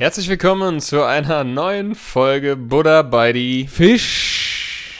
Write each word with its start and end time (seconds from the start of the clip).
Herzlich 0.00 0.28
willkommen 0.28 0.80
zu 0.80 1.04
einer 1.04 1.44
neuen 1.44 1.94
Folge 1.94 2.56
Buddha 2.56 3.02
bei 3.02 3.32
die 3.32 3.68
Fisch. 3.68 4.29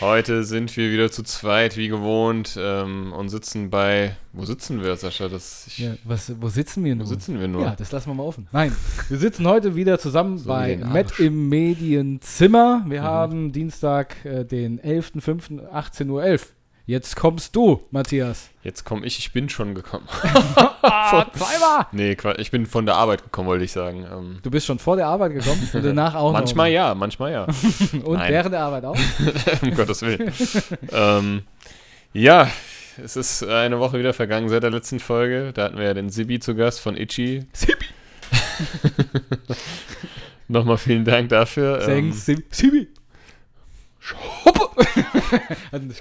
Heute 0.00 0.44
sind 0.44 0.74
wir 0.78 0.90
wieder 0.90 1.10
zu 1.10 1.22
zweit, 1.22 1.76
wie 1.76 1.88
gewohnt, 1.88 2.56
ähm, 2.58 3.12
und 3.12 3.28
sitzen 3.28 3.68
bei. 3.68 4.16
Wo 4.32 4.44
sitzen 4.46 4.82
wir, 4.82 4.96
Sascha? 4.96 5.28
Das, 5.28 5.66
ich, 5.66 5.78
Ja, 5.78 5.92
was, 6.04 6.32
wo 6.40 6.48
sitzen 6.48 6.84
wir 6.84 6.94
Wo 6.94 6.98
nun? 7.00 7.06
sitzen 7.06 7.38
wir 7.38 7.48
nur? 7.48 7.62
Ja, 7.62 7.74
das 7.76 7.92
lassen 7.92 8.08
wir 8.08 8.14
mal 8.14 8.22
offen. 8.22 8.48
Nein, 8.50 8.74
wir 9.10 9.18
sitzen 9.18 9.46
heute 9.46 9.74
wieder 9.76 9.98
zusammen 9.98 10.38
So 10.38 10.48
bei 10.48 10.76
Matt 10.78 11.18
im 11.20 11.50
Medienzimmer. 11.50 12.82
Wir 12.88 13.02
Mhm. 13.02 13.04
haben 13.06 13.52
Dienstag, 13.52 14.24
äh, 14.24 14.44
den 14.44 14.78
11.05., 14.80 15.60
18.11 15.70 16.08
Uhr. 16.08 16.38
Jetzt 16.86 17.14
kommst 17.16 17.54
du, 17.54 17.86
Matthias. 17.90 18.50
Jetzt 18.64 18.84
komme 18.84 19.06
ich, 19.06 19.18
ich 19.18 19.32
bin 19.32 19.48
schon 19.48 19.74
gekommen. 19.74 20.06
Ah, 20.82 21.26
zweimal! 21.34 21.86
nee, 21.92 22.16
ich 22.38 22.50
bin 22.50 22.64
von 22.66 22.86
der 22.86 22.94
Arbeit 22.96 23.22
gekommen, 23.22 23.48
wollte 23.48 23.64
ich 23.64 23.72
sagen. 23.72 24.06
Ähm, 24.10 24.38
Du 24.42 24.50
bist 24.50 24.66
schon 24.66 24.78
vor 24.78 24.96
der 24.96 25.06
Arbeit 25.08 25.34
gekommen 25.34 25.68
und 25.72 25.84
danach 25.84 26.14
auch 26.14 26.32
manchmal 26.32 26.70
noch. 26.70 26.74
ja, 26.74 26.94
manchmal 26.94 27.32
ja. 27.32 27.44
Und 28.04 28.16
Nein. 28.18 28.32
während 28.32 28.54
der 28.54 28.60
Arbeit 28.62 28.84
auch. 28.86 28.96
um 29.62 29.74
Gottes 29.74 30.00
Willen. 30.02 30.32
ähm, 30.90 31.42
ja, 32.14 32.48
es 33.02 33.16
ist 33.16 33.44
eine 33.44 33.78
Woche 33.78 33.98
wieder 33.98 34.14
vergangen 34.14 34.48
seit 34.48 34.62
der 34.62 34.70
letzten 34.70 35.00
Folge. 35.00 35.52
Da 35.52 35.64
hatten 35.64 35.76
wir 35.76 35.84
ja 35.84 35.94
den 35.94 36.08
Sibi 36.08 36.40
zu 36.40 36.54
Gast 36.54 36.80
von 36.80 36.96
Itchy. 36.96 37.44
Sibi! 37.52 37.84
Nochmal 40.48 40.78
vielen 40.78 41.04
Dank 41.04 41.28
dafür. 41.28 41.80
Sagen 41.82 42.12
Ähm, 42.28 42.44
Sibi. 42.50 42.88
Schoppe! 44.00 44.86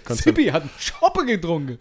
Sibi 0.09 0.45
hat 0.52 0.64
einen 0.64 0.72
Schoppe 0.80 1.25
getrunken. 1.25 1.78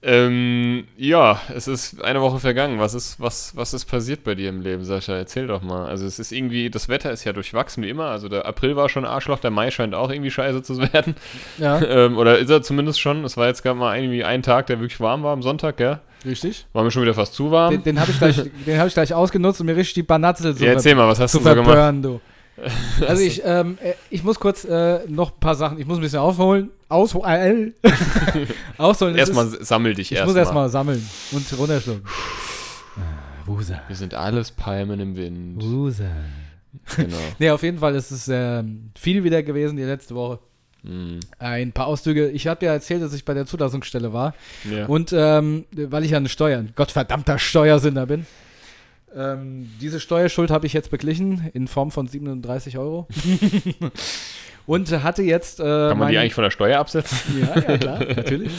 Ähm, 0.00 0.86
ja, 0.96 1.40
es 1.52 1.66
ist 1.66 2.02
eine 2.04 2.20
Woche 2.20 2.38
vergangen. 2.38 2.78
Was 2.78 2.94
ist, 2.94 3.18
was, 3.18 3.56
was 3.56 3.74
ist 3.74 3.86
passiert 3.86 4.22
bei 4.22 4.36
dir 4.36 4.48
im 4.48 4.60
Leben, 4.60 4.84
Sascha? 4.84 5.16
Erzähl 5.16 5.48
doch 5.48 5.60
mal. 5.60 5.86
Also 5.86 6.06
es 6.06 6.20
ist 6.20 6.30
irgendwie, 6.30 6.70
das 6.70 6.88
Wetter 6.88 7.10
ist 7.10 7.24
ja 7.24 7.32
durchwachsen 7.32 7.82
wie 7.82 7.88
immer. 7.88 8.04
Also 8.04 8.28
der 8.28 8.46
April 8.46 8.76
war 8.76 8.88
schon 8.88 9.04
Arschloch, 9.04 9.40
der 9.40 9.50
Mai 9.50 9.72
scheint 9.72 9.96
auch 9.96 10.10
irgendwie 10.10 10.30
scheiße 10.30 10.62
zu 10.62 10.78
werden. 10.92 11.16
Ja, 11.58 11.82
ähm, 11.82 12.16
oder 12.16 12.38
ist 12.38 12.48
er 12.48 12.62
zumindest 12.62 13.00
schon. 13.00 13.24
Es 13.24 13.36
war 13.36 13.48
jetzt 13.48 13.64
gerade 13.64 13.76
mal 13.78 13.98
irgendwie 13.98 14.22
ein 14.22 14.42
Tag, 14.42 14.66
der 14.68 14.78
wirklich 14.78 15.00
warm 15.00 15.24
war 15.24 15.32
am 15.32 15.42
Sonntag, 15.42 15.76
gell? 15.76 15.98
richtig. 16.24 16.66
War 16.72 16.84
mir 16.84 16.90
schon 16.92 17.02
wieder 17.02 17.14
fast 17.14 17.34
zu 17.34 17.50
warm. 17.50 17.72
Den, 17.72 17.82
den 17.82 18.00
habe 18.00 18.10
ich, 18.10 18.18
gleich- 18.18 18.36
den 18.66 18.78
hab 18.78 18.86
ich 18.86 18.94
gleich 18.94 19.12
ausgenutzt, 19.12 19.60
um 19.60 19.66
mir 19.66 19.76
richtig 19.76 19.94
die 19.94 20.02
Banatzel 20.04 20.54
zu 20.54 20.64
ja, 20.64 20.72
erzähl 20.72 20.94
mal, 20.94 21.08
was 21.08 21.18
hast 21.18 21.34
du 21.34 21.40
so 21.40 21.54
gemacht? 21.54 22.04
du. 22.04 22.20
Also 23.06 23.22
ich, 23.22 23.42
ähm, 23.44 23.78
äh, 23.82 23.94
ich 24.10 24.22
muss 24.24 24.38
kurz 24.40 24.64
äh, 24.64 25.00
noch 25.08 25.32
ein 25.32 25.40
paar 25.40 25.54
Sachen, 25.54 25.78
ich 25.78 25.86
muss 25.86 25.98
ein 25.98 26.02
bisschen 26.02 26.18
aufholen, 26.18 26.70
ausholen, 26.88 27.74
ausholen. 28.78 29.14
Das 29.16 29.28
Erstmal 29.28 29.46
ist- 29.46 29.66
sammel 29.66 29.94
dich 29.94 30.10
ich 30.12 30.18
erstmal. 30.18 30.34
muss 30.34 30.38
erstmal 30.38 30.68
sammeln 30.68 31.08
und 31.32 31.58
runterschlucken. 31.58 32.02
Ah, 32.96 33.46
Wusa. 33.46 33.80
Wir 33.86 33.96
sind 33.96 34.14
alles 34.14 34.50
Palmen 34.50 34.98
im 35.00 35.16
Wind. 35.16 35.62
Wusa. 35.62 36.04
genau. 36.96 37.16
Nee, 37.38 37.50
auf 37.50 37.62
jeden 37.62 37.78
Fall 37.78 37.94
ist 37.94 38.10
es 38.10 38.28
ähm, 38.30 38.90
viel 38.98 39.24
wieder 39.24 39.42
gewesen 39.42 39.76
die 39.76 39.84
letzte 39.84 40.14
Woche. 40.14 40.40
Mm, 40.82 41.18
Ein 41.38 41.72
paar 41.72 41.86
Auszüge. 41.86 42.28
Ich 42.30 42.46
habe 42.46 42.64
ja 42.66 42.72
erzählt, 42.72 43.02
dass 43.02 43.12
ich 43.12 43.24
bei 43.24 43.34
der 43.34 43.46
Zulassungsstelle 43.46 44.12
war. 44.12 44.34
ja. 44.70 44.86
Und 44.86 45.12
ähm, 45.12 45.64
weil 45.72 46.04
ich 46.04 46.10
ja 46.12 46.18
eine 46.18 46.28
Steuer, 46.28 46.58
ein 46.58 46.72
gottverdammter 46.76 47.38
Steuersünder 47.38 48.06
bin, 48.06 48.26
ähm, 49.14 49.70
diese 49.80 50.00
Steuerschuld 50.00 50.50
habe 50.50 50.66
ich 50.66 50.72
jetzt 50.72 50.90
beglichen 50.90 51.50
in 51.54 51.68
Form 51.68 51.90
von 51.90 52.06
37 52.06 52.78
Euro. 52.78 53.06
Und 54.66 54.90
hatte 55.02 55.22
jetzt. 55.22 55.60
Äh, 55.60 55.62
Kann 55.62 55.98
man 55.98 56.08
die 56.08 56.14
mein- 56.14 56.22
eigentlich 56.22 56.34
von 56.34 56.44
der 56.44 56.50
Steuer 56.50 56.78
absetzen? 56.78 57.18
Ja, 57.40 57.58
ja, 57.58 57.78
klar, 57.78 57.98
natürlich. 58.16 58.52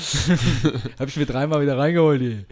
habe 0.98 1.08
ich 1.10 1.18
mir 1.18 1.26
dreimal 1.28 1.62
wieder 1.62 1.78
reingeholt. 1.78 2.22
Die. 2.22 2.46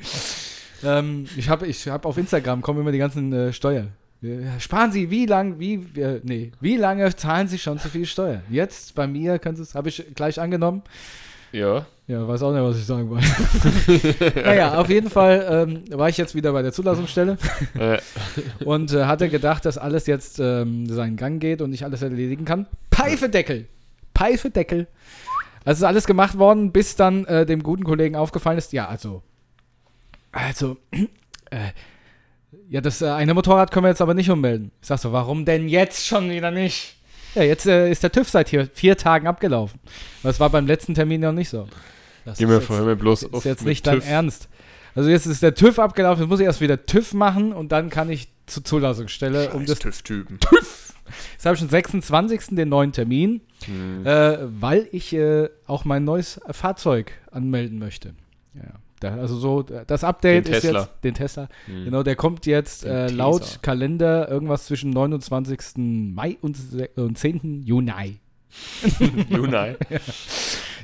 Ähm, 0.85 1.25
ich 1.35 1.49
habe 1.49 1.65
ich 1.65 1.87
hab 1.87 2.05
auf 2.05 2.17
Instagram 2.17 2.61
kommen 2.61 2.81
immer 2.81 2.91
die 2.91 2.99
ganzen 2.99 3.33
äh, 3.33 3.51
Steuer. 3.53 3.87
Ja, 4.21 4.59
Sparen 4.59 4.91
Sie, 4.91 5.09
wie 5.09 5.25
lang, 5.25 5.59
wie, 5.59 5.75
äh, 5.99 6.21
nee, 6.23 6.51
wie 6.59 6.77
lange 6.77 7.15
zahlen 7.15 7.47
Sie 7.47 7.57
schon 7.57 7.79
zu 7.79 7.89
viel 7.89 8.05
Steuer? 8.05 8.41
Jetzt 8.49 8.93
bei 8.95 9.07
mir, 9.07 9.37
können 9.39 9.55
Sie 9.55 9.61
es, 9.63 9.73
habe 9.75 9.89
ich 9.89 10.03
gleich 10.15 10.39
angenommen. 10.39 10.83
Ja. 11.51 11.85
Ja, 12.07 12.25
weiß 12.25 12.41
auch 12.43 12.53
nicht, 12.53 12.63
was 12.63 12.77
ich 12.77 12.85
sagen 12.85 13.09
wollte. 13.09 14.35
naja, 14.41 14.77
auf 14.77 14.89
jeden 14.89 15.09
Fall 15.09 15.67
ähm, 15.67 15.83
war 15.97 16.07
ich 16.07 16.17
jetzt 16.17 16.35
wieder 16.35 16.53
bei 16.53 16.61
der 16.61 16.71
Zulassungsstelle 16.71 17.37
und 18.65 18.93
äh, 18.93 19.03
hatte 19.03 19.27
gedacht, 19.27 19.65
dass 19.65 19.77
alles 19.77 20.07
jetzt 20.07 20.39
ähm, 20.39 20.87
seinen 20.87 21.17
Gang 21.17 21.41
geht 21.41 21.61
und 21.61 21.73
ich 21.73 21.83
alles 21.83 22.01
erledigen 22.01 22.45
kann. 22.45 22.65
Pfeifedeckel! 22.91 23.67
Pfeifedeckel! 24.15 24.87
Also 25.65 25.83
ist 25.83 25.87
alles 25.87 26.07
gemacht 26.07 26.37
worden, 26.37 26.71
bis 26.71 26.95
dann 26.95 27.25
äh, 27.25 27.45
dem 27.45 27.61
guten 27.61 27.83
Kollegen 27.83 28.15
aufgefallen 28.15 28.57
ist, 28.57 28.71
ja, 28.71 28.87
also, 28.87 29.21
also, 30.31 30.77
äh, 31.51 31.71
ja, 32.69 32.79
das 32.79 33.01
äh, 33.01 33.09
eine 33.09 33.33
Motorrad 33.33 33.71
können 33.71 33.83
wir 33.83 33.89
jetzt 33.89 34.01
aber 34.01 34.13
nicht 34.13 34.29
ummelden. 34.29 34.71
Ich 34.81 34.87
sag 34.87 34.99
so, 34.99 35.11
warum 35.11 35.43
denn 35.43 35.67
jetzt 35.67 36.07
schon 36.07 36.29
wieder 36.29 36.51
nicht? 36.51 36.96
Ja, 37.37 37.43
jetzt 37.43 37.67
äh, 37.67 37.91
ist 37.91 38.01
der 38.01 38.11
TÜV 38.11 38.27
seit 38.29 38.49
hier 38.49 38.67
vier 38.73 38.97
Tagen 38.97 39.27
abgelaufen. 39.27 39.79
Das 40.23 40.39
war 40.39 40.49
beim 40.49 40.65
letzten 40.65 40.95
Termin 40.95 41.21
noch 41.21 41.33
nicht 41.33 41.49
so. 41.49 41.67
Das 42.25 42.37
geh 42.39 42.43
ist 42.45 42.49
mir 42.49 42.55
jetzt- 42.55 42.65
vorher 42.65 42.85
mir 42.85 42.95
bloß 42.95 43.23
ist 43.23 43.33
auf 43.33 43.45
jetzt 43.45 43.61
mit 43.61 43.67
nicht 43.69 43.85
dein 43.87 43.99
TÜV. 43.99 44.09
Ernst. 44.09 44.49
Also 44.95 45.09
jetzt 45.11 45.27
ist 45.27 45.43
der 45.43 45.53
TÜV 45.53 45.77
abgelaufen, 45.77 46.23
jetzt 46.23 46.29
muss 46.29 46.39
ich 46.39 46.45
erst 46.47 46.61
wieder 46.61 46.83
TÜV 46.85 47.13
machen 47.13 47.53
und 47.53 47.71
dann 47.71 47.91
kann 47.91 48.09
ich 48.09 48.29
zur 48.47 48.63
Zulassungsstelle, 48.63 49.51
um 49.51 49.65
das, 49.67 49.77
TÜV-Typen. 49.79 50.39
jetzt 51.33 51.45
habe 51.45 51.53
ich 51.53 51.59
schon 51.59 51.69
26. 51.69 52.55
den 52.55 52.69
neuen 52.69 52.91
Termin, 52.93 53.41
Hm. 53.65 54.05
äh, 54.07 54.37
weil 54.59 54.87
ich 54.91 55.13
äh, 55.13 55.49
auch 55.67 55.85
mein 55.85 56.03
neues 56.03 56.41
Fahrzeug 56.49 57.11
anmelden 57.31 57.77
möchte. 57.77 58.15
Ja, 58.55 58.63
da, 58.99 59.15
also 59.15 59.35
so, 59.35 59.63
das 59.63 60.03
Update 60.03 60.47
Den 60.47 60.53
ist 60.53 60.61
Tesla. 60.61 60.79
jetzt, 60.81 61.03
den 61.03 61.13
Tesla, 61.13 61.47
Hm. 61.65 61.85
genau, 61.85 62.03
der 62.03 62.15
kommt 62.15 62.45
jetzt 62.45 62.85
äh, 62.85 63.07
laut 63.07 63.59
Kalender 63.61 64.29
irgendwas 64.29 64.65
zwischen 64.65 64.89
29. 64.91 65.59
Mai 65.77 66.37
und, 66.41 66.57
und 66.95 67.17
10. 67.17 67.63
Juni. 67.63 68.19
Junai. 69.29 69.75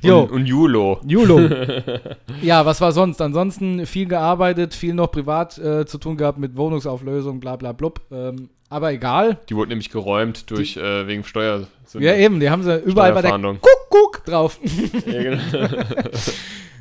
Jo. 0.03 0.23
Und, 0.23 0.31
und 0.31 0.45
Julo. 0.47 0.99
Julo. 1.07 1.39
ja, 2.41 2.65
was 2.65 2.81
war 2.81 2.91
sonst? 2.91 3.21
Ansonsten 3.21 3.85
viel 3.85 4.05
gearbeitet, 4.05 4.73
viel 4.73 4.93
noch 4.93 5.09
privat 5.11 5.57
äh, 5.57 5.85
zu 5.85 5.97
tun 5.97 6.17
gehabt 6.17 6.37
mit 6.37 6.57
Wohnungsauflösung, 6.57 7.39
bla 7.39 7.55
bla 7.55 7.71
blub. 7.71 8.01
Ähm, 8.11 8.49
aber 8.69 8.91
egal. 8.91 9.37
Die 9.47 9.55
wurde 9.55 9.69
nämlich 9.69 9.91
geräumt 9.91 10.51
durch, 10.51 10.75
äh, 10.75 11.07
wegen 11.07 11.23
Steuer. 11.23 11.67
Ja, 11.97 12.15
eben, 12.15 12.41
die 12.41 12.49
haben 12.49 12.63
sie 12.63 12.75
überall 12.79 13.13
bei 13.13 13.21
der. 13.21 13.31
Kuckuck 13.31 14.25
drauf. 14.25 14.59
Ja, 15.05 15.23
genau. 15.23 15.39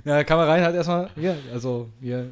Ja, 0.04 0.24
kann 0.24 0.36
man 0.36 0.48
rein 0.48 0.62
halt 0.64 0.74
erstmal, 0.74 1.10
hier, 1.14 1.36
also 1.52 1.88
hier, 2.00 2.28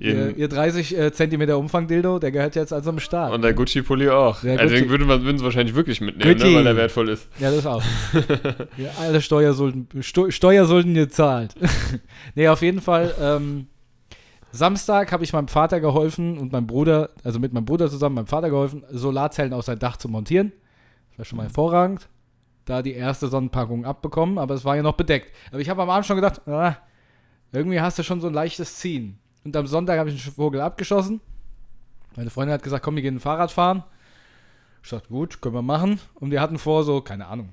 äh, 0.00 0.04
ihr, 0.04 0.36
ihr 0.36 0.48
30 0.48 0.98
äh, 0.98 1.12
Zentimeter 1.12 1.56
Umfang 1.58 1.86
Dildo, 1.86 2.18
der 2.18 2.32
gehört 2.32 2.56
jetzt 2.56 2.72
also 2.72 2.90
am 2.90 2.98
Start. 2.98 3.32
Und 3.32 3.42
der 3.42 3.54
Gucci-Pulli 3.54 4.08
auch. 4.08 4.40
Der 4.40 4.58
also 4.58 4.74
Gucci- 4.74 4.88
würden, 4.88 5.08
wir, 5.08 5.22
würden 5.22 5.38
sie 5.38 5.44
wahrscheinlich 5.44 5.76
wirklich 5.76 6.00
mitnehmen, 6.00 6.38
ne, 6.38 6.54
weil 6.54 6.64
der 6.64 6.76
wertvoll 6.76 7.08
ist. 7.10 7.28
Ja, 7.38 7.52
das 7.52 7.64
auch. 7.66 7.82
ja, 8.76 8.90
alle 9.00 9.20
Steuersulden, 9.20 9.88
Sto 10.02 10.30
Steuersulden 10.30 10.94
gezahlt. 10.94 11.54
nee, 12.34 12.48
auf 12.48 12.62
jeden 12.62 12.80
Fall. 12.80 13.14
Ähm, 13.20 13.68
Samstag 14.50 15.10
habe 15.10 15.24
ich 15.24 15.32
meinem 15.32 15.48
Vater 15.48 15.80
geholfen 15.80 16.38
und 16.38 16.52
meinem 16.52 16.66
Bruder, 16.66 17.10
also 17.22 17.38
mit 17.40 17.52
meinem 17.52 17.64
Bruder 17.64 17.90
zusammen, 17.90 18.14
meinem 18.14 18.26
Vater 18.26 18.50
geholfen, 18.50 18.84
Solarzellen 18.90 19.52
auf 19.52 19.64
sein 19.64 19.78
Dach 19.78 19.96
zu 19.96 20.08
montieren. 20.08 20.52
Das 21.10 21.18
war 21.18 21.24
schon 21.24 21.36
mal 21.38 21.42
hervorragend. 21.44 22.08
Da 22.64 22.80
die 22.82 22.94
erste 22.94 23.28
Sonnenpackung 23.28 23.84
abbekommen, 23.84 24.38
aber 24.38 24.54
es 24.54 24.64
war 24.64 24.76
ja 24.76 24.82
noch 24.82 24.94
bedeckt. 24.94 25.32
Aber 25.50 25.60
ich 25.60 25.68
habe 25.68 25.82
am 25.82 25.90
Abend 25.90 26.06
schon 26.06 26.16
gedacht, 26.16 26.46
ah, 26.48 26.76
irgendwie 27.54 27.80
hast 27.80 27.98
du 27.98 28.02
schon 28.02 28.20
so 28.20 28.26
ein 28.26 28.34
leichtes 28.34 28.76
Ziehen. 28.76 29.18
Und 29.44 29.56
am 29.56 29.66
Sonntag 29.66 29.98
habe 29.98 30.10
ich 30.10 30.24
einen 30.24 30.34
Vogel 30.34 30.60
abgeschossen. 30.60 31.20
Meine 32.16 32.30
Freundin 32.30 32.54
hat 32.54 32.62
gesagt, 32.62 32.84
komm, 32.84 32.96
wir 32.96 33.02
gehen 33.02 33.20
Fahrrad 33.20 33.50
fahren. 33.50 33.84
Ich 34.82 34.90
dachte, 34.90 35.08
gut, 35.08 35.40
können 35.40 35.54
wir 35.54 35.62
machen. 35.62 36.00
Und 36.14 36.30
wir 36.30 36.40
hatten 36.40 36.58
vor, 36.58 36.84
so, 36.84 37.00
keine 37.00 37.26
Ahnung, 37.26 37.50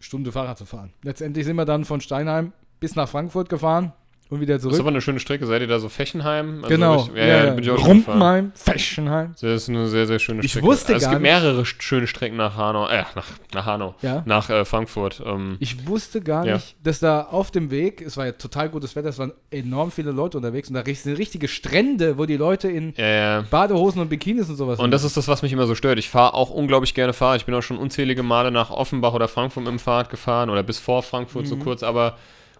Stunde 0.00 0.32
Fahrrad 0.32 0.58
zu 0.58 0.66
fahren. 0.66 0.92
Letztendlich 1.02 1.44
sind 1.44 1.56
wir 1.56 1.64
dann 1.64 1.84
von 1.84 2.00
Steinheim 2.00 2.52
bis 2.80 2.94
nach 2.94 3.08
Frankfurt 3.08 3.48
gefahren 3.48 3.92
und 4.28 4.40
wieder 4.40 4.54
Das 4.54 4.62
ist 4.64 4.68
zurück. 4.70 4.80
aber 4.80 4.88
eine 4.90 5.00
schöne 5.00 5.20
Strecke. 5.20 5.46
Seid 5.46 5.60
ihr 5.62 5.68
da 5.68 5.78
so 5.78 5.88
Fechenheim? 5.88 6.56
Also 6.64 6.68
genau. 6.68 6.96
richtig- 6.96 7.16
Ja, 7.16 7.26
ja, 7.44 7.50
bin 7.50 7.62
ich 7.64 7.70
auch 7.70 7.78
schon 7.78 7.98
gefahren. 7.98 8.12
Rumpenheim, 8.22 8.52
Feschenheim. 8.54 9.34
Das 9.40 9.42
ist 9.62 9.68
eine 9.68 9.86
sehr, 9.88 10.06
sehr 10.06 10.18
schöne 10.18 10.42
Ich 10.44 10.50
Strecke. 10.50 10.66
wusste 10.66 10.94
also 10.94 10.96
es 10.96 11.02
gar 11.04 11.12
gibt 11.20 11.22
nicht- 11.22 11.30
mehrere 11.42 11.62
sch- 11.62 11.80
schöne 11.82 12.06
Strecken 12.06 12.36
nach 12.36 12.56
Hanau, 12.56 12.88
äh, 12.88 13.04
nach, 13.14 13.26
nach 13.54 13.66
Hanau, 13.66 13.94
Ja. 14.02 14.22
nach 14.26 14.50
äh, 14.50 14.64
Frankfurt. 14.64 15.22
Ähm, 15.24 15.56
Ich 15.60 15.86
wusste 15.86 16.20
gar 16.20 16.44
Ja. 16.46 16.54
nicht, 16.54 16.76
dass 16.82 17.00
da 17.00 17.22
auf 17.22 17.50
dem 17.50 17.70
Weg, 17.70 18.00
es 18.02 18.16
war 18.16 18.26
ja 18.26 18.32
total 18.32 18.68
gutes 18.68 18.96
Wetter, 18.96 19.08
es 19.08 19.18
waren 19.18 19.32
enorm 19.50 19.90
viele 19.90 20.10
Leute 20.10 20.36
unterwegs 20.36 20.68
und 20.68 20.74
da 20.74 20.82
sind 20.84 21.16
richtige 21.18 21.48
Strände, 21.48 22.18
wo 22.18 22.26
die 22.26 22.36
Leute 22.36 22.68
in 22.68 22.94
ja, 22.96 23.06
ja. 23.06 23.44
Badehosen 23.50 24.00
und 24.00 24.08
Bikinis 24.08 24.48
und 24.48 24.56
sowas 24.56 24.78
Und 24.78 24.90
das 24.90 25.04
ist 25.04 25.16
das, 25.16 25.28
was 25.28 25.42
mich 25.42 25.52
immer 25.52 25.66
so 25.66 25.74
stört. 25.74 25.98
Ich 25.98 26.08
fahre 26.10 26.34
auch 26.34 26.50
unglaublich 26.50 26.94
gerne 26.94 27.12
Fahrrad. 27.12 27.36
Ich 27.38 27.46
bin 27.46 27.54
auch 27.54 27.62
schon 27.62 27.78
unzählige 27.78 28.22
Male 28.22 28.50
nach 28.50 28.70
Offenbach 28.70 29.12
oder 29.14 29.28
Frankfurt 29.28 29.62
mit 29.64 29.70
dem 29.72 29.78
Fahrrad 29.78 30.10
gefahren 30.10 30.50
oder 30.50 30.62
bis 30.62 30.78
vor 30.78 31.02
Frankfurt 31.02 31.44
Mhm. 31.44 31.48
so 31.48 31.56
kurz, 31.56 31.82
aber 31.82 32.16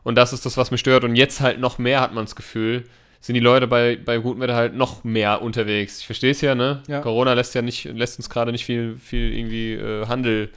und 0.07 0.15
das 0.15 0.33
ist 0.33 0.47
das, 0.47 0.57
was 0.57 0.71
mich 0.71 0.79
stört. 0.79 1.03
Und 1.03 1.17
jetzt 1.17 1.41
halt 1.41 1.59
noch 1.59 1.79
mehr 1.79 2.01
hat 2.01 2.15
man 2.15 2.27
das 2.27 2.37
Gefühl, 2.37 2.85
sind 3.21 3.35
die 3.35 3.41
Leute 3.41 3.67
bei, 3.67 3.97
bei 3.97 4.19
gutem 4.19 4.41
Wetter 4.41 4.55
halt 4.55 4.73
noch 4.73 5.03
mehr 5.03 5.43
unterwegs. 5.43 5.99
Ich 5.99 6.07
verstehe 6.07 6.31
es 6.31 6.41
ja, 6.43 6.55
ne? 6.55 6.85
Ja. 6.87 7.01
Corona 7.01 7.33
lässt 7.33 7.57
ja 7.57 7.63
nicht, 7.63 7.87
lässt 7.87 8.17
uns 8.17 8.31
gerade 8.31 8.53
nicht 8.53 8.65
viel, 8.65 8.97
viel 8.99 9.37
irgendwie 9.37 9.73
äh, 9.73 10.07
Handel 10.07 10.51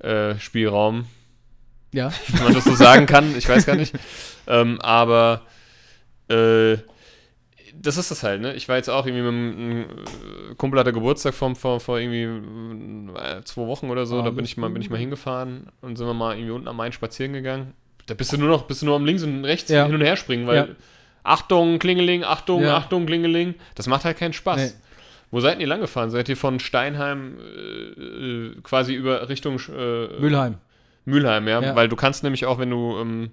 äh, 0.00 0.34
Spielraum, 0.40 1.06
Ja. 1.92 2.12
wenn 2.32 2.42
man 2.42 2.54
das 2.54 2.64
so 2.64 2.74
sagen 2.74 3.06
kann. 3.06 3.38
Ich 3.38 3.48
weiß 3.48 3.64
gar 3.64 3.76
nicht. 3.76 3.94
Ähm, 4.46 4.78
aber 4.82 5.40
äh, 6.28 6.76
das 7.80 7.96
ist 7.96 8.10
das 8.10 8.22
halt, 8.24 8.42
ne? 8.42 8.52
Ich 8.54 8.68
war 8.68 8.76
jetzt 8.76 8.90
auch 8.90 9.06
irgendwie 9.06 9.22
mit 9.22 9.32
einem, 9.32 9.82
äh, 9.82 10.54
Kumpel 10.56 10.78
hatte 10.78 10.92
Geburtstag 10.92 11.32
vor, 11.32 11.54
vor, 11.54 11.80
vor 11.80 11.98
irgendwie 11.98 12.24
äh, 13.18 13.42
zwei 13.44 13.66
Wochen 13.66 13.88
oder 13.88 14.04
so. 14.04 14.18
Ah, 14.18 14.22
da 14.24 14.30
bin 14.30 14.44
ich 14.44 14.58
mal, 14.58 14.68
bin 14.68 14.82
ich 14.82 14.90
mal 14.90 14.98
hingefahren 14.98 15.68
und 15.80 15.96
sind 15.96 16.06
wir 16.06 16.12
mal 16.12 16.34
irgendwie 16.34 16.50
unten 16.50 16.68
am 16.68 16.76
Main 16.76 16.92
spazieren 16.92 17.32
gegangen. 17.32 17.72
Da 18.06 18.14
bist 18.14 18.32
du 18.32 18.36
nur 18.38 18.48
noch, 18.48 18.62
bist 18.62 18.82
du 18.82 18.86
nur 18.86 18.96
am 18.96 19.04
links 19.06 19.22
und 19.22 19.44
rechts 19.44 19.70
Ja. 19.70 19.86
hin 19.86 19.94
und 19.94 20.00
her 20.02 20.16
springen, 20.16 20.46
weil 20.46 20.56
Ja. 20.56 20.66
Achtung, 21.22 21.78
Klingeling, 21.78 22.22
Achtung, 22.24 22.62
Ja. 22.62 22.76
Achtung, 22.76 23.06
Klingeling. 23.06 23.54
Das 23.76 23.86
macht 23.86 24.04
halt 24.04 24.18
keinen 24.18 24.32
Spaß. 24.34 24.56
Nee. 24.74 24.78
Wo 25.30 25.40
seid 25.40 25.58
ihr 25.60 25.66
lang 25.66 25.80
gefahren? 25.80 26.10
Seid 26.10 26.28
ihr 26.28 26.36
von 26.36 26.60
Steinheim 26.60 27.38
äh, 27.38 28.00
äh, 28.00 28.54
quasi 28.62 28.94
über 28.94 29.28
Richtung 29.28 29.58
äh, 29.74 30.20
Mülheim. 30.20 30.56
Mülheim, 31.06 31.48
ja? 31.48 31.60
Ja. 31.60 31.74
Weil 31.76 31.88
du 31.88 31.96
kannst 31.96 32.22
nämlich 32.22 32.46
auch, 32.46 32.58
wenn 32.58 32.70
du 32.70 32.98
ähm, 33.00 33.30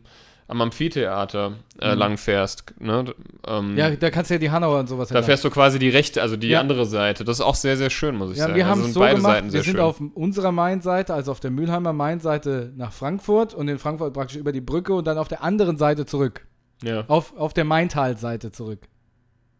am 0.51 0.61
Amphitheater 0.61 1.53
äh, 1.79 1.93
Mhm. 1.93 1.97
lang 1.99 2.17
fährst, 2.17 2.65
ne? 2.79 3.05
ähm, 3.47 3.77
Ja, 3.77 3.89
da 3.91 4.09
kannst 4.09 4.29
du 4.29 4.35
ja 4.35 4.37
die 4.39 4.51
Hanauer 4.51 4.79
und 4.81 4.87
sowas 4.87 5.07
da 5.07 5.13
entlang. 5.15 5.25
fährst 5.25 5.43
du 5.45 5.49
quasi 5.49 5.79
die 5.79 5.89
rechte, 5.89 6.21
also 6.21 6.35
die 6.35 6.49
Ja. 6.49 6.59
andere 6.59 6.85
Seite. 6.85 7.23
Das 7.23 7.37
ist 7.39 7.45
auch 7.45 7.55
sehr, 7.55 7.77
sehr 7.77 7.89
schön, 7.89 8.15
muss 8.15 8.31
ich 8.31 8.37
Ja, 8.37 8.43
sagen. 8.43 8.55
wir 8.55 8.65
haben 8.65 8.81
also 8.81 8.89
es 8.89 8.93
sind 8.93 9.01
so 9.03 9.15
gemacht, 9.15 9.33
Seiten 9.33 9.53
wir 9.53 9.63
sind 9.63 9.71
schön. 9.71 9.79
auf 9.79 10.01
unserer 10.13 10.51
Main-Seite, 10.51 11.13
also 11.13 11.31
auf 11.31 11.39
der 11.39 11.51
Mülheimer 11.51 11.93
Main-Seite 11.93 12.73
nach 12.75 12.91
Frankfurt 12.91 13.53
und 13.53 13.67
in 13.69 13.79
Frankfurt 13.79 14.13
praktisch 14.13 14.37
über 14.37 14.51
die 14.51 14.61
Brücke 14.61 14.93
und 14.93 15.07
dann 15.07 15.17
auf 15.17 15.29
der 15.29 15.41
anderen 15.43 15.77
Seite 15.77 16.05
zurück. 16.05 16.45
ja. 16.83 17.05
Auf, 17.07 17.35
auf 17.37 17.53
der 17.53 17.63
Maintal-Seite 17.65 18.51
zurück. 18.51 18.79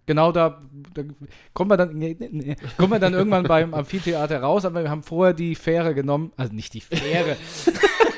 Genau 0.08 0.32
da, 0.34 0.62
da 0.94 1.04
kommen 1.54 1.70
wir 1.72 1.78
dann, 1.78 1.94
nee, 1.94 2.18
nee, 2.20 2.56
kommen 2.78 2.92
wir 2.92 3.00
dann 3.00 3.14
irgendwann 3.14 3.44
beim 3.44 3.74
Amphitheater 3.74 4.42
raus, 4.42 4.66
aber 4.66 4.84
wir 4.84 4.90
haben 4.90 5.04
vorher 5.04 5.34
die 5.34 5.56
Fähre 5.56 5.94
genommen, 5.96 6.34
also 6.36 6.54
nicht 6.54 6.74
die 6.74 6.82
Fähre. 6.82 7.38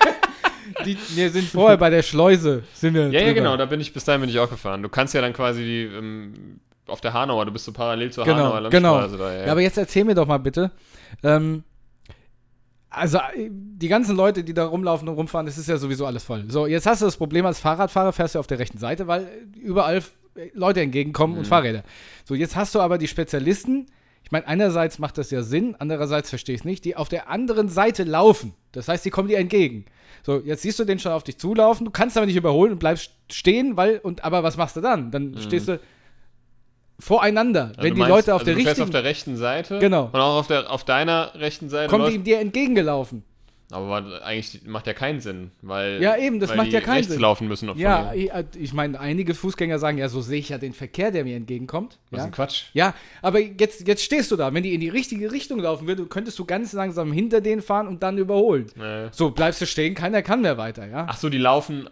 die, 0.86 0.98
wir 1.16 1.30
sind 1.32 1.48
vorher 1.50 1.78
bei 1.78 1.90
der 1.90 2.02
Schleuse, 2.04 2.64
sind 2.74 2.94
wir 2.94 3.10
Ja, 3.10 3.22
ja, 3.22 3.34
genau, 3.34 3.58
da 3.58 3.66
bin 3.66 3.80
ich, 3.82 3.94
bis 3.94 4.04
dahin 4.06 4.22
bin 4.22 4.30
ich 4.30 4.40
auch 4.40 4.50
gefahren. 4.50 4.82
Du 4.84 4.90
kannst 4.90 5.14
ja 5.14 5.22
dann 5.22 5.34
quasi 5.34 5.62
die, 5.64 5.84
ähm, 5.84 6.60
auf 6.88 7.02
der 7.02 7.14
Hanauer, 7.14 7.46
du 7.46 7.52
bist 7.52 7.66
so 7.66 7.72
parallel 7.72 8.12
zur 8.12 8.26
Genau, 8.26 8.54
Hanauer 8.54 8.70
genau. 8.70 8.98
Landstraße 9.00 9.18
da, 9.24 9.34
ja. 9.38 9.46
Ja, 9.46 9.52
aber 9.52 9.62
jetzt 9.62 9.78
erzähl 9.78 10.04
mir 10.04 10.16
doch 10.16 10.28
mal 10.28 10.38
bitte. 10.40 10.72
Ähm, 11.24 11.64
also, 12.90 13.18
äh, 13.18 13.50
die 13.50 13.88
ganzen 13.88 14.16
Leute, 14.16 14.44
die 14.44 14.54
da 14.54 14.66
rumlaufen 14.66 15.08
und 15.08 15.16
rumfahren, 15.16 15.46
das 15.48 15.58
ist 15.58 15.68
ja 15.68 15.78
sowieso 15.78 16.06
alles 16.06 16.24
voll. 16.24 16.46
So, 16.50 16.68
jetzt 16.68 16.86
hast 16.86 17.02
du 17.02 17.06
das 17.06 17.18
Problem, 17.18 17.46
als 17.46 17.60
Fahrradfahrer 17.60 18.14
fährst 18.14 18.36
du 18.36 18.40
auf 18.40 18.48
der 18.48 18.60
rechten 18.60 18.78
Seite, 18.78 19.08
weil 19.08 19.28
überall 19.60 19.98
äh, 20.36 20.50
Leute 20.54 20.82
entgegenkommen 20.82 21.36
und 21.36 21.42
Mhm. 21.44 21.48
Fahrräder. 21.48 21.84
So, 22.26 22.36
jetzt 22.36 22.56
hast 22.56 22.76
du 22.76 22.82
aber 22.82 22.98
die 22.98 23.08
Spezialisten. 23.08 23.88
Ich 24.24 24.32
meine, 24.32 24.48
einerseits 24.48 25.00
macht 25.00 25.18
das 25.18 25.32
ja 25.32 25.44
Sinn, 25.44 25.76
andererseits 25.80 26.30
verstehe 26.30 26.56
ich 26.56 26.62
es 26.62 26.66
nicht, 26.66 26.86
die 26.86 26.96
auf 26.96 27.10
der 27.10 27.30
anderen 27.30 27.70
Seite 27.70 28.04
laufen. 28.04 28.54
Das 28.72 28.88
heißt, 28.88 29.04
die 29.06 29.10
kommen 29.10 29.28
dir 29.28 29.38
entgegen. 29.38 29.86
So, 30.24 30.40
jetzt 30.40 30.62
siehst 30.62 30.80
du 30.80 30.86
den 30.86 31.00
schon 31.00 31.12
auf 31.12 31.24
dich 31.24 31.38
zulaufen, 31.38 31.86
du 31.86 31.92
kannst 31.92 32.16
aber 32.18 32.26
nicht 32.26 32.36
überholen 32.38 32.72
und 32.72 32.80
bleibst 32.80 33.12
stehen, 33.30 33.76
weil, 33.76 34.00
und 34.00 34.24
aber 34.24 34.42
was 34.44 34.58
machst 34.58 34.76
du 34.76 34.82
dann? 34.82 35.12
Dann 35.12 35.36
stehst 35.38 35.68
du 35.68 35.80
voreinander. 37.00 37.66
Mhm. 37.66 37.70
Also 37.72 37.82
wenn 37.84 37.96
die 37.96 38.00
meinst, 38.00 38.16
Leute 38.16 38.34
auf 38.36 38.42
also 38.42 38.46
der 38.52 38.56
richtigen 38.58 38.84
auf 38.84 38.90
der 38.90 39.04
rechten 39.04 39.36
Seite 39.36 39.80
Genau. 39.80 40.06
und 40.06 40.16
auch 40.20 40.40
auf, 40.40 40.48
der, 40.48 40.72
auf 40.72 40.84
deiner 40.86 41.34
rechten 41.36 41.70
Seite 41.70 41.90
kommt 41.90 42.04
läuft, 42.04 42.16
ihm 42.16 42.24
dir 42.24 42.40
entgegengelaufen. 42.40 43.24
Aber 43.74 44.24
eigentlich 44.24 44.62
macht 44.66 44.88
ja 44.88 44.94
keinen 44.94 45.20
Sinn, 45.20 45.52
weil, 45.62 46.02
Ja, 46.02 46.16
eben, 46.16 46.40
das 46.40 46.50
weil 46.52 46.58
macht 46.58 46.68
die 46.68 46.72
ja 46.72 46.82
keinen 46.82 46.96
rechts 46.98 47.12
Sinn. 47.12 47.22
laufen 47.22 47.48
müssen 47.48 47.70
auf 47.70 47.78
Ja, 47.78 48.14
ich, 48.14 48.32
äh, 48.32 48.44
ich 48.58 48.74
meine, 48.74 49.00
einige 49.00 49.34
Fußgänger 49.34 49.80
sagen, 49.80 49.98
ja, 49.98 50.08
so 50.10 50.22
sehe 50.22 50.40
ich 50.40 50.50
ja 50.50 50.58
den 50.58 50.74
Verkehr, 50.74 51.12
der 51.12 51.24
mir 51.24 51.36
entgegenkommt. 51.36 52.00
Was 52.12 52.20
Ja, 52.20 52.26
ein 52.26 52.32
Quatsch. 52.32 52.64
ja 52.74 52.94
aber 53.22 53.40
jetzt, 53.40 53.88
jetzt 53.88 54.04
stehst 54.04 54.32
du 54.32 54.36
da. 54.36 54.54
Wenn 54.54 54.64
die 54.64 54.74
in 54.74 54.80
die 54.82 54.90
richtige 54.90 55.32
Richtung 55.32 55.60
laufen 55.60 55.88
würde, 55.88 56.06
könntest 56.06 56.38
du 56.40 56.46
ganz 56.46 56.74
langsam 56.74 57.12
hinter 57.12 57.42
denen 57.42 57.62
fahren 57.62 57.88
und 57.88 58.04
dann 58.04 58.18
überholen. 58.18 58.68
Nee. 58.76 59.08
So, 59.12 59.32
bleibst 59.32 59.60
du 59.62 59.66
stehen, 59.66 59.96
keiner 59.96 60.22
kann 60.22 60.42
mehr 60.42 60.58
weiter, 60.58 60.88
ja. 60.88 61.08
Ach 61.10 61.18
so, 61.18 61.30
die 61.30 61.38
laufen. 61.40 61.90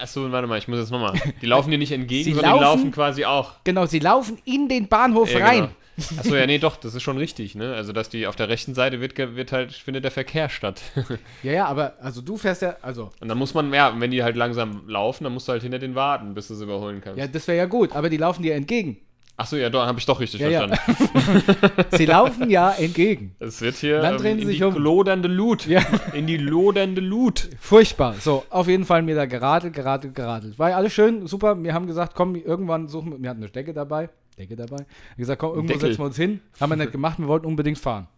Achso, 0.00 0.32
warte 0.32 0.46
mal, 0.48 0.58
ich 0.58 0.66
muss 0.68 0.78
jetzt 0.78 0.90
nochmal. 0.90 1.14
Die 1.40 1.46
laufen 1.46 1.70
dir 1.70 1.78
nicht 1.78 1.92
entgegen, 1.92 2.24
Sie 2.24 2.32
sondern 2.32 2.54
die 2.54 2.60
laufen- 2.60 2.78
laufen 2.78 2.90
quasi 2.92 3.24
auch. 3.24 3.52
Genau, 3.64 3.86
sie 3.86 3.98
laufen 4.00 4.38
in 4.44 4.68
den 4.68 4.88
Bahnhof 4.88 5.32
Ja, 5.32 5.44
rein. 5.46 5.56
Genau. 5.60 5.70
Achso, 6.18 6.34
ja, 6.34 6.46
nee, 6.46 6.58
doch, 6.58 6.76
das 6.76 6.94
ist 6.94 7.02
schon 7.02 7.18
richtig, 7.18 7.54
ne? 7.54 7.74
Also, 7.74 7.92
dass 7.92 8.08
die 8.08 8.26
auf 8.26 8.34
der 8.36 8.48
rechten 8.48 8.74
Seite 8.74 9.00
wird, 9.00 9.16
wird 9.18 9.52
halt, 9.52 9.72
findet 9.72 10.04
der 10.04 10.10
Verkehr 10.10 10.48
statt. 10.48 10.80
Ja, 11.42 11.52
ja, 11.52 11.66
aber 11.66 11.94
also 12.00 12.20
du 12.22 12.36
fährst 12.36 12.62
ja, 12.62 12.76
also, 12.82 13.10
Und 13.20 13.28
dann 13.28 13.36
muss 13.38 13.52
man, 13.54 13.72
ja, 13.74 13.94
wenn 13.98 14.10
die 14.10 14.22
halt 14.22 14.36
langsam 14.36 14.82
laufen, 14.88 15.24
dann 15.24 15.32
musst 15.34 15.48
du 15.48 15.52
halt 15.52 15.62
hinter 15.62 15.78
den 15.78 15.94
warten, 15.94 16.34
bis 16.34 16.48
du 16.48 16.54
sie 16.54 16.64
überholen 16.64 17.00
kannst. 17.02 17.18
ja, 17.18 17.26
das 17.26 17.46
wäre 17.48 17.58
ja 17.58 17.66
gut, 17.66 17.92
aber 17.94 18.08
die 18.08 18.16
laufen 18.16 18.42
dir 18.42 18.54
entgegen. 18.54 18.98
Achso, 19.36 19.56
ja, 19.56 19.70
doch, 19.70 19.84
habe 19.86 19.98
ich 19.98 20.04
doch 20.06 20.20
richtig 20.20 20.40
Ja, 20.42 20.48
ja. 20.50 20.68
verstanden. 20.68 21.84
Sie 21.96 22.04
laufen 22.04 22.50
ja 22.50 22.70
entgegen. 22.72 23.34
Es 23.40 23.62
wird 23.62 23.76
hier 23.76 24.00
Dann 24.02 24.14
ähm, 24.16 24.20
drehen 24.20 24.36
sie 24.36 24.42
in 24.42 24.48
sich 24.48 24.58
die 24.58 24.64
um. 24.64 24.74
lodernde 24.76 25.26
Lut. 25.26 25.66
Ja. 25.66 25.80
In 26.12 26.26
die 26.26 26.36
lodernde 26.36 27.00
Lut. 27.00 27.48
Furchtbar. 27.58 28.14
So, 28.20 28.44
auf 28.50 28.68
jeden 28.68 28.84
Fall 28.84 29.00
mir 29.02 29.14
da 29.16 29.24
geradelt, 29.24 29.72
geradelt, 29.72 30.14
geradelt. 30.14 30.58
War 30.58 30.70
ja 30.70 30.76
alles 30.76 30.92
schön, 30.92 31.26
super. 31.26 31.60
Wir 31.60 31.72
haben 31.72 31.86
gesagt, 31.86 32.14
komm, 32.14 32.36
irgendwann 32.36 32.88
suchen 32.88 33.12
wir, 33.12 33.22
wir 33.22 33.30
hatten 33.30 33.42
eine 33.42 33.50
Decke 33.50 33.72
dabei. 33.72 34.10
Decke 34.42 34.56
dabei. 34.56 34.76
Haben 34.76 34.86
gesagt, 35.16 35.40
komm, 35.40 35.54
irgendwo 35.54 35.74
Deckel. 35.74 35.88
setzen 35.88 36.00
wir 36.00 36.06
uns 36.06 36.16
hin. 36.16 36.40
Haben 36.60 36.70
wir 36.72 36.76
nicht 36.76 36.92
gemacht, 36.92 37.18
wir 37.18 37.28
wollten 37.28 37.46
unbedingt 37.46 37.78
fahren. 37.78 38.08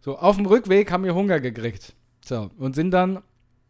So, 0.00 0.18
auf 0.18 0.36
dem 0.36 0.46
Rückweg 0.46 0.90
haben 0.90 1.04
wir 1.04 1.14
Hunger 1.14 1.40
gekriegt. 1.40 1.94
So, 2.24 2.50
und 2.58 2.74
sind 2.74 2.90
dann 2.90 3.22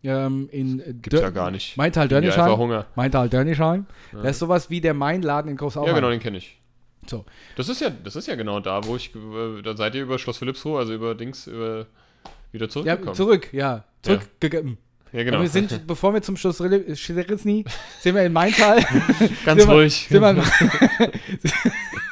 ähm, 0.02 0.48
in 0.50 1.00
Gibt's 1.02 1.20
ja 1.20 1.30
gar 1.30 1.50
nicht. 1.50 1.76
Maintal 1.76 2.04
haben 2.04 2.14
einfach 2.14 2.34
Dörnischheim. 2.36 2.58
Hunger. 2.58 2.86
Maintal 2.94 3.28
Dörnischheim. 3.28 3.86
Das 4.12 4.32
ist 4.32 4.38
sowas 4.40 4.70
wie 4.70 4.80
der 4.80 4.94
Mainladen 4.94 5.50
in 5.50 5.56
Großauheim. 5.56 5.88
Ja, 5.88 5.94
genau, 5.94 6.10
den 6.10 6.20
kenne 6.20 6.38
ich. 6.38 6.60
So. 7.06 7.24
Das 7.56 7.68
ist 7.68 7.80
ja, 7.80 7.90
das 7.90 8.16
ist 8.16 8.26
ja 8.26 8.34
genau 8.34 8.60
da, 8.60 8.84
wo 8.84 8.96
ich, 8.96 9.12
da 9.62 9.76
seid 9.76 9.94
ihr 9.94 10.02
über 10.02 10.18
Schloss 10.18 10.38
Philippsruhe, 10.38 10.78
also 10.78 10.92
über 10.92 11.14
Dings, 11.14 11.46
über, 11.46 11.86
wieder 12.52 12.66
Ja, 12.66 12.70
zurückgekommen. 12.70 13.14
zurück, 13.14 13.52
ja. 13.52 13.84
Zurück. 14.02 14.28
Ja, 15.12 15.22
genau. 15.22 15.36
Aber 15.36 15.44
wir 15.44 15.50
sind, 15.50 15.86
bevor 15.86 16.12
wir 16.14 16.22
zum 16.22 16.36
Schloss 16.36 16.60
Rille- 16.60 16.94
Schlitzny, 16.96 17.64
sind 18.00 18.14
wir 18.14 18.22
in 18.24 18.32
Maintal. 18.32 18.76
Ganz 19.44 19.60
sind 19.62 19.68
wir- 19.70 19.74
ruhig. 19.76 20.06
Sind 20.10 20.20
wir, 20.20 20.34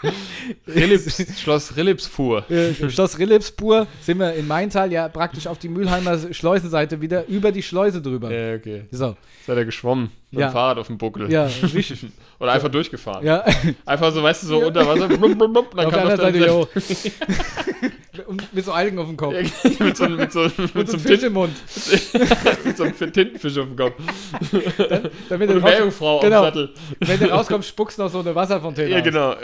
Rilips, 0.66 1.40
Schloss 1.40 1.76
Rillipsfuhr. 1.76 2.50
äh, 2.50 2.74
Schloss 2.90 3.18
Rillipspur 3.18 3.86
sind 4.02 4.18
wir 4.18 4.32
in 4.34 4.46
Maintal 4.46 4.92
ja 4.92 5.08
praktisch 5.08 5.46
auf 5.46 5.58
die 5.58 5.68
Mülheimer 5.68 6.18
Schleusenseite 6.32 7.00
wieder 7.00 7.26
über 7.26 7.52
die 7.52 7.62
Schleuse 7.62 8.00
drüber. 8.02 8.30
Ja, 8.32 8.54
okay. 8.56 8.84
So, 8.90 9.16
Seid 9.46 9.56
ihr 9.58 9.64
geschwommen 9.64 10.10
mit 10.30 10.40
Ja. 10.40 10.48
dem 10.48 10.52
Fahrrad 10.52 10.78
auf 10.78 10.86
dem 10.88 10.98
Buckel. 10.98 11.30
ja, 11.30 11.48
richtig. 11.74 12.06
Oder 12.40 12.52
einfach 12.52 12.68
durchgefahren. 12.70 13.24
ja, 13.24 13.44
Einfach 13.86 14.12
so, 14.12 14.22
weißt 14.22 14.42
du, 14.42 14.46
so 14.48 14.60
Ja. 14.60 14.66
unter 14.66 14.86
Wasser. 14.86 15.06
Blub, 15.08 15.38
blub, 15.38 15.52
blub, 15.52 15.74
dann 15.76 15.86
auf 15.86 15.92
der 15.92 16.00
kam 16.02 16.10
das 16.10 16.20
Seite 16.20 16.32
dann 16.32 16.34
wieder 16.34 16.54
hoch. 16.54 16.68
Mit 18.52 18.64
so 18.64 18.72
Algen 18.72 18.98
auf 18.98 19.06
dem 19.08 19.16
Kopf. 19.16 19.34
Ja, 19.34 19.40
mit 19.84 19.96
so, 19.96 20.08
mit 20.08 20.32
so, 20.32 20.40
mit 20.44 20.52
so 20.52 20.52
so 20.72 20.76
ein 20.76 20.88
einem 20.88 21.00
Fisch 21.00 21.22
im 21.24 21.32
Mund. 21.32 21.52
mit 22.64 22.76
so 22.76 22.84
einem 22.84 22.96
Tintenfisch 23.12 23.58
auf 23.58 23.66
dem 23.66 23.76
Kopf. 23.76 23.94
Damit 25.28 25.48
Und 25.50 25.56
du 25.56 25.60
raus, 25.60 25.70
Meerjungfrau 25.70 26.20
genau. 26.20 26.38
am 26.38 26.44
Sattel. 26.44 26.70
wenn 27.00 27.18
du 27.20 27.26
rauskommst, 27.30 27.68
spuckst 27.68 27.98
noch 27.98 28.08
so 28.08 28.20
eine 28.20 28.34
Wasserfontäne 28.34 28.88
Ja, 28.90 29.00
genau. 29.00 29.34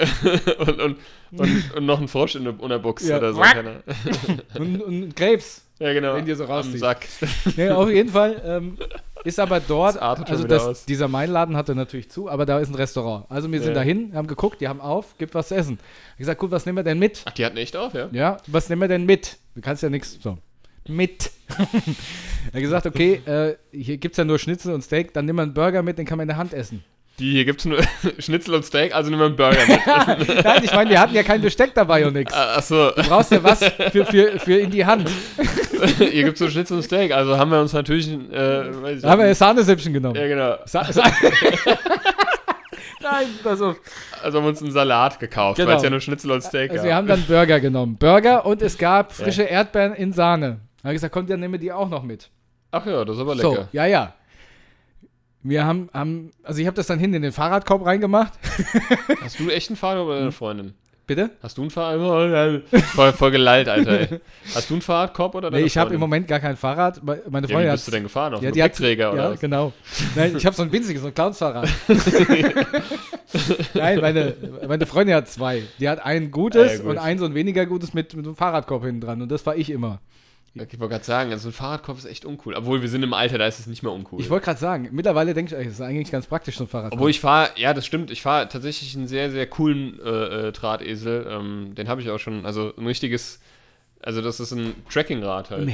Und, 0.58 0.80
und, 0.80 0.96
und, 1.32 1.74
und 1.76 1.86
noch 1.86 2.00
ein 2.00 2.08
Frosch 2.08 2.34
in 2.34 2.44
der 2.44 2.58
Unterbox 2.60 3.06
Ja. 3.08 3.18
oder 3.18 3.32
so. 3.32 3.42
Und, 4.58 4.82
und 4.82 5.16
Krebs. 5.16 5.62
Ja, 5.78 5.92
genau. 5.92 6.14
Wenn 6.14 6.26
dir 6.26 6.36
so 6.36 6.44
Am 6.44 6.50
rausziehst. 6.50 6.78
Sack. 6.80 7.06
Ja, 7.56 7.76
auf 7.76 7.88
jeden 7.88 8.10
Fall 8.10 8.42
ähm, 8.44 8.76
ist 9.24 9.38
aber 9.40 9.60
dort, 9.60 9.94
Das 9.94 10.02
artet 10.02 10.28
schon 10.28 10.36
also 10.36 10.46
das, 10.48 10.84
dieser 10.84 11.08
Mainladen 11.08 11.56
hatte 11.56 11.74
natürlich 11.74 12.10
zu, 12.10 12.28
aber 12.28 12.44
da 12.46 12.58
ist 12.58 12.68
ein 12.68 12.74
Restaurant. 12.74 13.24
Also 13.30 13.50
wir 13.50 13.60
sind 13.60 13.68
Ja. 13.70 13.74
dahin, 13.74 14.14
haben 14.14 14.26
geguckt, 14.26 14.60
die 14.60 14.68
haben 14.68 14.80
auf, 14.80 15.16
gibt 15.18 15.34
was 15.34 15.48
zu 15.48 15.54
essen. 15.54 15.78
Ich 16.14 16.18
gesagt, 16.18 16.38
gut, 16.40 16.50
was 16.50 16.66
nehmen 16.66 16.76
wir 16.78 16.82
denn 16.82 16.98
mit? 16.98 17.22
Ach, 17.24 17.32
die 17.32 17.44
hatten 17.46 17.56
echt 17.56 17.76
auf, 17.76 17.94
ja? 17.94 18.08
Ja, 18.12 18.36
was 18.46 18.68
nehmen 18.68 18.82
wir 18.82 18.88
denn 18.88 19.06
mit? 19.06 19.38
Du 19.54 19.60
kannst 19.62 19.82
ja 19.82 19.88
nichts 19.88 20.18
so. 20.22 20.36
Mit. 20.88 21.30
er 21.48 21.64
hat 22.54 22.60
gesagt, 22.60 22.86
okay, 22.86 23.20
äh, 23.26 23.54
hier 23.72 23.96
gibt 23.98 24.14
es 24.14 24.16
ja 24.18 24.24
nur 24.24 24.38
Schnitzel 24.38 24.74
und 24.74 24.82
Steak, 24.82 25.12
dann 25.14 25.24
nimm 25.24 25.36
mal 25.36 25.42
einen 25.42 25.54
Burger 25.54 25.82
mit, 25.82 25.98
den 25.98 26.06
kann 26.06 26.18
man 26.18 26.24
in 26.24 26.28
der 26.28 26.36
Hand 26.36 26.52
essen. 26.52 26.82
Die, 27.20 27.32
hier 27.32 27.44
gibt's 27.44 27.64
nur 27.66 27.78
Schnitzel 28.18 28.54
und 28.54 28.64
Steak, 28.64 28.94
also 28.94 29.10
nehmen 29.10 29.20
wir 29.20 29.26
einen 29.26 29.36
Burger 29.36 29.58
mit. 29.68 30.44
Nein, 30.44 30.64
ich 30.64 30.72
meine, 30.74 30.90
wir 30.90 30.98
hatten 31.00 31.14
ja 31.14 31.22
kein 31.22 31.40
Besteck 31.40 31.74
dabei 31.74 32.06
und 32.06 32.14
nichts. 32.14 32.32
Ah, 32.34 32.56
Achso, 32.56 32.90
Du 32.90 33.02
brauchst 33.02 33.30
ja 33.30 33.42
was 33.42 33.62
für, 33.62 34.04
für, 34.06 34.38
für 34.38 34.58
in 34.58 34.70
die 34.70 34.84
Hand. 34.84 35.08
hier 35.98 36.24
gibt's 36.24 36.40
nur 36.40 36.50
Schnitzel 36.50 36.78
und 36.78 36.82
Steak, 36.82 37.12
also 37.12 37.36
haben 37.38 37.50
wir 37.50 37.60
uns 37.60 37.72
natürlich, 37.72 38.08
äh, 38.08 38.82
weiß 38.82 38.96
ich 38.96 39.02
Da 39.02 39.10
haben 39.10 39.22
wir 39.22 39.34
Sahnesippchen 39.34 39.92
genommen. 39.92 40.16
Ja, 40.16 40.26
genau. 40.26 40.56
Sa 40.64 40.84
Sa 40.90 41.02
Nein, 43.02 43.26
also, 43.44 43.76
Also 44.22 44.38
haben 44.38 44.44
wir 44.44 44.48
uns 44.50 44.62
einen 44.62 44.72
Salat 44.72 45.18
gekauft, 45.18 45.56
Genau. 45.56 45.70
weil 45.70 45.76
es 45.78 45.82
ja 45.82 45.90
nur 45.90 46.00
Schnitzel 46.00 46.30
und 46.32 46.42
Steak 46.42 46.70
also 46.70 46.82
gab. 46.82 46.86
wir 46.86 46.94
haben 46.94 47.06
dann 47.06 47.22
Burger 47.26 47.60
genommen. 47.60 47.96
Burger 47.96 48.44
und 48.44 48.60
es 48.62 48.76
gab 48.76 49.12
frische 49.12 49.42
Erdbeeren 49.44 49.94
in 49.94 50.12
Sahne. 50.12 50.60
Da 50.82 50.84
habe 50.84 50.94
ich 50.94 50.96
gesagt, 50.96 51.12
kommt, 51.14 51.30
dann 51.30 51.40
nehmen 51.40 51.54
wir 51.54 51.60
die 51.60 51.72
auch 51.72 51.88
noch 51.88 52.02
mit. 52.02 52.28
Ach 52.72 52.84
ja, 52.86 53.04
das 53.04 53.16
ist 53.16 53.20
aber 53.22 53.36
So, 53.36 53.50
lecker. 53.52 53.68
ja, 53.72 53.86
ja. 53.86 54.14
Wir 55.42 55.64
haben, 55.64 55.88
haben 55.94 56.30
also 56.42 56.60
ich 56.60 56.66
habe 56.66 56.76
das 56.76 56.86
dann 56.86 56.98
hinten 56.98 57.16
in 57.16 57.22
den 57.22 57.32
Fahrradkorb 57.32 57.84
reingemacht. 57.86 58.34
Hast 59.22 59.40
du 59.40 59.48
echt 59.48 59.70
einen 59.70 59.76
Vater 59.76 60.04
oder 60.04 60.16
Hm. 60.16 60.22
eine 60.22 60.32
Freundin? 60.32 60.74
Bitte? 61.06 61.30
Hast 61.42 61.58
du 61.58 61.64
ein 61.64 61.70
Fahrrad? 61.70 62.62
voll, 62.94 63.12
voll 63.12 63.30
gelallt, 63.32 63.68
Alter. 63.68 64.12
Ey. 64.12 64.20
Hast 64.54 64.70
du 64.70 64.76
ein 64.76 64.80
Fahrrad, 64.80 65.12
Korb 65.12 65.34
oder 65.34 65.50
Nee, 65.50 65.62
ich 65.62 65.76
habe 65.76 65.92
im 65.92 65.98
Moment 65.98 66.28
gar 66.28 66.38
kein 66.38 66.56
Fahrrad. 66.56 67.02
Me- 67.02 67.20
Meine 67.28 67.46
Ja, 67.46 67.48
wie 67.48 67.54
Freundin 67.54 67.72
bist 67.72 67.86
du 67.88 67.90
denn 67.90 68.02
gefahren? 68.04 68.34
Auf 68.34 68.42
ja, 68.42 68.52
die 68.52 68.62
hat, 68.62 68.70
Gepäckträger 68.76 69.12
oder 69.12 69.22
ja, 69.24 69.30
was? 69.32 69.40
genau. 69.40 69.72
Nein, 70.14 70.36
ich 70.36 70.46
habe 70.46 70.54
so 70.54 70.62
ein 70.62 70.70
winziges, 70.70 71.02
so 71.02 71.08
ein 71.08 71.14
Clownsfahrrad. 71.14 71.68
Nein, 73.74 74.00
meine, 74.00 74.34
meine 74.68 74.86
Freundin 74.86 75.14
hat 75.16 75.28
zwei. 75.28 75.62
Die 75.78 75.88
hat 75.88 76.04
ein 76.04 76.30
gutes 76.30 76.72
ja, 76.72 76.78
gut. 76.78 76.86
und 76.86 76.98
ein 76.98 77.18
so 77.18 77.24
ein 77.24 77.34
weniger 77.34 77.66
gutes 77.66 77.94
mit, 77.94 78.14
mit 78.14 78.26
einem 78.26 78.36
Fahrradkorb 78.36 78.84
hinten 78.84 79.00
dran. 79.00 79.22
Und 79.22 79.30
das 79.30 79.44
war 79.46 79.56
ich 79.56 79.70
immer. 79.70 80.00
Okay, 80.56 80.70
Ich 80.72 80.80
wollte 80.80 80.94
gerade 80.94 81.04
sagen, 81.04 81.30
also 81.30 81.48
ein 81.48 81.52
Fahrradkorb 81.52 81.98
ist 81.98 82.06
echt 82.06 82.24
uncool. 82.24 82.54
Obwohl 82.54 82.82
wir 82.82 82.88
sind 82.88 83.04
im 83.04 83.14
Alter, 83.14 83.38
da 83.38 83.46
ist 83.46 83.60
es 83.60 83.66
nicht 83.68 83.84
mehr 83.84 83.92
uncool. 83.92 84.20
Ich 84.20 84.30
wollte 84.30 84.46
gerade 84.46 84.58
sagen, 84.58 84.88
mittlerweile 84.90 85.32
denke 85.32 85.54
ich, 85.54 85.64
das 85.64 85.74
ist 85.74 85.80
eigentlich 85.80 86.10
ganz 86.10 86.26
praktisch, 86.26 86.56
so 86.56 86.64
ein 86.64 86.68
Fahrradkorb. 86.68 86.94
Obwohl 86.94 87.10
ich 87.10 87.20
fahre, 87.20 87.50
ja, 87.54 87.72
das 87.72 87.86
stimmt, 87.86 88.10
ich 88.10 88.22
fahre 88.22 88.48
tatsächlich 88.48 88.96
einen 88.96 89.06
sehr, 89.06 89.30
sehr 89.30 89.46
coolen 89.46 90.00
äh, 90.00 90.48
äh, 90.48 90.52
Drahtesel. 90.52 91.26
Ähm, 91.30 91.74
den 91.76 91.88
habe 91.88 92.00
ich 92.00 92.10
auch 92.10 92.18
schon, 92.18 92.44
also 92.46 92.74
ein 92.76 92.86
richtiges, 92.86 93.40
also 94.02 94.22
das 94.22 94.40
ist 94.40 94.50
ein 94.50 94.74
Trackingrad 94.90 95.50
halt. 95.50 95.60
ein 95.60 95.66
ne? 95.66 95.72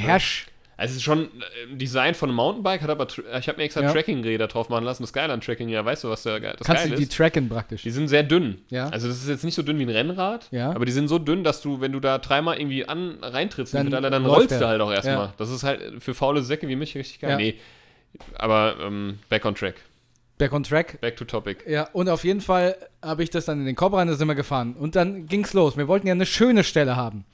Also 0.78 0.90
es 0.92 0.97
ist 0.99 1.02
schon 1.04 1.25
äh, 1.25 1.73
ein 1.73 1.78
Design 1.78 2.14
von 2.14 2.28
einem 2.28 2.37
Mountainbike, 2.37 2.83
hat 2.83 2.90
aber, 2.90 3.04
tr- 3.04 3.23
ich 3.38 3.49
habe 3.49 3.56
mir 3.59 3.64
extra 3.64 3.80
Ja. 3.83 3.92
Tracking-Räder 3.92 4.47
drauf 4.47 4.68
machen 4.68 4.85
lassen. 4.85 5.02
Das 5.02 5.12
Geile 5.14 5.33
an 5.33 5.40
Tracking, 5.40 5.68
ja, 5.71 5.83
weißt 5.85 6.04
du, 6.04 6.11
was 6.11 6.23
da 6.23 6.38
das 6.38 6.56
Kannst 6.66 6.83
geil 6.83 6.90
du 6.90 6.97
die 6.97 7.04
ist? 7.04 7.16
tracken 7.16 7.49
praktisch. 7.49 7.83
Die 7.83 7.90
sind 7.90 8.09
sehr 8.09 8.23
dünn. 8.23 8.59
Ja. 8.68 8.88
Also 8.90 9.09
das 9.09 9.16
ist 9.23 9.28
jetzt 9.28 9.42
nicht 9.45 9.54
so 9.54 9.62
dünn 9.62 9.78
wie 9.78 9.85
ein 9.85 9.88
Rennrad, 9.88 10.49
Ja. 10.50 10.71
aber 10.73 10.85
die 10.85 10.92
sind 10.92 11.09
so 11.09 11.18
dünn, 11.18 11.45
dass 11.45 11.62
du, 11.62 11.80
wenn 11.80 11.92
du 11.92 12.00
da 12.00 12.18
dreimal 12.18 12.59
irgendwie 12.59 12.87
an 12.87 13.16
reintrittst, 13.23 13.73
Dann 13.73 13.87
Pedale, 13.87 14.11
dann 14.11 14.26
rollst 14.26 14.50
der. 14.50 14.59
du 14.61 14.66
halt 14.68 14.80
auch 14.83 14.92
erstmal. 14.92 15.14
Ja. 15.16 15.35
Das 15.38 15.50
ist 15.50 15.62
halt 15.64 15.80
für 16.02 16.12
faule 16.14 16.42
Säcke 16.42 16.68
wie 16.68 16.76
mich 16.76 16.95
richtig 16.95 17.21
geil. 17.21 17.30
Ja. 17.30 17.37
Nee, 17.38 17.54
aber 18.35 18.76
ähm, 18.83 19.18
back 19.28 19.45
on 19.45 19.54
track. 19.54 19.76
Back 20.38 20.52
on 20.52 20.62
track. 20.62 21.00
Back 21.00 21.16
to 21.16 21.25
topic. 21.25 21.64
Ja, 21.66 21.88
und 21.95 22.11
auf 22.11 22.23
jeden 22.25 22.42
Fall 22.42 22.76
habe 23.02 23.23
ich 23.23 23.30
das 23.30 23.47
dann 23.47 23.61
in 23.61 23.64
den 23.66 23.75
Korb 23.76 23.95
rein, 23.95 24.06
da 24.09 24.14
sind 24.14 24.28
wir 24.28 24.35
gefahren. 24.35 24.75
Und 24.75 24.95
dann 24.95 25.26
ging's 25.26 25.54
los. 25.54 25.78
Wir 25.78 25.88
wollten 25.88 26.06
ja 26.06 26.12
eine 26.12 26.26
schöne 26.26 26.62
Stelle 26.62 26.97
haben. 26.97 27.25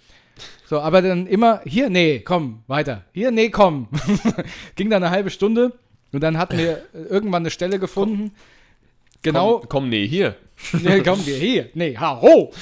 So, 0.67 0.81
aber 0.81 1.03
dann 1.03 1.27
immer, 1.27 1.61
hier, 1.65 1.91
nee, 1.91 2.21
komm, 2.21 2.62
weiter. 2.67 3.05
Hier, 3.12 3.31
nee, 3.31 3.51
komm. 3.51 3.89
Ging 4.77 4.91
dann 4.91 5.03
eine 5.03 5.11
halbe 5.11 5.31
Stunde 5.31 5.73
und 6.12 6.23
dann 6.23 6.39
hatten 6.39 6.59
wir 6.59 6.83
irgendwann 6.93 7.43
eine 7.43 7.51
Stelle 7.51 7.79
gefunden. 7.79 8.33
Genau, 9.23 9.59
Komm, 9.59 9.69
komm 9.69 9.89
nee, 9.89 10.07
hier. 10.07 10.37
nee, 10.73 11.01
kommen 11.01 11.25
wir 11.25 11.37
hier. 11.37 11.69
Nee, 11.75 11.97
ha, 11.97 12.21
ho. 12.21 12.53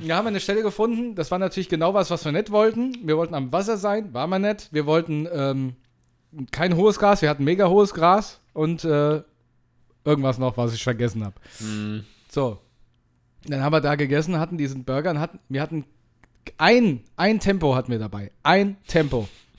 Da 0.00 0.16
haben 0.16 0.26
wir 0.26 0.28
eine 0.28 0.40
Stelle 0.40 0.62
gefunden. 0.62 1.14
Das 1.14 1.30
war 1.30 1.38
natürlich 1.38 1.68
genau 1.68 1.94
was, 1.94 2.10
was 2.10 2.24
wir 2.24 2.32
nicht 2.32 2.50
wollten. 2.50 2.96
Wir 3.02 3.16
wollten 3.16 3.34
am 3.34 3.50
Wasser 3.50 3.78
sein, 3.78 4.12
war 4.12 4.26
man 4.26 4.42
nicht. 4.42 4.68
Wir 4.72 4.84
wollten 4.84 5.26
ähm, 5.32 5.76
kein 6.50 6.76
hohes 6.76 6.98
Gras, 6.98 7.22
wir 7.22 7.30
hatten 7.30 7.44
mega 7.44 7.68
hohes 7.68 7.94
Gras 7.94 8.40
und 8.52 8.84
äh, 8.84 9.22
irgendwas 10.04 10.38
noch, 10.38 10.56
was 10.56 10.74
ich 10.74 10.84
vergessen 10.84 11.24
habe. 11.24 11.36
Hm. 11.58 12.04
So. 12.30 12.58
Dann 13.46 13.62
haben 13.62 13.72
wir 13.72 13.80
da 13.80 13.94
gegessen, 13.94 14.38
hatten 14.38 14.58
diesen 14.58 14.84
Burger 14.84 15.10
und 15.10 15.20
hatten, 15.20 15.38
wir 15.48 15.62
hatten 15.62 15.84
ein, 16.58 17.02
ein 17.16 17.40
Tempo 17.40 17.74
hatten 17.74 17.90
wir 17.90 17.98
dabei. 17.98 18.30
Ein 18.42 18.76
Tempo. 18.86 19.28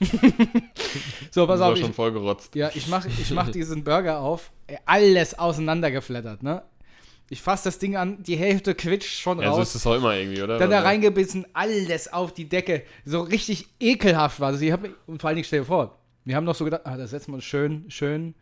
so, 1.30 1.46
pass 1.46 1.58
Das 1.60 1.68
auf. 1.72 1.78
schon 1.78 1.90
Ich, 1.90 1.96
voll 1.96 2.12
gerotzt. 2.12 2.54
ja, 2.54 2.70
ich 2.74 2.88
mach, 2.88 3.04
ich 3.06 3.30
mach 3.32 3.50
diesen 3.50 3.84
Burger 3.84 4.20
auf. 4.20 4.50
Alles 4.86 5.38
auseinandergeflattert, 5.38 6.42
ne? 6.42 6.62
Ich 7.30 7.42
fasse 7.42 7.64
das 7.64 7.78
Ding 7.78 7.96
an, 7.96 8.22
die 8.22 8.36
Hälfte 8.36 8.74
quitscht 8.74 9.20
schon 9.20 9.38
Ja, 9.40 9.50
so 9.50 9.58
raus. 9.58 9.68
ist 9.68 9.74
es 9.74 9.86
auch 9.86 9.96
immer 9.96 10.16
irgendwie, 10.16 10.40
oder? 10.42 10.58
dann 10.58 10.70
da 10.70 10.76
Also- 10.78 10.88
reingebissen, 10.88 11.46
alles 11.52 12.10
auf 12.12 12.32
die 12.32 12.48
Decke. 12.48 12.84
So 13.04 13.20
richtig 13.20 13.66
ekelhaft 13.80 14.40
war 14.40 14.52
das. 14.52 14.60
Ich 14.62 14.72
hab, 14.72 14.80
und 15.06 15.20
vor 15.20 15.28
allen 15.28 15.36
Dingen, 15.36 15.44
stell 15.44 15.60
dir 15.60 15.66
vor, 15.66 15.98
wir 16.24 16.36
haben 16.36 16.44
noch 16.44 16.54
so 16.54 16.64
gedacht, 16.64 16.82
ah, 16.84 16.96
da 16.96 17.06
setzen 17.06 17.32
wir 17.32 17.36
uns 17.36 17.44
schön, 17.44 17.84
schön. 17.88 18.34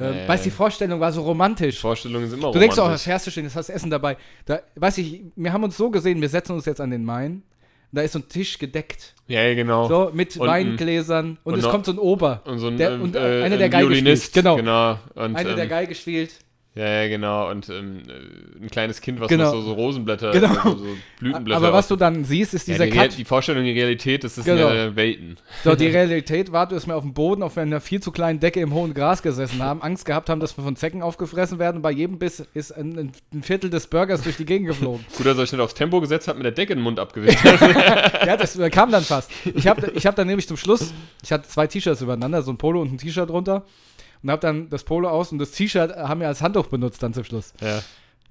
Ähm, 0.00 0.14
Nee. 0.14 0.28
Weißt 0.28 0.44
du, 0.44 0.50
die 0.50 0.54
Vorstellung 0.54 1.00
war 1.00 1.10
so 1.10 1.22
romantisch. 1.22 1.80
Vorstellungen 1.80 2.30
sind 2.30 2.38
immer 2.38 2.52
Du 2.52 2.60
denkst 2.60 2.76
auch, 2.78 2.82
romantisch. 2.82 3.00
das 3.00 3.04
fährst 3.04 3.26
du 3.26 3.30
stehen, 3.32 3.44
das 3.44 3.56
hast 3.56 3.68
Essen 3.70 3.90
dabei. 3.90 4.16
Da, 4.44 4.60
weiß 4.76 4.98
ich, 4.98 5.22
wir 5.34 5.52
haben 5.52 5.64
uns 5.64 5.76
so 5.76 5.90
gesehen, 5.90 6.20
wir 6.20 6.28
setzen 6.28 6.52
uns 6.52 6.64
jetzt 6.66 6.80
an 6.80 6.90
den 6.90 7.04
Main. 7.04 7.42
Da 7.90 8.02
ist 8.02 8.12
so 8.12 8.18
ein 8.18 8.28
Tisch 8.28 8.58
gedeckt. 8.58 9.14
Ja, 9.28 9.42
ja, 9.42 9.54
genau. 9.54 9.88
So, 9.88 10.10
mit 10.12 10.36
Und 10.36 10.48
ein- 10.48 10.66
Weingläsern. 10.68 11.38
Und, 11.44 11.52
und 11.54 11.58
es 11.58 11.64
noch- 11.64 11.70
kommt 11.72 11.86
so 11.86 11.92
ein 11.92 11.98
Ober. 11.98 12.42
Und 12.44 12.58
so 12.58 12.66
ein, 12.68 12.76
Der- 12.76 12.92
ähm, 12.92 13.02
und 13.02 13.16
äh, 13.16 13.42
einer, 13.42 13.56
der 13.56 13.68
Geige 13.70 13.94
spielt. 13.94 14.32
Genau. 14.34 14.56
genau. 14.56 14.98
Und, 15.14 15.36
Einer, 15.36 15.54
der 15.54 15.64
ähm, 15.64 15.70
Geige 15.70 15.94
spielt. 15.94 16.32
Ja, 16.74 17.02
ja, 17.02 17.08
genau. 17.08 17.50
Und 17.50 17.68
ähm, 17.70 18.02
äh, 18.06 18.62
ein 18.64 18.70
kleines 18.70 19.00
Kind, 19.00 19.18
was 19.18 19.26
Genau. 19.28 19.46
noch 19.46 19.52
so, 19.52 19.62
so 19.62 19.72
Rosenblätter, 19.72 20.30
Genau. 20.30 20.54
so, 20.62 20.76
so 20.76 20.86
Blütenblätter. 21.18 21.56
Aber 21.56 21.72
was 21.72 21.88
du 21.88 21.96
dann 21.96 22.24
siehst, 22.24 22.54
ist 22.54 22.68
ja, 22.68 22.74
dieser 22.74 22.86
die, 22.86 22.92
Real- 22.92 23.08
die 23.08 23.24
Vorstellung, 23.24 23.64
die 23.64 23.72
Realität, 23.72 24.22
das 24.22 24.38
ist 24.38 24.44
Genau. 24.44 24.70
ja 24.72 24.94
Welten. 24.94 25.38
So, 25.64 25.74
die 25.74 25.86
Realität 25.88 26.52
war, 26.52 26.68
dass 26.68 26.86
wir 26.86 26.94
auf 26.94 27.02
dem 27.02 27.14
Boden 27.14 27.42
auf 27.42 27.58
einer 27.58 27.80
viel 27.80 28.00
zu 28.00 28.12
kleinen 28.12 28.38
Decke 28.38 28.60
im 28.60 28.72
hohen 28.74 28.94
Gras 28.94 29.22
gesessen 29.22 29.60
haben, 29.60 29.82
Angst 29.82 30.04
gehabt 30.04 30.28
haben, 30.28 30.38
dass 30.38 30.56
wir 30.56 30.62
von 30.62 30.76
Zecken 30.76 31.02
aufgefressen 31.02 31.58
werden. 31.58 31.82
Bei 31.82 31.90
jedem 31.90 32.18
Biss 32.20 32.46
ist 32.54 32.70
ein, 32.70 33.10
ein 33.32 33.42
Viertel 33.42 33.70
des 33.70 33.88
Burgers 33.88 34.22
durch 34.22 34.36
die 34.36 34.44
Gegend 34.46 34.68
geflogen. 34.68 35.04
Gut, 35.16 35.26
dass 35.26 35.36
er 35.36 35.42
euch 35.42 35.50
nicht 35.52 35.60
aufs 35.60 35.74
Tempo 35.74 36.00
gesetzt 36.00 36.28
hat, 36.28 36.36
mit 36.36 36.44
der 36.44 36.52
Decke 36.52 36.74
in 36.74 36.78
den 36.78 36.84
Mund 36.84 37.00
abgewischt. 37.00 37.42
ja, 38.24 38.36
das 38.36 38.56
kam 38.70 38.92
dann 38.92 39.02
fast. 39.02 39.32
Ich 39.52 39.66
habe 39.66 39.90
ich 39.96 40.06
hab 40.06 40.14
dann 40.14 40.28
nämlich 40.28 40.46
zum 40.46 40.56
Schluss, 40.56 40.92
ich 41.24 41.32
hatte 41.32 41.48
zwei 41.48 41.66
T-Shirts 41.66 42.02
übereinander, 42.02 42.42
so 42.42 42.52
ein 42.52 42.56
Polo 42.58 42.80
und 42.82 42.92
ein 42.92 42.98
T-Shirt 42.98 43.28
drunter. 43.28 43.64
Und 44.22 44.30
habe 44.30 44.40
dann 44.40 44.68
das 44.68 44.84
Polo 44.84 45.08
aus 45.08 45.32
und 45.32 45.38
das 45.38 45.52
T-Shirt 45.52 45.94
haben 45.96 46.20
wir 46.20 46.28
als 46.28 46.42
Handtuch 46.42 46.66
benutzt 46.66 47.02
dann 47.02 47.14
zum 47.14 47.24
Schluss. 47.24 47.52
ja. 47.60 47.80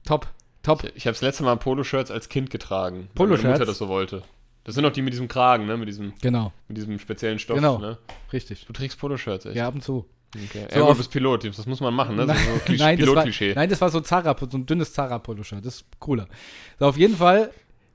Top, 0.06 0.28
top. 0.64 0.84
Ich, 0.86 0.96
ich 0.96 1.06
habe 1.08 1.14
das 1.14 1.22
letzte 1.22 1.44
Mal 1.44 1.56
Poloshirts 1.58 2.12
als 2.12 2.30
Kind 2.30 2.50
getragen. 2.50 3.08
weil 3.10 3.26
Poloshirts? 3.28 3.44
Meine 3.44 3.54
Mutter 3.56 3.66
das 3.66 3.78
so 3.78 3.88
wollte. 3.90 4.22
Das 4.64 4.76
sind 4.76 4.86
auch 4.86 4.92
die 4.92 5.02
mit 5.02 5.14
diesem 5.14 5.28
Kragen, 5.28 5.66
ne? 5.66 5.78
Mit 5.78 5.88
diesem, 5.88 6.14
Genau, 6.22 6.52
mit 6.68 6.78
diesem 6.78 6.98
speziellen 7.00 7.40
Stoff, 7.40 7.56
Genau. 7.58 7.78
ne? 7.78 7.98
richtig. 8.34 8.66
Du 8.66 8.74
trägst 8.74 9.00
Poloshirts, 9.00 9.46
echt? 9.46 9.56
Ja, 9.56 9.68
ab 9.68 9.76
und 9.76 9.82
zu. 9.82 10.06
Okay. 10.36 10.68
So 10.74 10.80
ja, 10.82 10.88
du 10.88 10.96
bist 10.96 11.10
Pilot, 11.12 11.46
das 11.46 11.66
muss 11.66 11.80
man 11.80 11.94
machen, 11.94 12.16
ne? 12.18 12.26
So, 12.28 12.34
Nein, 12.34 12.38
so 12.68 12.74
nein, 12.84 12.98
das 13.00 13.08
war, 13.42 13.56
nein, 13.56 13.70
das 13.70 13.82
war 13.82 13.90
so 13.90 14.02
Zara, 14.02 14.36
so 14.50 14.58
ein 14.58 14.66
dünnes 14.66 14.92
Zara-Polo-Shirt. 14.94 15.66
Das 15.66 15.76
ist 15.76 15.86
cooler. 16.00 16.28
So, 16.80 16.86
auf 16.86 16.98
jeden 16.98 17.16
Fall, 17.16 17.52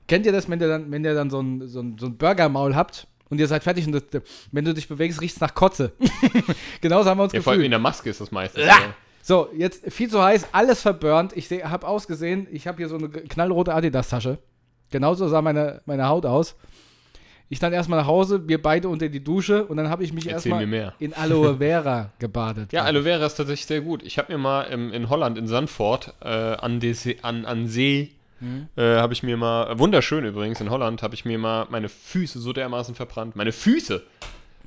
kennt 0.07 0.25
ihr 0.25 0.31
das, 0.31 0.49
wenn 0.49 0.59
ihr 0.59 0.67
dann, 0.67 0.91
wenn 0.91 1.05
ihr 1.05 1.13
dann 1.13 1.29
so 1.29 1.39
ein, 1.39 1.67
so 1.67 1.79
ein, 1.79 1.97
so 1.99 2.07
ein 2.07 2.17
Burgermaul 2.17 2.75
habt 2.75 3.07
und 3.29 3.39
ihr 3.39 3.47
seid 3.47 3.63
fertig 3.63 3.85
und 3.87 3.93
das, 3.93 4.03
wenn 4.51 4.65
du 4.65 4.73
dich 4.73 4.87
bewegst, 4.87 5.21
riecht 5.21 5.35
es 5.35 5.41
nach 5.41 5.53
Kotze. 5.55 5.91
Genauso 6.81 7.09
haben 7.09 7.17
wir 7.19 7.23
uns 7.23 7.33
Ja, 7.33 7.41
vor 7.41 7.51
allem 7.53 7.61
in 7.61 7.63
gefühlt. 7.63 7.71
der 7.73 7.79
Maske 7.79 8.09
ist 8.09 8.21
das 8.21 8.31
meistens. 8.31 8.61
Ja. 8.63 8.67
Ja. 8.67 8.93
So, 9.21 9.47
jetzt 9.55 9.89
viel 9.91 10.09
zu 10.09 10.21
heiß, 10.21 10.47
alles 10.51 10.81
verburnt. 10.81 11.31
Ich 11.35 11.49
habe 11.63 11.87
ausgesehen, 11.87 12.47
ich 12.51 12.67
habe 12.67 12.77
hier 12.77 12.89
so 12.89 12.97
eine 12.97 13.07
knallrote 13.09 13.73
Adidas-Tasche. 13.73 14.37
Genauso 14.91 15.27
sah 15.29 15.41
meine, 15.41 15.81
meine 15.85 16.07
Haut 16.07 16.25
aus. 16.25 16.55
Ich 17.49 17.59
dann 17.59 17.71
erstmal 17.71 17.99
nach 17.99 18.07
Hause, 18.07 18.47
wir 18.47 18.61
beide 18.61 18.89
unter 18.89 19.07
die 19.09 19.23
Dusche 19.23 19.65
und 19.65 19.77
dann 19.77 19.87
habe 19.89 20.03
ich 20.03 20.11
mich 20.11 20.27
erstmal 20.27 20.93
in 20.99 21.13
Aloe 21.13 21.57
Vera 21.57 22.11
gebadet. 22.19 22.73
Ja, 22.73 22.83
Aloe 22.83 23.03
Vera 23.03 23.25
ist 23.25 23.35
tatsächlich 23.35 23.65
sehr 23.65 23.81
gut. 23.81 24.03
Ich 24.03 24.17
habe 24.17 24.31
mir 24.33 24.37
mal 24.39 24.63
im, 24.63 24.91
in 24.91 25.09
Holland, 25.09 25.37
in 25.37 25.47
Sandford, 25.47 26.13
äh, 26.21 26.27
an, 26.27 26.81
See, 26.81 27.17
an, 27.21 27.45
an 27.45 27.67
See, 27.67 28.11
Mhm. 28.43 28.67
äh, 28.75 28.97
habe 28.97 29.13
ich 29.13 29.23
mir 29.23 29.37
mal, 29.37 29.71
äh, 29.71 29.79
wunderschön 29.79 30.25
übrigens, 30.25 30.59
in 30.61 30.69
Holland, 30.69 31.01
habe 31.01 31.15
ich 31.15 31.25
mir 31.25 31.37
mal 31.37 31.65
meine 31.69 31.89
Füße 31.89 32.39
so 32.39 32.53
dermaßen 32.53 32.93
verbrannt. 32.95 33.35
Meine 33.35 33.51
Füße! 33.51 34.03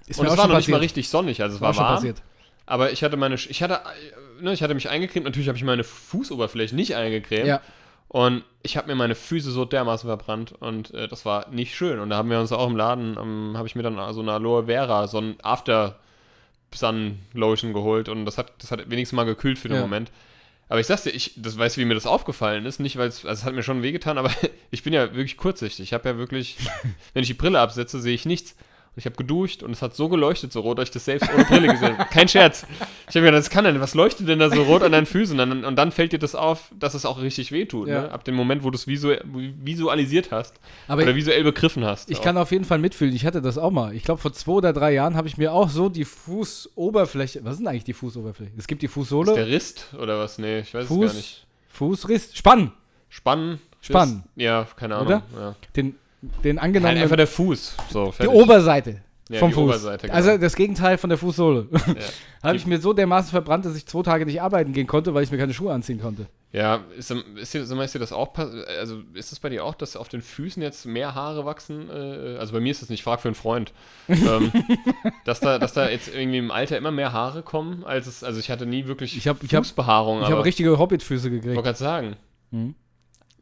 Ist 0.06 0.18
Und 0.20 0.26
es 0.26 0.36
war 0.36 0.46
noch 0.48 0.56
nicht 0.56 0.68
mal 0.68 0.76
passiert. 0.76 0.80
richtig 0.82 1.08
sonnig, 1.08 1.42
also 1.42 1.56
es 1.56 1.60
War 1.60 1.68
war 1.68 1.74
schon 1.74 1.84
warm. 1.84 1.94
passiert. 1.96 2.22
Aber 2.66 2.90
ich 2.92 3.02
hatte 3.04 3.16
meine, 3.16 3.34
ich 3.36 3.62
hatte, 3.62 3.74
äh, 3.74 4.42
ne, 4.42 4.52
ich 4.52 4.62
hatte 4.62 4.74
mich 4.74 4.88
eingecremt, 4.88 5.24
natürlich 5.24 5.48
habe 5.48 5.58
ich 5.58 5.64
meine 5.64 5.84
Fußoberfläche 5.84 6.74
nicht 6.74 6.94
eingecremt. 6.96 7.46
Ja. 7.46 7.60
Und 8.08 8.44
ich 8.62 8.76
habe 8.76 8.86
mir 8.86 8.94
meine 8.94 9.16
Füße 9.16 9.50
so 9.50 9.64
dermaßen 9.64 10.08
verbrannt 10.08 10.52
und 10.60 10.94
äh, 10.94 11.08
das 11.08 11.24
war 11.24 11.48
nicht 11.50 11.74
schön. 11.74 11.98
Und 11.98 12.10
da 12.10 12.16
haben 12.16 12.30
wir 12.30 12.38
uns 12.40 12.52
auch 12.52 12.68
im 12.68 12.76
Laden, 12.76 13.16
ähm, 13.20 13.54
habe 13.56 13.66
ich 13.66 13.74
mir 13.74 13.82
dann 13.82 13.96
so 14.14 14.20
eine 14.20 14.32
Aloe 14.32 14.66
Vera, 14.66 15.06
so 15.08 15.18
ein 15.18 15.36
After 15.42 15.96
Sun 16.74 17.18
Lotion 17.32 17.72
geholt 17.72 18.08
und 18.08 18.26
das 18.26 18.38
hat, 18.38 18.52
das 18.58 18.70
hat 18.70 18.88
wenigstens 18.90 19.16
mal 19.16 19.24
gekühlt 19.24 19.58
für 19.58 19.68
den 19.68 19.76
Ja. 19.76 19.82
Moment. 19.82 20.10
Aber 20.68 20.80
ich 20.80 20.86
sag's 20.86 21.04
dir, 21.04 21.10
ich, 21.10 21.32
das 21.36 21.56
weißt 21.56 21.76
du, 21.76 21.80
wie 21.80 21.84
mir 21.84 21.94
das 21.94 22.06
aufgefallen 22.06 22.66
ist, 22.66 22.80
nicht 22.80 22.96
weil 22.96 23.08
es, 23.08 23.24
also 23.24 23.40
es 23.40 23.44
hat 23.44 23.54
mir 23.54 23.62
schon 23.62 23.82
wehgetan, 23.82 24.18
aber 24.18 24.30
ich 24.70 24.82
bin 24.82 24.92
ja 24.92 25.14
wirklich 25.14 25.36
kurzsichtig. 25.36 25.84
Ich 25.84 25.92
habe 25.92 26.08
ja 26.08 26.18
wirklich, 26.18 26.56
wenn 27.14 27.22
ich 27.22 27.28
die 27.28 27.34
Brille 27.34 27.60
absetze, 27.60 28.00
sehe 28.00 28.14
ich 28.14 28.26
nichts. 28.26 28.56
Und 28.96 29.00
ich 29.00 29.04
habe 29.04 29.16
geduscht 29.16 29.62
und 29.62 29.72
es 29.72 29.82
hat 29.82 29.94
so 29.94 30.08
geleuchtet, 30.08 30.52
so 30.52 30.60
rot, 30.60 30.78
dass 30.78 30.88
ich 30.88 30.90
das 30.90 31.04
selbst 31.04 31.28
ohne 31.34 31.44
Brille 31.44 31.68
gesehen 31.68 31.98
habe. 31.98 32.08
Kein 32.10 32.28
Scherz. 32.28 32.64
Ich 33.10 33.14
habe 33.14 33.26
gedacht, 33.26 33.40
das 33.40 33.50
kann 33.50 33.64
denn, 33.64 33.78
was 33.78 33.94
leuchtet 33.94 34.26
denn 34.26 34.38
da 34.38 34.48
so 34.48 34.62
rot 34.62 34.82
an 34.82 34.92
deinen 34.92 35.04
Füßen? 35.04 35.38
Und 35.38 35.50
dann, 35.50 35.64
und 35.66 35.76
dann 35.76 35.92
fällt 35.92 36.12
dir 36.12 36.18
das 36.18 36.34
auf, 36.34 36.72
dass 36.78 36.94
es 36.94 37.04
auch 37.04 37.20
richtig 37.20 37.52
wehtut. 37.52 37.88
Ja. 37.88 38.04
Ne? 38.04 38.10
Ab 38.10 38.24
dem 38.24 38.34
Moment, 38.34 38.64
wo 38.64 38.70
du 38.70 38.76
es 38.76 38.86
visu 38.86 39.12
visualisiert 39.62 40.32
hast 40.32 40.54
Aber 40.88 41.02
oder 41.02 41.10
ich, 41.10 41.16
visuell 41.18 41.44
begriffen 41.44 41.84
hast. 41.84 42.10
ich 42.10 42.20
auch. 42.20 42.22
kann 42.22 42.38
auf 42.38 42.52
jeden 42.52 42.64
Fall 42.64 42.78
mitfühlen. 42.78 43.14
Ich 43.14 43.26
hatte 43.26 43.42
das 43.42 43.58
auch 43.58 43.70
mal. 43.70 43.94
Ich 43.94 44.02
glaube, 44.02 44.18
vor 44.18 44.32
zwei 44.32 44.52
oder 44.52 44.72
drei 44.72 44.94
Jahren 44.94 45.14
habe 45.14 45.28
ich 45.28 45.36
mir 45.36 45.52
auch 45.52 45.68
so 45.68 45.90
die 45.90 46.06
Fußoberfläche. 46.06 47.44
Was 47.44 47.52
ist 47.52 47.58
denn 47.58 47.68
eigentlich 47.68 47.84
die 47.84 47.92
Fußoberfläche? 47.92 48.52
Es 48.56 48.66
gibt 48.66 48.80
die 48.80 48.86
ist 48.86 48.92
Fußsohle, 48.92 49.34
der 49.34 49.46
Rist 49.46 49.94
oder 50.00 50.18
was? 50.18 50.38
Nee, 50.38 50.60
ich 50.60 50.72
weiß 50.72 50.84
es 50.84 50.88
gar 50.88 50.96
nicht. 50.96 51.46
Fuß, 51.68 52.00
Fußriss, 52.00 52.34
Spann. 52.34 52.72
Spannen. 53.10 53.60
Spannen. 53.82 54.14
Rist? 54.24 54.28
Ja, 54.36 54.66
keine 54.74 54.96
Ahnung. 54.96 55.06
Oder? 55.08 55.22
Ja. 55.38 55.54
Den, 55.76 55.96
den 56.44 56.56
Halt 56.56 56.64
angenommenen. 56.64 57.02
einfach 57.02 57.16
der 57.16 57.26
Fuß. 57.26 57.76
So, 57.90 58.12
die. 58.20 58.26
Oberseite 58.28 59.00
Ja, 59.28 59.38
vom 59.40 59.52
Fuß. 59.52 59.64
Oberseite, 59.64 60.06
genau. 60.06 60.14
Also 60.16 60.38
das 60.38 60.54
Gegenteil 60.54 60.98
von 60.98 61.10
der 61.10 61.18
Fußsohle. 61.18 61.66
Ja. 61.72 61.80
habe 62.42 62.56
ich 62.56 62.66
mir 62.66 62.78
so 62.78 62.92
dermaßen 62.92 63.30
verbrannt, 63.30 63.64
dass 63.64 63.76
ich 63.76 63.86
zwei 63.86 64.02
Tage 64.02 64.24
nicht 64.26 64.40
arbeiten 64.40 64.72
gehen 64.72 64.86
konnte, 64.86 65.14
weil 65.14 65.24
ich 65.24 65.30
mir 65.32 65.38
keine 65.38 65.52
Schuhe 65.54 65.72
anziehen 65.72 66.00
konnte. 66.00 66.26
Ja, 66.52 66.80
ist, 66.96 67.10
ist, 67.10 67.52
dir, 67.54 67.60
ist 67.62 67.94
dir 67.94 67.98
das 67.98 68.12
auch, 68.12 68.32
also 68.78 69.00
ist 69.14 69.32
das 69.32 69.40
bei 69.40 69.48
dir 69.50 69.64
auch, 69.64 69.74
dass 69.74 69.96
auf 69.96 70.08
den 70.08 70.22
Füßen 70.22 70.62
jetzt 70.62 70.86
mehr 70.86 71.14
Haare 71.14 71.44
wachsen? 71.44 71.90
Äh, 71.90 72.36
also 72.38 72.52
bei 72.52 72.60
mir 72.60 72.70
ist 72.70 72.80
das 72.82 72.88
nicht, 72.88 73.00
ich 73.00 73.04
frag 73.04 73.20
für 73.20 73.28
einen 73.28 73.34
Freund. 73.34 73.72
ähm, 74.08 74.52
dass, 75.24 75.40
da, 75.40 75.58
dass 75.58 75.72
da 75.74 75.88
jetzt 75.90 76.08
irgendwie 76.14 76.38
im 76.38 76.50
Alter 76.52 76.78
immer 76.78 76.92
mehr 76.92 77.12
Haare 77.12 77.42
kommen, 77.42 77.84
als 77.84 78.06
es, 78.06 78.22
also 78.24 78.38
ich 78.40 78.48
hatte 78.50 78.64
nie 78.64 78.86
wirklich 78.86 79.16
Ich 79.16 79.26
hab- 79.28 79.42
hab- 79.42 79.50
Fußbehaarung, 79.50 80.22
Ich 80.22 80.30
habe 80.30 80.44
richtige 80.44 80.78
Hobbitfüße 80.78 81.26
ich 81.28 81.32
wollte 81.34 81.46
gekriegt. 81.48 81.64
gerade 81.64 81.78
sagen, 81.78 82.16
Mhm. 82.52 82.74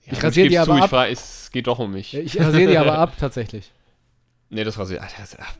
Ja, 0.07 0.13
Ich 0.13 0.23
rasiere 0.23 0.49
die 0.49 0.59
aber 0.59 0.67
zu, 0.67 0.73
ab. 0.73 0.85
Ich 0.85 0.91
frage, 0.91 1.13
es 1.13 1.51
geht 1.53 1.67
doch 1.67 1.79
um 1.79 1.93
mich. 1.93 2.15
Ich 2.15 2.41
rasiere 2.41 2.71
die 2.71 2.79
aber 2.79 2.99
ab, 2.99 3.15
tatsächlich. 3.19 3.71
Nee, 4.51 4.63
das 4.65 4.79
rasiert. 4.79 5.03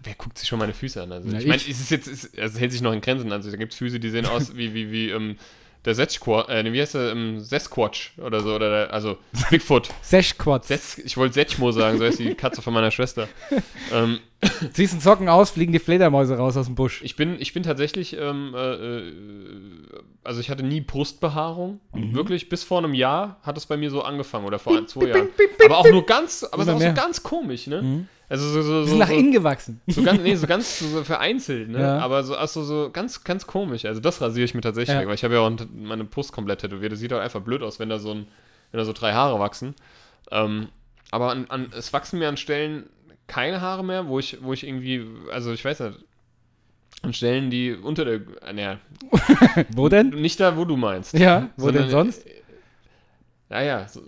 Wer 0.03 0.15
guckt 0.15 0.39
sich 0.39 0.49
schon 0.49 0.59
meine 0.59 0.75
Füße 0.75 1.03
an? 1.03 1.11
Also, 1.13 1.29
Ja, 1.31 1.39
ich 1.39 1.47
meine, 1.47 1.57
es 1.61 1.69
ist 1.69 1.91
jetzt, 1.91 2.07
es, 2.07 2.25
es 2.35 2.61
hält 2.61 2.71
sich 2.73 2.81
noch 2.83 2.93
in 2.93 3.01
Grenzen. 3.01 3.33
Also, 3.33 3.51
da 3.51 3.57
gibt 3.57 3.73
es 3.73 3.79
Füße, 3.79 3.99
die 3.99 4.11
sehen 4.11 4.27
aus 4.27 4.57
wie, 4.57 4.75
wie, 4.75 4.93
wie 4.93 5.11
ähm, 5.11 5.37
der 5.85 5.95
Sasquatch, 5.95 6.49
äh, 6.49 6.73
wie 6.73 6.81
heißt 6.81 6.95
der, 6.95 7.13
ähm, 7.13 7.41
Sasquatch 7.41 8.13
oder 8.19 8.41
so, 8.41 8.55
oder 8.55 8.71
der, 8.71 8.93
also 8.93 9.19
Bigfoot. 9.51 9.91
Seshquats. 10.03 10.69
Sas, 10.69 10.99
ich 10.99 11.17
wollte 11.17 11.35
Setchmo 11.35 11.73
sagen, 11.73 11.99
so 11.99 12.05
heißt 12.05 12.19
die 12.19 12.35
Katze 12.35 12.63
von 12.63 12.73
meiner 12.73 12.91
Schwester. 12.91 13.29
ähm, 13.93 14.21
Ziehst 14.73 14.93
einen 14.93 15.01
Socken 15.01 15.29
aus, 15.29 15.51
fliegen 15.51 15.73
die 15.73 15.79
Fledermäuse 15.79 16.37
raus 16.37 16.57
aus 16.57 16.67
dem 16.67 16.75
Busch. 16.75 17.03
ich, 17.03 17.17
bin, 17.17 17.41
ich 17.41 17.53
bin 17.55 17.63
tatsächlich, 17.63 18.17
ähm, 18.19 18.55
äh, 18.55 18.75
äh, 18.75 19.13
also 20.23 20.41
ich 20.41 20.51
hatte 20.51 20.63
nie 20.63 20.81
Brustbehaarung. 20.81 21.81
Mhm. 21.95 22.15
Wirklich, 22.15 22.49
bis 22.49 22.63
vor 22.63 22.79
einem 22.79 22.95
Jahr 22.95 23.39
hat 23.43 23.57
es 23.57 23.67
bei 23.67 23.77
mir 23.77 23.91
so 23.91 24.03
angefangen 24.03 24.47
oder 24.47 24.59
vor 24.59 24.77
ein, 24.77 24.87
zwei 24.87 25.07
Jahren. 25.07 25.29
aber 25.65 25.79
auch 25.79 25.91
nur 25.91 26.05
ganz, 26.05 26.45
aber 26.45 26.63
es 26.63 26.69
ist 26.69 26.75
auch 26.75 26.81
so 26.81 26.95
ganz 26.95 27.23
komisch, 27.23 27.67
ne? 27.67 27.83
Mhm. 27.83 28.09
Also 28.35 28.49
so, 28.49 28.63
so, 28.63 28.85
so, 28.85 28.97
nach 28.97 29.07
so, 29.07 29.15
innen 29.15 29.31
gewachsen. 29.31 29.81
so 29.87 30.03
ganz, 30.03 30.21
nee, 30.21 30.35
so 30.35 30.47
ganz 30.49 30.81
so, 30.81 31.05
vereinzelt, 31.05 31.69
ne? 31.69 31.81
Ja. 31.81 31.99
Aber 32.01 32.25
so, 32.25 32.35
also 32.35 32.65
so 32.65 32.91
ganz, 32.93 33.23
ganz 33.23 33.47
komisch. 33.47 33.85
Also 33.85 34.01
das 34.01 34.21
rasiere 34.21 34.45
ich 34.45 34.55
mir 34.55 34.61
tatsächlich 34.61 34.93
Ja. 34.93 35.01
weg, 35.01 35.07
weil 35.07 35.15
ich 35.15 35.23
habe 35.23 35.35
ja 35.35 35.41
auch 35.41 35.53
meine 35.73 36.03
Brust 36.03 36.33
komplett 36.33 36.61
tätowiert. 36.63 36.91
Das 36.91 36.99
sieht 36.99 37.13
auch 37.13 37.21
einfach 37.21 37.43
blöd 37.43 37.63
aus, 37.63 37.79
wenn 37.79 37.89
da 37.89 38.01
so 38.01 38.11
ein, 38.13 38.27
wenn 38.73 38.79
da 38.79 38.85
so 38.85 38.93
drei 38.93 39.13
Haare 39.13 39.39
wachsen. 39.39 39.77
Ähm, 40.33 40.67
aber 41.13 41.31
an, 41.31 41.47
an, 41.49 41.73
es 41.79 41.93
wachsen 41.93 42.19
mir 42.19 42.29
an 42.29 42.37
Stellen 42.37 42.87
keine 43.29 43.61
Haare 43.61 43.85
mehr, 43.85 44.09
wo 44.09 44.19
ich, 44.19 44.39
wo 44.43 44.53
ich 44.53 44.67
irgendwie, 44.67 45.07
also 45.33 45.53
ich 45.53 45.65
weiß 45.65 45.79
nicht, 45.79 45.99
an 47.03 47.13
Stellen, 47.13 47.51
die 47.51 47.73
unter 47.73 48.05
der, 48.05 48.15
äh, 48.43 48.53
naja, 48.53 48.79
Wo 49.77 49.89
denn? 49.89 50.09
nicht 50.09 50.41
da, 50.41 50.57
wo 50.57 50.65
du 50.65 50.77
meinst. 50.77 51.15
Ja, 51.15 51.51
wo 51.57 51.71
denn 51.71 51.89
sonst? 51.89 52.27
Naja, 53.55 53.87
so, 53.87 54.03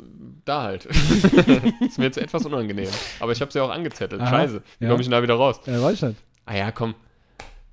da 0.44 0.62
halt. 0.64 0.86
ist 1.86 1.98
mir 1.98 2.06
jetzt 2.06 2.18
etwas 2.18 2.44
unangenehm. 2.46 2.88
Aber 3.20 3.30
ich 3.30 3.40
habe 3.40 3.52
sie 3.52 3.60
auch 3.60 3.70
angezettelt. 3.70 4.20
Aha, 4.20 4.28
Scheiße. 4.28 4.60
Wie 4.80 4.84
ja. 4.84 4.90
komme 4.90 5.00
ich 5.00 5.06
denn 5.06 5.12
da 5.12 5.22
wieder 5.22 5.34
raus? 5.34 5.60
Ja, 5.66 5.80
weiß 5.80 5.94
ich 5.94 6.02
nicht. 6.02 6.16
Ah 6.46 6.56
ja, 6.56 6.72
komm. 6.72 6.96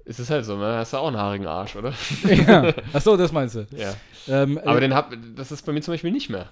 Es 0.06 0.20
ist 0.20 0.30
halt 0.30 0.46
so, 0.46 0.56
ne? 0.56 0.75
Hast 0.77 0.94
du 0.94 0.98
auch 0.98 1.08
einen 1.08 1.18
haarigen 1.18 1.48
Arsch, 1.48 1.75
oder? 1.75 1.92
ja. 2.30 2.75
Achso, 2.94 3.18
das 3.18 3.32
meinst 3.32 3.56
du. 3.56 3.65
Ja. 3.75 3.96
Ähm, 4.27 4.60
Aber 4.63 4.77
äh, 4.77 4.82
den 4.82 4.94
hab, 4.94 5.15
das 5.36 5.51
ist 5.51 5.65
bei 5.65 5.72
mir 5.72 5.82
zum 5.82 5.96
Beispiel 5.96 6.12
nicht 6.12 6.30
mehr. 6.30 6.50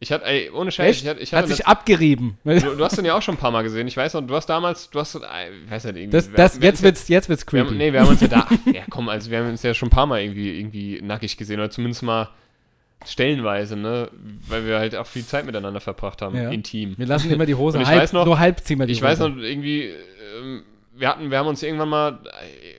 Ich 0.00 0.12
hatte, 0.12 0.26
ey, 0.26 0.50
ohne 0.50 0.70
Scheiß, 0.70 1.00
ich 1.00 1.08
hatte, 1.08 1.20
ich 1.20 1.32
Hat 1.32 1.44
hatte 1.44 1.48
sich 1.48 1.66
abgerieben. 1.66 2.36
du, 2.44 2.60
du 2.60 2.84
hast 2.84 2.98
den 2.98 3.06
ja 3.06 3.16
auch 3.16 3.22
schon 3.22 3.36
ein 3.36 3.38
paar 3.38 3.50
Mal 3.50 3.62
gesehen. 3.62 3.88
Ich 3.88 3.96
weiß 3.96 4.12
noch, 4.12 4.20
du 4.20 4.36
hast 4.36 4.46
damals, 4.50 4.90
du 4.90 5.00
hast, 5.00 5.14
äh, 5.14 5.18
ich 5.64 5.70
weiß 5.70 5.84
nicht, 5.84 5.96
irgendwie. 5.96 6.10
Das, 6.10 6.30
das, 6.30 6.60
wir 6.60 6.68
jetzt, 6.68 6.82
wird's, 6.82 7.08
jetzt 7.08 7.30
wird's 7.30 7.46
ja, 7.46 7.52
wir 7.52 7.60
creepy. 7.62 7.68
haben, 7.70 7.78
Nee, 7.78 7.92
wir 7.94 8.00
haben 8.02 8.08
uns 8.08 8.20
ja 8.20 8.28
da, 8.28 8.46
ja 8.66 8.82
komm, 8.90 9.08
also 9.08 9.30
wir 9.30 9.38
haben 9.38 9.48
uns 9.48 9.62
ja 9.62 9.72
schon 9.72 9.86
ein 9.86 9.90
paar 9.90 10.04
Mal 10.04 10.20
irgendwie, 10.20 10.60
irgendwie 10.60 11.00
nackig 11.00 11.38
gesehen 11.38 11.58
oder 11.58 11.70
zumindest 11.70 12.02
mal 12.02 12.28
stellenweise, 13.06 13.76
ne? 13.76 14.08
Weil 14.48 14.66
wir 14.66 14.78
halt 14.78 14.94
auch 14.96 15.06
viel 15.06 15.24
Zeit 15.24 15.46
miteinander 15.46 15.80
verbracht 15.80 16.20
haben, 16.22 16.36
Ja. 16.36 16.50
intim. 16.50 16.94
Wir 16.98 17.06
lassen 17.06 17.30
immer 17.30 17.46
die 17.46 17.54
Hose 17.56 17.78
halb, 17.84 18.00
weiß 18.02 18.12
noch- 18.12 18.24
nur 18.26 18.38
halb 18.38 18.60
ziehen 18.60 18.78
wir 18.78 18.86
die 18.86 18.92
Ich 18.92 19.02
weiß 19.02 19.20
runter. 19.20 19.36
noch, 19.36 19.42
irgendwie, 19.44 19.84
ähm, 20.40 20.62
wir 20.96 21.08
hatten, 21.08 21.30
wir 21.30 21.38
haben 21.38 21.46
uns 21.46 21.62
irgendwann 21.62 21.88
mal, 21.90 22.18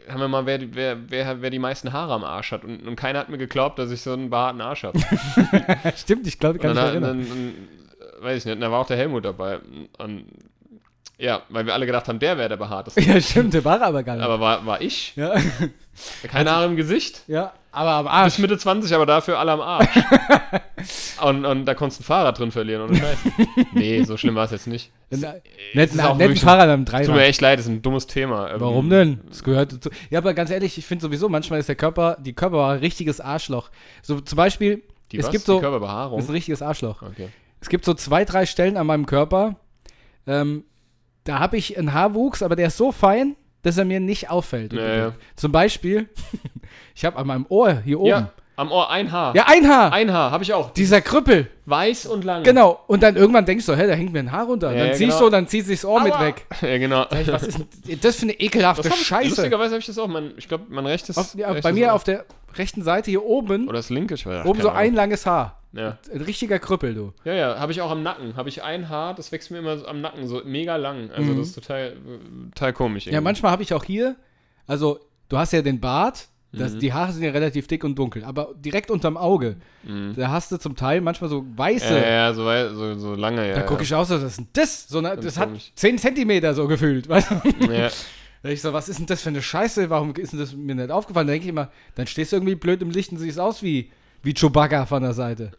äh, 0.08 0.12
haben 0.12 0.20
wir 0.20 0.28
mal, 0.28 0.46
wer, 0.46 0.58
die- 0.58 0.76
wer, 0.76 0.98
wer, 1.10 1.42
wer 1.42 1.50
die 1.50 1.60
meisten 1.60 1.94
Haare 1.94 2.14
am 2.14 2.24
Arsch 2.26 2.52
hat. 2.52 2.64
Und, 2.66 2.86
und 2.88 2.96
keiner 2.98 3.20
hat 3.20 3.30
mir 3.30 3.38
geglaubt, 3.38 3.80
dass 3.80 3.92
ich 3.92 4.02
so 4.02 4.12
einen 4.14 4.30
behaarten 4.30 4.60
Arsch 4.62 4.84
habe. 4.84 5.00
Stimmt, 5.96 6.28
ich 6.28 6.38
glaube, 6.38 6.60
kann 6.60 6.72
mich 6.76 6.80
erinnern. 6.84 7.20
dann, 7.20 7.30
dann, 7.30 7.54
weiß 8.24 8.40
ich 8.40 8.46
nicht, 8.46 8.62
da 8.62 8.70
war 8.72 8.80
auch 8.80 8.88
der 8.88 8.98
Helmut 8.98 9.24
dabei. 9.24 9.60
Und 10.00 10.26
ja, 11.18 11.42
weil 11.50 11.66
wir 11.66 11.74
alle 11.74 11.86
gedacht 11.86 12.08
haben, 12.10 12.20
der 12.20 12.38
wäre 12.38 12.50
der 12.50 12.58
behaarteste. 12.58 13.02
ja, 13.02 13.20
stimmt, 13.22 13.54
der 13.54 13.64
war 13.66 13.82
aber 13.82 14.04
gar 14.04 14.16
nicht. 14.16 14.24
Aber 14.24 14.40
war, 14.40 14.66
war 14.66 14.82
ich? 14.82 15.14
ja. 15.16 15.34
Keine 16.28 16.50
Haare 16.52 16.66
im 16.68 16.76
Gesicht. 16.78 17.24
ja, 17.28 17.54
aber 17.72 17.90
am 17.92 18.06
Bis 18.06 18.12
Arsch. 18.14 18.38
Mitte 18.40 18.58
20, 18.58 18.94
aber 18.94 19.06
dafür 19.06 19.38
alle 19.40 19.52
am 19.54 19.62
Arsch. 19.62 19.90
und, 21.24 21.46
und 21.46 21.66
da 21.66 21.74
konntest 21.76 22.00
du 22.00 22.04
ein 22.04 22.06
Fahrrad 22.06 22.40
drin 22.40 22.52
verlieren, 22.52 22.96
Scheiß. 22.96 23.18
nee, 23.74 24.04
so 24.04 24.18
schlimm 24.18 24.36
war 24.36 24.46
es 24.46 24.52
jetzt 24.52 24.68
nicht. 24.68 24.92
Netten, 25.12 25.34
ist 25.74 26.00
auch 26.00 26.16
netten 26.16 26.20
wirklich- 26.20 26.42
Fahrrad 26.42 26.70
am 26.70 26.86
Tut 26.86 27.08
mir 27.10 27.24
echt 27.24 27.42
leid, 27.42 27.60
das 27.60 27.66
ist 27.66 27.72
ein 27.72 27.82
dummes 27.82 28.08
Thema. 28.08 28.52
Ähm, 28.52 28.62
Warum 28.62 28.90
denn? 28.90 29.20
Das 29.30 29.44
gehört 29.44 29.74
dazu. 29.74 29.90
Ja, 30.10 30.20
aber 30.20 30.34
ganz 30.34 30.50
ehrlich, 30.52 30.78
ich 30.78 30.86
finde 30.86 31.02
sowieso, 31.04 31.30
manchmal 31.30 31.60
ist 31.60 31.70
der 31.70 31.76
Körper, 31.76 32.18
die 32.20 32.34
Körper 32.34 32.68
ein 32.70 32.80
richtiges 32.80 33.20
Arschloch. 33.22 33.70
So 34.02 34.20
zum 34.22 34.36
Beispiel, 34.36 34.84
Die 35.12 35.18
es 35.18 35.26
was? 35.26 35.32
gibt 35.32 35.46
so, 35.46 35.56
die 35.56 35.62
Körperbehaarung. 35.62 36.18
das 36.18 36.26
ist 36.26 36.30
ein 36.30 36.34
richtiges 36.36 36.62
Arschloch. 36.62 37.02
Okay. 37.02 37.30
Es 37.62 37.70
gibt 37.70 37.86
so 37.86 37.94
zwei, 37.94 38.24
drei 38.26 38.46
Stellen 38.46 38.78
an 38.78 38.88
meinem 38.88 39.06
Körper, 39.06 39.56
ähm, 40.28 40.64
da 41.26 41.40
habe 41.40 41.58
ich 41.58 41.78
einen 41.78 41.94
Haarwuchs, 41.94 42.42
aber 42.42 42.56
der 42.56 42.68
ist 42.68 42.78
so 42.78 42.92
fein, 42.92 43.36
dass 43.62 43.78
er 43.78 43.86
mir 43.86 44.00
nicht 44.00 44.30
auffällt. 44.30 44.74
Ja. 44.74 45.14
Zum 45.36 45.52
Beispiel, 45.52 46.10
ich 46.96 47.06
habe 47.06 47.18
an 47.18 47.28
meinem 47.28 47.46
Ohr 47.50 47.82
hier 47.84 48.00
oben. 48.00 48.10
Ja, 48.10 48.32
am 48.60 48.74
Ohr 48.74 48.90
ein 48.90 49.10
Haar. 49.10 49.34
Ja, 49.38 49.46
ein 49.48 49.66
Haar. 49.70 49.94
Ein 49.94 50.12
Haar, 50.12 50.32
habe 50.32 50.44
ich 50.44 50.54
auch. 50.54 50.72
Dieser 50.72 51.00
Krüppel. 51.00 51.50
Weiß 51.66 52.06
und 52.08 52.26
lang. 52.26 52.44
Genau. 52.44 52.82
Und 52.88 53.02
dann 53.04 53.16
irgendwann 53.16 53.46
denkst 53.46 53.66
du, 53.66 53.74
hä, 53.74 53.88
da 53.88 53.94
hängt 53.94 54.12
mir 54.12 54.20
ein 54.20 54.34
Haar 54.34 54.48
runter. 54.48 54.74
Ja, 54.74 54.80
dann 54.80 54.88
ja, 54.88 54.94
ziehst 54.96 55.12
genau. 55.12 55.26
du, 55.26 55.30
dann 55.30 55.48
zieht 55.48 55.66
sich 55.66 55.80
das 55.80 55.90
Ohr 55.90 56.04
mit 56.04 56.12
Aua. 56.12 56.26
weg. 56.26 56.46
Ja, 56.62 56.78
genau. 56.78 57.06
Was 57.28 57.44
ist 57.44 57.66
das 58.02 58.18
für 58.18 58.24
eine 58.24 58.34
ekelhafte 58.34 58.90
ich, 58.90 58.96
Scheiße? 58.96 59.30
lustigerweise 59.30 59.70
habe 59.72 59.80
ich 59.80 59.86
das 59.86 59.98
auch. 59.98 60.08
Mein, 60.08 60.34
ich 60.36 60.50
glaube, 60.50 60.66
mein 60.68 60.86
rechtes. 60.86 61.18
Auf, 61.18 61.36
ja, 61.36 61.48
rechtes 61.48 61.64
bei 61.64 61.72
mir 61.72 61.88
Ohr. 61.88 61.94
auf 61.94 62.04
der 62.04 62.26
rechten 62.58 62.84
Seite 62.84 63.10
hier 63.10 63.24
oben, 63.24 63.70
Oder 63.70 63.78
das 63.78 63.90
linke, 63.90 64.16
ich 64.16 64.26
weiß 64.26 64.46
oben 64.46 64.62
so 64.62 64.70
ein 64.70 64.94
langes 64.94 65.26
Haar. 65.26 65.59
Ja, 65.72 66.00
Ein 66.12 66.22
richtiger 66.22 66.58
Krüppel, 66.58 66.96
du. 66.96 67.14
ja, 67.26 67.34
ja 67.34 67.60
habe 67.60 67.72
ich 67.72 67.82
auch 67.82 67.92
am 67.92 68.02
Nacken. 68.02 68.36
Habe 68.36 68.50
ich 68.50 68.64
ein 68.64 68.90
Haar, 68.90 69.14
das 69.14 69.32
wächst 69.32 69.52
mir 69.52 69.60
immer 69.60 69.78
so 69.78 69.86
am 69.86 70.02
Nacken 70.02 70.28
so 70.28 70.42
mega 70.44 70.78
lang. 70.78 71.12
Also, 71.12 71.32
Mhm. 71.34 71.38
das 71.38 71.48
ist 71.50 71.56
total, 71.56 71.96
total 72.56 72.74
komisch. 72.74 73.06
Ja, 73.06 73.12
irgendwie. 73.12 73.24
manchmal 73.26 73.52
habe 73.52 73.62
ich 73.64 73.74
auch 73.74 73.84
hier, 73.84 74.16
also 74.66 75.00
du 75.30 75.38
hast 75.38 75.54
ja 75.54 75.62
den 75.62 75.80
Bart, 75.80 76.28
das, 76.52 76.74
Mhm. 76.74 76.80
die 76.80 76.94
Haare 76.94 77.12
sind 77.12 77.22
ja 77.22 77.30
relativ 77.30 77.68
dick 77.68 77.84
und 77.84 77.94
dunkel, 78.00 78.24
aber 78.24 78.56
direkt 78.58 78.90
unterm 78.90 79.16
Auge, 79.16 79.58
Mhm. 79.84 80.14
da 80.16 80.30
hast 80.30 80.52
du 80.52 80.58
zum 80.58 80.76
Teil 80.76 81.02
manchmal 81.02 81.30
so 81.30 81.46
weiße. 81.56 81.94
Ja, 82.00 82.10
ja, 82.10 82.34
so, 82.34 82.46
wei- 82.46 82.70
so, 82.70 82.96
so 82.96 83.14
lange, 83.14 83.48
ja. 83.48 83.54
Da 83.54 83.62
gucke 83.62 83.84
ich 83.84 83.94
aus, 83.94 84.10
was 84.10 84.24
ist 84.24 84.38
denn 84.40 84.48
das? 84.54 84.88
So 84.88 84.98
eine, 84.98 85.16
das 85.18 85.38
hat 85.38 85.50
komisch. 85.50 85.72
10 85.76 86.00
Zentimeter 86.00 86.56
so 86.56 86.68
gefühlt. 86.68 87.08
Weißt 87.08 87.30
du? 87.30 87.72
Ja. 87.72 87.90
Da 88.42 88.50
ich 88.50 88.62
so, 88.62 88.74
was 88.74 88.90
ist 88.90 88.98
denn 88.98 89.06
das 89.06 89.22
für 89.22 89.30
eine 89.30 89.42
Scheiße? 89.44 89.90
Warum 89.92 90.16
ist 90.16 90.32
denn 90.34 90.40
das 90.40 90.56
mir 90.56 90.74
nicht 90.74 90.90
aufgefallen? 90.90 91.28
Da 91.28 91.34
denke 91.34 91.44
ich 91.46 91.50
immer, 91.50 91.70
dann 91.96 92.08
stehst 92.08 92.32
du 92.32 92.38
irgendwie 92.38 92.56
blöd 92.56 92.82
im 92.82 92.90
Licht 92.90 93.12
und 93.12 93.18
siehst 93.20 93.40
aus 93.40 93.62
wie, 93.62 93.92
wie 94.24 94.34
Chewbacca 94.34 94.86
von 94.86 95.02
der 95.04 95.14
Seite. 95.14 95.52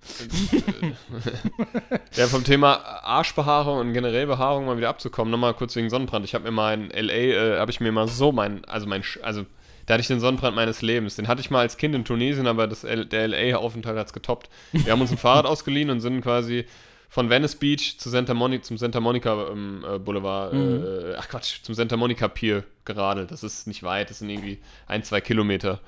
ja, 2.16 2.27
vom 2.27 2.44
Thema 2.44 2.75
Arschbehaarung 3.03 3.79
und 3.79 3.92
generell 3.92 4.27
Behaarung 4.27 4.66
mal 4.66 4.77
wieder 4.77 4.88
abzukommen, 4.88 5.31
nochmal 5.31 5.55
kurz 5.55 5.77
wegen 5.77 5.90
Sonnenbrand. 5.90 6.25
Ich 6.25 6.35
habe 6.35 6.44
mir 6.44 6.51
mal 6.51 6.75
in 6.75 6.90
L.A., 6.90 7.12
äh, 7.14 7.59
habe 7.59 7.70
ich 7.70 7.81
mir 7.81 7.92
mal 7.92 8.09
so 8.09 8.33
mein, 8.33 8.64
also 8.66 8.87
mein, 8.87 9.03
also 9.23 9.46
da 9.87 9.94
hatte 9.94 10.03
ich 10.03 10.09
den 10.09 10.20
Sonnenbrand 10.20 10.55
meines 10.55 10.83
Lebens. 10.83 11.16
Den 11.16 11.27
hatte 11.27 11.40
ich 11.40 11.51
mal 11.51 11.61
als 11.61 11.77
Kind 11.77 11.94
in 11.94 12.05
Tunesien, 12.05 12.46
aber 12.46 12.66
das 12.66 12.83
der 12.83 13.12
L.A.-Aufenthalt 13.12 13.99
hat 13.99 14.07
es 14.09 14.12
getoppt. 14.12 14.49
Wir 14.73 14.92
haben 14.92 15.01
uns 15.01 15.11
ein 15.11 15.18
Fahrrad 15.18 15.46
ausgeliehen 15.46 15.90
und 15.90 16.01
sind 16.01 16.20
quasi 16.20 16.64
von 17.09 17.29
Venice 17.29 17.57
Beach 17.57 17.96
zu 17.99 18.09
Santa 18.09 18.35
Monica, 18.35 18.62
zum 18.62 18.79
Santa 18.79 19.01
Monica 19.01 19.49
ähm, 19.51 19.85
äh, 19.88 19.99
Boulevard, 19.99 20.53
Mhm. 20.53 20.85
äh, 20.85 21.14
ach 21.18 21.29
Quatsch, 21.29 21.62
zum 21.62 21.75
Santa 21.75 21.96
Monica 21.96 22.29
Pier 22.29 22.62
geradelt. 22.85 23.33
Das 23.33 23.42
ist 23.42 23.66
nicht 23.66 23.83
weit, 23.83 24.11
das 24.11 24.20
sind 24.20 24.31
irgendwie 24.31 24.59
ein, 24.87 25.03
zwei 25.03 25.20
Kilometer. 25.20 25.81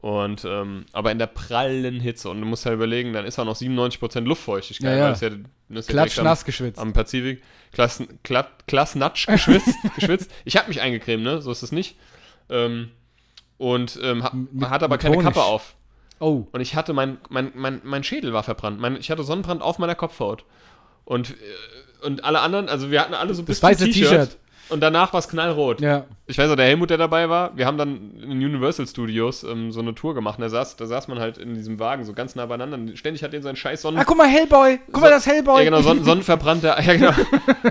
Und, 0.00 0.46
ähm, 0.46 0.86
aber 0.92 1.12
in 1.12 1.18
der 1.18 1.26
prallen 1.26 2.00
Hitze. 2.00 2.30
Und 2.30 2.40
du 2.40 2.46
musst 2.46 2.64
halt 2.64 2.74
überlegen, 2.76 3.12
dann 3.12 3.26
ist 3.26 3.38
auch 3.38 3.44
noch 3.44 3.56
97% 3.56 4.20
Luftfeuchtigkeit. 4.22 4.92
Ja, 4.92 4.96
ja. 4.96 5.08
Das 5.10 5.20
ist 5.20 5.30
ja, 5.30 5.38
das 5.68 5.78
ist 5.80 5.88
ja 5.88 5.92
Klatsch 5.92 6.18
am, 6.18 6.24
nass 6.24 6.44
geschwitzt. 6.44 6.78
am 6.78 6.92
Pazifik. 6.94 7.42
Klass, 7.72 8.02
klatt, 8.24 8.66
klassnatsch 8.66 9.26
geschwitzt. 9.26 9.74
geschwitzt. 9.96 10.30
Ich 10.44 10.56
habe 10.56 10.68
mich 10.68 10.80
eingecremt, 10.80 11.22
ne? 11.22 11.42
So 11.42 11.50
ist 11.52 11.62
es 11.62 11.70
nicht. 11.70 11.96
Ähm, 12.48 12.90
und 13.58 13.98
ähm, 14.02 14.24
ha, 14.24 14.32
Mit- 14.34 14.70
hat 14.70 14.82
aber 14.82 14.96
keine 14.96 15.16
Honig. 15.16 15.26
Kappe 15.26 15.42
auf. 15.42 15.74
Oh, 16.18 16.46
Und 16.52 16.60
ich 16.60 16.74
hatte, 16.74 16.92
mein, 16.94 17.18
mein, 17.28 17.52
mein, 17.54 17.80
mein 17.84 18.02
Schädel 18.04 18.32
war 18.32 18.42
verbrannt. 18.42 18.80
Mein, 18.80 18.96
ich 18.96 19.10
hatte 19.10 19.22
Sonnenbrand 19.22 19.60
auf 19.62 19.78
meiner 19.78 19.94
Kopfhaut. 19.94 20.44
Und, 21.04 21.30
äh, 21.30 22.06
und 22.06 22.24
alle 22.24 22.40
anderen, 22.40 22.68
also 22.70 22.90
wir 22.90 23.00
hatten 23.02 23.14
alle 23.14 23.34
so 23.34 23.42
das 23.42 23.46
bis 23.46 23.60
zum 23.60 23.68
weiße 23.68 23.84
T-Shirt. 23.90 24.38
Und 24.70 24.80
danach 24.80 25.12
war 25.12 25.18
es 25.20 25.28
knallrot. 25.28 25.80
Ja. 25.80 26.04
Ich 26.26 26.38
weiß 26.38 26.48
noch, 26.48 26.56
der 26.56 26.66
Helmut, 26.66 26.90
der 26.90 26.98
dabei 26.98 27.28
war, 27.28 27.56
wir 27.56 27.66
haben 27.66 27.76
dann 27.78 28.12
in 28.22 28.30
Universal 28.32 28.86
Studios 28.86 29.42
ähm, 29.42 29.72
so 29.72 29.80
eine 29.80 29.94
Tour 29.94 30.14
gemacht. 30.14 30.38
Da 30.40 30.48
saß, 30.48 30.76
da 30.76 30.86
saß 30.86 31.08
man 31.08 31.18
halt 31.18 31.38
in 31.38 31.54
diesem 31.54 31.78
Wagen 31.78 32.04
so 32.04 32.12
ganz 32.12 32.34
nah 32.36 32.46
beieinander. 32.46 32.76
Und 32.76 32.96
ständig 32.98 33.22
hat 33.24 33.32
den 33.32 33.42
seinen 33.42 33.56
scheiß 33.56 33.82
Sonnen... 33.82 33.98
Ah, 34.00 34.04
guck 34.06 34.16
mal, 34.16 34.28
Hellboy. 34.28 34.78
Guck 34.92 35.00
mal, 35.02 35.08
So- 35.08 35.14
das 35.14 35.26
Hellboy. 35.26 35.58
Ja, 35.58 35.64
genau, 35.64 35.82
son 35.82 36.04
sonnenverbrannter, 36.04 36.80
ja, 36.82 36.94
genau, 36.94 37.12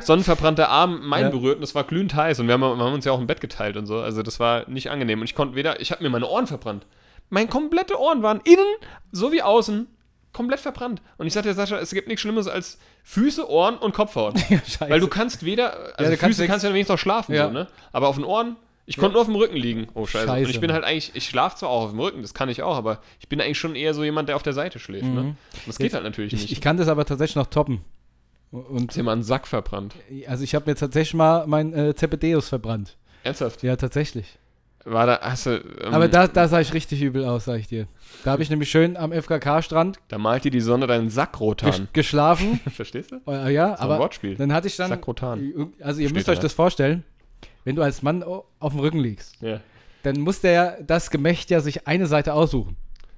sonnenverbrannter 0.01 0.69
Arm 0.69 1.01
mein 1.03 1.23
Ja. 1.25 1.29
berührt 1.29 1.57
und 1.57 1.63
es 1.63 1.75
war 1.75 1.83
glühend 1.83 2.13
heiß 2.15 2.39
und 2.39 2.47
wir 2.47 2.53
haben, 2.53 2.61
wir 2.61 2.77
haben 2.77 2.93
uns 2.93 3.05
ja 3.05 3.11
auch 3.11 3.19
im 3.19 3.27
Bett 3.27 3.41
geteilt 3.41 3.77
und 3.77 3.85
so, 3.85 3.99
also 3.99 4.21
das 4.23 4.39
war 4.39 4.67
nicht 4.69 4.89
angenehm 4.91 5.19
und 5.19 5.25
ich 5.25 5.35
konnte 5.35 5.55
weder, 5.55 5.79
ich 5.79 5.91
habe 5.91 6.03
mir 6.03 6.09
meine 6.09 6.27
Ohren 6.27 6.47
verbrannt. 6.47 6.85
Meine 7.29 7.47
komplette 7.47 7.99
Ohren 7.99 8.23
waren 8.23 8.41
innen 8.43 8.65
sowie 9.11 9.41
außen 9.41 9.87
komplett 10.33 10.59
verbrannt. 10.59 11.01
Und 11.17 11.27
ich 11.27 11.33
sagte 11.33 11.53
Sascha, 11.53 11.77
es 11.79 11.91
gibt 11.91 12.07
nichts 12.07 12.21
Schlimmes 12.21 12.47
als 12.47 12.77
Füße, 13.03 13.49
Ohren 13.49 13.77
und 13.77 13.93
Kopfhaut. 13.93 14.35
Ja. 14.49 14.59
Weil 14.89 14.99
du 14.99 15.07
kannst 15.07 15.43
weder, 15.45 15.97
also 15.97 16.11
du 16.11 16.17
kannst 16.17 16.37
Füße 16.37 16.47
kannst 16.47 16.63
du 16.63 16.67
ja 16.69 16.73
wenigstens 16.73 16.93
noch 16.93 16.99
schlafen, 16.99 17.33
Ja. 17.35 17.47
so, 17.47 17.53
ne? 17.53 17.67
Aber 17.91 18.07
auf 18.07 18.15
den 18.15 18.23
Ohren, 18.25 18.55
ich 18.85 18.97
konnte 18.97 19.13
nur 19.13 19.21
auf 19.21 19.27
dem 19.27 19.35
Rücken 19.35 19.55
liegen. 19.55 19.87
Oh, 19.93 20.05
scheiße. 20.07 20.25
Scheiße, 20.27 20.45
und 20.45 20.49
ich 20.49 20.59
bin 20.59 20.71
halt 20.73 20.83
eigentlich, 20.83 21.11
ich 21.15 21.25
schlafe 21.25 21.57
zwar 21.57 21.69
auch 21.69 21.83
auf 21.83 21.89
dem 21.91 21.99
Rücken, 21.99 22.21
das 22.23 22.33
kann 22.33 22.49
ich 22.49 22.63
auch, 22.63 22.75
aber 22.75 23.01
ich 23.19 23.27
bin 23.29 23.39
eigentlich 23.39 23.59
schon 23.59 23.75
eher 23.75 23.93
so 23.93 24.03
jemand, 24.03 24.29
der 24.29 24.35
auf 24.35 24.41
der 24.43 24.53
Seite 24.53 24.79
schläft, 24.79 25.05
ne? 25.05 25.19
Und 25.21 25.37
das 25.67 25.77
geht 25.77 25.85
Jetzt- 25.85 25.93
halt 25.93 26.03
natürlich 26.03 26.33
ich, 26.33 26.41
nicht. 26.41 26.51
ich 26.53 26.61
kann 26.61 26.77
das 26.77 26.87
aber 26.87 27.05
tatsächlich 27.05 27.35
noch 27.35 27.47
toppen. 27.47 27.81
Und 28.51 28.89
Ist 28.89 28.97
dir 28.97 29.03
mal 29.03 29.11
einen 29.11 29.21
Sack 29.21 29.45
verbrannt. 29.45 29.93
also 30.25 30.43
ich 30.43 30.55
habe 30.55 30.67
mir 30.71 30.75
tatsächlich 30.75 31.13
mal 31.13 31.45
mein 31.45 31.71
äh, 31.71 31.93
Zebedeus 31.93 32.49
verbrannt. 32.49 32.97
Ernsthaft? 33.23 33.61
Ja, 33.61 33.75
tatsächlich. 33.75 34.38
War 34.85 35.05
da, 35.05 35.19
hast 35.21 35.45
du, 35.45 35.51
ähm, 35.81 35.93
Aber 35.93 36.07
da, 36.07 36.27
da 36.27 36.47
sah 36.47 36.61
ich 36.61 36.73
richtig 36.73 37.01
übel 37.01 37.25
aus, 37.25 37.45
sag 37.45 37.59
ich 37.59 37.67
dir. 37.67 37.87
Da 38.23 38.31
habe 38.31 38.41
ich 38.43 38.49
nämlich 38.49 38.71
schön 38.71 38.95
am 38.97 39.11
FKK-Strand 39.11 39.99
da 40.07 40.17
malt 40.17 40.45
dir 40.45 40.51
die 40.51 40.61
Sonne 40.61 40.87
deinen 40.87 41.09
Sack 41.09 41.39
rot 41.39 41.61
ges 41.63 41.75
an. 41.79 41.87
geschlafen. 41.93 42.59
Verstehst 42.73 43.11
du? 43.11 43.19
Äh, 43.31 43.53
ja, 43.53 43.75
So 43.77 43.83
aber 43.83 43.99
Wortspiel. 43.99 44.35
dann 44.35 44.53
hatte 44.53 44.67
ich 44.67 44.75
dann. 44.77 44.89
Sakrotan. 44.89 45.71
Also, 45.81 45.99
ihr 46.01 46.07
Steht 46.07 46.15
müsst 46.15 46.29
euch 46.29 46.37
da. 46.37 46.43
das 46.43 46.53
vorstellen, 46.53 47.03
wenn 47.65 47.75
du 47.75 47.81
als 47.81 48.01
Mann 48.01 48.23
auf 48.23 48.71
dem 48.71 48.79
Rücken 48.79 48.99
liegst, 48.99 49.35
Ja. 49.41 49.59
dann 50.03 50.19
muss 50.21 50.39
der 50.41 50.81
das 50.81 51.09
Gemächt 51.11 51.49
ja 51.51 51.59
sich 51.59 51.85
eine 51.87 52.07
Seite 52.07 52.33
aussuchen. 52.33 52.75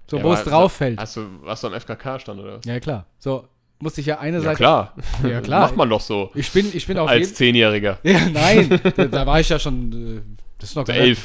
So, 0.10 0.17
Ja, 0.17 0.24
wo 0.24 0.34
es 0.34 0.43
drauf 0.43 0.74
fällt. 0.74 1.00
Hast 1.00 1.15
du, 1.15 1.21
warst 1.43 1.63
du 1.63 1.67
am 1.67 1.74
FKK 1.80 2.19
stand 2.19 2.39
oder 2.41 2.58
was? 2.58 2.65
Ja, 2.65 2.80
klar. 2.80 3.06
So, 3.19 3.47
muss 3.80 3.97
ich 3.97 4.08
ja 4.08 4.19
eine 4.19 4.38
Ja, 4.38 4.43
Seite. 4.43 4.58
klar. 4.58 4.95
Ja, 5.24 5.39
klar. 5.41 5.62
Macht 5.62 5.78
man 5.78 5.89
doch 5.89 6.02
so. 6.02 6.32
Ich 6.34 6.52
bin, 6.52 6.69
ich 6.74 6.86
bin 6.88 6.97
auf 6.97 7.08
Als 7.08 7.34
Zehnjähriger. 7.36 8.00
Ja, 8.04 8.19
nein. 8.28 8.80
da, 8.97 9.06
da 9.06 9.26
war 9.28 9.39
ich 9.39 9.47
ja 9.47 9.58
schon. 9.60 10.38
Das 10.62 10.69
ist 10.69 10.76
noch 10.76 10.88
Also 10.88 10.93
gar 10.93 11.00
nicht- 11.08 11.19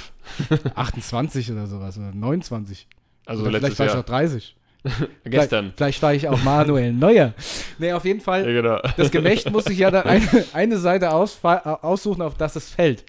elf. 0.51 0.63
28 0.75 1.53
oder 1.53 1.67
sowas. 1.67 1.97
Oder 1.99 2.13
29. 2.13 2.89
Also 3.27 3.43
oder 3.45 3.59
vielleicht 3.61 3.79
war 3.79 3.87
ich 3.87 3.95
noch 3.95 4.05
30. 4.05 4.57
Gestern. 5.25 5.73
Vielleicht, 5.77 5.77
vielleicht 5.77 6.03
war 6.03 6.15
ich 6.15 6.29
auch 6.29 6.43
Manuel 6.45 6.93
Neuer. 6.93 7.35
Nee, 7.79 7.93
auf 7.93 8.05
jeden 8.05 8.21
Fall. 8.21 8.47
Ja, 8.47 8.53
genau. 8.63 8.81
Das 8.97 9.11
Gemächt 9.11 9.51
muss 9.51 9.67
ich 9.67 9.79
ja 9.79 9.91
dann 9.91 10.05
eine, 10.07 10.45
eine 10.53 10.79
Seite 10.79 11.11
ausfa- 11.13 11.81
aussuchen, 11.83 12.23
auf 12.23 12.37
das 12.37 12.57
es 12.57 12.71
fällt. 12.71 13.05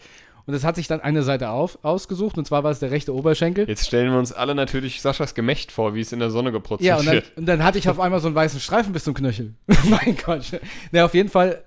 Und 0.48 0.54
es 0.54 0.64
hat 0.64 0.76
sich 0.78 0.88
dann 0.88 1.02
eine 1.02 1.24
Seite 1.24 1.50
auf, 1.50 1.78
ausgesucht, 1.84 2.38
und 2.38 2.46
zwar 2.48 2.64
war 2.64 2.72
es 2.72 2.80
der 2.80 2.90
rechte 2.90 3.14
Oberschenkel. 3.14 3.68
Jetzt 3.68 3.86
stellen 3.86 4.12
wir 4.12 4.18
uns 4.18 4.32
alle 4.32 4.56
natürlich 4.56 5.02
Saschas 5.02 5.36
Gemächt 5.36 5.74
vor, 5.74 5.94
wie 5.94 6.00
es 6.00 6.14
in 6.14 6.20
der 6.20 6.30
Sonne 6.32 6.54
geprozelt 6.54 6.88
Ja, 6.88 6.96
und 6.98 7.06
dann, 7.06 7.16
wird. 7.16 7.36
und 7.38 7.46
dann 7.48 7.64
hatte 7.66 7.78
ich 7.78 7.90
auf 7.90 8.00
einmal 8.00 8.22
so 8.22 8.28
einen 8.28 8.36
weißen 8.36 8.60
Streifen 8.62 8.94
bis 8.94 9.04
zum 9.04 9.14
Knöchel. 9.14 9.54
mein 9.90 10.16
Gott. 10.26 10.60
Ne, 10.94 11.04
auf 11.04 11.14
jeden 11.14 11.28
Fall 11.30 11.64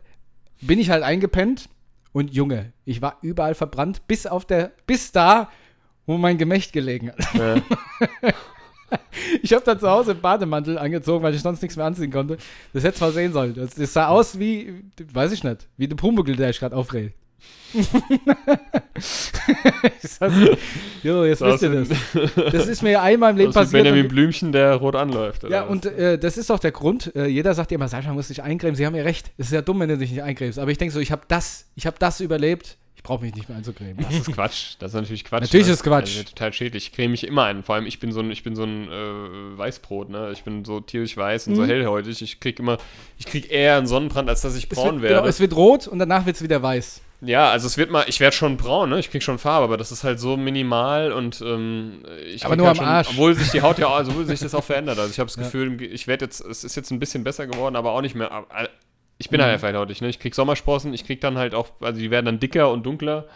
bin 0.62 0.79
ich 0.79 0.88
halt 0.90 1.03
eingepennt 1.03 1.68
und 2.12 2.33
Junge, 2.35 2.73
ich 2.85 3.03
war 3.03 3.18
überall 3.23 3.55
verbrannt, 3.55 4.07
bis 4.07 4.27
auf 4.27 4.44
der, 4.44 4.73
bis 4.87 5.12
da, 5.12 5.51
wo 6.07 6.18
mein 6.18 6.38
Gemächt 6.38 6.73
gelegen 6.73 7.11
hat. 7.11 7.35
Ja. 7.35 7.57
Ich 9.42 9.53
habe 9.53 9.64
dann 9.64 9.79
zu 9.79 9.88
Hause 9.88 10.12
einen 10.12 10.20
Bademantel 10.20 10.79
angezogen, 10.79 11.23
weil 11.23 11.35
ich 11.35 11.42
sonst 11.42 11.62
nichts 11.62 11.77
mehr 11.77 11.87
anziehen 11.87 12.11
konnte. 12.11 12.38
Das 12.73 12.83
hätte 12.83 13.01
mal 13.01 13.12
sehen 13.12 13.33
sollen. 13.33 13.55
Das, 13.55 13.75
das 13.75 13.92
sah 13.92 14.09
aus 14.09 14.38
wie, 14.38 14.83
weiß 15.12 15.33
ich 15.33 15.44
nicht, 15.44 15.68
wie 15.77 15.87
der 15.87 15.96
Pumuckl, 15.96 16.35
der 16.35 16.51
ich 16.51 16.59
gerade 16.59 16.75
aufrede. 16.75 17.12
Dir. 20.22 20.57
jo, 21.03 21.24
jetzt 21.24 21.40
wisst 21.40 21.62
ihr 21.62 21.70
das. 21.70 21.88
Das 22.53 22.66
ist 22.66 22.83
mir 22.83 23.00
einmal 23.03 23.31
im 23.33 23.37
Leben 23.38 23.53
Das 23.53 23.64
ist 23.66 23.72
passiert. 23.72 23.85
Benjamin 23.85 24.09
Blümchen, 24.09 24.53
der 24.53 24.74
rot 24.76 24.96
anläuft. 24.96 25.44
Ja, 25.44 25.62
was? 25.62 25.70
und 25.70 25.87
äh, 25.87 26.18
das 26.18 26.37
ist 26.37 26.50
auch 26.50 26.59
der 26.59 26.72
Grund. 26.72 27.14
Äh, 27.14 27.26
jeder 27.26 27.55
sagt 27.55 27.72
immer, 27.72 27.88
Sascha 27.88 28.12
muss 28.12 28.29
sich 28.29 28.42
eincremen. 28.42 28.74
Sie 28.74 28.87
haben 28.87 28.94
ja 28.96 29.03
recht. 29.03 29.31
Es 29.38 29.46
ist 29.46 29.53
ja 29.53 29.62
dumm, 29.62 29.81
wenn 29.81 29.88
du 29.88 29.98
dich 29.98 30.11
nicht 30.11 30.22
eincremst. 30.22 30.59
Aber 30.59 30.70
ich 30.70 30.79
denke 30.79 30.92
so, 30.92 31.00
ich 31.00 31.12
habe 31.12 31.22
das, 31.29 31.66
ich 31.76 31.87
habe 31.87 31.96
das 31.98 32.20
überlebt. 32.20 32.76
Ich 32.96 33.03
brauche 33.03 33.24
mich 33.24 33.35
nicht 33.35 33.48
mehr 33.48 33.57
einzucremen. 33.57 33.96
Das 34.05 34.14
ist 34.14 34.31
Quatsch. 34.31 34.74
Das 34.79 34.90
ist 34.90 34.94
natürlich 34.94 35.24
Quatsch. 35.24 35.40
Natürlich 35.40 35.68
ne? 35.68 35.72
ist 35.72 35.83
Quatsch. 35.83 36.18
Also, 36.18 36.24
total 36.24 36.53
schädlich. 36.53 36.88
Ich 36.88 36.92
creme 36.92 37.12
mich 37.12 37.26
immer 37.26 37.44
ein. 37.44 37.62
Vor 37.62 37.76
allem, 37.76 37.87
ich 37.87 37.98
bin 37.98 38.12
so 38.12 38.20
ein, 38.20 38.31
ich 38.31 38.42
bin 38.42 38.55
so 38.55 38.64
ein 38.64 38.88
äh, 38.88 39.59
Weißbrot, 39.59 40.11
ne? 40.11 40.31
Ich 40.33 40.42
bin 40.42 40.66
so 40.66 40.81
tierisch 40.81 41.16
weiß 41.16 41.46
und 41.48 41.57
so 41.57 41.62
Mhm. 41.62 41.66
hellhäutig. 41.66 42.20
Ich 42.20 42.40
krieg 42.40 42.59
immer, 42.59 42.76
ich 43.18 43.24
krieg 43.24 43.50
eher 43.50 43.79
einen 43.79 43.87
Sonnenbrand, 43.87 44.29
als 44.29 44.42
dass 44.42 44.55
ich 44.55 44.68
braun 44.68 44.96
wird, 44.96 45.03
werde. 45.05 45.14
genau, 45.16 45.26
es 45.29 45.40
wird 45.40 45.57
rot 45.57 45.87
und 45.88 45.98
danach 45.98 46.26
wird 46.26 46.37
es 46.37 46.42
wieder 46.42 46.62
weiß. 46.62 47.00
Ja, 47.23 47.51
also 47.51 47.67
es 47.67 47.77
wird 47.77 47.91
mal, 47.91 48.05
ich 48.09 48.21
werde 48.21 48.35
schon 48.35 48.57
braun, 48.57 48.91
ne? 48.91 48.99
Ich 48.99 49.11
krieg 49.11 49.23
schon 49.23 49.39
Farbe, 49.39 49.65
aber 49.65 49.77
das 49.77 49.93
ist 49.93 50.05
halt 50.05 50.19
so 50.21 50.37
minimal 50.37 51.13
und 51.13 51.41
ähm, 51.43 52.03
ich 52.33 52.45
Aber 52.47 52.57
nur 52.57 52.67
halt 52.69 52.79
am 52.79 52.85
schon, 52.85 52.93
Arsch. 52.93 53.09
Obwohl 53.11 53.35
sich 53.35 53.51
die 53.51 53.61
Haut 53.63 53.79
ja, 53.79 53.89
also 53.95 54.11
obwohl 54.13 54.27
sich 54.27 54.41
das 54.41 54.55
auch 54.55 54.65
verändert. 54.65 54.99
Also 54.99 55.11
ich 55.11 55.19
habe 55.19 55.27
das 55.29 55.37
Ja. 55.37 55.43
Gefühl, 55.43 55.81
ich 55.83 56.07
werde 56.07 56.25
jetzt, 56.25 56.41
es 56.41 56.65
ist 56.65 56.77
jetzt 56.77 56.91
ein 56.91 56.99
bisschen 56.99 57.23
besser 57.25 57.47
geworden, 57.47 57.77
aber 57.77 57.93
auch 57.93 58.01
nicht 58.01 58.15
mehr. 58.15 58.47
äh, 58.57 58.69
Ich 59.19 59.29
bin 59.29 59.39
Mhm. 59.39 59.45
halt 59.45 59.53
einfach 59.55 59.69
hellhäutig, 59.69 60.01
ne? 60.01 60.09
Ich 60.09 60.19
krieg 60.19 60.35
Sommersprossen, 60.35 60.95
ich 60.95 61.05
krieg 61.05 61.21
dann 61.21 61.37
halt 61.37 61.55
auch, 61.55 61.69
also 61.81 62.01
die 62.01 62.11
werden 62.11 62.25
dann 62.27 62.41
dicker 62.41 62.71
und 62.71 62.85
dunkler. 62.87 63.27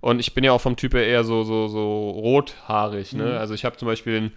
Und 0.00 0.18
ich 0.20 0.34
bin 0.34 0.44
ja 0.44 0.52
auch 0.52 0.60
vom 0.60 0.76
Typ 0.76 0.94
her 0.94 1.06
eher 1.06 1.24
so, 1.24 1.42
so, 1.42 1.68
so 1.68 2.10
rothaarig, 2.10 3.12
ne? 3.14 3.24
Mhm. 3.24 3.38
Also 3.38 3.52
ich 3.54 3.64
habe 3.64 3.76
zum 3.76 3.86
Beispiel 3.86 4.12
den, 4.14 4.32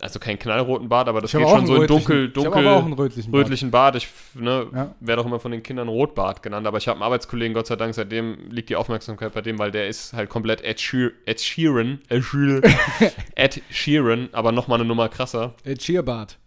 also 0.00 0.18
keinen 0.18 0.38
knallroten 0.38 0.88
Bart, 0.88 1.08
aber 1.08 1.20
das 1.20 1.32
Ich 1.32 1.38
geht 1.40 1.48
schon 1.48 1.66
so 1.66 1.74
in 1.74 1.82
rötlichen- 1.82 2.06
dunkel, 2.06 2.28
dunkel, 2.30 2.66
einen 2.68 2.92
rötlichen 2.92 3.30
Bart. 3.32 3.44
rötlichen 3.44 3.70
Bart. 3.70 3.96
Ich 3.96 4.08
ne, 4.34 4.66
Ja. 4.74 4.94
werde 5.00 5.22
auch 5.22 5.26
immer 5.26 5.40
von 5.40 5.50
den 5.52 5.62
Kindern 5.62 5.88
Rotbart 5.88 6.42
genannt, 6.42 6.66
aber 6.66 6.78
ich 6.78 6.88
habe 6.88 6.96
einen 6.96 7.02
Arbeitskollegen, 7.02 7.54
Gott 7.54 7.66
sei 7.66 7.76
Dank, 7.76 7.94
seitdem 7.94 8.50
liegt 8.50 8.68
die 8.70 8.76
Aufmerksamkeit 8.76 9.32
bei 9.34 9.40
dem, 9.40 9.58
weil 9.58 9.70
der 9.70 9.88
ist 9.88 10.12
halt 10.12 10.28
komplett 10.30 10.62
Ed, 10.62 10.80
Sheer, 10.80 11.10
Ed 11.26 11.40
Sheeran, 11.40 12.00
Ed 12.08 12.22
Sheeran, 12.24 12.62
Ed 13.34 13.62
Sheeran, 13.70 14.28
aber 14.32 14.52
nochmal 14.52 14.78
eine 14.80 14.88
Nummer 14.88 15.08
krasser. 15.08 15.54
Äh, 15.64 15.74
Cheerbart. 15.76 16.38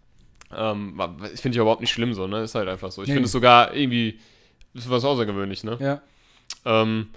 Ähm, 0.56 1.00
ich 1.32 1.40
finde 1.40 1.56
ich 1.56 1.60
überhaupt 1.60 1.80
nicht 1.80 1.92
schlimm 1.92 2.14
so, 2.14 2.26
ne? 2.26 2.42
Ist 2.42 2.54
halt 2.54 2.68
einfach 2.68 2.90
so. 2.92 3.02
Ich 3.02 3.08
Nee. 3.08 3.14
finde 3.14 3.26
es 3.26 3.32
sogar 3.32 3.74
irgendwie, 3.74 4.18
ist 4.74 4.88
was 4.88 5.04
außergewöhnlich, 5.04 5.64
ne? 5.64 5.76
Ja. 5.80 6.00
Ähm, 6.64 7.08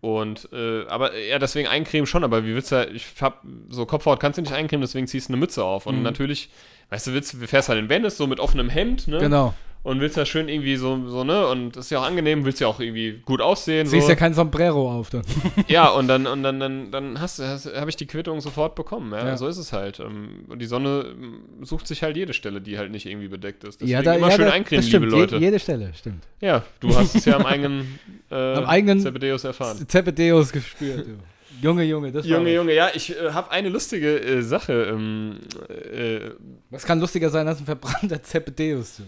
und, 0.00 0.48
äh, 0.52 0.86
aber 0.86 1.16
ja, 1.18 1.38
deswegen 1.38 1.68
eincremen 1.68 2.06
schon, 2.06 2.22
aber 2.24 2.44
wie 2.44 2.54
willst 2.54 2.70
du, 2.72 2.86
ich 2.92 3.06
hab, 3.20 3.42
so 3.68 3.84
Kopfhaut 3.86 4.20
kannst 4.20 4.38
du 4.38 4.42
nicht 4.42 4.52
eincremen, 4.52 4.82
deswegen 4.82 5.06
ziehst 5.06 5.28
du 5.28 5.32
eine 5.32 5.40
Mütze 5.40 5.64
auf. 5.64 5.86
Und 5.86 5.96
Mhm. 5.96 6.02
natürlich, 6.02 6.50
weißt 6.90 7.08
du, 7.08 7.12
willst, 7.14 7.34
du 7.34 7.46
fährst 7.48 7.68
halt 7.68 7.78
in 7.80 7.88
Venice 7.88 8.16
so 8.16 8.26
mit 8.26 8.38
offenem 8.40 8.68
Hemd, 8.68 9.08
ne? 9.08 9.18
Genau. 9.18 9.54
Und 9.84 10.00
willst 10.00 10.16
ja 10.16 10.26
schön 10.26 10.48
irgendwie 10.48 10.76
so, 10.76 11.08
so, 11.08 11.24
ne? 11.24 11.46
Und 11.46 11.76
das 11.76 11.86
ist 11.86 11.90
ja 11.90 12.00
auch 12.00 12.04
angenehm, 12.04 12.44
willst 12.44 12.60
ja 12.60 12.66
auch 12.66 12.80
irgendwie 12.80 13.20
gut 13.24 13.40
aussehen. 13.40 13.86
Siehst 13.86 14.06
so. 14.06 14.10
ja 14.10 14.16
kein 14.16 14.34
Sombrero 14.34 14.90
auf 14.92 15.08
dann. 15.10 15.22
ja, 15.68 15.88
und 15.88 16.08
dann, 16.08 16.26
und 16.26 16.42
dann, 16.42 16.60
dann, 16.60 16.90
dann 16.90 17.20
hast 17.20 17.38
hast, 17.38 17.72
habe 17.74 17.88
ich 17.88 17.96
die 17.96 18.06
Quittung 18.06 18.40
sofort 18.40 18.74
bekommen. 18.74 19.12
Ja? 19.12 19.24
Ja. 19.28 19.36
So 19.36 19.46
ist 19.46 19.56
es 19.56 19.72
halt. 19.72 20.00
Ähm, 20.00 20.44
Und 20.48 20.58
die 20.60 20.66
Sonne 20.66 21.06
ähm, 21.12 21.40
sucht 21.62 21.86
sich 21.86 22.02
halt 22.02 22.16
jede 22.16 22.32
Stelle, 22.34 22.60
die 22.60 22.76
halt 22.76 22.90
nicht 22.90 23.06
irgendwie 23.06 23.28
bedeckt 23.28 23.64
ist. 23.64 23.80
Deswegen 23.80 23.92
ja, 23.92 24.02
da, 24.02 24.14
immer 24.14 24.28
ja, 24.30 24.36
schön 24.36 24.46
da, 24.46 24.52
eincremen, 24.52 24.80
das 24.82 24.88
stimmt. 24.88 25.04
liebe 25.06 25.16
Leute. 25.16 25.36
Je, 25.36 25.42
jede 25.42 25.58
Stelle, 25.60 25.92
stimmt. 25.94 26.24
ja, 26.40 26.62
du 26.80 26.94
hast 26.94 27.14
es 27.14 27.24
ja 27.24 27.36
am 27.36 27.46
eigenen, 27.46 27.98
äh, 28.30 28.34
Am 28.34 28.66
eigenen- 28.66 29.00
Zebedeus 29.00 29.44
erfahren. 29.44 29.86
Zebedeus 29.88 30.52
gespürt. 30.52 31.06
du. 31.06 31.18
Junge, 31.62 31.82
Junge, 31.84 32.12
das 32.12 32.26
Junge. 32.26 32.52
Junge, 32.52 32.74
ja, 32.74 32.90
ich 32.94 33.16
äh, 33.18 33.30
habe 33.32 33.50
eine 33.50 33.68
lustige 33.68 34.20
äh, 34.20 34.42
Sache. 34.42 34.72
Ähm, 34.90 35.38
äh, 35.68 36.30
Was 36.70 36.84
kann 36.84 37.00
lustiger 37.00 37.30
sein 37.30 37.48
als 37.48 37.58
ein 37.60 37.64
verbrannter 37.64 38.22
Zebedeus? 38.22 38.98
Du? 38.98 39.02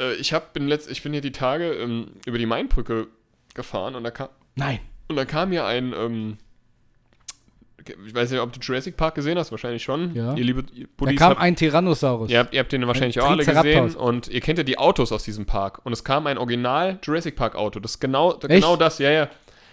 Äh, 0.00 0.14
ich, 0.14 0.32
hab, 0.32 0.52
bin 0.52 0.68
letzt, 0.68 0.90
ich 0.90 1.02
bin 1.02 1.12
hier 1.12 1.22
die 1.22 1.32
Tage 1.32 1.72
ähm, 1.72 2.12
über 2.26 2.38
die 2.38 2.46
Mainbrücke 2.46 3.08
gefahren 3.54 3.94
und 3.94 4.04
da 4.04 4.10
kam, 4.10 4.28
Nein. 4.54 4.80
und 5.08 5.16
da 5.16 5.24
kam 5.24 5.50
mir 5.50 5.64
ein, 5.64 5.92
ähm, 5.96 6.38
ich 8.06 8.14
weiß 8.14 8.30
nicht, 8.30 8.40
ob 8.40 8.52
du 8.52 8.60
Jurassic 8.60 8.96
Park 8.96 9.14
gesehen 9.14 9.38
hast, 9.38 9.50
wahrscheinlich 9.50 9.82
schon. 9.82 10.14
Ja. 10.14 10.34
Ihr 10.34 10.44
liebe 10.44 10.62
Da 10.62 10.84
Buddies 10.96 11.18
kam 11.18 11.30
habt, 11.30 11.40
ein 11.40 11.56
Tyrannosaurus. 11.56 12.30
ihr, 12.30 12.38
habt, 12.38 12.52
ihr 12.52 12.60
habt 12.60 12.72
den 12.72 12.86
wahrscheinlich 12.86 13.18
Ein 13.18 13.24
auch 13.24 13.30
alle 13.30 13.44
gesehen 13.44 13.94
und 13.94 14.28
ihr 14.28 14.40
kennt 14.40 14.58
ja 14.58 14.64
die 14.64 14.78
Autos 14.78 15.10
aus 15.12 15.24
diesem 15.24 15.46
Park. 15.46 15.80
Und 15.84 15.92
es 15.92 16.04
kam 16.04 16.26
ein 16.26 16.38
Original 16.38 16.98
Jurassic 17.02 17.36
Park 17.36 17.54
Auto. 17.54 17.80
Das 17.80 17.92
ist 17.92 18.00
genau, 18.00 18.34
genau 18.38 18.76
das, 18.76 18.98
ja, 18.98 19.10
ja. 19.10 19.28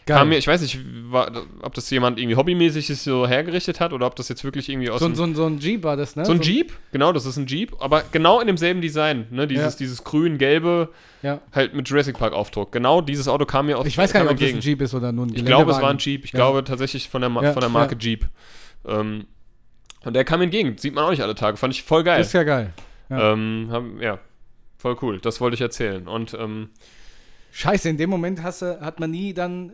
Geil. 0.07 0.17
Kam 0.17 0.29
mir, 0.29 0.37
ich 0.37 0.45
weiß 0.45 0.61
nicht, 0.61 0.77
war, 1.11 1.31
ob 1.63 1.73
das 1.73 1.89
jemand 1.89 2.19
irgendwie 2.19 2.35
hobbymäßig 2.35 2.95
so 2.99 3.27
hergerichtet 3.27 3.79
hat 3.79 3.91
oder 3.91 4.05
ob 4.05 4.15
das 4.15 4.29
jetzt 4.29 4.43
wirklich 4.43 4.69
irgendwie 4.69 4.91
aus 4.91 4.99
so, 4.99 5.07
dem 5.07 5.15
so, 5.15 5.33
so 5.33 5.47
ein 5.47 5.57
Jeep 5.57 5.83
war 5.83 5.97
das, 5.97 6.15
ne? 6.15 6.23
So 6.25 6.31
ein 6.33 6.41
Jeep, 6.41 6.73
genau, 6.91 7.11
das 7.11 7.25
ist 7.25 7.37
ein 7.37 7.47
Jeep, 7.47 7.73
aber 7.79 8.03
genau 8.11 8.39
in 8.39 8.45
demselben 8.45 8.81
Design, 8.81 9.25
ne? 9.31 9.47
Dieses, 9.47 9.73
Ja. 9.73 9.77
dieses 9.79 10.03
grün-gelbe, 10.03 10.89
Ja. 11.23 11.41
halt 11.51 11.73
mit 11.73 11.89
Jurassic 11.89 12.19
Park 12.19 12.33
Aufdruck. 12.33 12.71
Genau 12.71 13.01
dieses 13.01 13.27
Auto 13.27 13.45
kam 13.47 13.65
mir 13.65 13.79
auf 13.79 13.87
Ich 13.87 13.97
weiß 13.97 14.13
gar 14.13 14.21
nicht, 14.21 14.31
ob 14.31 14.39
das 14.39 14.49
ein 14.53 14.59
Jeep 14.59 14.79
ist 14.81 14.93
oder 14.93 15.11
nur 15.11 15.25
ein 15.25 15.33
Ich 15.33 15.43
glaube, 15.43 15.71
es 15.71 15.81
war 15.81 15.89
ein. 15.89 15.97
Jeep. 15.97 16.23
Ich 16.23 16.33
Ja. 16.33 16.37
glaube 16.37 16.63
tatsächlich 16.63 17.09
von 17.09 17.21
der, 17.21 17.31
Ma 17.31 17.51
von 17.51 17.61
der 17.61 17.69
Marke. 17.69 17.95
Jeep. 17.99 18.27
Ähm, 18.87 19.25
und 20.03 20.13
der 20.13 20.23
kam 20.23 20.39
entgegen. 20.41 20.77
Sieht 20.77 20.93
man 20.93 21.03
auch 21.05 21.09
nicht 21.09 21.23
alle 21.23 21.33
Tage. 21.33 21.57
Fand 21.57 21.73
ich 21.73 21.81
voll 21.81 22.03
geil. 22.03 22.21
Ist 22.21 22.33
ja 22.33 22.43
geil. 22.43 22.73
ja. 23.09 23.33
ähm, 23.33 23.69
hab, 23.71 23.83
ja, 23.99 24.19
voll 24.77 24.97
cool. 25.01 25.19
Das 25.19 25.41
wollte 25.41 25.55
ich 25.55 25.61
erzählen. 25.61 26.07
Und 26.07 26.35
ähm, 26.39 26.69
Scheiße, 27.51 27.89
in 27.89 27.97
dem 27.97 28.11
Moment 28.11 28.43
hast 28.43 28.61
hat 28.61 28.99
man 28.99 29.09
nie 29.09 29.33
dann 29.33 29.73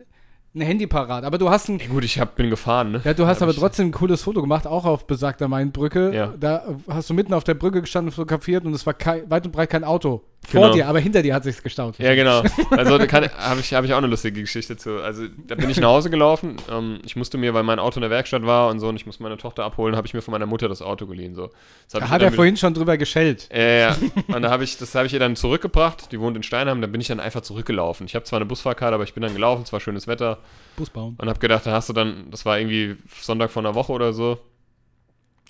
ein 0.54 0.60
Handy 0.60 0.86
parat. 0.86 1.24
Aber 1.24 1.38
du 1.38 1.48
hast 1.50 1.68
ein, 1.68 1.80
ey, 1.80 1.86
gut, 1.86 2.04
ich 2.04 2.20
hab, 2.20 2.36
bin 2.36 2.50
gefahren, 2.50 2.92
ne? 2.92 3.00
ja, 3.04 3.14
du 3.14 3.26
hast 3.26 3.40
Hab 3.40 3.48
aber 3.48 3.56
trotzdem 3.56 3.88
ein 3.88 3.92
cooles 3.92 4.22
Foto 4.22 4.40
gemacht, 4.40 4.66
auch 4.66 4.84
auf 4.84 5.06
besagter 5.06 5.48
Mainbrücke. 5.48 6.12
Ja. 6.14 6.34
Da 6.38 6.64
hast 6.88 7.10
du 7.10 7.14
mitten 7.14 7.32
auf 7.34 7.44
der 7.44 7.54
Brücke 7.54 7.80
gestanden 7.80 8.08
und 8.08 8.14
fotografiert 8.14 8.64
und 8.64 8.74
es 8.74 8.84
war 8.84 8.94
kein, 8.94 9.28
weit 9.30 9.46
und 9.46 9.52
breit 9.52 9.70
kein 9.70 9.84
Auto. 9.84 10.22
Vor 10.44 10.60
Genau. 10.62 10.74
dir, 10.74 10.88
aber 10.88 10.98
hinter 10.98 11.22
dir 11.22 11.34
hat 11.34 11.44
sich's 11.44 11.62
gestaut. 11.62 11.98
Ja, 11.98 12.16
genau. 12.16 12.42
Also 12.70 12.98
da 12.98 13.06
habe 13.38 13.60
ich, 13.60 13.72
hab 13.74 13.84
ich 13.84 13.92
auch 13.92 13.98
eine 13.98 14.08
lustige 14.08 14.40
Geschichte 14.40 14.76
zu. 14.76 15.00
Also 15.00 15.26
da 15.46 15.54
bin 15.54 15.70
ich 15.70 15.78
nach 15.78 15.88
Hause 15.88 16.10
gelaufen. 16.10 16.56
Ähm, 16.68 16.98
ich 17.04 17.14
musste 17.14 17.38
mir, 17.38 17.54
weil 17.54 17.62
mein 17.62 17.78
Auto 17.78 17.96
in 17.98 18.00
der 18.02 18.10
Werkstatt 18.10 18.44
war 18.44 18.68
und 18.68 18.80
so, 18.80 18.88
und 18.88 18.96
ich 18.96 19.06
musste 19.06 19.22
meine 19.22 19.36
Tochter 19.36 19.62
abholen, 19.64 19.94
habe 19.94 20.06
ich 20.06 20.14
mir 20.14 20.20
von 20.20 20.32
meiner 20.32 20.46
Mutter 20.46 20.68
das 20.68 20.82
Auto 20.82 21.06
geliehen. 21.06 21.36
So. 21.36 21.50
Das 21.86 21.94
hab 21.94 22.00
Da 22.00 22.06
ich 22.06 22.10
hat 22.10 22.22
er 22.22 22.32
vorhin 22.32 22.56
schon 22.56 22.74
drüber 22.74 22.96
geschellt. 22.96 23.48
Ja, 23.52 23.62
ja. 23.62 23.96
Und 24.34 24.42
da 24.42 24.50
habe 24.50 24.64
ich, 24.64 24.76
das 24.78 24.94
habe 24.96 25.06
ich 25.06 25.12
ihr 25.12 25.20
dann 25.20 25.36
zurückgebracht. 25.36 26.10
Die 26.10 26.18
wohnt 26.18 26.36
in 26.36 26.42
Steinheim. 26.42 26.80
Da 26.80 26.88
bin 26.88 27.00
ich 27.00 27.06
dann 27.06 27.20
einfach 27.20 27.42
zurückgelaufen. 27.42 28.06
Ich 28.06 28.16
habe 28.16 28.24
zwar 28.24 28.38
eine 28.38 28.46
Busfahrkarte, 28.46 28.94
aber 28.96 29.04
ich 29.04 29.14
bin 29.14 29.22
dann 29.22 29.34
gelaufen. 29.34 29.62
Es 29.62 29.72
war 29.72 29.78
schönes 29.78 30.08
Wetter. 30.08 30.38
Bus 30.76 30.90
bauen. 30.90 31.14
Und 31.18 31.28
habe 31.28 31.38
gedacht, 31.38 31.66
da 31.66 31.70
hast 31.72 31.88
du 31.88 31.92
dann, 31.92 32.30
das 32.32 32.44
war 32.44 32.58
irgendwie 32.58 32.96
Sonntag 33.20 33.50
vor 33.52 33.62
einer 33.62 33.76
Woche 33.76 33.92
oder 33.92 34.12
so. 34.12 34.38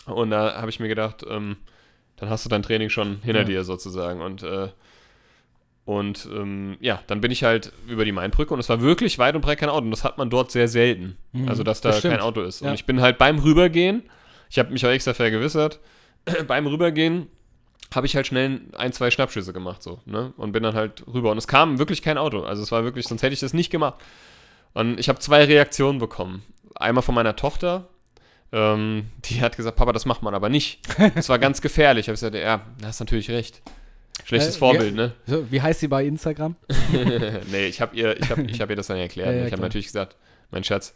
Und 0.05 0.31
da 0.31 0.57
habe 0.61 0.68
ich 0.68 0.81
mir 0.81 0.88
gedacht, 0.88 1.24
ähm, 1.31 1.57
dann 2.23 2.31
hast 2.31 2.45
du 2.45 2.49
dein 2.49 2.63
Training 2.63 2.89
schon 2.89 3.21
hinter 3.23 3.41
Ja. 3.41 3.45
dir 3.47 3.65
sozusagen. 3.65 4.21
Und, 4.21 4.45
äh, 4.45 4.69
und 5.85 6.29
ähm, 6.33 6.77
ja, 6.81 7.03
dann 7.09 7.21
bin 7.21 7.33
ich 7.33 7.43
halt 7.43 7.73
über 7.89 8.05
die 8.05 8.13
Mainbrücke 8.13 8.55
und 8.55 8.61
es 8.61 8.69
war 8.69 8.81
wirklich 8.81 9.19
weit 9.19 9.35
und 9.35 9.41
breit 9.41 9.59
kein 9.59 9.69
Auto. 9.69 9.85
Und 9.85 9.91
das 9.91 10.05
hat 10.05 10.19
man 10.19 10.31
dort 10.31 10.53
sehr 10.53 10.69
selten. 10.69 11.17
Mhm, 11.33 11.49
Also, 11.49 11.65
dass 11.65 11.81
da 11.81 11.91
das 11.91 12.03
kein 12.03 12.21
Auto 12.21 12.41
ist. 12.43 12.61
Ja. 12.61 12.69
Und 12.69 12.75
ich 12.75 12.87
bin 12.87 13.01
halt 13.01 13.19
beim 13.19 13.41
Rübergehen, 13.41 14.05
ich 14.49 14.59
habe 14.61 14.71
mich 14.73 14.87
auch 14.87 14.91
extra 14.91 15.15
vergewissert, 15.15 15.81
beim 16.47 16.67
Rübergehen 16.69 17.27
habe 17.93 18.07
ich 18.07 18.15
halt 18.15 18.29
schnell 18.29 18.61
ein, 18.75 18.93
zwei 18.93 19.11
Schnappschüsse 19.11 19.53
gemacht, 19.53 19.83
so, 19.83 20.01
ne? 20.07 20.33
Und 20.37 20.53
bin 20.53 20.63
dann 20.63 20.75
halt 20.75 21.05
rüber. 21.13 21.33
Und 21.33 21.39
es 21.39 21.49
kam 21.49 21.79
wirklich 21.81 22.01
kein 22.03 22.17
Auto. 22.19 22.43
Also 22.45 22.63
es 22.63 22.71
war 22.71 22.85
wirklich, 22.85 23.07
sonst 23.09 23.23
hätte 23.25 23.35
ich 23.35 23.41
das 23.41 23.53
nicht 23.53 23.71
gemacht. 23.71 23.95
Und 24.75 24.99
ich 25.01 25.09
habe 25.09 25.19
zwei 25.19 25.45
Reaktionen 25.45 25.99
bekommen. 25.99 26.43
einmal 26.77 27.03
von 27.03 27.15
meiner 27.17 27.35
Tochter, 27.37 27.89
ähm, 28.53 29.07
die 29.25 29.41
hat 29.41 29.57
gesagt, 29.57 29.77
Papa, 29.77 29.93
das 29.93 30.05
macht 30.07 30.23
man 30.23 30.35
aber 30.35 30.49
nicht. 30.49 30.81
Das 31.15 31.29
war 31.29 31.38
ganz 31.38 31.61
gefährlich. 31.62 32.05
Ich 32.05 32.09
habe 32.09 32.15
gesagt, 32.15 32.35
ja, 32.35 32.61
da 32.81 32.87
hast 32.88 33.01
natürlich 33.01 33.31
recht. 33.31 33.62
Schlechtes 34.25 34.57
Äh, 34.57 34.59
Vorbild, 34.59 34.95
ja. 34.97 35.07
ne? 35.07 35.12
So, 35.27 35.51
wie 35.51 35.61
heißt 35.62 35.81
sie 35.81 35.88
bei 35.88 36.05
Instagram? 36.05 36.55
nee, 37.51 37.67
ich 37.67 37.81
habe 37.81 37.97
ihr, 37.97 38.17
ich 38.21 38.31
hab, 38.31 38.38
ich 38.38 38.61
hab 38.61 38.71
ihr 38.71 38.77
das 38.77 38.87
dann 38.88 38.99
erklärt. 38.99 39.31
Ja, 39.31 39.35
ja, 39.41 39.47
ich 39.47 39.53
habe 39.53 39.62
natürlich 39.62 39.87
gesagt, 39.87 40.17
mein 40.51 40.62
Schatz, 40.65 40.95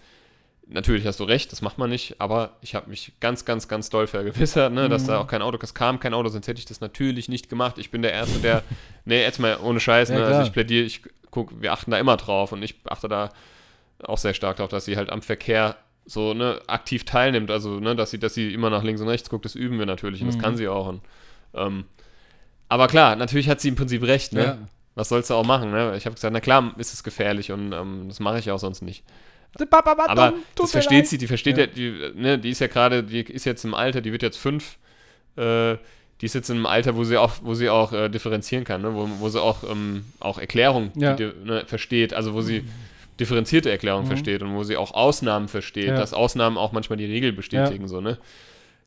natürlich 0.69 1.07
hast 1.07 1.19
du 1.21 1.25
recht, 1.25 1.51
das 1.51 1.63
macht 1.63 1.79
man 1.79 1.89
nicht, 1.91 2.21
aber 2.21 2.57
ich 2.61 2.75
habe 2.75 2.91
mich 2.91 3.13
ganz, 3.21 3.45
ganz, 3.45 3.69
ganz 3.69 3.89
doll 3.89 4.07
vergewissert, 4.07 4.73
ne, 4.73 4.89
dass 4.89 5.03
Mhm. 5.05 5.07
da 5.09 5.19
auch 5.21 5.27
kein 5.27 5.41
Auto, 5.43 5.59
es 5.63 5.75
kam 5.75 5.99
kein 5.99 6.13
Auto, 6.13 6.29
sonst 6.29 6.47
hätte 6.47 6.59
ich 6.59 6.67
das 6.67 6.81
natürlich 6.81 7.29
nicht 7.29 7.49
gemacht. 7.49 7.79
Ich 7.79 7.91
bin 7.91 8.03
der 8.03 8.13
Erste, 8.13 8.39
der, 8.41 8.63
nee, 9.07 9.23
jetzt 9.23 9.39
mal 9.41 9.57
ohne 9.63 9.81
Scheiß, 9.81 10.11
Ja, 10.11 10.17
ne, 10.19 10.27
also 10.27 10.43
ich 10.43 10.53
plädiere, 10.53 10.85
ich 10.85 11.03
guck, 11.31 11.61
wir 11.61 11.73
achten 11.73 11.91
da 11.91 11.99
immer 11.99 12.17
drauf 12.17 12.53
und 12.53 12.63
ich 12.63 12.75
achte 12.85 13.09
da 13.09 13.31
auch 14.05 14.19
sehr 14.19 14.35
stark 14.35 14.59
drauf, 14.59 14.69
dass 14.69 14.85
sie 14.85 14.97
halt 14.97 15.11
am 15.11 15.23
Verkehr 15.23 15.77
so, 16.07 16.35
ne, 16.35 16.61
aktiv 16.69 17.05
teilnimmt, 17.05 17.51
also, 17.51 17.81
ne, 17.81 17.97
dass 17.97 18.11
sie, 18.13 18.19
dass 18.19 18.35
sie 18.35 18.53
immer 18.55 18.71
nach 18.71 18.83
links 18.85 19.01
und 19.01 19.09
rechts 19.09 19.29
guckt, 19.29 19.45
das 19.45 19.55
üben 19.55 19.79
wir 19.79 19.87
natürlich 19.87 20.21
und 20.21 20.29
das 20.29 20.37
Mhm. 20.37 20.41
kann 20.41 20.57
sie 20.57 20.69
auch 20.69 20.87
und, 20.89 21.01
ähm, 21.55 21.85
aber 22.69 22.87
klar, 22.89 23.17
natürlich 23.17 23.49
hat 23.49 23.61
sie 23.61 23.69
im 23.69 23.77
Prinzip 23.77 24.03
recht, 24.03 24.33
ne? 24.33 24.45
Ja. 24.45 24.59
Was 24.95 25.11
sollst 25.11 25.29
du 25.31 25.35
auch 25.35 25.45
machen, 25.45 25.71
ne? 25.73 25.95
Ich 25.97 26.07
habe 26.07 26.15
gesagt, 26.15 26.33
na 26.33 26.41
klar, 26.41 26.75
ist 26.79 26.95
es 26.95 27.03
gefährlich 27.05 27.53
und 27.53 27.73
ähm, 27.73 28.05
das 28.09 28.19
mache 28.19 28.39
ich 28.39 28.51
auch 28.51 28.59
sonst 28.59 28.83
nicht. 28.83 29.05
Aber 30.11 30.33
das 30.55 30.73
versteht 30.73 31.07
sie, 31.09 31.19
die 31.19 31.27
versteht 31.27 31.59
ja, 31.59 31.65
Ja. 31.65 31.71
die, 31.71 32.11
ne, 32.15 32.39
die 32.39 32.51
ist 32.51 32.61
ja 32.61 32.67
gerade, 32.67 33.03
die 33.03 33.21
ist 33.21 33.45
jetzt 33.45 33.65
im 33.65 33.75
Alter, 33.75 34.01
die 34.01 34.11
wird 34.13 34.23
jetzt 34.23 34.39
fünf, 34.39 34.79
äh, 35.37 35.77
die 36.21 36.27
ist 36.27 36.35
jetzt 36.35 36.49
im 36.51 36.65
Alter, 36.67 36.97
wo 36.97 37.05
sie 37.05 37.19
auch, 37.19 37.33
wo 37.43 37.55
sie 37.55 37.69
auch 37.69 37.93
äh, 37.93 38.09
differenzieren 38.09 38.65
kann, 38.65 38.83
ne? 38.83 38.95
wo, 38.95 39.09
wo 39.21 39.29
sie 39.29 39.41
auch, 39.41 39.63
ähm, 39.71 40.07
auch 40.19 40.39
Erklärung 40.39 40.91
Ja. 40.97 41.15
die, 41.15 41.31
ne, 41.45 41.65
versteht, 41.67 42.15
also 42.15 42.33
wo 42.35 42.41
sie 42.41 42.65
differenzierte 43.21 43.71
Erklärung 43.71 44.03
Mhm. 44.05 44.09
versteht 44.09 44.43
und 44.43 44.55
wo 44.55 44.63
sie 44.63 44.77
auch 44.77 44.93
Ausnahmen 44.93 45.49
versteht, 45.49 45.89
Ja. 45.89 45.97
dass 45.97 46.13
Ausnahmen 46.15 46.59
auch 46.59 46.73
manchmal 46.73 46.97
die 46.97 47.07
Regel 47.07 47.33
bestätigen, 47.33 47.89
so, 47.89 48.01
ne? 48.01 48.19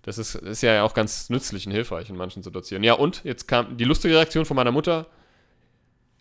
Das 0.03 0.17
ist, 0.17 0.35
ist 0.35 0.61
ja 0.63 0.83
auch 0.83 0.93
ganz 0.93 1.29
nützlich 1.29 1.65
und 1.67 1.73
hilfreich 1.73 2.09
in 2.09 2.15
manchen 2.15 2.41
Situationen. 2.41 2.83
Ja, 2.83 2.93
und 2.93 3.21
jetzt 3.25 3.47
kam 3.47 3.75
die 3.77 3.83
lustige 3.83 4.15
Reaktion 4.15 4.45
von 4.45 4.55
meiner 4.55 4.71
Mutter. 4.71 5.07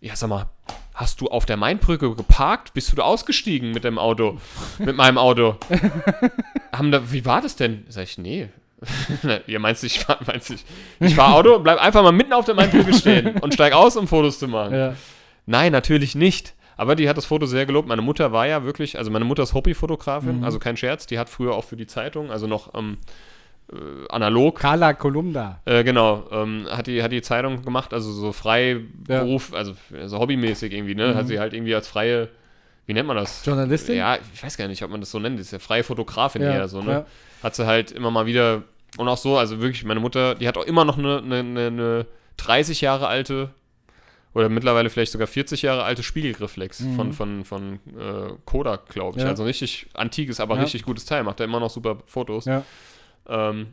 Ja, 0.00 0.16
sag 0.16 0.28
mal, 0.30 0.46
hast 0.94 1.20
du 1.20 1.26
auf 1.28 1.46
der 1.46 1.56
Mainbrücke 1.56 2.14
geparkt? 2.14 2.74
Bist 2.74 2.90
du 2.92 2.96
da 2.96 3.02
ausgestiegen 3.02 3.70
mit 3.72 3.84
dem 3.84 3.98
Auto? 3.98 4.38
mit 4.78 4.96
meinem 4.96 5.16
Auto? 5.18 5.56
Haben 6.72 6.90
da, 6.90 7.10
wie 7.12 7.24
war 7.24 7.40
das 7.40 7.56
denn? 7.56 7.84
Sag 7.88 8.04
ich, 8.04 8.18
nee. 8.18 8.48
Ihr 9.46 9.58
meinst, 9.58 9.82
ich 9.84 10.00
fahr, 10.00 10.18
meinst 10.26 10.50
ich, 10.50 10.64
ich 11.00 11.14
fahr 11.14 11.34
Auto, 11.34 11.58
bleib 11.58 11.80
einfach 11.80 12.02
mal 12.02 12.12
mitten 12.12 12.32
auf 12.32 12.44
der 12.44 12.54
Mainbrücke 12.54 12.94
stehen 12.94 13.36
und 13.40 13.54
steig 13.54 13.72
aus, 13.72 13.96
um 13.96 14.06
Fotos 14.06 14.38
zu 14.38 14.46
machen. 14.48 14.74
Ja. 14.74 14.94
Nein, 15.46 15.72
natürlich 15.72 16.14
nicht. 16.14 16.54
Aber 16.78 16.94
die 16.96 17.08
hat 17.08 17.16
das 17.18 17.26
Foto 17.26 17.44
sehr 17.44 17.66
gelobt. 17.66 17.86
Meine 17.88 18.00
Mutter 18.02 18.32
war 18.32 18.46
ja 18.46 18.64
wirklich, 18.64 18.96
also 18.96 19.10
meine 19.10 19.26
Mutter 19.26 19.42
ist 19.42 19.52
Hobbyfotografin, 19.52 20.38
Mhm. 20.38 20.44
also 20.44 20.58
kein 20.58 20.76
Scherz. 20.78 21.06
Die 21.06 21.18
hat 21.18 21.28
früher 21.28 21.52
auch 21.54 21.64
für 21.64 21.76
die 21.76 21.86
Zeitung, 21.86 22.30
also 22.30 22.46
noch 22.46 22.72
ähm, 22.74 22.96
äh, 23.70 23.76
analog, 24.08 24.58
Carla 24.60 24.94
Kolumna. 24.94 25.60
äh, 25.66 25.84
genau, 25.84 26.24
ähm, 26.32 26.66
hat, 26.70 26.86
die, 26.86 27.02
hat 27.02 27.12
die 27.12 27.20
Zeitung 27.20 27.62
gemacht, 27.62 27.92
also 27.92 28.10
so 28.12 28.32
Freiberuf, 28.32 29.52
also 29.52 29.74
so 30.06 30.18
hobbymäßig 30.18 30.72
irgendwie, 30.72 30.94
ne? 30.94 31.08
Mhm. 31.08 31.14
Hat 31.16 31.26
sie 31.28 31.38
halt 31.38 31.52
irgendwie 31.52 31.74
als 31.74 31.88
freie, 31.88 32.28
wie 32.86 32.94
nennt 32.94 33.06
man 33.08 33.16
das? 33.16 33.44
Journalistin? 33.44 33.96
Ja, 33.96 34.16
ich 34.34 34.42
weiß 34.42 34.56
gar 34.56 34.68
nicht, 34.68 34.82
ob 34.82 34.90
man 34.90 35.00
das 35.00 35.10
so 35.10 35.18
nennt. 35.18 35.38
Das 35.38 35.46
ist 35.46 35.52
ja 35.52 35.58
freie 35.58 35.82
Fotografin 35.84 36.42
Ja, 36.42 36.52
eher 36.52 36.68
so, 36.68 36.80
ne? 36.80 36.90
ja. 36.92 37.06
Hat 37.42 37.54
sie 37.56 37.66
halt 37.66 37.90
immer 37.92 38.10
mal 38.10 38.24
wieder, 38.26 38.62
und 38.96 39.08
auch 39.08 39.18
so, 39.18 39.36
also 39.36 39.60
wirklich, 39.60 39.84
meine 39.84 40.00
Mutter, 40.00 40.34
die 40.36 40.48
hat 40.48 40.56
auch 40.56 40.64
immer 40.64 40.84
noch 40.84 40.96
eine, 40.96 41.18
eine, 41.18 41.66
eine 41.66 42.06
30 42.38 42.80
Jahre 42.80 43.08
alte 43.08 43.50
oder 44.34 44.48
mittlerweile 44.48 44.90
vielleicht 44.90 45.12
sogar 45.12 45.26
40 45.26 45.62
Jahre 45.62 45.84
alte 45.84 46.02
Spiegelreflex 46.02 46.80
Mhm. 46.80 46.96
von, 46.96 47.12
von, 47.12 47.44
von 47.44 47.74
äh, 47.98 48.32
Kodak, 48.44 48.88
glaube 48.88 49.18
ich. 49.18 49.22
Ja. 49.24 49.30
Also 49.30 49.42
ein 49.42 49.46
richtig 49.46 49.88
antikes, 49.94 50.38
aber 50.40 50.56
Ja. 50.56 50.62
richtig 50.62 50.84
gutes 50.84 51.04
Teil. 51.06 51.24
Macht 51.24 51.40
er 51.40 51.44
immer 51.44 51.60
noch 51.60 51.70
super 51.70 51.98
Fotos. 52.06 52.44
Ja. 52.44 52.62
Ähm, 53.28 53.68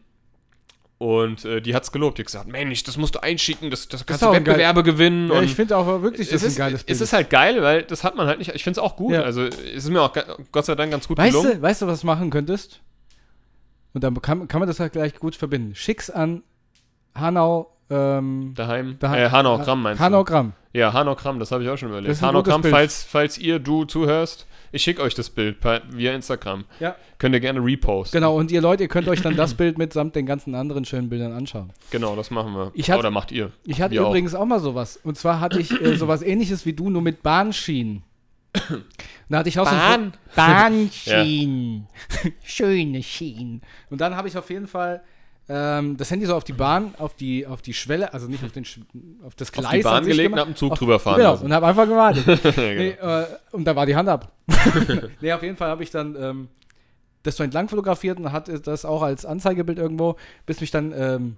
und 0.98 1.44
äh, 1.44 1.62
die 1.62 1.76
hat's 1.76 1.92
gelobt. 1.92 2.18
Die 2.18 2.22
hat 2.22 2.28
gesagt, 2.28 2.48
Mensch, 2.48 2.84
das 2.84 2.96
musst 2.98 3.16
du 3.16 3.22
einschicken, 3.22 3.70
das, 3.70 3.90
das 3.90 4.06
kannst 4.06 4.24
auch 4.24 4.32
du 4.32 4.38
Wettbewerbe 4.38 4.82
gewinnen. 4.82 5.28
Ja, 5.30 5.40
und 5.40 5.44
ich 5.44 5.54
finde 5.54 5.76
auch 5.78 6.02
wirklich, 6.02 6.30
das 6.30 6.42
es 6.42 6.44
ist 6.44 6.56
ein 6.56 6.58
geiles 6.60 6.84
Bild. 6.86 6.96
es 6.96 7.02
ist 7.02 7.12
halt 7.14 7.30
geil, 7.30 7.62
weil 7.62 7.84
das 7.84 8.04
hat 8.06 8.16
man 8.16 8.28
halt 8.28 8.40
nicht. 8.40 8.56
Ich 8.56 8.64
finde 8.64 8.80
es 8.80 8.84
auch 8.84 8.96
gut. 8.96 9.14
Ja. 9.14 9.22
Also 9.24 9.44
es 9.44 9.56
ist 9.60 9.90
mir 9.90 10.02
auch 10.02 10.14
Gott 10.54 10.66
sei 10.66 10.74
Dank 10.76 10.92
ganz 10.92 11.08
gut 11.08 11.18
weißt 11.18 11.32
gelungen. 11.36 11.58
du, 11.58 11.62
weißt 11.62 11.82
du, 11.82 11.88
was 11.88 12.00
du 12.00 12.08
machen 12.08 12.30
könntest? 12.30 12.82
Und 13.94 14.04
dann 14.06 14.20
kann, 14.22 14.48
kann 14.48 14.60
man 14.60 14.68
das 14.68 14.80
halt 14.80 14.94
gleich 14.94 15.16
gut 15.16 15.36
verbinden. 15.36 15.76
Schick's 15.76 16.10
an 16.10 16.44
Hanau, 17.14 17.75
ähm, 17.90 18.54
Daheim. 18.56 18.98
Daheim. 19.00 19.20
Äh, 19.26 19.30
Hanau 19.30 19.58
Gramm 19.60 19.82
meinst 19.84 20.02
Hanau 20.02 20.20
du? 20.24 20.32
Gramm. 20.32 20.54
Ja, 20.74 20.92
Hanau 20.94 21.16
Gramm, 21.16 21.40
das 21.40 21.52
habe 21.52 21.64
ich 21.64 21.70
auch 21.70 21.78
schon 21.78 21.90
überlegt. 21.90 22.22
Hanau 22.22 22.44
Gramm, 22.44 22.62
Bild. 22.62 22.74
falls, 22.74 23.04
falls 23.04 23.38
ihr, 23.38 23.60
du 23.60 23.86
zuhörst, 23.86 24.46
ich 24.72 24.84
schicke 24.84 25.02
euch 25.02 25.14
das 25.16 25.30
Bild 25.30 25.62
per, 25.62 25.82
via 25.90 26.14
Instagram. 26.14 26.66
Ja. 26.82 26.96
Könnt 27.18 27.34
ihr 27.34 27.40
gerne 27.40 27.64
reposten. 27.64 28.18
Genau, 28.20 28.36
und 28.36 28.52
ihr 28.52 28.60
Leute, 28.60 28.84
ihr 28.84 28.90
könnt 28.90 29.08
euch 29.08 29.22
dann 29.22 29.36
das 29.38 29.54
Bild 29.54 29.78
mitsamt 29.78 30.16
den 30.16 30.26
ganzen 30.26 30.54
anderen 30.56 30.84
schönen 30.84 31.08
Bildern 31.08 31.32
anschauen. 31.32 31.72
Genau, 31.92 32.16
das 32.18 32.30
machen 32.32 32.54
wir. 32.54 32.72
Ich 32.74 32.90
hatte- 32.92 33.00
Oder 33.00 33.12
macht 33.12 33.32
ihr. 33.32 33.52
Ich 33.66 33.82
hatte 33.82 33.94
Wir 33.94 34.04
auch. 34.04 34.10
übrigens 34.10 34.36
auch. 34.36 34.46
mal 34.46 34.60
sowas. 34.60 35.00
Und 35.04 35.18
zwar 35.18 35.40
hatte 35.40 35.60
ich 35.60 35.72
äh, 35.82 35.96
sowas 35.96 36.22
ähnliches 36.22 36.66
wie 36.66 36.74
du, 36.74 36.90
nur 36.90 37.02
mit 37.02 37.24
Bahnschienen. 37.24 38.04
Da 39.30 39.40
hatte 39.40 39.50
ich 39.50 39.60
auch 39.60 39.68
so 39.68 39.76
ein 39.76 40.12
Fo- 40.12 40.18
Bahnschienen. 40.36 41.88
Schöne 42.44 43.04
Schienen. 43.04 43.62
Und 43.90 44.02
dann 44.02 44.16
habe 44.16 44.28
ich 44.28 44.38
auf 44.38 44.50
jeden 44.50 44.68
Fall 44.68 45.02
ähm, 45.48 45.96
das 45.98 46.10
Handy 46.12 46.26
so 46.26 46.36
auf 46.36 46.44
die 46.44 46.54
Bahn, 46.54 46.96
auf 46.98 47.14
die, 47.16 47.46
auf 47.46 47.62
die 47.62 47.74
Schwelle, 47.74 48.14
also 48.14 48.28
nicht 48.28 48.44
auf, 48.44 48.52
den, 48.52 48.66
Sch- 48.66 48.82
auf 49.24 49.36
das 49.36 49.52
Gleis. 49.52 49.66
Auf 49.66 49.72
die 49.74 49.82
Bahn 49.84 50.06
gelegt 50.06 50.34
und 50.34 50.40
hab 50.40 50.48
einen 50.48 50.56
Zug 50.56 50.72
auf, 50.74 50.80
drüber 50.80 51.00
fahren 51.00 51.18
Genau, 51.18 51.32
lassen. 51.32 51.46
und 51.46 51.54
habe 51.54 51.68
einfach 51.68 51.86
gewartet. 51.86 52.26
nee, 52.58 52.92
genau. 52.94 53.20
äh, 53.22 53.26
und 53.52 53.66
da 53.66 53.76
war 53.76 53.86
die 53.86 53.96
Hand 53.96 54.10
ab. 54.10 54.32
nee, 55.22 55.32
auf 55.32 55.44
jeden 55.44 55.56
Fall 55.58 55.70
habe 55.70 55.84
ich 55.84 55.92
dann 55.92 56.16
ähm, 56.20 56.48
das 57.24 57.38
so 57.38 57.44
entlang 57.44 57.70
fotografiert 57.70 58.20
und 58.20 58.32
hatte 58.32 58.60
das 58.60 58.86
auch 58.86 59.02
als 59.04 59.26
Anzeigebild 59.26 59.78
irgendwo, 59.78 60.16
bis 60.46 60.62
mich 60.62 60.72
dann 60.72 60.92
ähm, 60.96 61.38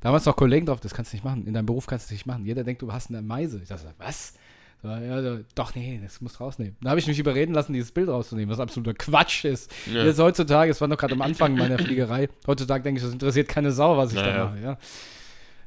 damals 0.00 0.24
noch 0.24 0.34
Kollegen 0.36 0.66
drauf, 0.66 0.80
das 0.80 0.94
kannst 0.94 1.12
du 1.12 1.16
nicht 1.16 1.24
machen, 1.24 1.46
in 1.46 1.54
deinem 1.54 1.66
Beruf 1.66 1.86
kannst 1.86 2.10
du 2.10 2.14
nicht 2.14 2.26
machen. 2.26 2.44
Jeder 2.44 2.64
denkt, 2.64 2.82
du 2.82 2.92
hast 2.92 3.10
eine 3.10 3.22
Meise. 3.22 3.60
Ich 3.62 3.68
dachte, 3.68 3.92
was? 3.98 4.34
Ja, 4.82 5.38
doch, 5.56 5.74
nee, 5.74 6.00
das 6.02 6.20
musst 6.20 6.38
du 6.38 6.44
rausnehmen. 6.44 6.76
Dann 6.80 6.90
habe 6.90 7.00
ich 7.00 7.06
mich 7.08 7.18
überreden 7.18 7.52
lassen, 7.52 7.72
dieses 7.72 7.90
Bild 7.90 8.08
rauszunehmen, 8.08 8.48
was 8.50 8.60
absoluter 8.60 8.94
Quatsch 8.94 9.44
ist. 9.44 9.72
Ja. 9.92 10.04
Jetzt 10.04 10.20
heutzutage, 10.20 10.70
es 10.70 10.80
war 10.80 10.86
noch 10.86 10.96
gerade 10.98 11.14
am 11.14 11.22
Anfang 11.22 11.56
meiner 11.56 11.78
Fliegerei, 11.78 12.28
heutzutage 12.46 12.84
denke 12.84 12.98
ich, 12.98 13.04
das 13.04 13.12
interessiert 13.12 13.48
keine 13.48 13.72
Sau, 13.72 13.96
was 13.96 14.12
ich 14.12 14.18
da 14.20 14.26
Naja. 14.26 14.44
mache. 14.46 14.60
Ja. 14.62 14.78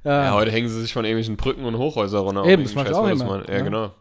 Ja, 0.03 0.23
Ja, 0.23 0.33
heute 0.33 0.51
hängen 0.51 0.69
sie 0.69 0.81
sich 0.81 0.93
von 0.93 1.03
irgendwelchen 1.05 1.35
Brücken 1.35 1.65
und 1.65 1.77
Hochhäusern 1.77 2.21
runter. 2.23 2.45
Eben, 2.45 2.63
das 2.63 2.73
macht 2.73 2.91
auch 2.93 3.05
immer, 3.07 3.25
machen. 3.25 3.43
Ja, 3.47 3.57
ja. 3.57 3.63
genau. 3.63 3.91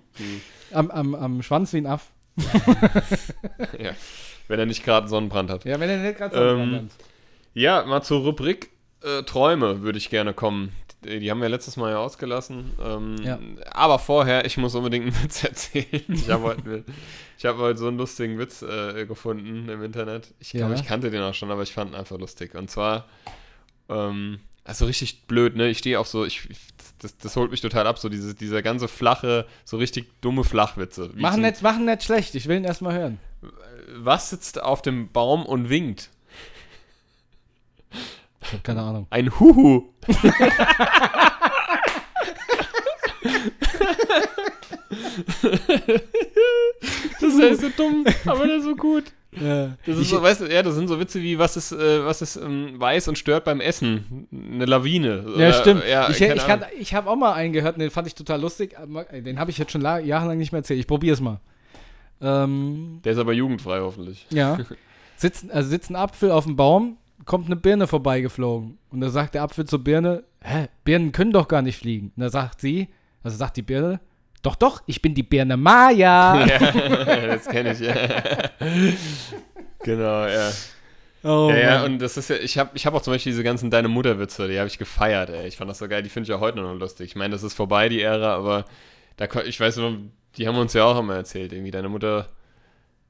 am, 0.72 0.90
am, 0.90 1.14
am 1.14 1.42
Schwanz 1.42 1.72
wie 1.72 1.78
ein 1.78 1.86
Aff. 1.86 2.08
ja. 3.78 3.92
Wenn 4.48 4.58
er 4.58 4.66
nicht 4.66 4.84
gerade 4.84 5.08
Sonnenbrand 5.08 5.50
hat. 5.50 5.64
Ja, 5.64 5.78
wenn 5.80 5.88
er 5.88 5.98
nicht 5.98 6.18
gerade 6.18 6.36
Ähm, 6.36 6.88
Ja, 7.54 7.84
mal 7.84 8.02
zur 8.02 8.22
Rubrik 8.22 8.70
äh, 9.04 9.22
Träume 9.22 9.82
würde 9.82 9.98
ich 9.98 10.10
gerne 10.10 10.32
kommen. 10.34 10.72
Die, 11.04 11.18
die 11.20 11.30
haben 11.30 11.40
wir 11.40 11.48
letztes 11.48 11.76
Mal 11.76 11.90
ja 11.90 11.98
ausgelassen. 11.98 12.70
Ähm, 12.84 13.16
Ja. 13.22 13.38
Aber 13.72 13.98
vorher, 13.98 14.44
ich 14.44 14.56
muss 14.56 14.74
unbedingt 14.74 15.06
einen 15.06 15.14
Witz 15.24 15.42
erzählen. 15.44 16.04
Ich 16.08 16.28
habe 16.30 16.44
heute, 16.44 16.84
ich 17.38 17.44
hab 17.44 17.56
heute 17.58 17.78
so 17.78 17.88
einen 17.88 17.98
lustigen 17.98 18.38
Witz 18.38 18.62
äh, 18.62 19.04
gefunden 19.06 19.68
im 19.68 19.82
Internet. 19.82 20.32
Ich 20.38 20.50
glaube, 20.50 20.74
Ja. 20.74 20.80
ich 20.80 20.86
kannte 20.86 21.10
den 21.10 21.22
auch 21.22 21.34
schon, 21.34 21.50
aber 21.50 21.62
ich 21.62 21.72
fand 21.72 21.90
ihn 21.92 21.96
einfach 21.96 22.18
lustig. 22.18 22.54
Und 22.54 22.70
zwar, 22.70 23.06
ähm, 23.88 24.38
also 24.64 24.86
richtig 24.86 25.26
blöd, 25.26 25.56
ne? 25.56 25.68
Ich 25.70 25.78
stehe 25.78 25.98
auf 25.98 26.06
so, 26.06 26.24
ich, 26.24 26.48
das, 27.00 27.16
das 27.18 27.34
holt 27.34 27.50
mich 27.50 27.60
total 27.60 27.86
ab, 27.88 27.98
so 27.98 28.08
diese, 28.08 28.34
dieser 28.34 28.62
ganze 28.62 28.86
flache, 28.86 29.46
so 29.64 29.76
richtig 29.76 30.20
dumme 30.20 30.44
Flachwitze. 30.44 31.10
Machen 31.16 31.42
nicht, 31.42 31.62
machen 31.62 31.84
nicht 31.84 32.04
schlecht, 32.04 32.34
ich 32.36 32.46
will 32.46 32.58
ihn 32.58 32.64
erstmal 32.64 32.94
hören. 32.94 33.18
Was 33.96 34.30
sitzt 34.30 34.62
auf 34.62 34.80
dem 34.82 35.10
Baum 35.10 35.44
und 35.44 35.68
winkt? 35.68 36.10
Ich 38.42 38.52
habe 38.52 38.62
keine 38.62 38.82
Ahnung. 38.82 39.06
Ein 39.10 39.38
Huhu. 39.38 39.84
das 47.20 47.34
ist 47.34 47.38
ja 47.40 47.54
so 47.54 47.68
dumm, 47.76 48.04
aber 48.26 48.46
der 48.46 48.56
ist 48.56 48.64
so 48.64 48.76
gut. 48.76 49.04
Ja. 49.40 49.76
Das 49.86 49.96
ist 49.96 50.02
Ich- 50.02 50.08
so, 50.10 50.20
weißt 50.22 50.42
du, 50.42 50.52
ja, 50.52 50.62
das 50.62 50.74
sind 50.74 50.88
so 50.88 51.00
Witze 51.00 51.22
wie, 51.22 51.38
was 51.38 51.56
ist, 51.56 51.72
äh, 51.72 52.04
was 52.04 52.20
ist 52.20 52.36
ähm, 52.36 52.74
weiß 52.78 53.08
und 53.08 53.16
stört 53.16 53.44
beim 53.44 53.60
Essen? 53.60 54.26
Eine 54.30 54.66
Lawine. 54.66 55.24
Ja, 55.28 55.34
Oder, 55.34 55.52
stimmt. 55.54 55.84
Ja, 55.88 56.10
ich 56.10 56.20
ich, 56.20 56.46
kann, 56.46 56.64
ich 56.78 56.94
habe 56.94 57.08
auch 57.08 57.16
mal 57.16 57.32
einen 57.32 57.52
gehört, 57.54 57.80
den 57.80 57.90
fand 57.90 58.06
ich 58.06 58.14
total 58.14 58.40
lustig. 58.42 58.76
Den 59.12 59.38
habe 59.38 59.50
ich 59.50 59.56
jetzt 59.58 59.72
schon 59.72 59.80
la- 59.80 59.98
jahrelang 60.00 60.36
nicht 60.36 60.52
mehr 60.52 60.58
erzählt. 60.58 60.80
Ich 60.80 60.86
probiere 60.86 61.14
es 61.14 61.20
mal. 61.20 61.40
Ähm, 62.20 63.00
Der 63.04 63.12
ist 63.12 63.18
aber 63.18 63.32
jugendfrei, 63.32 63.80
hoffentlich. 63.80 64.26
ja. 64.30 64.58
Sitzt, 65.16 65.48
also 65.52 65.68
sitzt 65.70 65.88
ein 65.88 65.94
Apfel 65.94 66.32
auf 66.32 66.46
dem 66.46 66.56
Baum, 66.56 66.96
kommt 67.24 67.46
eine 67.46 67.56
Birne 67.56 67.86
vorbeigeflogen. 67.86 68.78
Und 68.90 69.00
da 69.00 69.08
sagt 69.10 69.34
der 69.34 69.42
Apfel 69.42 69.64
zur 69.64 69.82
Birne, 69.82 70.24
hä, 70.40 70.68
Birnen 70.84 71.12
können 71.12 71.32
doch 71.32 71.48
gar 71.48 71.62
nicht 71.62 71.78
fliegen. 71.78 72.12
Und 72.16 72.22
da 72.22 72.30
sagt 72.30 72.60
sie, 72.60 72.88
also 73.22 73.36
sagt 73.36 73.56
die 73.56 73.62
Birne, 73.62 74.00
doch, 74.42 74.56
doch, 74.56 74.82
ich 74.86 75.00
bin 75.00 75.14
die 75.14 75.22
Birne 75.22 75.56
Maya. 75.56 76.46
ja, 76.46 76.58
das 77.26 77.46
kenne 77.46 77.72
ich, 77.72 77.80
ja. 77.80 77.94
genau, 79.84 80.26
ja. 80.26 80.50
Oh, 81.24 81.50
ja, 81.50 81.56
ja, 81.56 81.84
und 81.84 82.00
das 82.00 82.16
ist 82.16 82.30
ja, 82.30 82.36
ich 82.36 82.58
habe 82.58 82.70
ich 82.74 82.84
hab 82.84 82.94
auch 82.94 83.02
zum 83.02 83.12
Beispiel 83.12 83.30
diese 83.30 83.44
ganzen 83.44 83.70
Deine 83.70 83.86
Mutter-Witze, 83.86 84.48
die 84.48 84.58
habe 84.58 84.66
ich 84.66 84.78
gefeiert, 84.78 85.30
ey. 85.30 85.46
Ich 85.46 85.56
fand 85.56 85.70
das 85.70 85.78
so 85.78 85.86
geil, 85.86 86.02
die 86.02 86.08
finde 86.08 86.28
ich 86.28 86.34
auch 86.34 86.40
heute 86.40 86.60
noch 86.60 86.74
lustig. 86.74 87.10
Ich 87.10 87.16
meine, 87.16 87.32
das 87.32 87.44
ist 87.44 87.54
vorbei, 87.54 87.88
die 87.88 88.02
Ära, 88.02 88.34
aber 88.34 88.64
da, 89.16 89.28
ich 89.42 89.60
weiß 89.60 89.76
nur, 89.76 89.98
die 90.36 90.48
haben 90.48 90.58
uns 90.58 90.72
ja 90.72 90.84
auch 90.84 90.98
immer 90.98 91.14
erzählt, 91.14 91.52
irgendwie, 91.52 91.70
deine 91.70 91.88
Mutter 91.88 92.26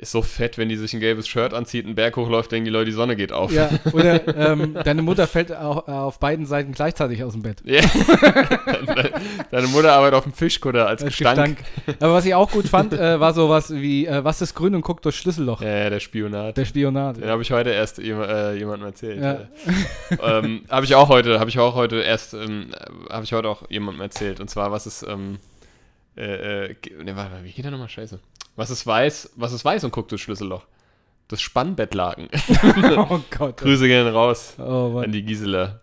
ist 0.03 0.13
so 0.13 0.21
fett, 0.23 0.59
wenn 0.59 0.69
die 0.69 0.77
sich 0.77 0.93
ein 0.93 1.01
gelbes 1.01 1.27
Shirt 1.29 1.55
anzieht, 1.55 1.87
einen 1.87 1.95
Berg 1.95 2.17
hochläuft, 2.17 2.53
denken 2.53 2.65
die 2.67 2.71
Leute, 2.71 2.87
die 2.87 2.93
Sonne 2.93 3.17
geht 3.17 3.33
auf. 3.33 3.53
Ja, 3.53 3.71
oder 3.93 4.21
ähm, 4.37 4.77
deine 4.85 5.01
Mutter 5.03 5.27
fällt 5.27 5.51
au- 5.53 5.85
äh, 5.87 5.91
auf 5.91 6.19
beiden 6.19 6.45
Seiten 6.45 6.73
gleichzeitig 6.73 7.23
aus 7.25 7.33
dem 7.33 7.43
Bett. 7.43 7.59
Ja. 7.65 7.81
Deine 9.51 9.67
Mutter 9.69 9.93
arbeitet 9.93 10.15
auf 10.15 10.25
dem 10.25 10.33
Fischkutter 10.33 10.87
als 10.87 11.03
Als 11.03 11.17
Gestank. 11.17 11.59
Gestank. 11.59 11.97
Aber 12.01 12.15
was 12.15 12.25
ich 12.25 12.35
auch 12.35 12.51
gut 12.51 12.69
fand, 12.69 12.93
äh, 12.93 13.21
war 13.21 13.33
sowas 13.35 13.73
wie, 13.73 14.07
äh, 14.07 14.25
was 14.25 14.43
ist 14.43 14.55
grün 14.55 14.75
und 14.75 14.83
guckt 14.83 15.05
durch 15.05 15.17
Schlüsselloch? 15.17 15.63
Ja, 15.63 15.69
ja, 15.85 15.91
der 15.91 16.01
Spionat. 16.01 16.57
Der 16.57 16.65
Spionat. 16.65 17.17
Den 17.19 17.29
habe 17.29 17.43
ich 17.43 17.51
heute 17.53 17.71
erst 17.71 17.99
äh, 17.99 18.55
jemandem 18.55 18.87
erzählt. 18.89 19.21
Ja. 19.21 19.33
Ja. 20.19 20.39
ähm, 20.39 20.63
habe 20.69 20.85
ich 20.85 20.95
auch 20.95 21.09
heute, 21.09 21.39
habe 21.39 21.51
ich 21.51 21.59
auch 21.59 21.75
heute 21.75 21.97
erst, 22.01 22.35
ähm, 22.35 22.67
habe 23.11 23.25
ich 23.25 23.33
heute 23.33 23.49
auch 23.49 23.63
jemandem 23.71 24.01
erzählt. 24.03 24.41
Und 24.41 24.49
zwar, 24.49 24.73
was 24.73 24.87
ist, 24.87 25.05
ähm, 25.09 25.39
äh, 26.17 26.67
äh, 26.67 26.77
ne, 27.03 27.17
warte 27.17 27.31
mal, 27.31 27.45
wie 27.45 27.53
geht 27.53 27.65
der 27.65 27.71
nochmal? 27.71 27.89
Scheiße. 27.89 28.21
Was 28.57 28.71
ist 28.71 28.87
weiß, 28.87 29.33
was 29.37 29.53
ist 29.53 29.65
weiß 29.65 29.85
und 29.85 29.93
guckt 29.93 30.11
durch 30.11 30.23
Schlüsselloch? 30.23 30.67
Das 31.29 31.41
Spannbettlaken. 31.41 32.29
oh 32.97 33.21
Gott. 33.31 33.57
Grüße 33.57 33.87
gehen 33.87 34.07
raus 34.09 34.57
Oh 34.59 35.01
an 35.03 35.13
die 35.13 35.25
Gisela. 35.25 35.81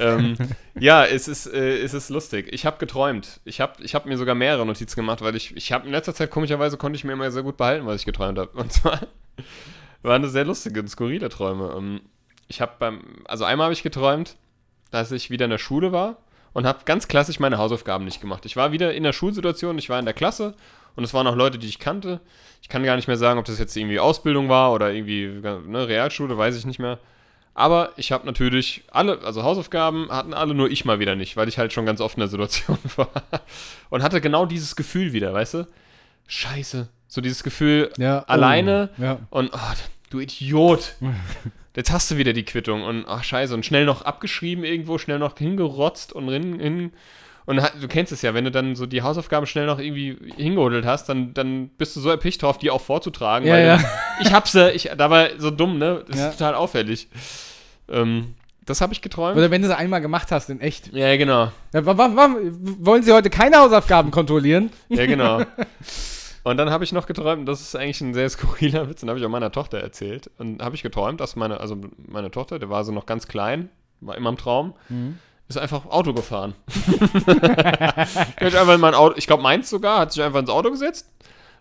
ähm, 0.00 0.36
ja, 0.74 1.04
es 1.04 1.28
ist, 1.28 1.46
äh, 1.46 1.78
es 1.78 1.94
ist 1.94 2.08
lustig. 2.08 2.48
Ich 2.50 2.66
habe 2.66 2.78
geträumt. 2.78 3.40
Ich 3.44 3.60
habe 3.60 3.80
ich 3.80 3.94
hab 3.94 4.06
mir 4.06 4.16
sogar 4.16 4.34
mehrere 4.34 4.66
Notizen 4.66 4.96
gemacht, 4.96 5.20
weil 5.20 5.36
ich, 5.36 5.56
ich 5.56 5.70
habe 5.70 5.86
in 5.86 5.92
letzter 5.92 6.14
Zeit 6.14 6.30
komischerweise 6.30 6.76
konnte 6.78 6.96
ich 6.96 7.04
mir 7.04 7.12
immer 7.12 7.30
sehr 7.30 7.44
gut 7.44 7.56
behalten, 7.56 7.86
was 7.86 8.00
ich 8.00 8.06
geträumt 8.06 8.38
habe. 8.38 8.50
Und 8.58 8.72
zwar 8.72 9.00
waren 10.02 10.22
das 10.22 10.32
sehr 10.32 10.44
lustige 10.44 10.80
und 10.80 10.88
skurrile 10.88 11.28
Träume. 11.28 11.72
Ähm, 11.76 12.00
ich 12.48 12.60
habe 12.60 12.72
beim, 12.80 13.22
also 13.26 13.44
einmal 13.44 13.66
habe 13.66 13.74
ich 13.74 13.84
geträumt, 13.84 14.36
dass 14.90 15.12
ich 15.12 15.30
wieder 15.30 15.44
in 15.44 15.52
der 15.52 15.58
Schule 15.58 15.92
war 15.92 16.16
und 16.52 16.66
habe 16.66 16.80
ganz 16.84 17.08
klassisch 17.08 17.40
meine 17.40 17.58
Hausaufgaben 17.58 18.04
nicht 18.04 18.20
gemacht. 18.20 18.44
Ich 18.46 18.56
war 18.56 18.72
wieder 18.72 18.94
in 18.94 19.02
der 19.02 19.12
Schulsituation, 19.12 19.78
ich 19.78 19.88
war 19.88 19.98
in 19.98 20.04
der 20.04 20.14
Klasse 20.14 20.54
und 20.96 21.04
es 21.04 21.14
waren 21.14 21.26
auch 21.26 21.36
Leute, 21.36 21.58
die 21.58 21.68
ich 21.68 21.78
kannte. 21.78 22.20
Ich 22.60 22.68
kann 22.68 22.84
gar 22.84 22.96
nicht 22.96 23.08
mehr 23.08 23.16
sagen, 23.16 23.38
ob 23.38 23.44
das 23.44 23.58
jetzt 23.58 23.76
irgendwie 23.76 23.98
Ausbildung 23.98 24.48
war 24.48 24.72
oder 24.72 24.92
irgendwie 24.92 25.26
ne, 25.26 25.88
Realschule, 25.88 26.36
weiß 26.36 26.56
ich 26.56 26.66
nicht 26.66 26.78
mehr. 26.78 26.98
Aber 27.54 27.92
ich 27.96 28.12
habe 28.12 28.24
natürlich 28.24 28.84
alle, 28.90 29.20
also 29.22 29.42
Hausaufgaben 29.42 30.10
hatten 30.10 30.32
alle, 30.32 30.54
nur 30.54 30.70
ich 30.70 30.84
mal 30.84 31.00
wieder 31.00 31.16
nicht, 31.16 31.36
weil 31.36 31.48
ich 31.48 31.58
halt 31.58 31.72
schon 31.72 31.84
ganz 31.84 32.00
oft 32.00 32.16
in 32.16 32.20
der 32.20 32.28
Situation 32.28 32.78
war. 32.96 33.10
Und 33.90 34.02
hatte 34.02 34.20
genau 34.20 34.46
dieses 34.46 34.74
Gefühl 34.74 35.12
wieder, 35.12 35.34
weißt 35.34 35.54
du? 35.54 35.66
Scheiße. 36.26 36.88
So 37.08 37.20
dieses 37.20 37.42
Gefühl, 37.42 37.90
Ja, 37.98 38.20
oh. 38.20 38.30
alleine 38.30 38.88
Ja. 38.96 39.18
und 39.28 39.50
oh, 39.52 39.58
du 40.12 40.20
Idiot. 40.20 40.94
Jetzt 41.76 41.90
hast 41.90 42.10
du 42.10 42.16
wieder 42.18 42.32
die 42.32 42.44
Quittung 42.44 42.82
und 42.82 43.06
ach 43.08 43.24
scheiße 43.24 43.54
und 43.54 43.64
schnell 43.64 43.84
noch 43.86 44.02
abgeschrieben 44.02 44.62
irgendwo, 44.64 44.98
schnell 44.98 45.18
noch 45.18 45.36
hingerotzt 45.38 46.12
und 46.12 46.28
hin, 46.28 46.60
hin 46.60 46.92
und 47.44 47.60
du 47.80 47.88
kennst 47.88 48.12
es 48.12 48.22
ja, 48.22 48.34
wenn 48.34 48.44
du 48.44 48.50
dann 48.50 48.76
so 48.76 48.86
die 48.86 49.02
Hausaufgaben 49.02 49.46
schnell 49.46 49.66
noch 49.66 49.78
irgendwie 49.80 50.16
hingehodelt 50.36 50.84
hast, 50.86 51.08
dann, 51.08 51.34
dann 51.34 51.70
bist 51.70 51.96
du 51.96 52.00
so 52.00 52.08
erpicht 52.10 52.42
drauf, 52.42 52.58
die 52.58 52.70
auch 52.70 52.80
vorzutragen. 52.80 53.48
Ja, 53.48 53.54
weil 53.54 53.66
ja. 53.66 53.76
Du, 53.78 53.84
ich 54.20 54.32
hab 54.32 54.46
sie, 54.46 54.70
ich, 54.70 54.90
da 54.96 55.10
war 55.10 55.28
so 55.38 55.50
dumm, 55.50 55.78
ne? 55.78 56.04
Das 56.08 56.18
Ja. 56.20 56.28
ist 56.28 56.38
total 56.38 56.54
auffällig. 56.54 57.08
Ähm, 57.88 58.34
das 58.64 58.80
habe 58.80 58.92
ich 58.92 59.02
geträumt. 59.02 59.36
Oder 59.36 59.50
wenn 59.50 59.60
du 59.60 59.68
es 59.68 59.74
einmal 59.74 60.00
gemacht 60.00 60.30
hast, 60.30 60.50
in 60.50 60.60
echt. 60.60 60.92
ja, 60.92 61.16
genau. 61.16 61.50
Ja, 61.74 61.84
wollen 61.84 63.02
Sie 63.02 63.12
heute 63.12 63.28
keine 63.28 63.56
Hausaufgaben 63.56 64.12
kontrollieren? 64.12 64.70
Ja, 64.88 65.06
genau. 65.06 65.42
Und 66.44 66.56
dann 66.56 66.70
habe 66.70 66.82
ich 66.82 66.92
noch 66.92 67.06
geträumt, 67.06 67.48
das 67.48 67.60
ist 67.60 67.76
eigentlich 67.76 68.00
ein 68.00 68.14
sehr 68.14 68.28
skurriler 68.30 68.88
Witz, 68.88 69.00
den 69.00 69.08
habe 69.08 69.18
ich 69.18 69.24
auch 69.24 69.30
meiner 69.30 69.52
Tochter 69.52 69.78
erzählt. 69.78 70.30
Und 70.38 70.62
habe 70.62 70.74
ich 70.74 70.82
geträumt, 70.82 71.20
dass 71.20 71.36
meine, 71.36 71.60
also 71.60 71.78
meine 71.96 72.30
Tochter, 72.30 72.58
der 72.58 72.70
war 72.70 72.84
so 72.84 72.92
noch 72.92 73.06
ganz 73.06 73.28
klein, 73.28 73.68
war 74.00 74.16
immer 74.16 74.30
im 74.30 74.36
Traum, 74.36 74.74
ist 75.48 75.58
einfach 75.58 75.86
Auto 75.86 76.12
gefahren. 76.12 76.54
ich 76.66 78.58
einfach 78.58 78.74
in 78.74 78.80
mein 78.80 78.94
Auto, 78.94 79.14
ich 79.16 79.26
glaube 79.26 79.42
meins 79.42 79.70
sogar, 79.70 80.00
hat 80.00 80.12
sich 80.12 80.22
einfach 80.22 80.40
ins 80.40 80.50
Auto 80.50 80.70
gesetzt. 80.70 81.08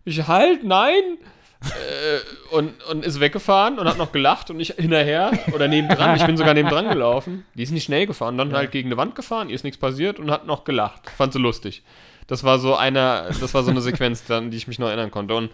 Ich 0.06 0.28
halt, 0.28 0.64
nein. 0.64 1.20
äh, 1.64 2.56
und, 2.56 2.82
und 2.86 3.06
ist 3.06 3.20
weggefahren 3.20 3.78
und 3.78 3.88
hat 3.88 4.00
noch 4.00 4.12
gelacht 4.12 4.50
und 4.50 4.60
ich 4.60 4.74
hinterher 4.78 5.32
oder 5.54 5.68
nebendran, 5.68 6.16
ich 6.16 6.26
bin 6.26 6.36
sogar 6.36 6.56
nebendran 6.56 6.90
gelaufen. 6.90 7.46
Die 7.54 7.62
ist 7.62 7.72
nicht 7.72 7.84
schnell 7.84 8.08
gefahren, 8.08 8.36
dann 8.36 8.54
halt 8.54 8.72
gegen 8.72 8.88
eine 8.88 8.98
Wand 8.98 9.14
gefahren, 9.14 9.50
ihr 9.50 9.56
ist 9.56 9.64
nichts 9.64 9.80
passiert 9.80 10.20
und 10.20 10.32
hat 10.32 10.48
noch 10.48 10.64
gelacht. 10.64 11.08
Fand 11.12 11.34
sie 11.34 11.40
lustig. 11.40 11.84
Das 12.32 12.46
war 12.46 12.60
so 12.60 12.78
eine, 12.78 13.28
das 13.42 13.54
war 13.54 13.62
so 13.64 13.72
eine 13.72 13.82
Sequenz, 13.82 14.32
an 14.32 14.52
die 14.52 14.58
ich 14.58 14.66
mich 14.66 14.80
noch 14.80 14.88
erinnern 14.88 15.12
konnte. 15.12 15.36
Und 15.36 15.52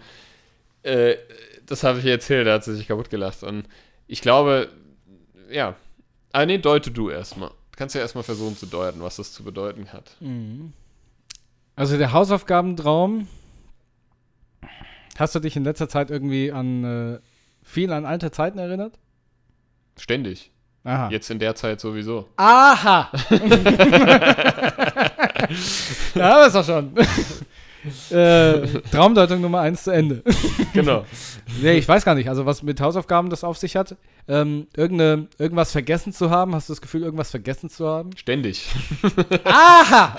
äh, 0.84 1.16
das 1.66 1.82
habe 1.82 1.98
ich 1.98 2.04
ihr 2.04 2.12
erzählt, 2.12 2.46
da 2.46 2.52
hat 2.52 2.62
sie 2.62 2.76
sich 2.76 2.86
kaputt 2.86 3.10
gelacht. 3.10 3.42
Und 3.42 3.64
ich 4.06 4.20
glaube, 4.20 4.68
ja. 5.50 5.74
Ah, 6.30 6.46
nee, 6.46 6.58
deute 6.58 6.92
du 6.92 7.10
erstmal. 7.10 7.48
Du 7.48 7.78
kannst 7.78 7.96
ja 7.96 8.00
erstmal 8.00 8.22
versuchen 8.22 8.56
zu 8.56 8.66
deuten, 8.66 9.02
was 9.02 9.16
das 9.16 9.32
zu 9.32 9.42
bedeuten 9.42 9.92
hat. 9.92 10.12
Also 11.74 11.98
der 11.98 12.12
Hausaufgabentraum. 12.12 13.26
Hast 15.18 15.34
du 15.34 15.40
dich 15.40 15.56
in 15.56 15.64
letzter 15.64 15.88
Zeit 15.88 16.12
irgendwie 16.12 16.52
an 16.52 16.84
äh, 16.84 17.18
viel 17.64 17.92
an 17.92 18.06
alte 18.06 18.30
Zeiten 18.30 18.58
erinnert? 18.58 18.96
Ständig. 19.98 20.52
Aha. 20.84 21.10
Jetzt 21.10 21.28
in 21.28 21.40
der 21.40 21.56
Zeit 21.56 21.80
sowieso. 21.80 22.28
Aha! 22.36 23.10
ja, 26.14 26.46
das 26.46 26.54
war 26.54 26.64
schon. 26.64 26.92
äh, 28.16 28.80
Traumdeutung 28.90 29.40
Nummer 29.40 29.60
1 29.60 29.84
zu 29.84 29.90
Ende. 29.90 30.22
Genau. 30.74 31.04
nee, 31.60 31.78
ich 31.78 31.88
weiß 31.88 32.04
gar 32.04 32.14
nicht. 32.14 32.28
Also, 32.28 32.46
was 32.46 32.62
mit 32.62 32.80
Hausaufgaben 32.80 33.30
das 33.30 33.42
auf 33.42 33.58
sich 33.58 33.74
hat. 33.74 33.96
Ähm, 34.28 34.68
irgendeine, 34.76 35.26
irgendwas 35.38 35.72
vergessen 35.72 36.12
zu 36.12 36.30
haben. 36.30 36.54
Hast 36.54 36.68
du 36.68 36.72
das 36.72 36.80
Gefühl, 36.80 37.02
irgendwas 37.02 37.30
vergessen 37.30 37.68
zu 37.68 37.88
haben? 37.88 38.16
Ständig. 38.16 38.68
Aha! 39.44 40.16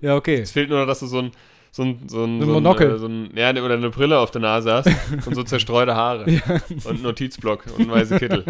ja, 0.00 0.14
okay. 0.14 0.42
Es 0.42 0.52
fehlt 0.52 0.68
nur 0.68 0.80
noch, 0.80 0.86
dass 0.86 1.00
du 1.00 1.06
so 1.06 1.20
ein 1.20 1.32
so 1.72 1.82
ein, 1.82 1.98
so 2.06 2.22
ein, 2.22 2.40
so 2.40 2.46
ein, 2.46 2.52
Monokel. 2.52 2.94
äh, 2.94 2.98
so 2.98 3.08
ein, 3.08 3.30
ja, 3.34 3.50
oder 3.50 3.74
eine 3.74 3.90
Brille 3.90 4.16
auf 4.20 4.30
der 4.30 4.42
Nase 4.42 4.72
hast 4.72 4.88
und 5.26 5.34
so 5.34 5.42
zerstreute 5.42 5.96
Haare 5.96 6.24
und 6.24 6.86
einen 6.86 7.02
Notizblock 7.02 7.64
und 7.66 7.80
einen 7.80 7.90
weißen 7.90 8.18
Kittel. 8.20 8.44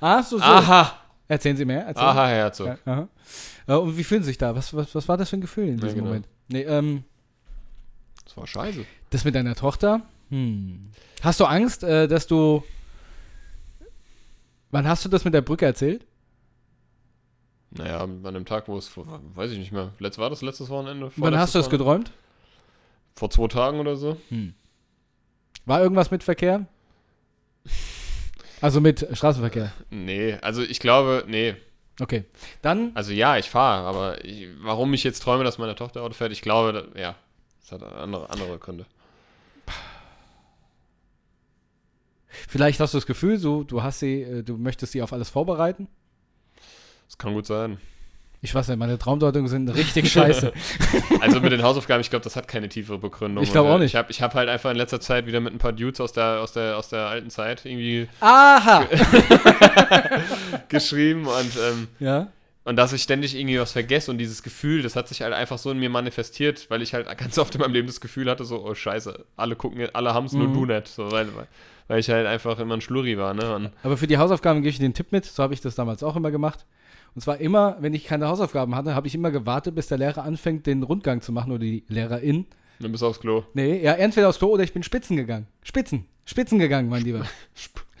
Ah, 0.00 0.22
so, 0.22 0.38
so. 0.38 0.44
Aha! 0.44 1.03
Erzählen 1.28 1.56
Sie 1.56 1.64
mehr. 1.64 1.86
Erzählen. 1.86 2.06
Aha, 2.06 2.26
Herzog. 2.28 2.66
Ja, 2.66 2.78
aha. 2.84 3.08
Äh, 3.66 3.74
und 3.74 3.96
wie 3.96 4.04
fühlen 4.04 4.22
Sie 4.22 4.28
sich 4.28 4.38
da? 4.38 4.54
Was, 4.54 4.74
was, 4.74 4.94
was 4.94 5.08
war 5.08 5.16
das 5.16 5.30
für 5.30 5.36
ein 5.36 5.40
Gefühl 5.40 5.68
in 5.68 5.78
Ja, 5.78 5.84
diesem 5.84 5.94
genau. 5.96 6.06
Moment? 6.08 6.28
Nee, 6.48 6.62
ähm, 6.62 7.04
Das 8.24 8.36
war 8.36 8.46
scheiße. 8.46 8.84
das 9.10 9.24
mit 9.24 9.34
deiner 9.34 9.54
Tochter? 9.54 10.02
Hm. 10.30 10.82
Hast 11.22 11.40
du 11.40 11.44
Angst, 11.46 11.82
äh, 11.82 12.06
dass 12.08 12.26
du. 12.26 12.62
Wann 14.70 14.86
hast 14.88 15.04
du 15.04 15.08
das 15.08 15.24
mit 15.24 15.32
der 15.34 15.40
Brücke 15.42 15.64
erzählt? 15.64 16.04
Naja, 17.70 18.00
an 18.02 18.22
dem 18.22 18.44
Tag, 18.44 18.68
wo 18.68 18.76
es, 18.78 18.86
vor- 18.88 19.20
weiß 19.34 19.50
ich 19.50 19.58
nicht 19.58 19.72
mehr, 19.72 19.92
letzt, 19.98 20.18
war 20.18 20.30
das 20.30 20.42
letztes 20.42 20.68
Wochenende? 20.68 21.10
Wann 21.16 21.36
hast 21.36 21.54
du 21.54 21.58
es 21.58 21.66
Vorletztes 21.66 21.70
geträumt? 21.70 22.12
Vor 23.16 23.30
zwei 23.30 23.48
Tagen 23.48 23.78
oder 23.80 23.96
so? 23.96 24.16
War 25.66 25.80
irgendwas 25.82 26.10
mit 26.10 26.22
Verkehr? 26.22 26.66
Also 28.64 28.80
mit 28.80 29.06
Straßenverkehr. 29.12 29.74
Nee, 29.90 30.38
also 30.40 30.62
ich 30.62 30.80
glaube, 30.80 31.24
nee. 31.26 31.54
Okay. 32.00 32.24
Dann, 32.62 32.92
Also 32.94 33.12
ja, 33.12 33.36
ich 33.36 33.50
fahre, 33.50 33.86
aber 33.86 34.24
ich, 34.24 34.48
warum 34.62 34.94
ich 34.94 35.04
jetzt 35.04 35.22
träume, 35.22 35.44
dass 35.44 35.58
meine 35.58 35.74
Tochter 35.74 36.00
Auto 36.00 36.14
fährt, 36.14 36.32
ich 36.32 36.40
glaube, 36.40 36.72
da, 36.72 36.98
ja, 36.98 37.14
das 37.60 37.72
hat 37.72 37.82
andere, 37.82 38.30
andere 38.30 38.58
Gründe. 38.58 38.86
vielleicht 42.48 42.80
hast 42.80 42.94
du 42.94 42.96
das 42.96 43.04
Gefühl, 43.04 43.36
so, 43.36 43.64
du 43.64 43.82
hast 43.82 43.98
sie, 43.98 44.22
äh, 44.22 44.42
du 44.42 44.56
möchtest 44.56 44.92
sie 44.92 45.02
auf 45.02 45.12
alles 45.12 45.28
vorbereiten. 45.28 45.86
Das 47.04 47.18
kann 47.18 47.34
gut 47.34 47.44
sein. 47.44 47.76
Ich 48.44 48.54
weiß 48.54 48.68
nicht, 48.68 48.76
meine 48.78 48.98
Traumdeutungen 48.98 49.48
sind 49.48 49.70
richtig 49.70 50.12
scheiße. 50.12 50.52
Also 51.20 51.40
mit 51.40 51.50
den 51.50 51.62
Hausaufgaben, 51.62 52.02
ich 52.02 52.10
glaube, 52.10 52.24
das 52.24 52.36
hat 52.36 52.46
keine 52.46 52.68
tiefere 52.68 52.98
Begründung. 52.98 53.42
Ich 53.42 53.52
glaube 53.52 53.70
auch 53.70 53.76
äh, 53.76 53.80
nicht. 53.80 53.92
Ich 53.92 53.96
habe 53.96 54.10
ich 54.10 54.20
hab 54.20 54.34
halt 54.34 54.50
einfach 54.50 54.70
in 54.70 54.76
letzter 54.76 55.00
Zeit 55.00 55.26
wieder 55.26 55.40
mit 55.40 55.54
ein 55.54 55.58
paar 55.58 55.72
Dudes 55.72 55.98
aus 55.98 56.12
der, 56.12 56.42
aus 56.42 56.52
der, 56.52 56.76
aus 56.76 56.90
der 56.90 57.06
alten 57.06 57.30
Zeit 57.30 57.64
irgendwie 57.64 58.06
Aha! 58.20 58.84
geschrieben 60.68 61.26
und, 61.26 61.56
ähm, 61.56 61.88
ja. 62.00 62.28
und 62.64 62.76
dass 62.76 62.92
ich 62.92 63.02
ständig 63.02 63.34
irgendwie 63.34 63.58
was 63.58 63.72
vergesse 63.72 64.10
und 64.10 64.18
dieses 64.18 64.42
Gefühl, 64.42 64.82
das 64.82 64.94
hat 64.94 65.08
sich 65.08 65.22
halt 65.22 65.32
einfach 65.32 65.56
so 65.56 65.70
in 65.70 65.78
mir 65.78 65.88
manifestiert, 65.88 66.66
weil 66.68 66.82
ich 66.82 66.92
halt 66.92 67.06
ganz 67.16 67.38
oft 67.38 67.54
in 67.54 67.62
meinem 67.62 67.72
Leben 67.72 67.86
das 67.86 68.00
Gefühl 68.02 68.28
hatte, 68.30 68.44
so, 68.44 68.62
oh 68.62 68.74
scheiße, 68.74 69.24
alle 69.36 69.56
gucken, 69.56 69.88
alle 69.94 70.12
haben 70.12 70.26
es 70.26 70.32
nur 70.32 70.48
Mhm. 70.48 70.54
du 70.54 70.66
nicht. 70.66 70.88
So, 70.88 71.10
weil, 71.10 71.28
weil 71.88 71.98
ich 71.98 72.10
halt 72.10 72.26
einfach 72.26 72.58
immer 72.58 72.74
ein 72.74 72.80
Schlurri 72.82 73.16
war, 73.16 73.32
ne? 73.32 73.54
Und 73.54 73.70
Aber 73.82 73.96
für 73.96 74.06
die 74.06 74.18
Hausaufgaben 74.18 74.60
gebe 74.60 74.68
ich 74.70 74.76
dir 74.76 74.82
den 74.82 74.94
Tipp 74.94 75.12
mit. 75.12 75.24
So 75.24 75.42
habe 75.42 75.54
ich 75.54 75.62
das 75.62 75.74
damals 75.74 76.02
auch 76.02 76.16
immer 76.16 76.30
gemacht. 76.30 76.66
Und 77.14 77.20
zwar 77.20 77.38
immer, 77.40 77.76
wenn 77.80 77.94
ich 77.94 78.04
keine 78.04 78.26
Hausaufgaben 78.28 78.74
hatte, 78.74 78.94
habe 78.94 79.06
ich 79.06 79.14
immer 79.14 79.30
gewartet, 79.30 79.74
bis 79.74 79.86
der 79.86 79.98
Lehrer 79.98 80.24
anfängt, 80.24 80.66
den 80.66 80.82
Rundgang 80.82 81.20
zu 81.20 81.30
machen 81.32 81.52
oder 81.52 81.60
die 81.60 81.84
Lehrerin. 81.88 82.46
dann 82.80 82.90
bist 82.90 83.02
du 83.02 83.06
aufs 83.06 83.20
Klo. 83.20 83.44
Nee, 83.54 83.82
ja, 83.82 83.92
entweder 83.92 84.28
aufs 84.28 84.38
Klo 84.38 84.48
oder 84.48 84.64
ich 84.64 84.72
bin 84.72 84.82
Spitzen 84.82 85.16
gegangen. 85.16 85.46
Spitzen. 85.62 86.06
Spitzen 86.24 86.58
gegangen, 86.58 86.88
mein 86.88 87.02
Lieber. 87.04 87.24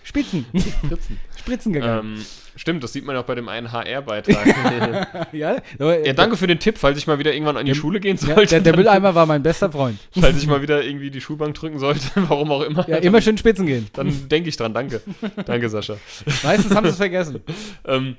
Spitzen. 0.02 0.44
Spritzen 1.38 1.72
gegangen. 1.72 2.16
Ähm, 2.16 2.24
stimmt, 2.56 2.82
das 2.84 2.92
sieht 2.92 3.04
man 3.04 3.16
auch 3.16 3.24
bei 3.24 3.34
dem 3.34 3.48
einen 3.48 3.70
HR-Beitrag. 3.72 4.46
ja, 5.32 5.56
ja, 5.78 6.12
danke 6.12 6.36
für 6.36 6.46
den 6.46 6.58
Tipp, 6.58 6.76
falls 6.78 6.98
ich 6.98 7.06
mal 7.06 7.18
wieder 7.18 7.32
irgendwann 7.32 7.56
an 7.56 7.64
die 7.66 7.72
Der- 7.72 7.78
Schule 7.78 8.00
gehen 8.00 8.16
Ja, 8.20 8.34
sollte. 8.34 8.46
der, 8.46 8.60
der 8.60 8.72
dann- 8.72 8.80
Mülleimer 8.80 9.14
war 9.14 9.26
mein 9.26 9.42
bester 9.42 9.70
Freund. 9.72 9.98
falls 10.20 10.36
ich 10.38 10.46
mal 10.46 10.60
wieder 10.62 10.82
irgendwie 10.84 11.10
die 11.10 11.20
Schulbank 11.20 11.54
drücken 11.54 11.78
sollte, 11.78 12.00
warum 12.28 12.50
auch 12.52 12.62
immer. 12.62 12.88
Ja, 12.88 12.96
immer 12.98 13.20
schön 13.22 13.38
Spitzen 13.38 13.66
gehen. 13.66 13.86
Dann 13.94 14.28
denke 14.28 14.48
ich 14.48 14.56
dran, 14.56 14.74
danke. 14.74 15.00
Danke, 15.46 15.68
Sascha. 15.68 15.96
Meistens 16.42 16.74
haben 16.74 16.84
sie 16.84 16.90
es 16.90 16.96
vergessen. 16.96 17.40
Ähm, 17.86 18.16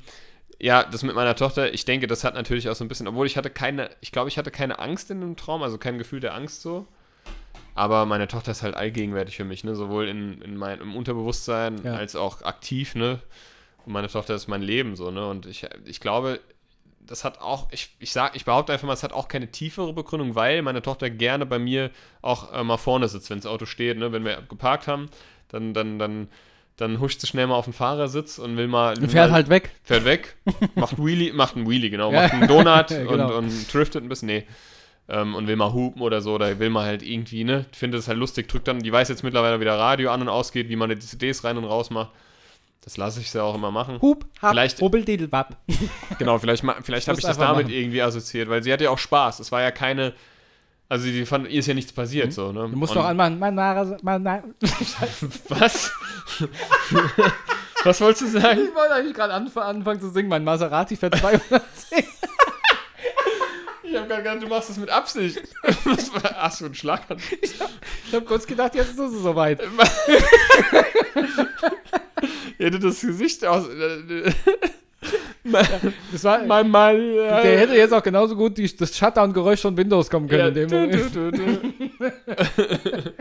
ja, 0.59 0.83
das 0.83 1.03
mit 1.03 1.15
meiner 1.15 1.35
Tochter, 1.35 1.73
ich 1.73 1.85
denke, 1.85 2.07
das 2.07 2.23
hat 2.23 2.33
natürlich 2.33 2.69
auch 2.69 2.75
so 2.75 2.83
ein 2.83 2.87
bisschen, 2.87 3.07
obwohl 3.07 3.27
ich 3.27 3.37
hatte 3.37 3.49
keine, 3.49 3.89
ich 4.01 4.11
glaube, 4.11 4.29
ich 4.29 4.37
hatte 4.37 4.51
keine 4.51 4.79
Angst 4.79 5.11
in 5.11 5.21
dem 5.21 5.35
Traum, 5.35 5.63
also 5.63 5.77
kein 5.77 5.97
Gefühl 5.97 6.19
der 6.19 6.33
Angst 6.33 6.61
so. 6.61 6.87
Aber 7.73 8.05
meine 8.05 8.27
Tochter 8.29 8.51
ist 8.51 8.63
halt 8.63 8.75
allgegenwärtig 8.75 9.35
für 9.35 9.43
mich, 9.43 9.65
ne? 9.65 9.75
Sowohl 9.75 10.07
in, 10.07 10.41
in 10.41 10.55
mein, 10.55 10.79
im 10.79 10.95
Unterbewusstsein 10.95 11.83
Ja. 11.83 11.95
als 11.95 12.15
auch 12.15 12.41
aktiv, 12.43 12.95
ne? 12.95 13.19
Und 13.85 13.91
meine 13.91 14.07
Tochter 14.07 14.33
ist 14.33 14.47
mein 14.47 14.61
Leben 14.61 14.95
so, 14.95 15.11
ne? 15.11 15.27
Und 15.27 15.45
ich, 15.45 15.67
ich 15.83 15.99
glaube, 15.99 16.39
das 17.01 17.25
hat 17.25 17.41
auch, 17.41 17.67
ich, 17.71 17.89
ich 17.99 18.13
sag, 18.13 18.35
ich 18.35 18.45
behaupte 18.45 18.71
einfach 18.71 18.87
mal, 18.87 18.93
es 18.93 19.03
hat 19.03 19.11
auch 19.13 19.27
keine 19.27 19.51
tiefere 19.51 19.91
Begründung, 19.93 20.35
weil 20.35 20.61
meine 20.61 20.81
Tochter 20.81 21.09
gerne 21.09 21.45
bei 21.45 21.59
mir 21.59 21.91
auch 22.21 22.53
äh, 22.53 22.63
mal 22.63 22.77
vorne 22.77 23.09
sitzt, 23.09 23.29
wenn 23.29 23.39
das 23.39 23.45
Auto 23.45 23.65
steht, 23.65 23.97
ne? 23.97 24.13
Wenn 24.13 24.23
wir 24.23 24.41
geparkt 24.47 24.87
haben, 24.87 25.09
dann, 25.49 25.73
dann, 25.73 25.99
dann, 25.99 26.29
dann 26.77 26.99
huscht 26.99 27.21
sie 27.21 27.27
schnell 27.27 27.47
mal 27.47 27.55
auf 27.55 27.65
den 27.65 27.73
Fahrersitz 27.73 28.37
und 28.37 28.57
will 28.57 28.67
mal. 28.67 28.97
Und 28.97 29.09
fährt 29.09 29.29
mal, 29.29 29.35
halt 29.35 29.49
weg. 29.49 29.71
Fährt 29.83 30.05
weg, 30.05 30.35
macht 30.75 30.97
Wheelie, 30.97 31.33
macht 31.33 31.55
einen 31.55 31.69
Wheelie, 31.69 31.89
genau, 31.89 32.11
Ja. 32.11 32.23
macht 32.23 32.33
einen 32.33 32.47
Donut 32.47 32.87
genau. 32.89 33.11
und, 33.11 33.45
und 33.45 33.73
driftet 33.73 34.03
ein 34.03 34.09
bisschen, 34.09 34.27
nee. 34.27 34.43
Ähm, 35.07 35.35
und 35.35 35.47
will 35.47 35.55
mal 35.55 35.71
hupen 35.71 36.01
oder 36.01 36.19
so, 36.21 36.33
oder 36.33 36.57
will 36.59 36.71
mal 36.71 36.85
halt 36.85 37.03
irgendwie, 37.03 37.43
ne? 37.43 37.65
Ich 37.71 37.77
finde 37.77 37.97
das 37.97 38.07
halt 38.07 38.17
lustig, 38.17 38.49
drückt 38.49 38.67
dann, 38.67 38.79
die 38.79 38.91
weiß 38.91 39.07
jetzt 39.09 39.23
mittlerweile 39.23 39.59
wieder 39.59 39.77
Radio 39.77 40.09
an 40.09 40.21
und 40.21 40.29
ausgeht, 40.29 40.67
wie 40.67 40.75
man 40.75 40.89
die 40.89 40.97
CDs 40.97 41.43
rein 41.43 41.57
und 41.57 41.65
raus 41.65 41.91
macht. 41.91 42.09
Das 42.83 42.97
lasse 42.97 43.19
ich 43.19 43.31
sie 43.31 43.41
auch 43.41 43.55
immer 43.55 43.71
machen. 43.71 43.99
Hup, 44.01 44.25
hab, 44.41 44.51
Vielleicht-. 44.51 44.81
Genau, 46.19 46.37
vielleicht, 46.39 46.63
vielleicht 46.83 47.07
habe 47.07 47.19
ich 47.19 47.25
das 47.25 47.37
damit 47.37 47.65
machen. 47.67 47.73
irgendwie 47.75 48.01
assoziiert, 48.01 48.49
weil 48.49 48.63
sie 48.63 48.71
hatte 48.73 48.83
ja 48.85 48.89
auch 48.89 48.97
Spaß. 48.97 49.39
Es 49.39 49.51
war 49.51 49.61
ja 49.61 49.71
keine, 49.71 50.13
also 50.89 51.05
die 51.05 51.25
fand, 51.25 51.49
ihr 51.49 51.59
ist 51.59 51.67
ja 51.67 51.73
nichts 51.73 51.91
passiert, 51.91 52.31
so, 52.33 52.51
ne? 52.51 52.67
Mhm. 52.67 52.71
Du 52.71 52.77
musst 52.77 52.91
Und- 52.91 52.97
doch 52.99 53.05
anmachen. 53.05 53.39
Mein 53.39 53.55
Nara, 53.55 53.97
mein 54.01 54.21
Nara. 54.23 54.43
Was? 55.49 55.91
Was 57.83 58.01
wolltest 58.01 58.21
du 58.33 58.39
sagen? 58.39 58.61
Ich 58.67 58.75
wollte 58.75 58.93
eigentlich 58.95 59.13
gerade 59.15 59.33
anf 59.33 59.55
anfangen 59.57 59.99
zu 60.01 60.09
singen. 60.09 60.29
Mein 60.29 60.43
Maserati 60.43 60.95
fährt 60.95 61.15
210. 61.17 62.03
Ich 63.83 63.95
habe 63.95 64.07
gerade 64.09 64.23
gedacht, 64.23 64.43
du 64.43 64.47
machst 64.47 64.69
das 64.69 64.77
mit 64.77 64.89
Absicht. 64.89 65.41
Was 65.85 66.13
war- 66.23 66.35
Ach 66.39 66.51
so, 66.51 66.65
ein 66.65 66.73
Schlag. 66.75 67.01
Ich 67.41 68.13
habe 68.13 68.25
kurz 68.25 68.45
gedacht, 68.47 68.75
jetzt 68.75 68.91
ist 68.91 68.99
es 68.99 69.21
soweit. 69.21 69.61
Ihr 72.57 72.65
hättet 72.67 72.83
das 72.83 73.01
Gesicht 73.01 73.45
aus. 73.45 73.65
Äh, 75.45 75.91
Das 76.11 76.23
war, 76.23 76.43
mein 76.45 76.69
Mann. 76.69 76.97
der 76.97 77.59
hätte 77.59 77.75
jetzt 77.75 77.93
auch 77.93 78.03
genauso 78.03 78.35
gut 78.35 78.57
die, 78.57 78.75
das 78.75 78.97
Shutdown-Geräusch 78.97 79.61
von 79.61 79.77
Windows 79.77 80.09
kommen 80.09 80.27
können. 80.27 80.53
dem 80.53 80.69
du, 80.69 80.87
du, 80.87 81.31
du, 81.31 81.31
du. 81.31 81.73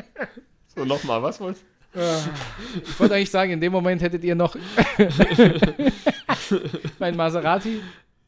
So, 0.77 0.85
nochmal, 0.85 1.23
was 1.23 1.41
wolltest 1.41 1.65
Ich 1.95 2.99
wollte 2.99 3.15
eigentlich 3.15 3.31
sagen, 3.31 3.53
in 3.53 3.61
dem 3.61 3.71
Moment 3.71 4.03
hättet 4.03 4.25
ihr 4.25 4.35
noch 4.35 4.57
mein 6.99 7.17
Maserati. 7.17 7.81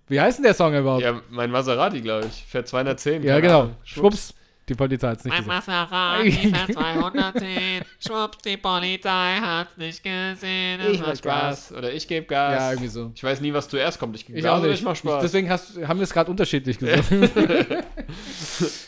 Wie 0.09 0.21
heißt 0.21 0.39
denn 0.39 0.45
der 0.45 0.55
Song 0.55 0.73
überhaupt? 0.73 1.03
Ja, 1.03 1.21
mein 1.31 1.51
Maserati, 1.51 2.01
glaube 2.01 2.27
ich. 2.27 2.45
Fährt 2.47 2.69
210. 2.69 3.25
Ja, 3.25 3.41
genau. 3.41 3.63
Ahnung. 3.63 3.77
Schwupps. 3.83 4.35
Die 4.69 4.75
Polizei 4.75 5.09
hat 5.09 5.19
es 5.19 5.25
nicht 5.25 5.33
Mein 5.33 5.45
gesagt. 5.45 5.69
Maserati 5.69 6.31
fährt 6.53 6.73
210. 6.73 7.83
Schwupps, 8.05 8.39
die 8.39 8.57
Polizei 8.57 9.39
hat's 9.41 9.77
nicht 9.77 10.03
gesehen. 10.03 10.81
Es 10.81 10.93
Ich 10.95 11.01
war 11.01 11.09
mach 11.09 11.17
Spaß. 11.17 11.23
Gas. 11.23 11.73
Oder 11.73 11.93
ich 11.93 12.09
gebe 12.09 12.27
Gas. 12.27 12.53
Ja, 12.61 12.71
irgendwie 12.71 12.89
so. 12.89 13.13
Ich 13.15 13.23
weiß 13.23 13.41
nie, 13.43 13.53
was 13.53 13.69
zuerst 13.69 14.01
kommt. 14.01 14.17
Ich 14.17 14.27
gebe 14.27 14.41
Gas 14.43 14.61
oder 14.61 14.73
ich 14.73 14.83
mach 14.83 14.97
Spaß. 14.97 15.23
Deswegen 15.23 15.49
hast, 15.51 15.77
haben 15.87 16.01
wir 16.01 16.05
es 16.05 16.13
gerade 16.13 16.31
unterschiedlich 16.31 16.79
gesagt. 16.79 17.05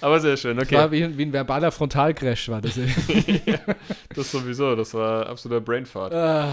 Aber 0.01 0.21
sehr 0.21 0.37
schön, 0.37 0.57
Das 0.57 0.67
okay. 0.67 0.77
war 0.77 0.91
wie, 0.91 1.17
wie 1.17 1.23
ein 1.23 1.33
verbaler 1.33 1.71
Frontalcrash, 1.71 2.49
war 2.49 2.61
das. 2.61 2.79
Das 4.15 4.31
sowieso, 4.33 4.75
das 4.75 4.95
war 4.95 5.27
absoluter 5.29 5.61
Brainfart. 5.61 6.13
Ah, 6.13 6.53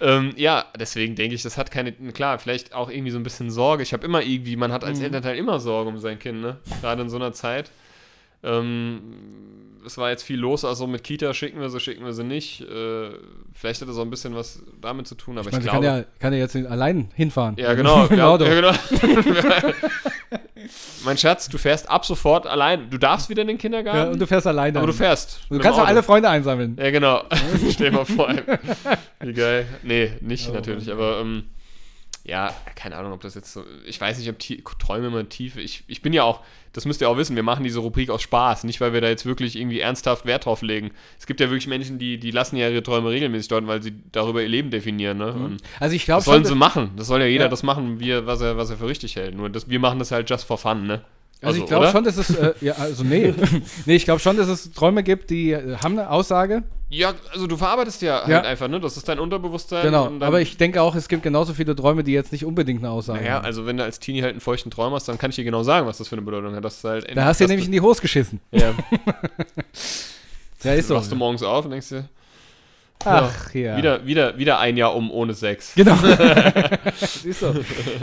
Ähm, 0.00 0.32
ja, 0.36 0.64
deswegen 0.78 1.14
denke 1.14 1.34
ich, 1.34 1.42
das 1.42 1.56
hat 1.58 1.70
keine, 1.70 1.92
klar, 1.92 2.38
vielleicht 2.38 2.72
auch 2.74 2.90
irgendwie 2.90 3.10
so 3.10 3.18
ein 3.18 3.22
bisschen 3.22 3.50
Sorge. 3.50 3.82
Ich 3.82 3.92
habe 3.92 4.04
immer 4.04 4.22
irgendwie, 4.22 4.56
man 4.56 4.72
hat 4.72 4.82
als 4.82 4.98
Mhm. 4.98 5.04
Elternteil 5.04 5.36
immer 5.36 5.60
Sorge 5.60 5.90
um 5.90 5.98
sein 5.98 6.18
Kind, 6.18 6.40
ne? 6.40 6.56
Gerade 6.80 7.02
in 7.02 7.10
so 7.10 7.16
einer 7.16 7.32
Zeit. 7.32 7.70
Ähm, 8.42 9.00
es 9.86 9.96
war 9.98 10.10
jetzt 10.10 10.22
viel 10.22 10.38
los, 10.38 10.64
also 10.64 10.86
mit 10.86 11.02
Kita 11.04 11.32
schicken 11.32 11.60
wir 11.60 11.70
sie, 11.70 11.80
schicken 11.80 12.04
wir 12.04 12.12
sie 12.12 12.24
nicht. 12.24 12.60
Äh, 12.62 13.10
vielleicht 13.52 13.80
hat 13.80 13.88
das 13.88 13.96
auch 13.96 14.02
ein 14.02 14.10
bisschen 14.10 14.34
was 14.34 14.62
damit 14.80 15.06
zu 15.06 15.14
tun, 15.14 15.38
aber 15.38 15.48
ich 15.48 15.48
ich, 15.48 15.52
meine, 15.52 15.62
sie 15.64 15.68
glaube. 15.70 15.86
kann 15.86 15.96
ja, 16.00 16.04
kann 16.18 16.32
ja 16.34 16.38
jetzt 16.38 16.56
allein 16.56 17.10
hinfahren. 17.14 17.56
ja, 17.58 17.72
genau. 17.74 18.06
Ja, 18.10 18.36
genau. 18.36 18.72
mein 21.04 21.16
Schatz, 21.18 21.48
du 21.48 21.58
fährst 21.58 21.88
ab 21.88 22.04
sofort 22.04 22.46
allein. 22.46 22.90
Du 22.90 22.98
darfst 22.98 23.28
wieder 23.30 23.42
in 23.42 23.48
den 23.48 23.58
Kindergarten, 23.58 23.98
Ja, 23.98 24.10
und 24.10 24.18
du 24.18 24.26
fährst 24.26 24.46
alleine. 24.46 24.78
aber 24.78 24.86
du 24.86 24.92
fährst. 24.92 25.40
Du 25.48 25.58
kannst 25.58 25.78
auch 25.78 25.86
alle 25.86 26.02
Freunde 26.02 26.28
einsammeln. 26.28 26.76
Ja, 26.78 26.90
genau. 26.90 27.22
Stell 27.70 27.90
dir 27.90 27.96
mal 27.96 28.04
vor. 28.04 28.34
Wie 29.20 29.32
geil. 29.32 29.66
Nee, 29.82 30.12
nicht 30.20 30.48
Oh, 30.50 30.54
natürlich, 30.54 30.86
Mann. 30.86 30.96
aber 30.96 31.20
ähm, 31.20 31.44
ja, 32.30 32.54
keine 32.76 32.96
Ahnung, 32.96 33.12
ob 33.12 33.20
das 33.20 33.34
jetzt 33.34 33.52
so. 33.52 33.64
Ich 33.84 34.00
weiß 34.00 34.18
nicht, 34.18 34.30
ob 34.30 34.38
tie 34.38 34.62
Träume 34.78 35.08
immer 35.08 35.28
tief. 35.28 35.56
Ich, 35.56 35.82
ich 35.88 36.00
bin 36.00 36.12
ja 36.12 36.22
auch, 36.22 36.40
das 36.72 36.84
müsst 36.84 37.00
ihr 37.00 37.08
auch 37.10 37.16
wissen, 37.16 37.34
wir 37.34 37.42
machen 37.42 37.64
diese 37.64 37.80
Rubrik 37.80 38.08
aus 38.08 38.22
Spaß, 38.22 38.62
nicht 38.64 38.80
weil 38.80 38.92
wir 38.92 39.00
da 39.00 39.08
jetzt 39.08 39.26
wirklich 39.26 39.56
irgendwie 39.56 39.80
ernsthaft 39.80 40.24
Wert 40.26 40.44
drauf 40.46 40.62
legen. 40.62 40.92
Es 41.18 41.26
gibt 41.26 41.40
ja 41.40 41.48
wirklich 41.50 41.66
Menschen, 41.66 41.98
die, 41.98 42.18
die 42.18 42.30
lassen 42.30 42.56
ja 42.56 42.68
ihre 42.68 42.82
Träume 42.84 43.10
regelmäßig 43.10 43.48
deuten, 43.48 43.66
weil 43.66 43.82
sie 43.82 43.92
darüber 44.12 44.40
ihr 44.42 44.48
Leben 44.48 44.70
definieren. 44.70 45.18
Ne? 45.18 45.32
Und 45.32 45.58
Also 45.80 45.96
ich 45.96 46.04
glaube 46.04 46.18
das 46.18 46.26
sollen 46.26 46.44
sie 46.44 46.54
machen. 46.54 46.92
Das 46.96 47.08
soll 47.08 47.20
ja 47.20 47.26
jeder 47.26 47.44
Ja. 47.46 47.48
das 47.50 47.64
machen, 47.64 47.98
wie 47.98 48.10
er, 48.10 48.26
was, 48.26 48.40
er, 48.40 48.56
was 48.56 48.70
er 48.70 48.76
für 48.76 48.86
richtig 48.86 49.16
hält. 49.16 49.34
Nur 49.34 49.50
das, 49.50 49.68
wir 49.68 49.80
machen 49.80 49.98
das 49.98 50.12
halt 50.12 50.30
just 50.30 50.44
for 50.44 50.56
fun, 50.56 50.86
ne? 50.86 51.02
Also 51.42 51.58
ich 51.60 51.66
glaube 51.66 51.86
schon, 51.88 52.04
dass 52.04 52.16
es, 52.16 52.30
äh, 52.30 52.52
ja, 52.60 52.74
also 52.74 53.02
nee, 53.04 53.32
nee, 53.86 53.96
ich 53.96 54.04
glaube 54.04 54.20
schon, 54.20 54.36
dass 54.36 54.48
es 54.48 54.70
Träume 54.72 55.02
gibt, 55.02 55.30
die 55.30 55.52
äh, 55.52 55.76
haben 55.76 55.98
eine 55.98 56.10
Aussage, 56.10 56.62
Ja, 56.90 57.14
also 57.32 57.46
du 57.46 57.56
verarbeitest 57.56 58.02
ja, 58.02 58.28
Ja. 58.28 58.36
halt 58.36 58.46
einfach, 58.46 58.68
ne? 58.68 58.78
Das 58.80 58.96
ist 58.96 59.08
dein 59.08 59.18
Unterbewusstsein. 59.18 59.82
genau, 59.84 60.10
aber 60.20 60.40
ich 60.40 60.56
denke 60.56 60.82
auch, 60.82 60.94
es 60.94 61.08
gibt 61.08 61.22
genauso 61.22 61.54
viele 61.54 61.74
Träume, 61.76 62.02
die 62.04 62.12
jetzt 62.12 62.32
nicht 62.32 62.44
unbedingt 62.44 62.80
eine 62.82 62.90
Aussage 62.90 63.20
Naja, 63.20 63.34
haben. 63.36 63.44
also 63.46 63.64
wenn 63.66 63.76
du 63.76 63.84
als 63.84 63.98
Teenie 64.00 64.22
halt 64.22 64.32
einen 64.32 64.40
feuchten 64.40 64.70
Traum 64.70 64.92
hast, 64.92 65.08
dann 65.08 65.16
kann 65.18 65.30
ich 65.30 65.36
dir 65.36 65.44
genau 65.44 65.62
sagen, 65.62 65.86
was 65.86 65.98
das 65.98 66.08
für 66.08 66.16
eine 66.16 66.22
Bedeutung 66.22 66.54
hat. 66.54 66.64
Das 66.64 66.76
ist 66.78 66.84
halt 66.84 67.16
Da 67.16 67.24
hast 67.24 67.40
du 67.40 67.44
dass 67.44 67.48
nämlich 67.50 67.66
in 67.66 67.72
die 67.72 67.80
Hose 67.80 68.00
geschissen. 68.02 68.40
Ja, 68.50 68.72
Ja, 70.62 70.74
ist 70.74 70.88
so. 70.88 70.94
wachst 70.94 71.10
du 71.10 71.16
morgens 71.16 71.42
auf 71.42 71.64
und 71.64 71.70
denkst 71.70 71.88
dir, 71.88 72.04
Ach 73.04 73.54
ja. 73.54 73.76
wieder, 73.76 74.06
wieder, 74.06 74.36
wieder 74.38 74.58
ein 74.58 74.76
Jahr 74.76 74.94
um 74.94 75.10
ohne 75.10 75.32
Sex. 75.34 75.72
Genau. 75.74 75.94
ist 77.24 77.40
so. 77.40 77.54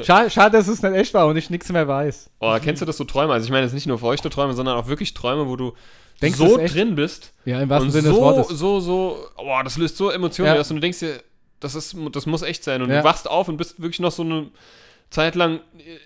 Schade, 0.04 0.30
schade, 0.30 0.58
dass 0.58 0.68
es 0.68 0.82
nicht 0.82 0.94
echt 0.96 1.14
war 1.14 1.28
und 1.28 1.38
ich 1.38 1.50
nichts 1.50 1.72
mehr 1.72 1.88
weiß. 1.88 2.30
Oh, 2.40 2.58
kennst 2.62 2.82
du 2.82 2.86
das 2.86 2.98
so 2.98 3.04
Träume? 3.04 3.34
Also 3.34 3.46
ich 3.46 3.52
meine 3.52 3.64
jetzt 3.64 3.74
nicht 3.74 3.86
nur 3.88 4.00
feuchte 4.00 4.30
Träume, 4.30 4.54
sondern 4.54 4.76
auch 4.78 4.88
wirklich 4.88 5.14
Träume, 5.14 5.48
wo 5.48 5.56
du 5.56 5.74
Denkst 6.22 6.38
so 6.40 6.58
drin 6.58 6.96
bist 6.96 7.32
Ja, 7.46 7.62
im 7.62 7.70
wahrsten 7.70 7.90
und 7.90 7.92
Sinne 7.92 8.08
so, 8.08 8.14
des 8.16 8.22
Wortes. 8.22 8.60
so, 8.60 8.80
so, 8.80 9.18
boah, 9.38 9.64
das 9.64 9.78
löst 9.78 9.98
so 9.98 10.10
Emotionen 10.10 10.56
Ja. 10.56 10.60
aus 10.60 10.70
und 10.72 10.78
du 10.78 10.82
denkst 10.82 11.00
dir, 11.00 11.22
das, 11.60 11.76
ist, 11.76 11.96
das 12.12 12.26
muss 12.26 12.42
echt 12.42 12.64
sein. 12.64 12.82
Und 12.82 12.90
Ja. 12.90 13.00
du 13.00 13.04
wachst 13.04 13.30
auf 13.30 13.48
und 13.50 13.58
bist 13.58 13.80
wirklich 13.80 14.00
noch 14.00 14.12
so 14.12 14.24
eine 14.24 14.48
Zeit 15.12 15.36
lang 15.36 15.60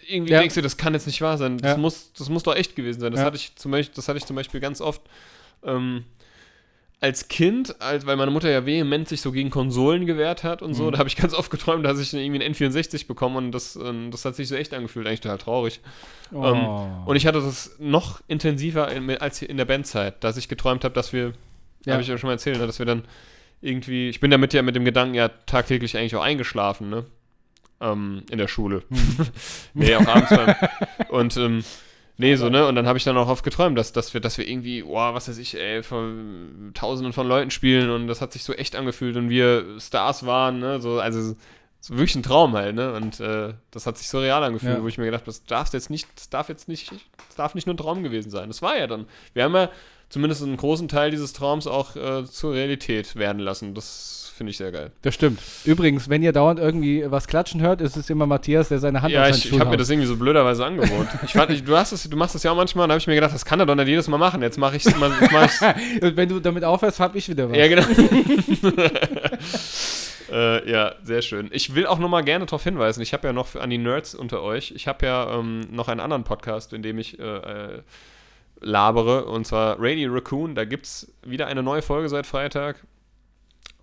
irgendwie 0.08 0.34
Ja. 0.34 0.39
denkst 0.39 0.56
du, 0.56 0.62
das 0.62 0.76
kann 0.76 0.94
jetzt 0.94 1.08
nicht 1.08 1.22
wahr 1.22 1.38
sein. 1.38 1.58
Das, 1.60 1.72
Ja. 1.72 1.78
muss, 1.78 2.12
das 2.18 2.28
muss 2.28 2.44
doch 2.44 2.56
echt 2.56 2.76
gewesen 2.76 3.00
sein. 3.00 3.12
Das, 3.12 3.22
Ja. 3.22 3.26
hatte, 3.28 3.38
ich 3.38 3.56
zum 3.56 3.72
Beispiel, 3.72 3.96
das 3.96 4.10
hatte 4.10 4.18
ich 4.18 4.26
zum 4.26 4.36
Beispiel 4.36 4.60
ganz 4.60 4.82
oft 4.82 5.02
ähm, 5.66 6.04
als 7.02 7.28
Kind, 7.28 7.82
als, 7.82 8.06
weil 8.06 8.16
meine 8.16 8.32
Mutter 8.32 8.49
ja 8.49 8.66
vehement 8.66 9.10
sich 9.10 9.22
so 9.22 9.32
gegen 9.32 9.49
Konsolen 9.49 10.06
gewehrt 10.06 10.43
hat 10.43 10.62
und 10.62 10.76
so, 10.76 10.84
Mhm. 10.86 10.91
da 10.91 10.99
habe 10.99 11.10
ich 11.10 11.16
ganz 11.16 11.34
oft 11.34 11.49
geträumt, 11.52 11.84
dass 11.84 11.99
ich 11.99 12.14
irgendwie 12.14 12.41
einen 12.43 12.54
N64 12.54 13.08
bekomme 13.08 13.39
und 13.39 13.52
das, 13.52 13.76
ähm, 13.76 14.12
das 14.12 14.24
hat 14.24 14.36
sich 14.36 14.47
so 14.47 14.56
echt 14.56 14.74
angefühlt, 14.74 15.08
eigentlich 15.08 15.22
total 15.22 15.39
traurig. 15.39 15.80
Oh. 16.32 16.45
Ähm, 16.45 17.08
und 17.08 17.16
ich 17.16 17.26
hatte 17.26 17.41
das 17.41 17.76
noch 17.80 18.22
intensiver 18.28 18.89
in, 18.91 19.10
als 19.18 19.41
in 19.41 19.58
der 19.58 19.66
Bandzeit, 19.66 20.24
dass 20.24 20.38
ich 20.38 20.47
geträumt 20.47 20.84
habe, 20.84 20.93
dass 20.93 21.12
wir, 21.12 21.34
Ja. 21.86 21.93
habe 21.93 22.04
ich 22.04 22.08
ja 22.08 22.18
schon 22.20 22.28
mal 22.28 22.34
erzählt, 22.34 22.60
ne, 22.60 22.68
dass 22.68 22.78
wir 22.78 22.86
dann 22.86 23.04
irgendwie, 23.62 24.10
ich 24.10 24.20
bin 24.20 24.30
damit 24.30 24.54
ja 24.54 24.62
mit 24.62 24.76
dem 24.76 24.86
Gedanken 24.86 25.16
ja 25.16 25.28
tagtäglich 25.30 25.97
eigentlich 25.97 26.16
auch 26.16 26.24
eingeschlafen, 26.24 26.89
ne? 26.91 27.06
Ähm, 27.80 28.22
in 28.30 28.38
der 28.38 28.47
Schule. 28.47 28.84
nee, 29.74 29.95
auch 29.95 30.06
abends 30.06 30.30
beim. 30.30 30.56
Und 31.10 31.36
ähm, 31.38 31.64
nee, 32.18 32.36
so, 32.36 32.49
ne? 32.49 32.68
Und 32.68 32.76
dann 32.76 32.88
habe 32.88 32.97
ich 32.97 33.03
dann 33.03 33.18
auch 33.18 33.28
oft 33.28 33.43
geträumt, 33.43 33.78
dass, 33.78 33.93
dass 33.93 34.14
wir, 34.14 34.22
dass 34.22 34.38
wir 34.38 34.47
irgendwie, 34.47 34.84
boah, 34.84 35.14
was 35.14 35.28
weiß 35.28 35.38
ich, 35.38 35.57
ey, 35.59 35.84
von 35.84 36.72
tausenden 36.74 37.14
von 37.14 37.28
Leuten 37.28 37.51
spielen 37.51 37.89
und 37.89 38.07
das 38.07 38.22
hat 38.22 38.34
sich 38.34 38.43
so 38.43 38.53
echt 38.53 38.76
angefühlt 38.76 39.16
und 39.18 39.30
wir 39.30 39.80
Stars 39.80 40.26
waren, 40.26 40.59
ne? 40.59 40.80
So, 40.82 40.99
also 40.99 41.36
so 41.84 41.93
wirklich 41.95 42.16
ein 42.16 42.24
Traum 42.24 42.53
halt, 42.55 42.76
ne? 42.76 42.93
Und 42.93 43.20
äh, 43.20 43.53
das 43.72 43.88
hat 43.88 43.97
sich 43.97 44.07
so 44.09 44.20
real 44.20 44.43
angefühlt, 44.43 44.78
Ja. 44.78 44.84
wo 44.84 44.88
ich 44.88 44.97
mir 44.99 45.05
gedacht 45.05 45.22
habe, 45.22 45.32
das 45.32 45.43
darf 45.45 45.74
jetzt 45.74 45.89
nicht, 45.89 46.07
das 46.16 46.30
darf 46.30 46.47
jetzt 46.49 46.68
nicht, 46.68 46.91
das 47.28 47.36
darf 47.38 47.55
nicht 47.55 47.66
nur 47.66 47.74
ein 47.74 47.78
Traum 47.78 48.03
gewesen 48.03 48.30
sein. 48.30 48.49
Das 48.49 48.62
war 48.62 48.78
ja 48.78 48.86
dann. 48.88 49.07
Wir 49.34 49.43
haben 49.45 49.55
ja 49.55 49.70
zumindest 50.09 50.43
einen 50.43 50.57
großen 50.57 50.88
Teil 50.89 51.09
dieses 51.09 51.34
Traums 51.34 51.66
auch 51.66 51.95
äh, 51.95 52.24
zur 52.26 52.53
Realität 52.53 53.16
werden 53.16 53.39
lassen. 53.39 53.74
Das 53.74 54.20
finde 54.32 54.51
ich 54.51 54.57
sehr 54.57 54.71
geil. 54.71 54.91
Das 55.01 55.13
stimmt. 55.13 55.39
Übrigens, 55.65 56.09
wenn 56.09 56.23
ihr 56.23 56.32
dauernd 56.32 56.59
irgendwie 56.59 57.03
was 57.07 57.27
klatschen 57.27 57.61
hört, 57.61 57.82
ist 57.82 57.95
es 57.97 58.09
immer 58.09 58.25
Matthias, 58.25 58.69
der 58.69 58.79
seine 58.79 59.01
Hand 59.01 59.13
Ja, 59.13 59.21
auf 59.21 59.25
seinen 59.27 59.36
ich, 59.36 59.43
ich 59.43 59.47
Stuhl 59.49 59.59
habe 59.59 59.71
mir 59.71 59.77
das 59.77 59.89
irgendwie 59.89 60.07
so 60.07 60.17
blöderweise 60.17 60.65
angewohnt. 60.65 61.09
Ich 61.23 61.34
fand, 61.34 61.51
ich, 61.51 61.63
du, 61.63 61.75
hast 61.75 61.91
das, 61.91 62.09
du 62.09 62.17
machst 62.17 62.36
das 62.36 62.43
ja 62.43 62.51
auch 62.51 62.55
manchmal, 62.55 62.84
und 62.84 62.89
da 62.89 62.93
habe 62.93 62.99
ich 62.99 63.07
mir 63.07 63.15
gedacht, 63.15 63.34
das 63.34 63.45
kann 63.45 63.59
er 63.59 63.65
doch 63.65 63.75
nicht 63.75 63.88
jedes 63.88 64.07
Mal 64.07 64.17
machen. 64.17 64.41
Jetzt 64.41 64.57
mache 64.57 64.77
ich 64.77 64.86
es 64.86 64.95
mal. 64.97 65.11
Und 66.01 66.17
wenn 66.17 66.29
du 66.29 66.39
damit 66.39 66.63
aufhörst, 66.63 66.99
hab 66.99 67.15
ich 67.15 67.29
wieder 67.29 67.49
was. 67.49 67.57
ja, 67.57 67.67
genau. 67.67 67.84
äh, 70.32 70.69
ja, 70.69 70.95
sehr 71.03 71.21
schön. 71.21 71.49
Ich 71.51 71.75
will 71.75 71.86
auch 71.86 71.99
noch 71.99 72.09
mal 72.09 72.21
gerne 72.21 72.45
darauf 72.45 72.63
hinweisen, 72.63 73.01
ich 73.01 73.13
habe 73.13 73.27
ja 73.27 73.34
noch 73.34 73.47
für, 73.47 73.61
an 73.61 73.69
die 73.69 73.77
Nerds 73.77 74.15
unter 74.15 74.41
euch, 74.41 74.71
ich 74.75 74.88
habe 74.88 75.05
ja 75.05 75.39
ähm, 75.39 75.61
noch 75.71 75.88
einen 75.88 75.99
anderen 75.99 76.23
Podcast, 76.23 76.73
in 76.73 76.82
dem 76.82 76.97
ich 76.97 77.19
äh, 77.19 77.23
äh, 77.23 77.82
labere, 78.61 79.25
und 79.25 79.45
zwar 79.45 79.77
Radio 79.79 80.13
Raccoon. 80.13 80.55
Da 80.55 80.65
gibt 80.65 80.86
es 80.86 81.11
wieder 81.23 81.47
eine 81.47 81.63
neue 81.63 81.82
Folge 81.82 82.09
seit 82.09 82.25
Freitag. 82.25 82.84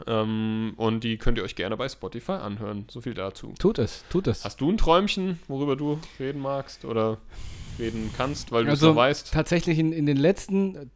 Ähm, 0.06 0.74
und 0.76 1.02
die 1.04 1.16
könnt 1.18 1.38
ihr 1.38 1.44
euch 1.44 1.56
gerne 1.56 1.76
bei 1.76 1.88
Spotify 1.88 2.32
anhören. 2.32 2.84
So 2.88 3.00
viel 3.00 3.14
dazu. 3.14 3.52
Tut 3.58 3.78
es, 3.78 4.04
tut 4.10 4.26
es. 4.28 4.44
Hast 4.44 4.60
du 4.60 4.70
ein 4.70 4.76
Träumchen, 4.78 5.38
worüber 5.48 5.76
du 5.76 5.98
reden 6.20 6.40
magst 6.40 6.84
oder 6.84 7.18
reden 7.78 8.10
kannst, 8.16 8.52
weil 8.52 8.64
du 8.64 8.68
es 8.70 8.78
Also, 8.78 8.88
noch 8.90 8.96
weißt? 8.96 9.32
Tatsächlich 9.32 9.78
in, 9.78 9.92
in 9.92 10.06
den 10.06 10.16
letzten 10.16 10.90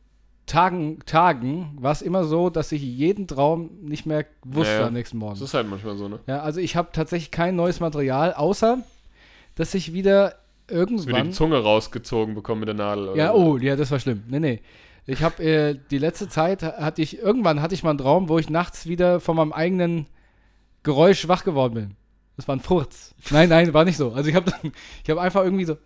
Tagen, 0.46 0.98
Tagen 1.07 1.76
war 1.80 1.92
es 1.92 2.03
immer 2.03 2.24
so, 2.24 2.50
dass 2.50 2.72
ich 2.72 2.82
jeden 2.82 3.26
Traum 3.28 3.70
nicht 3.82 4.07
mehr 4.07 4.26
wusste 4.44 4.72
Ja, 4.74 4.80
ja. 4.80 4.86
am 4.88 4.92
nächsten 4.94 5.16
Morgen. 5.18 5.34
Das 5.34 5.42
ist 5.48 5.55
halt 5.55 5.68
manchmal 5.68 5.96
so, 5.96 6.09
ne? 6.09 6.18
Ja, 6.26 6.40
also 6.42 6.61
ich 6.61 6.74
habe 6.76 6.88
tatsächlich 6.92 7.30
kein 7.30 7.55
neues 7.57 7.78
Material, 7.80 8.34
außer 8.34 8.78
dass 9.55 9.74
ich 9.74 9.92
wieder 9.92 10.34
Wie 10.66 10.72
die 10.72 10.74
irgendwann. 10.78 11.32
Zunge 11.32 11.59
rausgezogen 11.59 12.34
bekommen 12.34 12.61
mit 12.61 12.68
der 12.68 12.74
Nadel. 12.74 13.09
Oder 13.11 13.16
Ja, 13.18 13.28
so. 13.28 13.34
oh, 13.38 13.57
ja, 13.59 13.76
das 13.76 13.90
war 13.90 14.00
schlimm. 14.00 14.24
Nee, 14.28 14.40
nee. 14.40 14.61
Ich 15.07 15.22
habe 15.22 15.42
äh, 15.42 15.78
die 15.90 15.98
letzte 15.98 16.28
Zeit 16.28 16.62
hatte 16.62 17.03
ich 17.03 17.18
irgendwann 17.18 17.61
hatte 17.61 17.74
ich 17.74 17.82
mal 17.82 17.90
einen 17.90 17.98
Traum, 17.98 18.28
wo 18.28 18.38
ich 18.38 18.48
nachts 18.50 18.86
wieder 18.86 19.20
von 19.20 19.36
meinem 19.36 19.53
eigenen 19.53 20.07
Geräusch 20.84 21.26
wach 21.28 21.44
geworden 21.44 21.74
bin. 21.74 21.96
Das 22.36 22.48
war 22.48 22.57
ein 22.57 22.61
Furz. 22.61 23.14
Nein, 23.30 23.48
nein, 23.50 23.74
war 23.74 23.84
nicht 23.84 23.96
so. 23.98 24.12
Also 24.12 24.30
ich 24.30 24.34
habe 24.34 24.53
ich 25.05 25.11
habe 25.11 25.20
einfach 25.20 25.44
irgendwie 25.44 25.64
so 25.64 25.76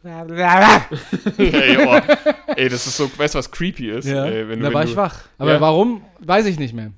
Ey, 1.38 1.76
oh. 1.78 2.00
Ey, 2.56 2.68
das 2.68 2.86
ist 2.86 2.96
so, 2.96 3.10
weißt 3.18 3.34
du, 3.34 3.38
was 3.38 3.50
creepy 3.50 3.90
ist? 3.90 4.06
ja, 4.06 4.24
Ey, 4.26 4.48
wenn 4.48 4.58
du, 4.60 4.64
da 4.64 4.68
wenn 4.68 4.74
war 4.74 4.84
du, 4.84 4.90
ich 4.90 4.96
wach. 4.96 5.20
Aber 5.38 5.54
Ja. 5.54 5.60
warum, 5.60 6.02
weiß 6.20 6.46
ich 6.46 6.58
nicht 6.58 6.72
mehr. 6.74 6.92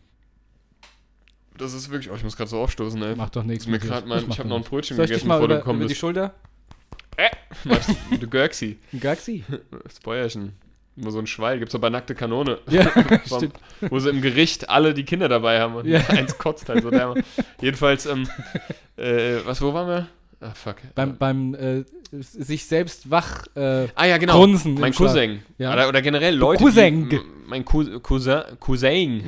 Das 1.57 1.73
ist 1.73 1.91
wirklich, 1.91 2.11
oh, 2.13 2.15
ich 2.15 2.23
muss 2.23 2.37
gerade 2.37 2.51
so 2.51 2.61
aufstoßen, 2.61 3.03
ey. 3.03 3.17
Macht 3.17 3.35
doch 3.37 3.43
nichts. 3.43 3.67
Mir 3.67 3.79
grad 3.79 4.07
mein, 4.07 4.29
ich 4.29 4.39
habe 4.39 4.49
noch 4.49 4.57
ein 4.57 4.63
Brötchen 4.63 4.97
Soll 4.97 5.07
ich 5.07 5.11
gegessen, 5.11 5.29
mal 5.29 5.37
bevor 5.37 5.49
du 5.49 5.55
über, 5.55 5.61
gekommen 5.61 5.79
über 5.81 5.87
die 5.89 5.93
bist. 5.93 6.01
Schulter? 6.01 6.35
Meinst 7.65 7.89
du, 7.89 8.19
du 8.19 8.29
Görxi, 8.29 8.79
Ein 8.93 9.01
Nur 11.01 11.13
so 11.13 11.19
ein 11.21 11.27
Schweil, 11.29 11.59
gibt's 11.61 11.73
doch 11.73 11.81
bei 11.81 11.91
Nackte 11.91 12.15
Kanone. 12.15 12.59
Ja, 12.71 12.85
Vom-. 13.29 13.53
Wo 13.89 13.99
sie 14.01 14.11
im 14.11 14.21
Gericht 14.21 14.69
alle 14.69 14.95
die 14.95 15.05
Kinder 15.05 15.29
dabei 15.29 15.61
haben 15.61 15.77
und 15.77 15.87
Ja. 15.87 16.01
eins 16.09 16.37
kotzt 16.39 16.69
halt 16.69 16.83
so 16.83 16.91
dermaßen. 16.91 17.23
Jedenfalls, 17.61 18.07
ähm, 18.07 18.29
äh, 18.97 19.37
was, 19.45 19.63
wo 19.63 19.73
waren 19.73 19.87
wir? 19.89 20.07
Ah, 20.41 20.53
fuck. 20.55 20.77
Beim, 20.95 21.17
beim 21.17 21.55
äh, 21.55 21.85
sich 22.11 22.65
selbst 22.67 23.11
wach. 23.11 23.45
Äh, 23.57 23.89
ah, 23.95 24.05
ja, 24.07 24.19
genau. 24.19 24.35
Grunzen 24.39 24.75
mein. 24.75 24.93
Cousin. 24.93 25.43
Ja. 25.59 25.73
Oder, 25.73 25.89
oder 25.89 26.01
generell 26.03 26.35
Leute. 26.37 26.63
Cousin. 26.63 27.09
Die, 27.09 27.21
mein 27.47 27.65
Cou- 27.65 27.99
Cousin. 28.01 28.43
Cousin. 28.61 29.25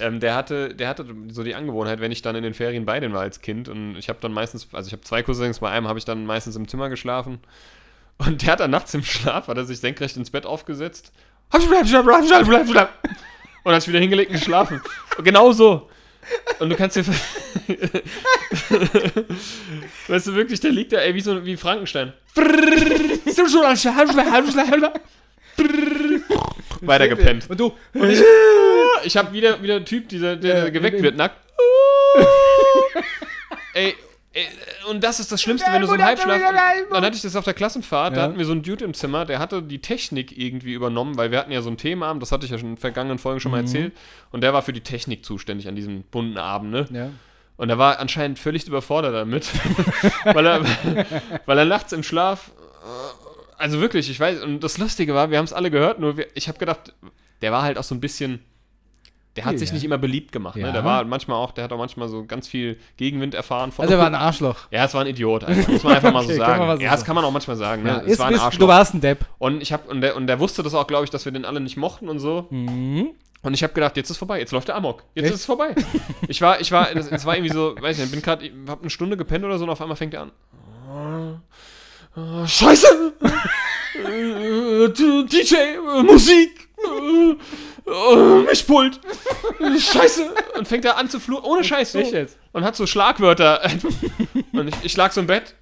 ähm, 0.00 0.18
der, 0.20 0.34
hatte, 0.34 0.74
der 0.74 0.88
hatte 0.88 1.06
so 1.30 1.44
die 1.44 1.54
Angewohnheit, 1.54 2.00
wenn 2.00 2.10
ich 2.12 2.20
dann 2.22 2.34
in 2.36 2.42
den 2.42 2.54
Ferien 2.54 2.84
bei 2.84 2.98
denen 3.00 3.14
war 3.14 3.20
als 3.22 3.40
Kind 3.40 3.68
und 3.68 3.96
ich 3.96 4.08
habe 4.08 4.18
dann 4.20 4.32
meistens, 4.32 4.68
also 4.72 4.88
ich 4.88 4.92
habe 4.92 5.02
zwei 5.02 5.22
Cousins, 5.22 5.60
bei 5.60 5.70
einem 5.70 5.86
habe 5.88 5.98
ich 6.00 6.04
dann 6.04 6.26
meistens 6.26 6.56
im 6.56 6.66
Zimmer 6.68 6.88
geschlafen 6.88 7.38
und 8.26 8.42
der 8.42 8.52
hat 8.52 8.60
dann 8.60 8.70
nachts 8.70 8.94
im 8.94 9.02
Schlaf, 9.02 9.48
hat 9.48 9.56
er 9.56 9.64
sich 9.64 9.80
senkrecht 9.80 10.16
ins 10.16 10.30
Bett 10.30 10.46
aufgesetzt 10.46 11.12
und 13.64 13.72
hat 13.72 13.82
sich 13.82 13.88
wieder 13.88 14.00
hingelegt 14.00 14.30
und 14.30 14.38
geschlafen. 14.38 14.80
Und 15.16 15.24
genau 15.24 15.52
so. 15.52 15.88
Und 16.60 16.70
du 16.70 16.76
kannst 16.76 16.96
dir. 16.96 17.04
weißt 20.08 20.26
du 20.28 20.34
wirklich, 20.34 20.60
der 20.60 20.70
liegt 20.70 20.92
da, 20.92 20.98
ey, 20.98 21.14
wie 21.14 21.20
so 21.20 21.44
wie 21.44 21.56
Frankenstein. 21.56 22.12
Weiter 26.80 27.08
gepennt. 27.08 27.50
und 27.50 27.58
du. 27.58 27.72
Und 27.94 28.10
ich, 28.10 28.22
ich 29.04 29.16
hab 29.16 29.32
wieder, 29.32 29.62
wieder 29.62 29.76
einen 29.76 29.84
Typ, 29.84 30.08
dieser, 30.08 30.36
der 30.36 30.64
Ja, 30.64 30.70
geweckt 30.70 31.02
wird, 31.02 31.16
nackt. 31.16 31.36
ey, 33.74 33.94
und 34.88 35.04
das 35.04 35.20
ist 35.20 35.30
das 35.30 35.42
Schlimmste, 35.42 35.70
wenn 35.72 35.82
du 35.82 35.86
so 35.88 35.94
im 35.94 36.02
Halbschlaf. 36.02 36.40
Dann 36.90 37.04
hatte 37.04 37.16
ich 37.16 37.22
das 37.22 37.36
auf 37.36 37.44
der 37.44 37.54
Klassenfahrt, 37.54 38.16
da 38.16 38.20
Ja. 38.20 38.22
hatten 38.26 38.38
wir 38.38 38.44
so 38.46 38.52
einen 38.52 38.62
Dude 38.62 38.84
im 38.84 38.94
Zimmer, 38.94 39.24
der 39.26 39.38
hatte 39.38 39.62
die 39.62 39.80
Technik 39.80 40.36
irgendwie 40.36 40.72
übernommen, 40.72 41.16
weil 41.18 41.30
wir 41.30 41.38
hatten 41.38 41.52
ja 41.52 41.60
so 41.60 41.68
ein 41.70 41.76
Themenabend, 41.76 42.22
das 42.22 42.32
hatte 42.32 42.44
ich 42.46 42.50
ja 42.50 42.58
schon 42.58 42.70
in 42.70 42.76
vergangenen 42.78 43.18
Folgen 43.18 43.40
schon 43.40 43.50
mal 43.52 43.58
Mhm. 43.60 43.66
erzählt. 43.66 43.92
Und 44.30 44.40
der 44.42 44.54
war 44.54 44.62
für 44.62 44.72
die 44.72 44.80
Technik 44.80 45.24
zuständig 45.24 45.68
an 45.68 45.76
diesem 45.76 46.02
bunten 46.04 46.38
Abend, 46.38 46.70
ne? 46.70 46.86
Ja. 46.90 47.10
Und 47.58 47.68
er 47.68 47.76
war 47.78 47.98
anscheinend 48.00 48.38
völlig 48.38 48.66
überfordert 48.66 49.14
damit, 49.14 49.46
weil, 50.24 50.46
er, 50.46 50.64
weil 51.46 51.58
er 51.58 51.64
nachts 51.66 51.92
im 51.92 52.02
Schlaf, 52.02 52.50
äh, 52.82 53.62
also 53.62 53.80
wirklich, 53.80 54.10
ich 54.10 54.18
weiß, 54.18 54.40
und 54.42 54.60
das 54.64 54.78
Lustige 54.78 55.14
war, 55.14 55.30
wir 55.30 55.38
haben 55.38 55.44
es 55.44 55.52
alle 55.52 55.70
gehört, 55.70 56.00
nur 56.00 56.16
wir, 56.16 56.26
ich 56.34 56.48
habe 56.48 56.58
gedacht, 56.58 56.94
der 57.42 57.52
war 57.52 57.62
halt 57.62 57.76
auch 57.78 57.84
so 57.84 57.94
ein 57.94 58.00
bisschen, 58.00 58.42
der 59.36 59.44
hat 59.46 59.52
Ja. 59.52 59.58
sich 59.58 59.72
nicht 59.72 59.84
immer 59.84 59.98
beliebt 59.98 60.30
gemacht, 60.32 60.56
ne? 60.56 60.62
Ja. 60.62 60.72
Der 60.72 60.84
war 60.84 61.04
manchmal 61.04 61.38
auch, 61.38 61.52
der 61.52 61.64
hat 61.64 61.72
auch 61.72 61.78
manchmal 61.78 62.08
so 62.08 62.24
ganz 62.24 62.48
viel 62.48 62.78
Gegenwind 62.96 63.34
erfahren. 63.34 63.72
Von, 63.72 63.84
Also 63.84 63.94
er 63.94 63.98
war 64.00 64.06
ein 64.08 64.14
Arschloch. 64.14 64.56
ja, 64.70 64.84
es 64.84 64.94
war 64.94 65.00
ein 65.02 65.06
Idiot, 65.06 65.44
einfach, 65.44 65.68
muss 65.72 65.82
man 65.82 65.94
einfach 65.94 66.12
mal 66.12 66.24
Okay, 66.24 66.34
so 66.34 66.38
kann 66.42 66.48
man 66.50 66.56
sagen. 66.58 66.66
mal 66.66 66.76
so 66.76 66.82
ja, 66.82 66.90
das 66.92 67.04
kann 67.04 67.14
man 67.14 67.24
auch 67.24 67.30
manchmal 67.32 67.56
sagen, 67.56 67.82
ne? 67.82 67.88
Ja, 67.88 68.12
es 68.12 68.18
war 68.18 68.26
ein 68.28 68.38
Arschloch. 68.38 68.60
du 68.60 68.68
warst 68.68 68.94
ein 68.94 69.00
Depp. 69.00 69.24
Und 69.38 69.62
ich 69.62 69.72
habe 69.72 69.88
und 69.90 70.00
der, 70.00 70.16
und 70.16 70.26
der 70.26 70.38
wusste 70.40 70.62
das 70.62 70.74
auch, 70.74 70.86
glaube 70.86 71.04
ich, 71.04 71.10
dass 71.10 71.24
wir 71.24 71.32
den 71.32 71.44
alle 71.44 71.60
nicht 71.60 71.76
mochten 71.76 72.08
und 72.08 72.18
so. 72.18 72.46
Mhm. 72.50 73.10
Und 73.44 73.54
ich 73.54 73.62
habe 73.64 73.72
gedacht, 73.72 73.96
jetzt 73.96 74.08
ist 74.10 74.18
vorbei, 74.18 74.38
jetzt 74.38 74.52
läuft 74.52 74.68
der 74.68 74.76
Amok. 74.76 75.02
Jetzt 75.14 75.24
Echt? 75.24 75.34
ist 75.34 75.40
es 75.40 75.46
vorbei. 75.46 75.74
Ich 76.28 76.40
war, 76.42 76.60
ich 76.60 76.70
war, 76.70 76.94
es 76.94 77.24
war 77.26 77.34
irgendwie 77.34 77.52
so, 77.52 77.74
weiß 77.80 77.96
nicht, 77.98 78.06
ich 78.06 78.12
bin 78.12 78.22
gerade, 78.22 78.48
hab 78.68 78.82
eine 78.82 78.90
Stunde 78.90 79.16
gepennt 79.16 79.44
oder 79.44 79.58
so 79.58 79.64
und 79.64 79.70
auf 79.70 79.80
einmal 79.80 79.96
fängt 79.96 80.14
er 80.14 80.22
an. 80.22 80.32
Oh, 80.88 82.20
oh, 82.20 82.46
Scheiße! 82.46 82.86
Äh, 83.94 84.84
äh, 84.84 84.88
DJ, 84.94 85.54
äh, 85.54 86.02
Musik! 86.02 86.68
Äh, 87.86 88.42
Mischpult! 88.42 89.00
Äh, 89.60 89.78
Scheiße! 89.78 90.34
Und 90.58 90.68
fängt 90.68 90.84
er 90.84 90.96
an 90.96 91.08
zu 91.08 91.20
fluchen, 91.20 91.44
ohne 91.44 91.64
Scheiß 91.64 91.92
so. 91.92 92.02
Und 92.52 92.64
hat 92.64 92.76
so 92.76 92.86
Schlagwörter. 92.86 93.62
und 94.52 94.68
ich, 94.68 94.74
ich 94.82 94.96
lag 94.96 95.12
so 95.12 95.20
im 95.20 95.26
Bett 95.26 95.54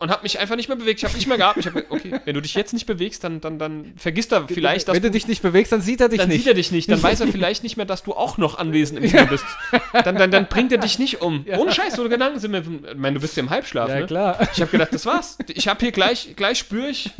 und 0.00 0.10
hab 0.10 0.22
mich 0.22 0.38
einfach 0.38 0.54
nicht 0.54 0.68
mehr 0.68 0.76
bewegt. 0.76 1.00
Ich 1.00 1.04
habe 1.04 1.14
nicht 1.16 1.26
mehr 1.26 1.36
gehabt. 1.36 1.58
Ich 1.58 1.66
hab, 1.66 1.74
okay, 1.90 2.20
wenn 2.24 2.34
du 2.34 2.40
dich 2.40 2.54
jetzt 2.54 2.72
nicht 2.72 2.86
bewegst, 2.86 3.24
dann, 3.24 3.40
dann, 3.40 3.58
dann 3.58 3.94
vergisst 3.96 4.32
er 4.32 4.46
vielleicht, 4.46 4.88
dass 4.88 4.94
Wenn 4.94 5.02
du 5.02 5.10
dich 5.10 5.26
nicht 5.26 5.42
bewegst, 5.42 5.72
dann 5.72 5.80
sieht 5.82 6.00
er 6.00 6.08
dich 6.08 6.18
dann 6.20 6.28
nicht. 6.28 6.38
sieht 6.38 6.46
er 6.46 6.54
dich 6.54 6.70
nicht, 6.70 6.90
dann 6.90 7.02
weiß 7.02 7.20
er 7.20 7.26
vielleicht 7.32 7.64
nicht 7.64 7.76
mehr, 7.76 7.86
dass 7.86 8.04
du 8.04 8.12
auch 8.12 8.38
noch 8.38 8.58
anwesend 8.58 9.00
im 9.00 9.10
Zimmer 9.10 9.26
bist. 9.26 9.44
Dann, 9.92 10.16
dann, 10.16 10.30
dann 10.30 10.46
bringt 10.46 10.70
er 10.70 10.78
dich 10.78 10.98
nicht 10.98 11.20
um. 11.20 11.44
Ohne 11.56 11.72
Scheiß, 11.72 11.96
so 11.96 12.08
Gedanken 12.08 12.38
sind 12.38 12.52
mir. 12.52 12.60
Ich 12.60 12.96
meine, 12.96 13.14
du 13.14 13.20
bist 13.20 13.36
ja 13.36 13.42
im 13.42 13.50
Halbschlaf, 13.50 13.88
ja, 13.88 14.00
ne? 14.00 14.06
klar. 14.06 14.48
Ich 14.52 14.60
habe 14.60 14.70
gedacht, 14.70 14.92
das 14.92 15.04
war's. 15.04 15.36
Ich 15.48 15.66
habe 15.66 15.80
hier 15.80 15.92
gleich, 15.92 16.34
gleich 16.36 16.58
spüre 16.58 16.88
ich, 16.88 17.10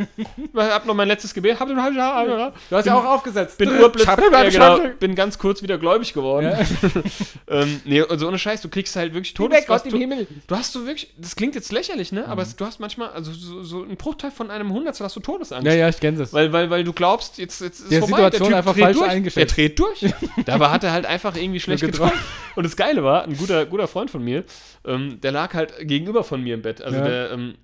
hab 0.55 0.87
noch 0.87 0.95
mein 0.95 1.09
letztes 1.09 1.35
Gebet, 1.35 1.59
hab, 1.59 1.69
hab, 1.69 1.77
hab, 1.77 2.55
Du 2.71 2.77
hast 2.77 2.87
ja 2.87 2.95
auch 2.97 3.05
aufgesetzt. 3.05 3.59
bin 3.59 3.71
urblitz, 3.71 4.05
Schab- 4.05 4.21
ja, 4.21 4.49
genau, 4.49 4.81
bin 5.01 5.15
ganz 5.15 5.39
kurz 5.39 5.63
wieder 5.63 5.79
gläubig 5.79 6.13
geworden. 6.13 6.47
Ja. 6.47 6.59
ähm, 7.49 7.81
nee, 7.85 8.03
also 8.03 8.29
ohne 8.29 8.39
Scheiß, 8.39 8.63
du 8.63 8.69
kriegst 8.69 8.95
halt 8.97 9.15
wirklich 9.15 9.35
Geh 9.35 9.43
weg 9.45 9.67
Todes, 9.67 9.69
aus 9.69 9.85
was 9.85 9.91
dem 9.91 10.11
du, 10.11 10.27
du 10.47 10.57
hast 10.57 10.73
so 10.73 10.87
wirklich, 10.87 11.13
das 11.17 11.35
klingt 11.35 11.55
jetzt 11.55 11.73
lächerlich, 11.73 12.13
ne? 12.13 12.27
Aber 12.29 12.43
es, 12.43 12.55
du 12.57 12.68
hast 12.69 12.79
manchmal, 12.79 13.09
also 13.11 13.33
so, 13.33 13.63
so 13.65 13.83
ein 13.83 13.97
Bruchteil 13.97 14.31
von 14.31 14.51
einem 14.51 14.73
Hundertstel 14.73 15.05
hast 15.05 15.17
du 15.17 15.21
Todesangst. 15.21 15.67
Ja, 15.67 15.75
ja, 15.75 15.89
ich 15.89 15.99
kenne 15.99 16.19
das. 16.19 16.33
Weil, 16.33 16.53
weil, 16.53 16.71
weil 16.71 16.85
du 16.85 16.93
glaubst, 16.93 17.39
jetzt, 17.39 17.61
jetzt 17.61 17.81
ist 17.81 17.91
Die 17.91 17.97
es 17.97 18.01
vorbei. 18.01 18.17
Situation 18.25 18.49
Typ 18.49 18.57
einfach 18.59 18.77
falsch 18.77 18.99
durch. 18.99 19.11
eingeschätzt. 19.11 19.37
Der 19.37 19.47
dreht 19.69 19.79
durch. 19.79 20.15
Dabei 20.47 20.69
hat 20.71 20.85
er 20.85 20.93
halt 20.93 21.07
einfach 21.07 21.35
irgendwie 21.35 21.59
schlecht 21.61 21.83
geträumt. 21.83 22.13
Und 22.55 22.63
das 22.65 22.77
Geile 22.77 23.03
war, 23.03 23.25
ein 23.25 23.37
guter, 23.37 23.67
guter 23.67 23.89
Freund 23.89 24.11
von 24.11 24.23
mir, 24.23 24.45
ähm, 24.85 25.21
der 25.21 25.33
lag 25.33 25.55
halt 25.55 25.75
gegenüber 25.89 26.23
von 26.23 26.43
mir 26.43 26.55
im 26.55 26.63
Bett. 26.63 26.81
Also 26.83 26.99
Ja. 26.99 27.05
der, 27.09 27.31
ähm, 27.33 27.55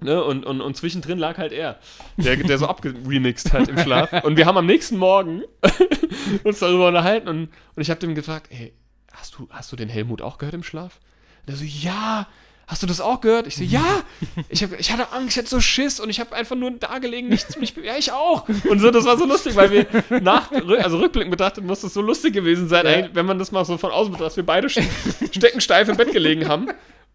ne, 0.00 0.22
und, 0.22 0.44
und, 0.44 0.60
und 0.60 0.76
zwischendrin 0.76 1.18
lag 1.18 1.38
halt 1.38 1.52
er. 1.52 1.78
Der, 2.18 2.36
der 2.36 2.58
so 2.58 2.66
abgeremixed 2.66 3.52
halt 3.52 3.68
im 3.68 3.78
Schlaf. 3.78 4.12
Und 4.24 4.36
wir 4.36 4.46
haben 4.46 4.58
am 4.58 4.66
nächsten 4.66 4.96
Morgen 4.98 5.42
uns 6.44 6.58
darüber 6.58 6.88
unterhalten 6.88 7.28
und, 7.28 7.48
und 7.76 7.82
ich 7.82 7.90
habe 7.90 8.00
dem 8.00 8.14
gefragt, 8.14 8.48
hey, 8.50 8.72
hast 9.12 9.36
du, 9.38 9.48
hast 9.50 9.70
du 9.72 9.76
den 9.76 9.88
Helmut 9.88 10.20
auch 10.22 10.38
gehört 10.38 10.54
im 10.54 10.62
Schlaf? 10.62 10.98
Und 11.46 11.52
er 11.54 11.56
so, 11.56 11.64
ja. 11.64 12.26
Hast 12.66 12.82
du 12.82 12.86
das 12.86 13.00
auch 13.00 13.20
gehört? 13.20 13.46
Ich 13.46 13.56
so, 13.56 13.64
ja. 13.64 13.82
Ich, 14.48 14.62
hab, 14.62 14.78
ich 14.78 14.90
hatte 14.92 15.12
Angst, 15.12 15.30
ich 15.36 15.38
hatte 15.38 15.48
so 15.48 15.60
Schiss 15.60 16.00
und 16.00 16.08
ich 16.10 16.20
habe 16.20 16.34
einfach 16.34 16.56
nur 16.56 16.70
da 16.72 16.98
gelegen, 16.98 17.28
nichts 17.28 17.56
mich. 17.58 17.74
Ja, 17.82 17.96
ich 17.98 18.12
auch. 18.12 18.48
Und 18.68 18.80
so, 18.80 18.90
das 18.90 19.04
war 19.04 19.18
so 19.18 19.24
lustig, 19.26 19.56
weil 19.56 19.70
wir 19.70 19.86
nach, 20.20 20.50
also 20.82 20.98
rückblickend 20.98 21.30
betrachtet, 21.30 21.64
muss 21.64 21.80
das 21.80 21.92
so 21.94 22.00
lustig 22.00 22.32
gewesen 22.34 22.68
sein, 22.68 22.86
Ja. 22.86 23.08
wenn 23.12 23.26
man 23.26 23.38
das 23.38 23.52
mal 23.52 23.64
so 23.64 23.76
von 23.78 23.90
außen 23.90 24.12
betrachtet, 24.12 24.30
dass 24.32 24.36
wir 24.36 24.46
beide 24.46 24.68
ste- 24.70 24.84
steckensteif 25.32 25.88
im 25.88 25.96
Bett 25.96 26.12
gelegen 26.12 26.48
haben 26.48 26.68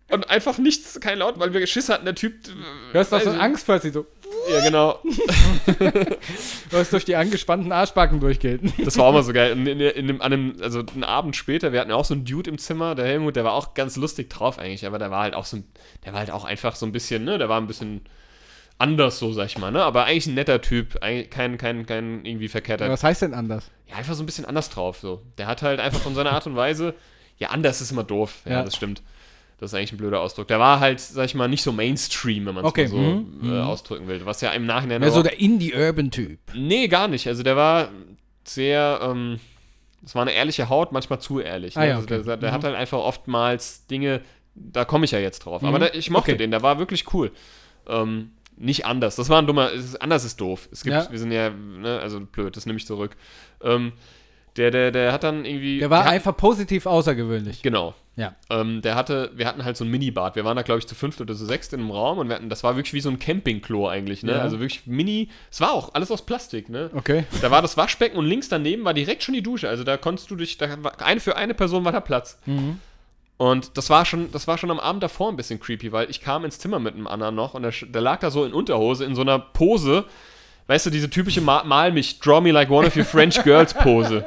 und 0.10 0.30
einfach 0.30 0.58
nichts, 0.58 1.00
kein 1.00 1.20
Laut, 1.20 1.40
weil 1.40 1.54
wir 1.54 1.66
Schiss 1.68 1.90
hatten, 1.90 2.06
der 2.06 2.16
Typ. 2.16 2.34
äh, 2.48 2.52
Du 2.94 3.00
hast 3.00 3.10
so 3.10 3.18
ich- 3.18 3.28
Angst 3.28 3.66
plötzlich 3.66 3.94
so, 3.94 4.06
Ja, 4.52 4.62
genau. 4.64 5.00
du 5.80 6.78
hast 6.78 6.94
durch 6.94 7.06
die 7.06 7.16
angespannten 7.16 7.72
Arschbacken 7.72 8.20
durchgeht. 8.20 8.62
Das 8.86 8.98
war 8.98 9.06
auch 9.06 9.14
mal 9.14 9.24
so 9.24 9.34
geil. 9.34 9.52
Und 9.54 9.68
in, 9.68 9.80
in 9.80 10.08
dem, 10.08 10.22
an 10.22 10.34
einem, 10.34 10.56
also 10.62 10.80
einen 10.94 11.04
Abend 11.04 11.36
später, 11.36 11.72
wir 11.74 11.80
hatten 11.82 11.90
ja 11.90 11.96
auch 11.96 12.06
so 12.06 12.14
einen 12.14 12.26
Dude 12.26 12.50
im 12.50 12.58
Zimmer, 12.58 12.96
der 12.96 13.06
Helmut, 13.06 13.36
der 13.36 13.44
war 13.44 13.54
auch 13.54 13.74
ganz 13.74 13.96
lustig 13.96 14.30
drauf 14.30 14.60
eigentlich, 14.60 14.86
aber 14.86 15.00
der 15.00 15.12
war 15.12 15.24
halt 15.24 15.34
auch 15.34 15.46
so 15.46 15.58
ein, 15.58 15.64
der 16.06 16.14
war 16.14 16.20
halt 16.20 16.32
auch 16.32 16.46
einfach 16.46 16.76
so 16.76 16.86
ein 16.86 16.92
bisschen, 16.92 17.24
ne, 17.26 17.38
der 17.38 17.50
war 17.50 17.60
ein 17.60 17.68
bisschen 17.68 18.02
anders 18.80 19.18
so, 19.20 19.34
sag 19.34 19.48
ich 19.48 19.58
mal, 19.58 19.72
ne, 19.72 19.84
aber 19.84 20.06
eigentlich 20.06 20.28
ein 20.28 20.36
netter 20.36 20.62
Typ, 20.62 21.00
kein, 21.02 21.58
kein, 21.58 21.86
kein 21.86 22.26
irgendwie 22.26 22.48
verkehrter, 22.48 22.90
Was 22.90 23.04
heißt 23.04 23.24
denn 23.24 23.34
anders? 23.34 23.72
ja, 23.88 23.96
einfach 23.96 24.14
so 24.14 24.24
ein 24.24 24.26
bisschen 24.28 24.46
anders 24.46 24.70
drauf, 24.70 25.00
so. 25.00 25.22
Der 25.38 25.48
hat 25.48 25.62
halt 25.64 25.80
einfach 25.80 26.00
von 26.00 26.14
seiner 26.16 26.32
Art 26.32 26.46
und 26.46 26.56
Weise, 26.56 26.94
ja, 27.40 27.50
anders 27.50 27.82
ist 27.82 27.92
immer 27.92 28.04
doof, 28.04 28.36
ja, 28.46 28.52
Ja. 28.52 28.64
das 28.64 28.76
stimmt. 28.76 29.02
Das 29.60 29.72
ist 29.72 29.74
eigentlich 29.74 29.94
ein 29.94 29.98
blöder 29.98 30.22
Ausdruck. 30.22 30.48
Der 30.48 30.60
war 30.60 30.80
halt, 30.80 31.00
sag 31.00 31.26
ich 31.26 31.34
mal, 31.36 31.48
nicht 31.48 31.64
so 31.64 31.72
Mainstream, 31.72 32.46
wenn 32.46 32.54
man 32.56 32.64
es 32.64 32.70
Okay, 32.70 32.84
mal 32.84 32.90
so 32.90 32.98
mhm, 32.98 33.40
äh, 33.42 33.46
mhm. 33.46 33.62
ausdrücken 33.62 34.08
will. 34.08 34.24
Was 34.26 34.42
ja 34.42 34.52
im 34.52 34.66
Nachhinein 34.68 35.00
Mehr 35.02 35.10
auch- 35.10 35.16
so 35.16 35.24
der 35.24 35.40
Indie-Urban-Typ. 35.40 36.40
Nee, 36.56 36.88
gar 36.88 37.08
nicht. 37.08 37.28
Also 37.28 37.42
der 37.42 37.56
war 37.56 37.90
sehr, 38.44 39.00
ähm, 39.02 39.40
es 40.06 40.14
war 40.14 40.22
eine 40.22 40.32
ehrliche 40.34 40.70
Haut, 40.70 40.92
manchmal 40.92 41.20
zu 41.20 41.40
ehrlich. 41.40 41.76
Ne? 41.76 41.82
Ah 41.82 41.86
ja, 41.86 41.96
also 41.96 42.04
okay. 42.06 42.24
der 42.24 42.38
der 42.38 42.50
Mhm. 42.52 42.54
hat 42.56 42.64
halt 42.66 42.76
einfach 42.76 43.00
oftmals 43.00 43.88
Dinge, 43.88 44.22
da 44.54 44.86
komme 44.86 45.06
ich 45.06 45.12
ja 45.12 45.20
jetzt 45.20 45.40
drauf. 45.40 45.64
Aber 45.64 45.78
Mhm. 45.78 45.82
der, 45.82 45.96
ich 45.96 46.10
mochte 46.12 46.32
Okay. 46.32 46.38
den, 46.38 46.52
der 46.52 46.62
war 46.62 46.78
wirklich 46.80 47.12
cool. 47.14 47.32
Ähm, 47.88 48.32
nicht 48.58 48.86
anders. 48.86 49.16
Das 49.16 49.30
war 49.30 49.40
ein 49.40 49.48
dummer, 49.48 49.72
ist, 49.72 50.02
anders 50.02 50.24
ist 50.24 50.40
doof. 50.42 50.68
Es 50.72 50.84
gibt, 50.84 50.96
Ja. 50.96 51.12
wir 51.12 51.20
sind 51.20 51.32
ja, 51.32 51.50
ne, 51.50 52.00
also 52.00 52.20
blöd, 52.20 52.56
das 52.58 52.66
nehme 52.66 52.78
ich 52.78 52.86
zurück. 52.88 53.16
Ähm, 53.64 53.94
Der, 54.58 54.72
der, 54.72 54.92
der 54.92 55.12
hat 55.12 55.24
dann 55.24 55.46
irgendwie. 55.46 55.80
Der 55.80 55.90
war 55.90 56.06
hat, 56.06 56.12
einfach 56.12 56.36
positiv 56.36 56.86
außergewöhnlich. 56.86 57.62
Genau. 57.62 57.94
Ja. 58.16 58.34
Ähm, 58.50 58.82
der 58.82 58.96
hatte, 58.96 59.32
wir 59.36 59.46
hatten 59.46 59.64
halt 59.64 59.78
so 59.78 59.86
ein 59.86 59.92
Minibad. 59.92 60.36
Wir 60.36 60.44
waren 60.44 60.56
da, 60.56 60.64
glaube 60.64 60.80
ich, 60.80 60.88
zu 60.88 60.96
fünft 60.96 61.22
oder 61.22 61.36
zu 61.36 61.46
sechst 61.46 61.72
in 61.74 61.82
einem 61.82 61.92
Raum 61.92 62.18
und 62.18 62.30
wir 62.30 62.36
hatten, 62.36 62.50
das 62.50 62.64
war 62.64 62.76
wirklich 62.76 62.94
wie 62.94 63.00
so 63.00 63.10
ein 63.10 63.20
Campingklo 63.20 63.88
eigentlich, 63.88 64.24
ne? 64.24 64.32
Ja. 64.32 64.40
Also 64.40 64.60
wirklich 64.60 64.88
mini. 64.88 65.30
Es 65.52 65.62
war 65.62 65.72
auch 65.72 65.94
alles 65.94 66.10
aus 66.10 66.26
Plastik, 66.26 66.68
ne? 66.70 66.90
Okay. 66.96 67.26
Da 67.42 67.52
war 67.52 67.62
das 67.62 67.78
Waschbecken 67.78 68.18
und 68.18 68.26
links 68.26 68.50
daneben 68.50 68.84
war 68.86 68.96
direkt 68.96 69.22
schon 69.22 69.36
die 69.36 69.44
Dusche. 69.44 69.70
Also 69.70 69.84
da 69.84 69.98
konntest 69.98 70.32
du 70.32 70.36
dich, 70.36 70.58
da 70.58 70.84
war, 70.84 71.00
eine 71.02 71.20
für 71.20 71.36
eine 71.38 71.54
Person 71.54 71.86
war 71.86 71.92
da 71.92 72.00
Platz. 72.00 72.40
Mhm. 72.48 72.80
Und 73.38 73.78
das 73.78 73.92
war 73.92 74.04
schon, 74.04 74.32
das 74.32 74.48
war 74.48 74.58
schon 74.58 74.72
am 74.72 74.80
Abend 74.80 75.04
davor 75.04 75.30
ein 75.30 75.36
bisschen 75.36 75.60
creepy, 75.60 75.92
weil 75.92 76.10
ich 76.10 76.22
kam 76.22 76.44
ins 76.44 76.58
Zimmer 76.58 76.80
mit 76.80 76.96
einem 76.96 77.06
anderen 77.06 77.36
noch 77.36 77.54
und 77.54 77.62
der, 77.62 77.74
der 77.88 78.02
lag 78.02 78.20
da 78.20 78.32
so 78.32 78.44
in 78.44 78.54
Unterhose 78.54 79.06
in 79.06 79.14
so 79.14 79.22
einer 79.22 79.38
Pose, 79.38 80.06
weißt 80.68 80.86
du, 80.86 80.90
diese 80.90 81.10
typische 81.10 81.42
Ma 81.42 81.64
Mal 81.64 81.92
mich, 81.92 82.20
draw 82.20 82.40
me 82.42 82.52
like 82.52 82.70
one 82.70 82.86
of 82.88 82.96
your 82.96 83.06
French 83.06 83.42
girls 83.44 83.74
Pose. 83.74 84.26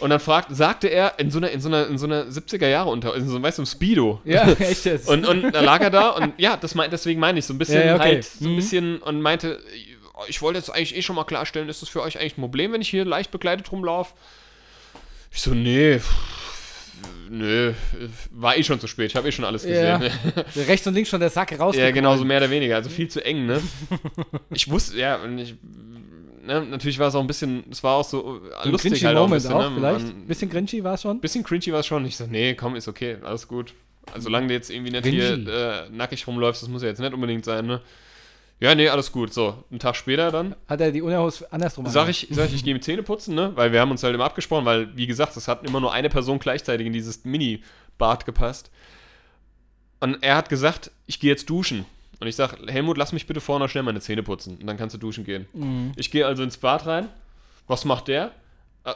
Und 0.00 0.10
dann 0.10 0.20
fragt, 0.20 0.54
sagte 0.54 0.86
er 0.88 1.18
in 1.18 1.30
so 1.30 1.38
einer, 1.38 1.50
in 1.50 1.60
so 1.60 1.68
einer, 1.68 1.86
in 1.88 1.98
so 1.98 2.06
einer 2.06 2.24
70er 2.26 2.68
Jahre 2.68 2.88
unter, 2.90 3.14
in 3.16 3.26
so, 3.28 3.34
einem, 3.34 3.42
weißt 3.42 3.58
du, 3.58 3.66
Speedo. 3.66 4.20
Ja, 4.24 4.46
echt 4.60 4.84
jetzt. 4.84 5.08
Und, 5.08 5.26
und 5.26 5.50
da 5.52 5.60
lag 5.60 5.80
er 5.80 5.90
da 5.90 6.10
und 6.10 6.34
ja, 6.38 6.56
das 6.56 6.76
mein, 6.76 6.90
deswegen 6.90 7.18
meine 7.18 7.38
ich 7.40 7.46
so 7.46 7.52
ein 7.54 7.58
bisschen 7.58 7.80
Ja, 7.80 7.86
ja, 7.86 7.94
okay. 7.96 8.04
halt, 8.04 8.24
so 8.24 8.44
ein 8.44 8.52
Mhm. 8.52 8.56
bisschen 8.56 8.98
und 8.98 9.20
meinte, 9.22 9.58
ich 10.28 10.40
wollte 10.40 10.58
jetzt 10.58 10.70
eigentlich 10.70 10.96
eh 10.96 11.02
schon 11.02 11.16
mal 11.16 11.24
klarstellen, 11.24 11.68
ist 11.68 11.82
das 11.82 11.88
für 11.88 12.02
euch 12.02 12.18
eigentlich 12.18 12.38
ein 12.38 12.42
Problem, 12.42 12.72
wenn 12.72 12.80
ich 12.80 12.88
hier 12.90 13.04
leicht 13.04 13.30
bekleidet 13.32 13.72
rumlaufe? 13.72 14.14
Ich 15.32 15.40
so, 15.42 15.50
nee, 15.50 15.98
pff, 15.98 16.14
nö, 17.30 17.72
war 18.30 18.56
eh 18.56 18.62
schon 18.62 18.80
zu 18.80 18.86
spät, 18.86 19.10
ich 19.10 19.16
habe 19.16 19.28
eh 19.28 19.32
schon 19.32 19.44
alles 19.44 19.64
Ja. 19.64 19.98
gesehen. 19.98 20.12
Rechts 20.66 20.86
und 20.86 20.94
links 20.94 21.10
schon 21.10 21.20
der 21.20 21.30
Sack 21.30 21.58
raus. 21.58 21.76
Ja, 21.76 21.90
genau, 21.90 22.16
so 22.16 22.24
mehr 22.24 22.38
oder 22.38 22.50
weniger, 22.50 22.76
also 22.76 22.90
viel 22.90 23.08
zu 23.08 23.24
eng, 23.24 23.46
ne? 23.46 23.60
Ich 24.50 24.70
wusste, 24.70 24.98
ja, 24.98 25.16
und 25.16 25.38
ich, 25.38 25.54
ne, 26.44 26.62
natürlich 26.64 26.98
war 26.98 27.08
es 27.08 27.14
auch 27.14 27.20
ein 27.20 27.26
bisschen, 27.26 27.64
es 27.70 27.82
war 27.82 27.96
auch 27.96 28.04
so 28.04 28.40
äh, 28.50 28.64
Ein 28.64 28.70
lustig 28.72 28.92
cringy 28.92 29.04
halt 29.04 29.16
auch 29.18 29.24
ein 29.26 29.30
bisschen, 29.32 29.52
auch, 29.52 29.70
ne? 29.70 29.76
vielleicht. 29.76 30.06
Man- 30.06 30.26
bisschen 30.26 30.50
cringy 30.50 30.84
war 30.84 30.94
es 30.94 31.02
schon. 31.02 31.20
bisschen 31.20 31.44
cringy 31.44 31.72
war 31.72 31.80
es 31.80 31.86
schon. 31.86 32.04
Ich 32.06 32.16
so, 32.16 32.26
nee, 32.26 32.54
komm, 32.54 32.76
ist 32.76 32.88
okay, 32.88 33.16
alles 33.22 33.46
gut. 33.48 33.74
Also, 34.12 34.24
solange 34.24 34.46
du 34.46 34.54
jetzt 34.54 34.70
irgendwie 34.70 34.90
nicht 34.90 35.06
hier 35.06 35.32
Cringy. 35.34 35.50
äh, 35.50 35.90
nackig 35.90 36.26
rumläufst, 36.26 36.62
das 36.62 36.68
muss 36.70 36.80
ja 36.82 36.88
jetzt 36.88 36.98
nicht 37.00 37.12
unbedingt 37.12 37.44
sein, 37.44 37.66
ne? 37.66 37.82
Ja, 38.60 38.74
nee, 38.74 38.88
alles 38.88 39.12
gut. 39.12 39.32
So, 39.32 39.64
einen 39.70 39.78
Tag 39.78 39.94
später 39.94 40.32
dann 40.32 40.56
Hat 40.66 40.80
er 40.80 40.90
die 40.90 41.02
Unterhose 41.02 41.50
andersrum 41.52 41.86
sag 41.86 42.08
ich, 42.08 42.26
sag 42.30 42.48
ich, 42.48 42.56
ich 42.56 42.64
gehe 42.64 42.74
mit 42.74 42.82
Zähne 42.82 43.02
putzen, 43.02 43.34
ne? 43.34 43.52
Weil 43.54 43.72
wir 43.72 43.80
haben 43.80 43.90
uns 43.90 44.02
halt 44.02 44.14
immer 44.14 44.24
abgesprochen, 44.24 44.64
weil, 44.64 44.96
wie 44.96 45.06
gesagt, 45.06 45.36
es 45.36 45.46
hat 45.46 45.64
immer 45.64 45.80
nur 45.80 45.92
eine 45.92 46.08
Person 46.08 46.38
gleichzeitig 46.38 46.86
in 46.86 46.92
dieses 46.92 47.24
Mini-Bad 47.24 48.26
gepasst. 48.26 48.70
Und 50.00 50.22
er 50.22 50.36
hat 50.36 50.48
gesagt, 50.48 50.90
ich 51.06 51.20
gehe 51.20 51.30
jetzt 51.30 51.48
duschen. 51.48 51.84
Und 52.20 52.26
ich 52.26 52.34
sag, 52.34 52.58
Helmut, 52.66 52.98
lass 52.98 53.12
mich 53.12 53.26
bitte 53.26 53.40
noch 53.46 53.68
schnell 53.68 53.84
meine 53.84 54.00
Zähne 54.00 54.24
putzen. 54.24 54.58
Und 54.60 54.66
dann 54.66 54.76
kannst 54.76 54.94
du 54.94 54.98
duschen 54.98 55.24
gehen. 55.24 55.46
Mhm. 55.52 55.92
Ich 55.96 56.10
gehe 56.10 56.26
also 56.26 56.42
ins 56.42 56.56
Bad 56.56 56.86
rein. 56.86 57.08
Was 57.68 57.84
macht 57.84 58.08
der? 58.08 58.32
Äh, 58.84 58.92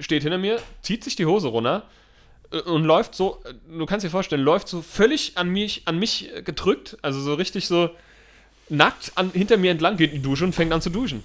Steht 0.00 0.22
hinter 0.22 0.38
mir, 0.38 0.60
zieht 0.82 1.04
sich 1.04 1.14
die 1.14 1.26
Hose 1.26 1.48
runter 1.48 1.84
äh, 2.50 2.58
und 2.60 2.84
läuft 2.84 3.14
so, 3.14 3.42
äh, 3.44 3.54
du 3.78 3.86
kannst 3.86 4.04
dir 4.04 4.10
vorstellen, 4.10 4.42
läuft 4.42 4.68
so 4.68 4.82
völlig 4.82 5.36
an 5.36 5.48
mich, 5.48 5.82
an 5.86 5.98
mich 5.98 6.30
gedrückt, 6.44 6.98
also 7.02 7.20
so 7.20 7.34
richtig 7.34 7.66
so 7.66 7.90
nackt 8.68 9.12
an, 9.16 9.30
hinter 9.32 9.56
mir 9.56 9.70
entlang, 9.70 9.96
geht 9.96 10.12
in 10.12 10.22
die 10.22 10.22
Dusche 10.22 10.44
und 10.44 10.54
fängt 10.54 10.72
an 10.72 10.80
zu 10.80 10.90
duschen. 10.90 11.22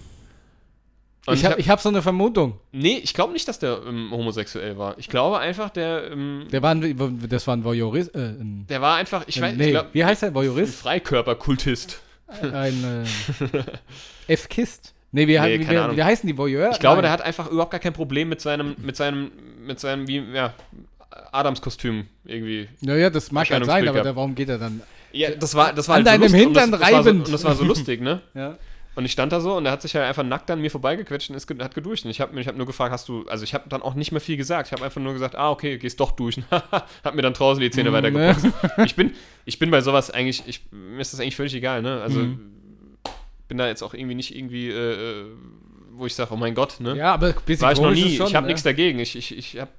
Und 1.26 1.36
Ich 1.36 1.46
habe 1.46 1.60
ich 1.60 1.70
hab 1.70 1.80
so 1.82 1.90
eine 1.90 2.02
Vermutung. 2.02 2.60
nee, 2.72 3.00
ich 3.04 3.14
glaube 3.14 3.34
nicht, 3.34 3.48
dass 3.48 3.60
der 3.60 3.82
ähm, 3.88 4.10
homosexuell 4.12 4.78
war. 4.78 4.98
Ich 4.98 5.10
glaube 5.10 5.40
einfach, 5.40 5.70
der, 5.70 6.12
ähm, 6.12 6.48
Der 6.52 6.62
war 6.62 6.72
ein, 6.74 7.20
das 7.30 7.46
war 7.46 7.56
ein 7.56 7.64
Voyeurist. 7.64 8.16
Äh, 8.16 8.20
ein, 8.20 8.66
der 8.70 8.82
war 8.82 8.96
einfach, 8.96 9.24
ich 9.28 9.40
weiß, 9.40 9.56
nee, 9.56 9.66
ich 9.66 9.72
glaube, 9.72 9.90
wie 9.94 10.04
heißt 10.06 10.22
der? 10.24 10.30
ein 10.30 10.36
Voyeurist? 10.36 10.76
Freikörperkultist. 10.76 12.02
Ein 12.42 13.06
äh, 14.28 14.34
F-Kist. 14.34 14.94
Nee, 15.12 15.28
wie, 15.28 15.40
Nee, 15.40 15.60
wie, 15.60 15.66
keine 15.66 15.70
wie, 15.78 15.78
Ahnung. 15.84 15.98
wie 15.98 16.04
heißen 16.04 16.28
die 16.28 16.38
Voyeur? 16.38 16.70
Ich 16.72 16.80
glaube, 16.80 16.98
Nein. 16.98 17.04
der 17.04 17.12
hat 17.12 17.22
einfach 17.22 17.50
überhaupt 17.50 17.72
gar 17.72 17.80
kein 17.80 17.94
Problem 17.94 18.30
mit 18.30 18.42
seinem, 18.42 18.76
mit 18.78 18.96
seinem, 18.96 19.32
mit 19.66 19.80
seinem, 19.80 20.08
wie, 20.08 20.18
ja, 20.34 20.54
Adamskostüm 21.32 22.06
irgendwie. 22.26 22.70
Naja, 22.82 23.10
das 23.10 23.32
mag 23.32 23.50
ja 23.50 23.64
sein, 23.66 23.88
aber 23.88 24.02
da, 24.04 24.16
warum 24.16 24.36
geht 24.36 24.50
er 24.50 24.58
dann? 24.60 24.82
Ja, 25.12 25.32
das 25.32 25.56
war, 25.56 25.74
das 25.74 25.88
war 25.88 25.96
An 25.98 26.06
halt 26.06 26.22
deinem 26.22 26.30
so 26.30 26.38
lustig 26.38 26.48
und 26.48 26.58
Hintern 26.58 26.72
das, 26.72 26.80
das 26.82 26.92
war 26.92 27.04
so, 27.04 27.10
reibend. 27.10 27.26
Und 27.28 27.34
das 27.34 27.44
war 27.44 27.56
so 27.56 27.64
lustig, 27.64 28.02
ne? 28.02 28.22
Ja. 28.34 28.58
Und 28.96 29.06
ich 29.06 29.12
stand 29.14 29.32
da 29.32 29.40
so 29.40 29.56
und 29.56 29.66
er 29.66 29.72
hat 29.72 29.82
sich 29.82 29.96
halt 29.96 30.06
einfach 30.06 30.24
nackt 30.24 30.52
an 30.52 30.60
mir 30.60 30.70
vorbeigequetscht 30.70 31.30
und 31.30 31.36
ist, 31.38 31.50
hat 31.50 31.74
geduscht. 31.74 32.04
Und 32.04 32.12
ich 32.12 32.20
habe 32.20 32.38
ich 32.38 32.48
hab 32.48 32.58
nur 32.58 32.66
gefragt, 32.66 32.92
hast 32.92 33.08
du, 33.08 33.24
also 33.30 33.46
ich 33.46 33.54
habe 33.54 33.70
dann 33.70 33.82
auch 33.82 33.94
nicht 33.94 34.12
mehr 34.12 34.20
viel 34.20 34.36
gesagt. 34.36 34.68
Ich 34.68 34.74
habe 34.74 34.84
einfach 34.84 35.00
nur 35.00 35.14
gesagt, 35.14 35.36
ah, 35.36 35.52
okay, 35.52 35.78
gehst 35.78 36.00
doch 36.02 36.12
duschen. 36.12 36.44
hab 36.52 37.16
mir 37.16 37.22
dann 37.22 37.34
draußen 37.34 37.62
die 37.62 37.70
Zähne 37.72 37.92
Mm, 37.92 37.94
weitergeputzt. 37.94 38.48
Ich 38.86 38.96
bin, 38.96 39.14
ich 39.46 39.58
bin 39.58 39.72
bei 39.72 39.80
sowas 39.82 40.12
eigentlich, 40.12 40.44
ich, 40.48 40.64
mir 40.72 41.00
ist 41.00 41.14
das 41.14 41.20
eigentlich 41.22 41.36
völlig 41.38 41.54
egal, 41.54 41.82
ne? 41.82 42.02
Also 42.02 42.20
Mhm. 42.20 42.40
bin 43.48 43.58
da 43.58 43.68
jetzt 43.68 43.84
auch 43.84 43.94
irgendwie 43.94 44.16
nicht 44.16 44.36
irgendwie, 44.36 44.70
äh, 44.70 45.22
äh, 45.22 45.26
wo 45.94 46.06
ich 46.06 46.16
sage, 46.16 46.34
oh 46.34 46.38
mein 46.38 46.54
Gott, 46.56 46.80
ne? 46.82 46.98
Ja, 46.98 47.14
aber 47.14 47.28
ein 47.28 47.36
bisschen 47.46 47.62
War 47.62 47.72
ich 47.72 47.80
noch 47.80 47.92
nie. 47.92 48.18
schon, 48.18 48.28
ich 48.28 48.36
habe 48.36 48.46
ne? 48.48 48.52
nichts 48.52 48.64
dagegen. 48.64 49.00
Ich, 49.00 49.16
ich, 49.16 49.38
ich 49.38 49.60
habe 49.60 49.72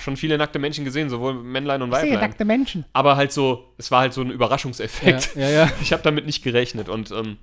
schon 0.00 0.16
viele 0.16 0.38
nackte 0.38 0.58
Menschen 0.58 0.84
gesehen, 0.84 1.10
sowohl 1.10 1.34
Männlein 1.34 1.82
und 1.82 1.90
Weiblein. 1.90 2.34
Menschen. 2.46 2.84
Aber 2.92 3.16
halt 3.16 3.32
so, 3.32 3.72
es 3.78 3.90
war 3.90 4.00
halt 4.00 4.12
so 4.12 4.22
ein 4.22 4.30
Überraschungseffekt. 4.30 5.34
Ja, 5.34 5.42
ja, 5.42 5.50
ja. 5.50 5.72
Ich 5.82 5.92
habe 5.92 6.02
damit 6.02 6.26
nicht 6.26 6.42
gerechnet 6.42 6.88
und, 6.88 7.10
ähm, 7.10 7.38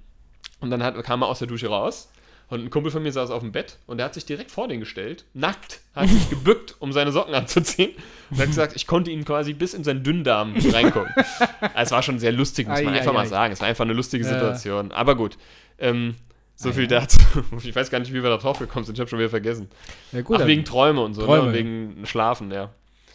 und 0.59 0.71
dann 0.71 0.83
hat, 0.83 1.01
kam 1.03 1.21
er 1.21 1.27
aus 1.27 1.39
der 1.39 1.47
Dusche 1.47 1.67
raus 1.67 2.09
und 2.49 2.63
ein 2.63 2.69
Kumpel 2.69 2.91
von 2.91 3.01
mir 3.01 3.11
saß 3.11 3.31
auf 3.31 3.41
dem 3.41 3.51
Bett 3.51 3.77
und 3.87 3.97
der 3.97 4.05
hat 4.05 4.13
sich 4.13 4.25
direkt 4.25 4.51
vor 4.51 4.67
den 4.67 4.79
gestellt, 4.79 5.25
nackt, 5.33 5.79
hat 5.95 6.09
sich 6.09 6.29
gebückt, 6.29 6.75
um 6.79 6.93
seine 6.93 7.11
Socken 7.11 7.33
anzuziehen 7.33 7.91
und 8.29 8.39
hat 8.39 8.47
gesagt, 8.47 8.75
ich 8.75 8.85
konnte 8.85 9.09
ihn 9.09 9.25
quasi 9.25 9.53
bis 9.53 9.73
in 9.73 9.83
seinen 9.83 10.03
Dünndarm 10.03 10.53
reingucken. 10.71 11.13
es 11.75 11.91
war 11.91 12.03
schon 12.03 12.19
sehr 12.19 12.31
lustig, 12.31 12.67
muss 12.67 12.81
man 12.83 12.93
Ei, 12.93 12.97
einfach 12.99 13.11
ei, 13.11 13.15
mal 13.15 13.25
ei. 13.25 13.29
sagen. 13.29 13.53
Es 13.53 13.61
war 13.61 13.67
einfach 13.67 13.85
eine 13.85 13.93
lustige. 13.93 14.23
Situation. 14.23 14.91
Aber 14.91 15.15
gut, 15.15 15.37
ähm, 15.79 16.15
so 16.55 16.69
Ei, 16.69 16.73
viel 16.73 16.83
ei. 16.85 16.87
dazu. 16.87 17.19
Ich 17.63 17.75
weiß 17.75 17.89
gar 17.89 17.99
nicht, 17.99 18.13
wie 18.13 18.23
wir 18.23 18.29
da 18.29 18.37
drauf 18.37 18.59
gekommen 18.59 18.85
sind. 18.85 18.95
Ich 18.95 18.99
habe 18.99 19.09
schon 19.09 19.19
wieder 19.19 19.29
vergessen. 19.29 19.69
ja 20.11 20.21
gut, 20.21 20.39
Ach, 20.41 20.47
wegen 20.47 20.63
Träume 20.65 21.01
und 21.01 21.13
so, 21.13 21.25
Träume. 21.25 21.47
ne? 21.47 21.53
wegen 21.53 22.05
Schlafen, 22.05 22.51
ja. 22.51 22.69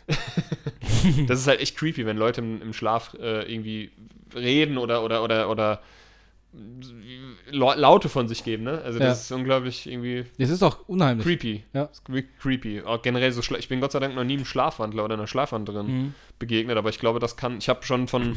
das 1.28 1.40
ist 1.40 1.46
halt 1.46 1.60
echt 1.60 1.76
creepy, 1.76 2.04
wenn 2.06 2.16
Leute 2.16 2.40
im, 2.40 2.60
im 2.62 2.72
Schlaf 2.72 3.14
äh, 3.20 3.50
irgendwie 3.52 3.90
reden 4.34 4.76
oder 4.78 5.04
oder 5.04 5.22
oder 5.22 5.48
oder 5.48 5.80
Laute 7.50 8.08
von 8.08 8.28
sich 8.28 8.44
geben, 8.44 8.64
ne? 8.64 8.80
Also 8.84 8.98
das 8.98 9.06
Ja. 9.06 9.12
ist 9.12 9.32
unglaublich 9.32 9.86
irgendwie 9.90 10.24
das 10.38 10.50
ist 10.50 10.62
auch 10.62 10.78
unheimlich. 10.88 11.24
creepy. 11.26 11.64
Ja. 11.72 11.84
Ist 11.84 12.02
creepy. 12.40 12.82
Auch 12.82 13.02
generell 13.02 13.32
so 13.32 13.40
ich 13.56 13.68
bin 13.68 13.80
Gott 13.80 13.92
sei 13.92 13.98
Dank 14.00 14.14
noch 14.14 14.24
nie 14.24 14.34
einem 14.34 14.44
Schlafwandler 14.44 15.04
oder 15.04 15.14
einer 15.14 15.26
Schlafwandlerin 15.26 15.86
Mhm. 15.86 16.14
begegnet, 16.38 16.76
aber 16.76 16.88
ich 16.90 16.98
glaube, 16.98 17.18
das 17.20 17.36
kann. 17.36 17.58
Ich 17.58 17.68
habe 17.68 17.84
schon 17.84 18.08
von 18.08 18.22
ein 18.22 18.36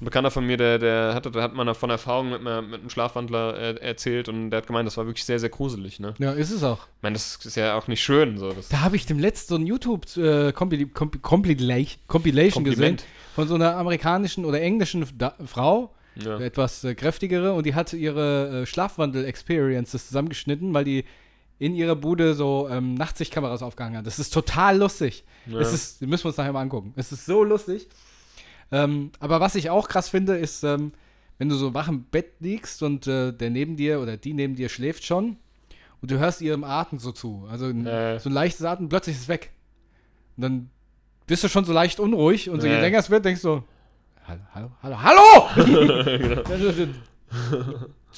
Bekannter 0.00 0.30
von 0.30 0.46
mir, 0.46 0.56
der, 0.56 0.78
der 0.78 1.14
hatte, 1.14 1.30
der 1.30 1.42
hat 1.42 1.52
mal 1.54 1.74
von 1.74 1.90
Erfahrung 1.90 2.30
mit, 2.30 2.40
einer- 2.40 2.62
mit 2.62 2.80
einem 2.80 2.90
Schlafwandler 2.90 3.56
äh, 3.58 3.74
erzählt 3.80 4.28
und 4.30 4.50
der 4.50 4.58
hat 4.58 4.66
gemeint, 4.66 4.86
das 4.86 4.96
war 4.96 5.06
wirklich 5.06 5.24
sehr, 5.24 5.38
sehr 5.38 5.50
gruselig, 5.50 6.00
ne? 6.00 6.14
Ja, 6.18 6.32
ist 6.32 6.50
es 6.50 6.62
auch. 6.62 6.78
Ich 6.96 7.02
meine, 7.02 7.14
das 7.14 7.36
ist 7.44 7.56
ja 7.56 7.76
auch 7.76 7.88
nicht 7.88 8.02
schön, 8.02 8.38
so. 8.38 8.52
Das 8.52 8.68
Da 8.68 8.80
habe 8.80 8.96
ich 8.96 9.04
dem 9.06 9.18
letzten 9.18 9.48
so 9.50 9.56
ein 9.56 9.66
YouTube 9.66 10.06
äh, 10.16 10.52
Compil 10.52 10.86
Compil 10.88 11.20
Compilation 11.20 11.98
Compilation 12.06 12.64
gesehen 12.64 12.96
Kompliment. 12.96 13.04
von 13.34 13.48
so 13.48 13.54
einer 13.54 13.76
amerikanischen 13.76 14.44
oder 14.44 14.60
englischen 14.62 15.06
da 15.18 15.34
Frau, 15.44 15.94
Ja. 16.16 16.38
etwas 16.40 16.82
äh, 16.84 16.94
kräftigere, 16.94 17.52
und 17.54 17.66
die 17.66 17.74
hat 17.74 17.92
ihre 17.92 18.62
äh, 18.62 18.66
Schlafwandel-Experiences 18.66 20.08
zusammengeschnitten, 20.08 20.72
weil 20.74 20.84
die 20.84 21.04
in 21.58 21.74
ihrer 21.74 21.94
Bude 21.96 22.34
so 22.34 22.68
ähm, 22.70 22.94
Nachtsichtkameras 22.94 23.62
aufgehangen 23.62 23.98
hat. 23.98 24.06
Das 24.06 24.18
ist 24.18 24.32
total 24.32 24.78
lustig. 24.78 25.24
Ja. 25.46 25.58
Es 25.60 25.72
ist, 25.72 26.00
müssen 26.02 26.24
wir 26.24 26.28
uns 26.28 26.36
nachher 26.38 26.52
mal 26.52 26.62
angucken. 26.62 26.92
Es 26.96 27.12
ist 27.12 27.26
so 27.26 27.44
lustig. 27.44 27.86
Ähm, 28.72 29.10
aber 29.20 29.40
was 29.40 29.54
ich 29.56 29.68
auch 29.70 29.88
krass 29.88 30.08
finde, 30.08 30.36
ist, 30.36 30.62
ähm, 30.64 30.92
wenn 31.38 31.48
du 31.48 31.54
so 31.56 31.74
wach 31.74 31.88
im 31.88 32.04
Bett 32.04 32.32
liegst 32.40 32.82
und 32.82 33.06
äh, 33.06 33.32
der 33.32 33.50
neben 33.50 33.76
dir 33.76 34.00
oder 34.00 34.16
die 34.16 34.32
neben 34.32 34.54
dir 34.56 34.68
schläft 34.68 35.04
schon 35.04 35.36
und 36.00 36.10
du 36.10 36.18
hörst 36.18 36.40
ihrem 36.40 36.64
Atem 36.64 36.98
so 36.98 37.12
zu. 37.12 37.46
Also 37.50 37.68
Äh. 37.68 38.18
so 38.20 38.30
ein 38.30 38.32
leichtes 38.32 38.64
Atmen, 38.64 38.88
plötzlich 38.88 39.16
ist 39.16 39.22
es 39.22 39.28
weg. 39.28 39.50
Und 40.36 40.42
dann 40.42 40.70
bist 41.26 41.44
du 41.44 41.48
schon 41.48 41.64
so 41.64 41.72
leicht 41.72 42.00
unruhig 42.00 42.48
und 42.48 42.60
so 42.62 42.66
je 42.66 42.74
Äh. 42.74 42.80
länger 42.80 42.98
es 42.98 43.10
wird, 43.10 43.24
denkst 43.24 43.42
du, 43.42 43.62
hallo, 44.26 44.40
hallo, 44.54 44.70
hallo, 44.82 45.02
hallo! 45.02 45.48
Genau. 46.18 46.42
Dann- 46.42 46.94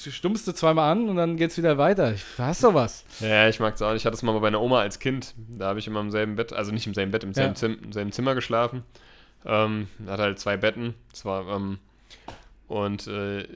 Du 0.05 0.11
stummst 0.11 0.49
du 0.49 0.53
zweimal 0.53 0.91
an 0.91 1.09
und 1.11 1.17
dann 1.17 1.37
geht's 1.37 1.59
wieder 1.59 1.77
weiter. 1.77 2.13
Ich 2.15 2.25
hast 2.39 2.63
sowas. 2.63 3.05
Ja, 3.21 3.47
ich 3.49 3.61
mag 3.61 3.75
es 3.75 3.83
auch. 3.83 3.93
nicht. 3.93 4.01
Ich 4.03 4.07
hatte 4.07 4.15
es 4.17 4.23
mal 4.23 4.33
bei 4.33 4.41
meiner 4.41 4.61
Oma 4.61 4.81
als 4.81 4.99
Kind. 4.99 5.35
Da 5.37 5.67
habe 5.67 5.79
ich 5.81 5.87
immer 5.87 6.01
im 6.01 6.11
selben 6.11 6.35
Bett, 6.35 6.53
also 6.55 6.73
nicht 6.73 6.87
im 6.87 6.95
selben 6.95 7.13
Bett, 7.13 7.23
im 7.25 7.35
selben, 7.35 7.51
Ja. 7.51 7.55
Zim 7.55 7.79
im 7.85 7.93
selben 7.93 8.11
Zimmer 8.11 8.35
geschlafen. 8.35 8.85
Ähm, 9.45 9.89
hatte 10.09 10.23
halt 10.23 10.39
zwei 10.39 10.57
Betten. 10.57 10.95
Das 11.11 11.27
war, 11.27 11.47
ähm, 11.55 11.79
und 12.69 13.07
äh, 13.07 13.47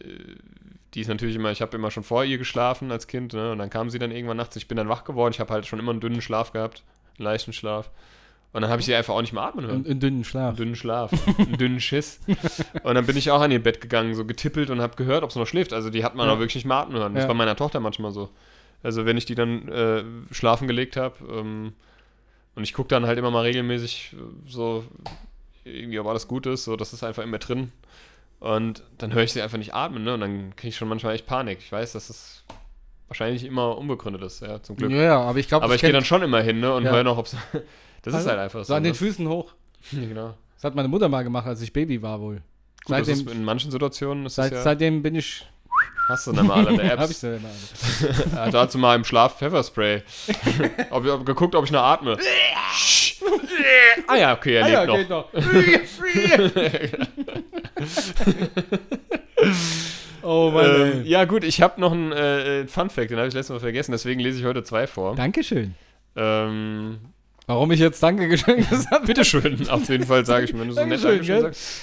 die 0.93 1.01
ist 1.01 1.09
natürlich 1.09 1.37
immer, 1.37 1.51
ich 1.53 1.63
habe 1.63 1.75
immer 1.77 1.91
schon 1.91 2.05
vor 2.05 2.23
ihr 2.23 2.37
geschlafen 2.37 2.93
als 2.93 3.07
Kind. 3.07 3.33
Ne? 3.33 3.53
Und 3.53 3.59
dann 3.59 3.71
kam 3.71 3.89
sie 3.89 3.99
dann 3.99 4.11
irgendwann 4.13 4.37
nachts. 4.37 4.57
Ich 4.57 4.69
bin 4.69 4.77
dann 4.77 4.91
wach 4.91 5.05
geworden. 5.05 5.33
Ich 5.33 5.41
habe 5.41 5.53
halt 5.55 5.65
schon 5.67 5.79
immer 5.79 5.93
einen 5.93 6.01
dünnen 6.01 6.21
Schlaf 6.21 6.53
gehabt, 6.53 6.83
einen 7.19 7.25
leichten 7.25 7.55
Schlaf. 7.55 7.91
Und 8.57 8.63
dann 8.63 8.71
habe 8.71 8.81
ich 8.81 8.87
sie 8.87 8.95
einfach 8.95 9.13
auch 9.13 9.21
nicht 9.21 9.35
mehr 9.35 9.43
atmen 9.43 9.67
hören. 9.67 9.85
In, 9.85 9.91
in 9.93 10.01
dünnen 10.01 10.25
Schlaf. 10.25 10.49
einen 10.49 10.57
dünnen 10.57 10.77
Schlaf, 10.77 11.13
einen 11.39 11.59
dünnen 11.59 11.79
Schiss. 11.79 12.21
Und 12.85 12.95
dann 12.95 13.05
bin 13.05 13.15
ich 13.19 13.31
auch 13.31 13.43
an 13.43 13.51
ihr 13.51 13.63
Bett 13.63 13.83
gegangen, 13.83 14.15
so 14.15 14.25
getippelt 14.25 14.71
und 14.71 14.81
habe 14.81 14.97
gehört, 14.97 15.23
ob 15.25 15.31
sie 15.31 15.39
noch 15.39 15.47
schläft. 15.47 15.75
Also 15.75 15.91
die 15.91 16.03
hat 16.05 16.15
man 16.15 16.27
Ja. 16.27 16.33
auch 16.35 16.39
wirklich 16.39 16.55
nicht 16.55 16.65
mehr 16.65 16.79
atmen 16.79 16.97
hören. 16.99 17.15
Das 17.15 17.25
Ja. 17.25 17.29
war 17.29 17.35
meiner 17.35 17.55
Tochter 17.55 17.81
manchmal 17.81 18.13
so. 18.13 18.31
Also 18.83 19.05
wenn 19.05 19.19
ich 19.19 19.27
die 19.27 19.35
dann 19.35 19.69
äh, 19.69 20.05
schlafen 20.33 20.67
gelegt 20.69 20.97
habe 20.97 21.17
ähm, 21.31 21.75
und 22.55 22.63
ich 22.65 22.73
gucke 22.73 22.89
dann 22.89 23.05
halt 23.07 23.19
immer 23.19 23.31
mal 23.31 23.43
regelmäßig 23.43 24.15
äh, 24.15 24.51
so 24.51 24.85
irgendwie, 25.65 25.99
ob 25.99 26.07
alles 26.07 26.27
gut 26.27 26.47
ist, 26.47 26.65
so 26.65 26.77
das 26.77 26.95
ist 26.95 27.05
einfach 27.05 27.25
immer 27.25 27.37
drin. 27.39 27.73
Und 28.41 28.83
dann 28.97 29.13
höre 29.13 29.23
ich 29.25 29.33
sie 29.35 29.43
einfach 29.43 29.59
nicht 29.59 29.75
atmen, 29.75 30.03
ne? 30.05 30.15
Und 30.15 30.21
dann 30.21 30.57
kriege 30.57 30.69
ich 30.69 30.77
schon 30.77 30.89
manchmal 30.89 31.15
echt 31.15 31.27
Panik. 31.27 31.59
Ich 31.61 31.71
weiß, 31.73 31.93
das 31.93 32.09
ist 32.09 32.45
wahrscheinlich 33.09 33.45
immer 33.45 33.77
unbegründetes, 33.77 34.41
ja, 34.41 34.63
zum 34.63 34.77
Glück. 34.77 34.93
Ja, 34.93 35.03
ja, 35.03 35.21
aber 35.21 35.39
ich 35.39 35.49
glaube, 35.49 35.65
Aber 35.65 35.75
ich 35.75 35.81
gehe 35.83 35.93
dann 35.93 36.05
schon 36.07 36.23
immer 36.23 36.41
hin, 36.41 36.61
ne, 36.61 36.73
und 36.73 36.85
Ja. 36.85 36.93
höre 36.93 37.05
noch, 37.05 37.19
ob's. 37.19 37.37
Das 38.07 38.15
ist 38.15 38.19
Also, 38.21 38.31
halt 38.31 38.41
einfach 38.41 38.59
so 38.61 38.65
so. 38.65 38.75
an 38.75 38.83
den 38.85 38.93
ne? 38.93 38.95
Füßen 38.95 39.29
hoch. 39.29 39.53
genau. 39.91 40.35
Das 40.55 40.65
hat 40.65 40.75
meine 40.75 40.89
Mutter 40.89 41.09
mal 41.09 41.23
gemacht, 41.23 41.47
als 41.47 41.61
ich 41.61 41.73
Baby 41.73 42.01
war 42.01 42.21
wohl. 42.21 42.37
Gut, 42.37 42.43
seitdem, 42.87 43.15
ist 43.15 43.31
in 43.31 43.45
manchen 43.45 43.71
Situationen 43.71 44.27
ist 44.27 44.37
seit, 44.37 44.53
ja, 44.53 44.63
seitdem 44.63 45.03
bin 45.03 45.17
ich. 45.17 45.45
hast 46.09 46.27
du 46.29 46.33
dann 46.33 46.47
mal 46.47 46.65
alle 46.67 46.71
Hab 46.91 47.11
ich 47.11 47.11
Apps. 47.11 47.21
so 47.21 47.27
immer 47.33 47.49
alle. 47.49 48.25
Ja, 48.33 48.51
dazu 48.51 48.79
mal 48.79 48.95
im 48.97 49.05
Schlaf 49.05 49.39
Pfefferspray. 49.39 50.03
ob, 50.91 51.05
ob, 51.07 51.27
geguckt, 51.27 51.55
ob 51.57 51.65
ich 51.65 51.73
noch 51.73 51.83
atme. 51.83 52.17
ah 54.07 54.17
ja, 54.17 54.35
okay, 54.35 54.55
er 54.55 54.65
Ah 54.65 54.69
ja, 54.69 54.83
lebt 54.85 54.99
geht 54.99 55.09
noch. 55.11 55.33
noch. 55.33 55.43
oh 60.23 60.51
Mann, 60.53 60.65
Ähm, 60.65 61.03
ja, 61.05 61.25
gut, 61.25 61.45
ich 61.45 61.61
habe 61.61 61.81
noch 61.81 61.93
einen 61.93 62.13
äh, 62.13 62.67
Fun-Fact, 62.67 63.11
den 63.11 63.19
habe 63.19 63.29
ich 63.29 63.35
letztes 63.35 63.53
Mal 63.53 63.61
vergessen, 63.61 63.93
deswegen 63.93 64.21
lese 64.21 64.39
ich 64.39 64.45
heute 64.45 64.63
zwei 64.65 64.87
vor. 64.87 65.15
Dankeschön. 65.17 65.75
Ähm, 66.17 66.99
Warum 67.47 67.71
ich 67.71 67.81
jetzt 67.81 68.03
Danke 68.03 68.29
geschenkt 68.29 68.69
habe? 68.91 69.07
bitteschön, 69.07 69.69
auf 69.69 69.89
jeden 69.89 70.07
Fall 70.07 70.27
sage 70.27 70.45
ich 70.47 70.53
mir, 70.53 70.61
wenn 70.61 70.69
du 70.69 70.75
so 70.75 70.81
nett 70.85 71.03
Dankeschön, 71.05 71.11
Dankeschön 71.19 71.35
gell? 71.37 71.43
sagst. 71.43 71.81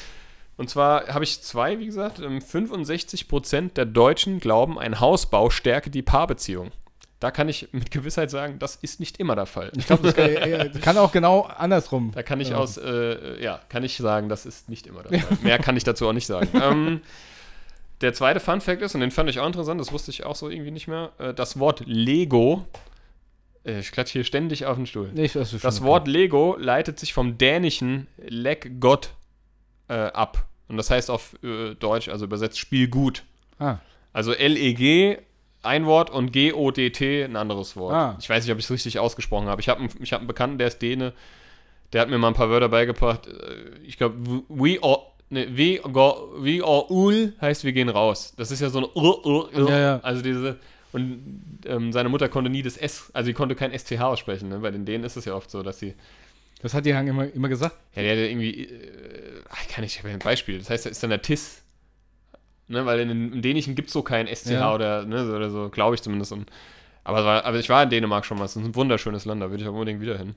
Und 0.58 0.70
zwar 0.70 1.08
habe 1.08 1.24
ich 1.24 1.42
zwei, 1.42 1.80
wie 1.80 1.86
gesagt, 1.86 2.20
ähm, 2.20 2.40
65% 2.40 3.74
der 3.74 3.86
Deutschen 3.86 4.40
glauben, 4.40 4.78
ein 4.78 5.00
Hausbau 5.00 5.50
stärke 5.50 5.90
die 5.90 6.02
Paarbeziehung. 6.02 6.72
Da 7.20 7.32
kann 7.32 7.48
ich 7.48 7.70
mit 7.72 7.90
Gewissheit 7.90 8.30
sagen, 8.30 8.60
das 8.60 8.76
ist 8.76 9.00
nicht 9.00 9.18
immer 9.20 9.36
der 9.36 9.46
Fall. 9.46 9.72
Ich 9.78 9.88
glaube, 9.88 10.04
das 10.04 10.14
kann, 10.14 10.26
äh, 10.30 10.70
kann 10.82 10.98
auch 10.98 11.12
genau 11.14 11.44
andersrum. 11.44 12.12
Da 12.14 12.22
kann 12.22 12.42
ich 12.42 12.50
Ja. 12.50 12.58
aus, 12.58 12.78
äh, 12.78 13.42
ja, 13.42 13.62
kann 13.70 13.84
ich 13.84 13.96
sagen, 13.98 14.28
das 14.28 14.46
ist 14.46 14.68
nicht 14.70 14.86
immer 14.86 15.04
der 15.04 15.22
Fall. 15.22 15.38
Mehr 15.42 15.58
kann 15.58 15.78
ich 15.78 15.86
dazu 15.86 16.08
auch 16.08 16.14
nicht 16.14 16.28
sagen. 16.28 16.50
ähm, 16.62 17.02
der 18.02 18.14
zweite 18.14 18.42
Fun 18.42 18.60
Fact 18.60 18.82
ist, 18.82 18.94
und 18.94 19.02
den 19.02 19.12
fand 19.12 19.30
ich 19.30 19.40
auch 19.40 19.48
interessant, 19.48 19.80
das 19.80 19.94
wusste 19.94 20.12
ich 20.12 20.26
auch 20.26 20.36
so 20.36 20.50
irgendwie 20.50 20.72
nicht 20.72 20.90
mehr, 20.90 21.12
äh, 21.18 21.34
das 21.34 21.58
Wort 21.58 21.84
Lego, 21.86 22.66
äh, 22.74 22.80
ich 23.66 23.92
klatsche 23.92 24.14
hier 24.14 24.24
ständig 24.24 24.66
auf 24.66 24.76
den 24.78 24.86
Stuhl. 24.86 25.10
Nicht, 25.14 25.36
das 25.36 25.52
Das. 25.52 25.82
Wort 25.84 26.08
Lego 26.08 26.56
leitet 26.60 27.00
sich 27.00 27.14
vom 27.14 27.38
dänischen 27.38 28.08
Leg 28.18 28.80
Gott 28.80 29.12
äh, 29.88 29.94
ab. 29.94 30.46
Und 30.68 30.78
das 30.78 30.90
heißt 30.90 31.10
auf 31.10 31.36
äh, 31.44 31.76
Deutsch, 31.76 32.10
also 32.10 32.26
übersetzt 32.26 32.58
Spiel 32.60 32.88
gut. 32.88 33.24
Ah, 33.60 33.78
Also 34.12 34.34
L-E-G 34.34 35.18
ein 35.62 35.86
Wort 35.86 36.10
und 36.10 36.32
G-O-D-T 36.34 37.24
ein 37.24 37.36
anderes 37.38 37.76
Wort. 37.78 37.94
Ah. 37.94 38.18
Ich 38.20 38.30
weiß 38.30 38.44
nicht, 38.44 38.52
ob 38.52 38.60
ich 38.60 38.66
es 38.66 38.72
richtig 38.72 39.00
ausgesprochen 39.00 39.48
habe. 39.48 39.62
Ich 39.62 39.70
habe 39.70 39.80
einen, 39.82 39.90
ich 40.02 40.12
hab 40.12 40.20
einen 40.20 40.28
Bekannten, 40.28 40.58
der 40.58 40.68
ist 40.68 40.82
Däne, 40.82 41.14
der 41.94 42.02
hat 42.02 42.10
mir 42.10 42.18
mal 42.18 42.28
ein 42.30 42.34
paar 42.34 42.50
Wörter 42.50 42.70
beigebracht. 42.70 43.28
Äh, 43.28 43.32
Ich 43.86 43.98
glaube, 43.98 44.18
we 44.50 44.78
are, 44.82 45.00
ne, 45.30 45.48
we, 45.56 45.78
go, 45.78 46.34
we 46.38 46.62
are 46.64 46.92
ul 46.92 47.34
heißt 47.40 47.64
wir 47.64 47.72
gehen 47.72 47.88
raus. 47.90 48.34
Das 48.36 48.52
ist 48.52 48.60
ja 48.62 48.70
so 48.70 48.80
ein. 48.80 49.68
Ja, 49.70 49.80
ja. 49.80 50.00
Also 50.04 50.22
diese 50.22 50.60
und 50.94 51.60
ähm, 51.66 51.92
seine 51.92 52.10
Mutter 52.10 52.30
konnte 52.30 52.50
nie 52.50 52.62
das 52.62 52.78
S, 52.78 53.10
also 53.14 53.26
sie 53.26 53.34
konnte 53.34 53.56
kein 53.56 53.78
STH 53.78 54.00
aussprechen. 54.02 54.50
Ne? 54.50 54.60
Bei 54.60 54.72
den 54.72 54.86
Dänen 54.86 55.04
ist 55.04 55.16
es 55.18 55.26
ja 55.26 55.34
oft 55.36 55.50
so, 55.52 55.64
dass 55.64 55.80
sie 55.80 55.94
das 56.62 56.74
hat 56.74 56.86
die 56.86 56.96
Hang 56.96 57.08
immer, 57.08 57.26
immer 57.34 57.50
gesagt. 57.50 57.76
ja, 57.94 58.04
der 58.04 58.12
hat 58.14 58.20
ja 58.20 58.26
irgendwie, 58.26 58.64
äh, 58.64 59.42
ach, 59.50 59.68
kann 59.68 59.84
ich, 59.84 59.94
ich 59.96 60.00
habe 60.00 60.10
ein 60.14 60.20
Beispiel. 60.20 60.60
Das 60.60 60.70
heißt, 60.70 60.86
da 60.86 60.90
ist 60.92 61.04
dann 61.04 61.10
der 61.10 61.22
TIS. 61.22 61.62
Ne, 62.70 62.86
weil 62.86 63.02
in, 63.02 63.10
im 63.34 63.42
Dänischen 63.42 63.76
gibt 63.76 63.90
es 63.90 63.94
so 63.94 64.02
kein 64.02 64.28
STH 64.28 64.52
Ja. 64.52 64.74
oder, 64.74 65.06
ne, 65.06 65.26
so- 65.26 65.36
oder 65.36 65.50
so, 65.50 65.70
glaube 65.70 65.96
ich 65.96 66.02
zumindest. 66.02 66.32
Und, 66.32 66.50
aber, 67.04 67.26
war, 67.26 67.44
aber 67.44 67.60
ich 67.60 67.68
war 67.68 67.84
in 67.84 67.90
Dänemark 67.90 68.26
schon 68.26 68.38
mal. 68.38 68.46
Es 68.46 68.56
ist 68.56 68.64
ein 68.64 68.76
wunderschönes 68.76 69.26
Land, 69.26 69.42
da 69.42 69.50
würde 69.50 69.62
ich 69.62 69.68
auch 69.68 69.74
unbedingt 69.74 70.00
wieder 70.00 70.18
hin. 70.18 70.36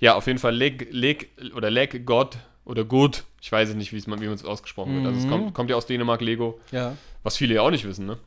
Ja, 0.00 0.14
auf 0.16 0.26
jeden 0.26 0.38
Fall 0.38 0.54
Leg, 0.54 0.88
Leg 0.90 1.30
oder 1.56 1.70
Leg 1.70 2.04
God 2.04 2.36
oder 2.66 2.84
Good. 2.84 3.24
Ich 3.40 3.50
weiß 3.50 3.70
es 3.70 3.74
nicht, 3.74 3.92
wie 3.94 3.96
es 3.96 4.06
man- 4.06 4.22
es 4.22 4.44
ausgesprochen 4.44 4.94
wird. 4.96 5.06
Also 5.06 5.18
es 5.18 5.24
Mhm. 5.24 5.30
kommt, 5.30 5.54
kommt 5.54 5.70
ja 5.70 5.76
aus 5.76 5.86
Dänemark, 5.86 6.20
Lego, 6.20 6.60
Ja, 6.72 6.94
was 7.22 7.38
viele 7.38 7.54
ja 7.54 7.62
auch 7.62 7.70
nicht 7.70 7.86
wissen, 7.88 8.04
ne? 8.04 8.18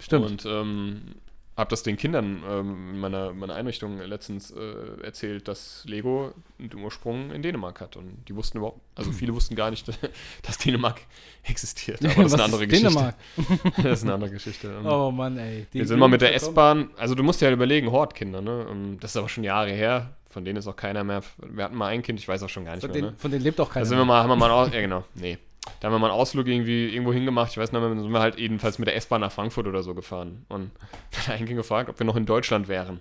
Stimmt. 0.00 0.26
Und 0.26 0.46
ähm, 0.46 1.02
habe 1.56 1.70
das 1.70 1.84
den 1.84 1.96
Kindern 1.96 2.42
ähm, 2.50 2.90
in 2.94 2.98
meiner, 2.98 3.32
meiner 3.32 3.54
Einrichtung 3.54 4.00
letztens 4.00 4.50
äh, 4.50 5.02
erzählt, 5.04 5.46
dass 5.46 5.84
Lego 5.86 6.32
den 6.58 6.80
Ursprung 6.80 7.30
in 7.30 7.42
Dänemark 7.42 7.80
hat. 7.80 7.96
Und 7.96 8.24
die 8.28 8.34
wussten 8.34 8.58
überhaupt, 8.58 8.80
also 8.96 9.12
viele 9.20 9.32
wussten 9.34 9.54
gar 9.54 9.70
nicht, 9.70 9.86
dass 10.42 10.58
Dänemark 10.58 11.00
existiert. 11.44 12.04
Aber 12.04 12.24
das 12.24 12.32
ist 12.32 12.34
eine 12.34 12.42
andere 12.44 12.66
Geschichte. 12.66 12.88
Dänemark? 12.90 13.14
Das 13.76 13.98
ist 13.98 14.02
eine 14.02 14.14
andere 14.14 14.30
Geschichte. 14.30 14.66
Ähm, 14.80 14.86
Oh 14.86 15.10
Mann, 15.12 15.38
ey. 15.38 15.66
Die 15.72 15.78
Wir 15.78 15.86
sind 15.86 16.00
mal 16.00 16.08
mit 16.08 16.22
der 16.22 16.34
S-Bahn, 16.34 16.90
also 16.96 17.14
du 17.14 17.22
musst 17.22 17.40
dir 17.40 17.46
halt 17.46 17.54
überlegen, 17.54 17.90
Hortkinder, 17.92 18.40
ne? 18.40 18.66
Ähm, 18.68 18.98
Das 18.98 19.12
ist 19.12 19.16
aber 19.16 19.28
schon 19.28 19.44
Jahre 19.44 19.70
her, 19.70 20.16
von 20.28 20.44
denen 20.44 20.56
ist 20.58 20.66
auch 20.66 20.74
keiner 20.74 21.04
mehr. 21.04 21.22
Wir 21.38 21.62
hatten 21.64 21.76
mal 21.76 21.86
ein 21.86 22.02
Kind, 22.02 22.18
ich 22.18 22.26
weiß 22.26 22.42
auch 22.42 22.48
schon 22.48 22.64
gar 22.64 22.72
nicht 22.74 22.80
Von 22.80 22.90
mehr. 22.90 23.00
denen, 23.00 23.12
Ne? 23.12 23.18
von 23.18 23.30
denen 23.30 23.44
lebt 23.44 23.60
auch 23.60 23.68
Da 23.68 23.74
keiner. 23.74 23.86
sind 23.86 23.96
wir 23.98 24.04
mal, 24.04 24.20
haben 24.24 24.28
wir 24.30 24.34
mal 24.36 24.50
Aus 24.50 24.72
ja 24.72 24.80
genau, 24.80 25.04
nee. 25.14 25.38
Da 25.80 25.86
haben 25.86 25.94
wir 25.94 25.98
mal 25.98 26.10
einen 26.10 26.18
Ausflug 26.18 26.46
irgendwie 26.46 26.88
irgendwo 26.88 27.12
hingemacht, 27.12 27.52
ich 27.52 27.58
weiß 27.58 27.72
nicht 27.72 27.80
mehr, 27.80 27.88
dann 27.88 28.00
sind 28.00 28.10
wir 28.10 28.20
halt 28.20 28.38
jedenfalls 28.38 28.78
mit 28.78 28.88
der 28.88 28.96
S-Bahn 28.96 29.20
nach 29.20 29.32
Frankfurt 29.32 29.66
oder 29.66 29.82
so 29.82 29.94
gefahren. 29.94 30.44
Und 30.48 30.70
dann 31.12 31.26
hat 31.26 31.34
einen 31.36 31.56
gefragt, 31.56 31.88
ob 31.88 31.98
wir 31.98 32.06
noch 32.06 32.16
in 32.16 32.26
Deutschland 32.26 32.68
wären. 32.68 33.00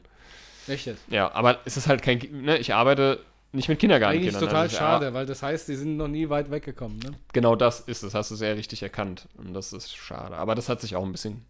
Echt 0.67 0.85
jetzt? 0.85 1.03
Ja, 1.09 1.31
aber 1.33 1.59
es 1.65 1.77
ist 1.77 1.87
halt 1.87 2.01
kein, 2.01 2.19
ne, 2.31 2.57
ich 2.57 2.73
arbeite 2.73 3.19
nicht 3.51 3.69
mit 3.69 3.79
Kindergartenkindern. 3.79 4.35
Eigentlich 4.35 4.49
total 4.49 4.63
also 4.63 4.77
schade, 4.77 5.13
weil 5.13 5.25
das 5.25 5.43
heißt, 5.43 5.67
die 5.67 5.75
sind 5.75 5.97
noch 5.97 6.07
nie 6.07 6.29
weit 6.29 6.49
weggekommen, 6.49 6.99
ne? 6.99 7.11
Genau 7.33 7.55
das 7.55 7.81
ist 7.81 8.03
es, 8.03 8.13
hast 8.13 8.31
du 8.31 8.35
sehr 8.35 8.57
richtig 8.57 8.81
erkannt. 8.81 9.27
Und 9.37 9.53
das 9.53 9.73
ist 9.73 9.95
schade. 9.95 10.35
Aber 10.37 10.55
das 10.55 10.69
hat 10.69 10.81
sich 10.81 10.95
auch 10.95 11.03
ein 11.03 11.11
bisschen 11.11 11.45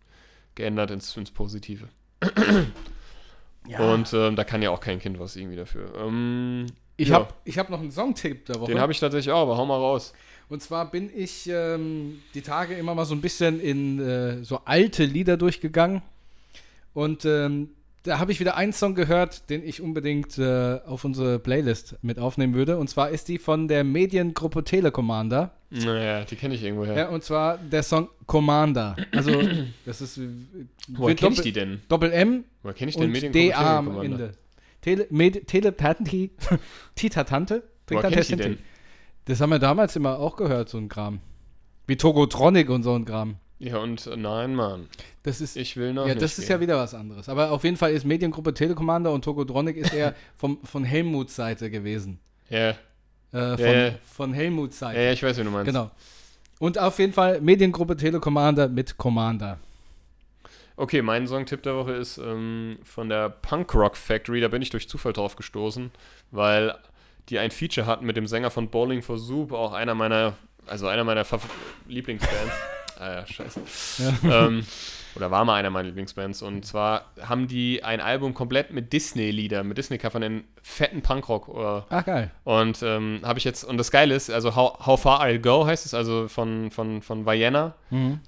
geändert 0.56 0.92
ins, 0.92 1.16
ins 1.16 1.32
Positive. 1.32 1.88
Und 3.80 4.14
ähm, 4.14 4.36
da 4.36 4.44
kann 4.44 4.62
ja 4.62 4.72
auch 4.72 4.82
kein 4.82 5.00
Kind 5.00 5.20
was 5.20 5.36
irgendwie 5.36 5.56
dafür. 5.56 5.94
Ähm, 5.96 6.66
Ich 6.98 7.10
ja, 7.10 7.16
habe 7.16 7.34
hab 7.48 7.70
noch 7.70 7.80
einen 7.80 7.92
Songtipp 7.92 8.46
der 8.46 8.60
Woche. 8.60 8.72
den 8.72 8.80
habe 8.80 8.92
ich 8.92 9.00
tatsächlich 9.00 9.32
auch, 9.34 9.42
aber 9.42 9.58
hau 9.58 9.66
mal 9.66 9.78
raus. 9.78 10.14
Und 10.50 10.62
zwar 10.62 10.92
bin 10.92 11.10
ich 11.16 11.50
ähm, 11.50 12.22
die 12.34 12.42
Tage 12.42 12.76
immer 12.76 12.94
mal 12.94 13.06
so 13.06 13.16
ein 13.16 13.22
bisschen 13.22 13.60
in 13.60 14.00
äh, 14.00 14.44
so 14.44 14.62
alte 14.66 15.06
Lieder 15.06 15.38
durchgegangen. 15.38 16.02
Und 16.94 17.26
ähm, 17.26 17.70
da 18.04 18.20
habe 18.20 18.32
ich 18.34 18.40
wieder 18.40 18.58
einen 18.58 18.74
Song 18.74 18.96
gehört, 18.96 19.50
den 19.50 19.66
ich 19.66 19.82
unbedingt 19.82 20.38
äh, 20.38 20.80
auf 20.86 21.06
unsere 21.06 21.40
Playlist 21.40 21.96
mit 22.02 22.20
aufnehmen 22.20 22.54
würde. 22.54 22.78
Und 22.78 22.90
zwar 22.90 23.10
ist 23.10 23.30
die 23.30 23.38
von 23.38 23.68
der 23.68 23.84
Mediengruppe 23.84 24.64
Telecommander. 24.64 25.52
Naja, 25.70 26.26
die 26.26 26.36
kenne 26.36 26.54
ich 26.54 26.64
irgendwoher. 26.64 26.96
Ja, 26.96 27.10
und 27.10 27.24
zwar 27.24 27.58
der 27.58 27.82
Song 27.82 28.10
Commander. 28.28 28.96
Also, 29.12 29.42
das 29.86 30.02
ist. 30.02 30.18
äh, 30.18 30.28
Woher 30.90 31.16
kenne 31.16 31.34
ich 31.34 31.42
die 31.42 31.54
denn? 31.54 31.82
Doppel 31.88 32.12
M 32.12 32.44
Woher 32.62 32.76
kenne 32.76 32.90
ich 32.90 32.98
den 32.98 33.32
DA 33.32 33.78
am 33.80 33.86
Telekommander? 33.86 34.26
Ende. 34.26 34.38
Tele, 34.84 35.08
Med, 35.10 35.48
Telepathie, 35.48 36.30
Tita 36.96 37.24
Tante. 37.24 37.64
Denn? 37.90 38.60
Das 39.26 39.42
haben 39.42 39.50
wir 39.50 39.60
damals 39.60 39.96
immer 39.96 40.20
auch 40.20 40.36
gehört, 40.36 40.70
so 40.70 40.78
ein 40.78 40.90
Kram. 40.90 41.20
Wie 41.88 41.98
Togotronic 41.98 42.70
und 42.70 42.84
so 42.84 42.94
ein 42.94 43.06
Kram. 43.06 43.38
Ja, 43.60 43.78
und 43.78 44.06
äh, 44.08 44.16
nein, 44.18 44.56
Mann. 44.56 44.88
Das 45.24 45.40
ist, 45.42 45.56
Ich 45.56 45.78
will 45.78 45.94
noch 45.94 46.06
ja, 46.08 46.16
das 46.16 46.38
ist 46.38 46.48
gehen. 46.48 46.58
ja 46.58 46.60
wieder 46.62 46.78
was 46.78 46.94
anderes. 46.94 47.30
Aber 47.30 47.52
auf 47.52 47.64
jeden 47.64 47.78
Fall 47.78 47.94
ist 47.94 48.06
Mediengruppe 48.06 48.54
Telekommander 48.54 49.12
und 49.14 49.24
Togotronic 49.24 49.78
ist 49.78 49.94
eher 49.94 50.16
vom, 50.36 50.60
von 50.64 50.84
Helmuts 50.84 51.36
Seite 51.36 51.70
gewesen. 51.72 52.20
Ja, 52.50 52.70
Äh, 53.32 53.58
von, 53.58 53.66
ja. 53.66 53.92
von 54.04 54.34
Helmuts 54.34 54.80
Seite. 54.80 55.00
ja, 55.02 55.12
ich 55.14 55.24
weiß, 55.24 55.38
wie 55.40 55.44
du 55.44 55.50
meinst. 55.52 55.68
Genau. 55.68 55.90
Und 56.60 56.78
auf 56.78 57.00
jeden 57.00 57.14
Fall 57.14 57.42
Mediengruppe 57.42 57.96
Telekommander 57.98 58.68
mit 58.68 58.98
Commander. 58.98 59.58
Okay, 60.76 61.02
mein 61.02 61.28
Songtipp 61.28 61.62
der 61.64 61.76
Woche 61.76 61.94
ist 61.94 62.18
ähm, 62.18 62.80
von 62.84 63.10
der 63.10 63.30
Punk 63.30 63.74
Rock 63.76 63.96
Factory. 63.96 64.42
Da 64.42 64.48
bin 64.48 64.62
ich 64.62 64.70
durch 64.70 64.90
Zufall 64.90 65.14
drauf 65.14 65.36
gestoßen, 65.36 65.92
weil 66.32 66.76
die 67.30 67.40
ein 67.40 67.52
Feature 67.52 67.86
hatten 67.86 68.06
mit 68.06 68.18
dem 68.18 68.28
Sänger 68.28 68.52
von 68.52 68.70
Bowling 68.70 69.02
for 69.02 69.18
Soup, 69.18 69.52
auch 69.52 69.74
einer 69.74 69.96
meiner, 69.96 70.36
also 70.66 70.88
einer 70.88 71.04
meiner 71.04 71.26
Lieblingsbands. 71.88 72.54
ah 73.00 73.12
ja, 73.12 73.28
scheiße. 73.28 73.62
Ähm, 74.24 74.66
oder 75.16 75.32
war 75.32 75.46
mal 75.46 75.56
einer 75.56 75.70
meiner 75.70 75.88
Lieblingsbands. 75.88 76.42
Und 76.42 76.66
zwar 76.66 77.06
haben 77.22 77.48
die 77.48 77.84
ein 77.84 78.02
Album 78.02 78.34
komplett 78.34 78.72
mit 78.72 78.94
Disney-Lieder, 78.94 79.64
mit 79.64 79.78
Disney-Covern 79.78 80.24
in 80.24 80.44
fetten 80.62 81.02
Punkrock. 81.02 81.50
Ach, 81.90 82.06
geil. 82.06 82.32
und 82.44 82.82
ähm, 82.84 83.20
habe 83.24 83.40
ich 83.40 83.46
jetzt, 83.46 83.64
und 83.64 83.78
das 83.78 83.92
Geile 83.92 84.16
ist, 84.16 84.30
also 84.30 84.56
How, 84.56 84.86
How 84.86 85.00
Far 85.00 85.22
I'll 85.22 85.40
Go 85.40 85.66
heißt 85.66 85.86
es, 85.86 85.94
also 85.94 86.28
von, 86.28 86.72
von, 86.72 87.02
von 87.02 87.26
Vienna. 87.26 87.76
Mhm. 87.90 88.20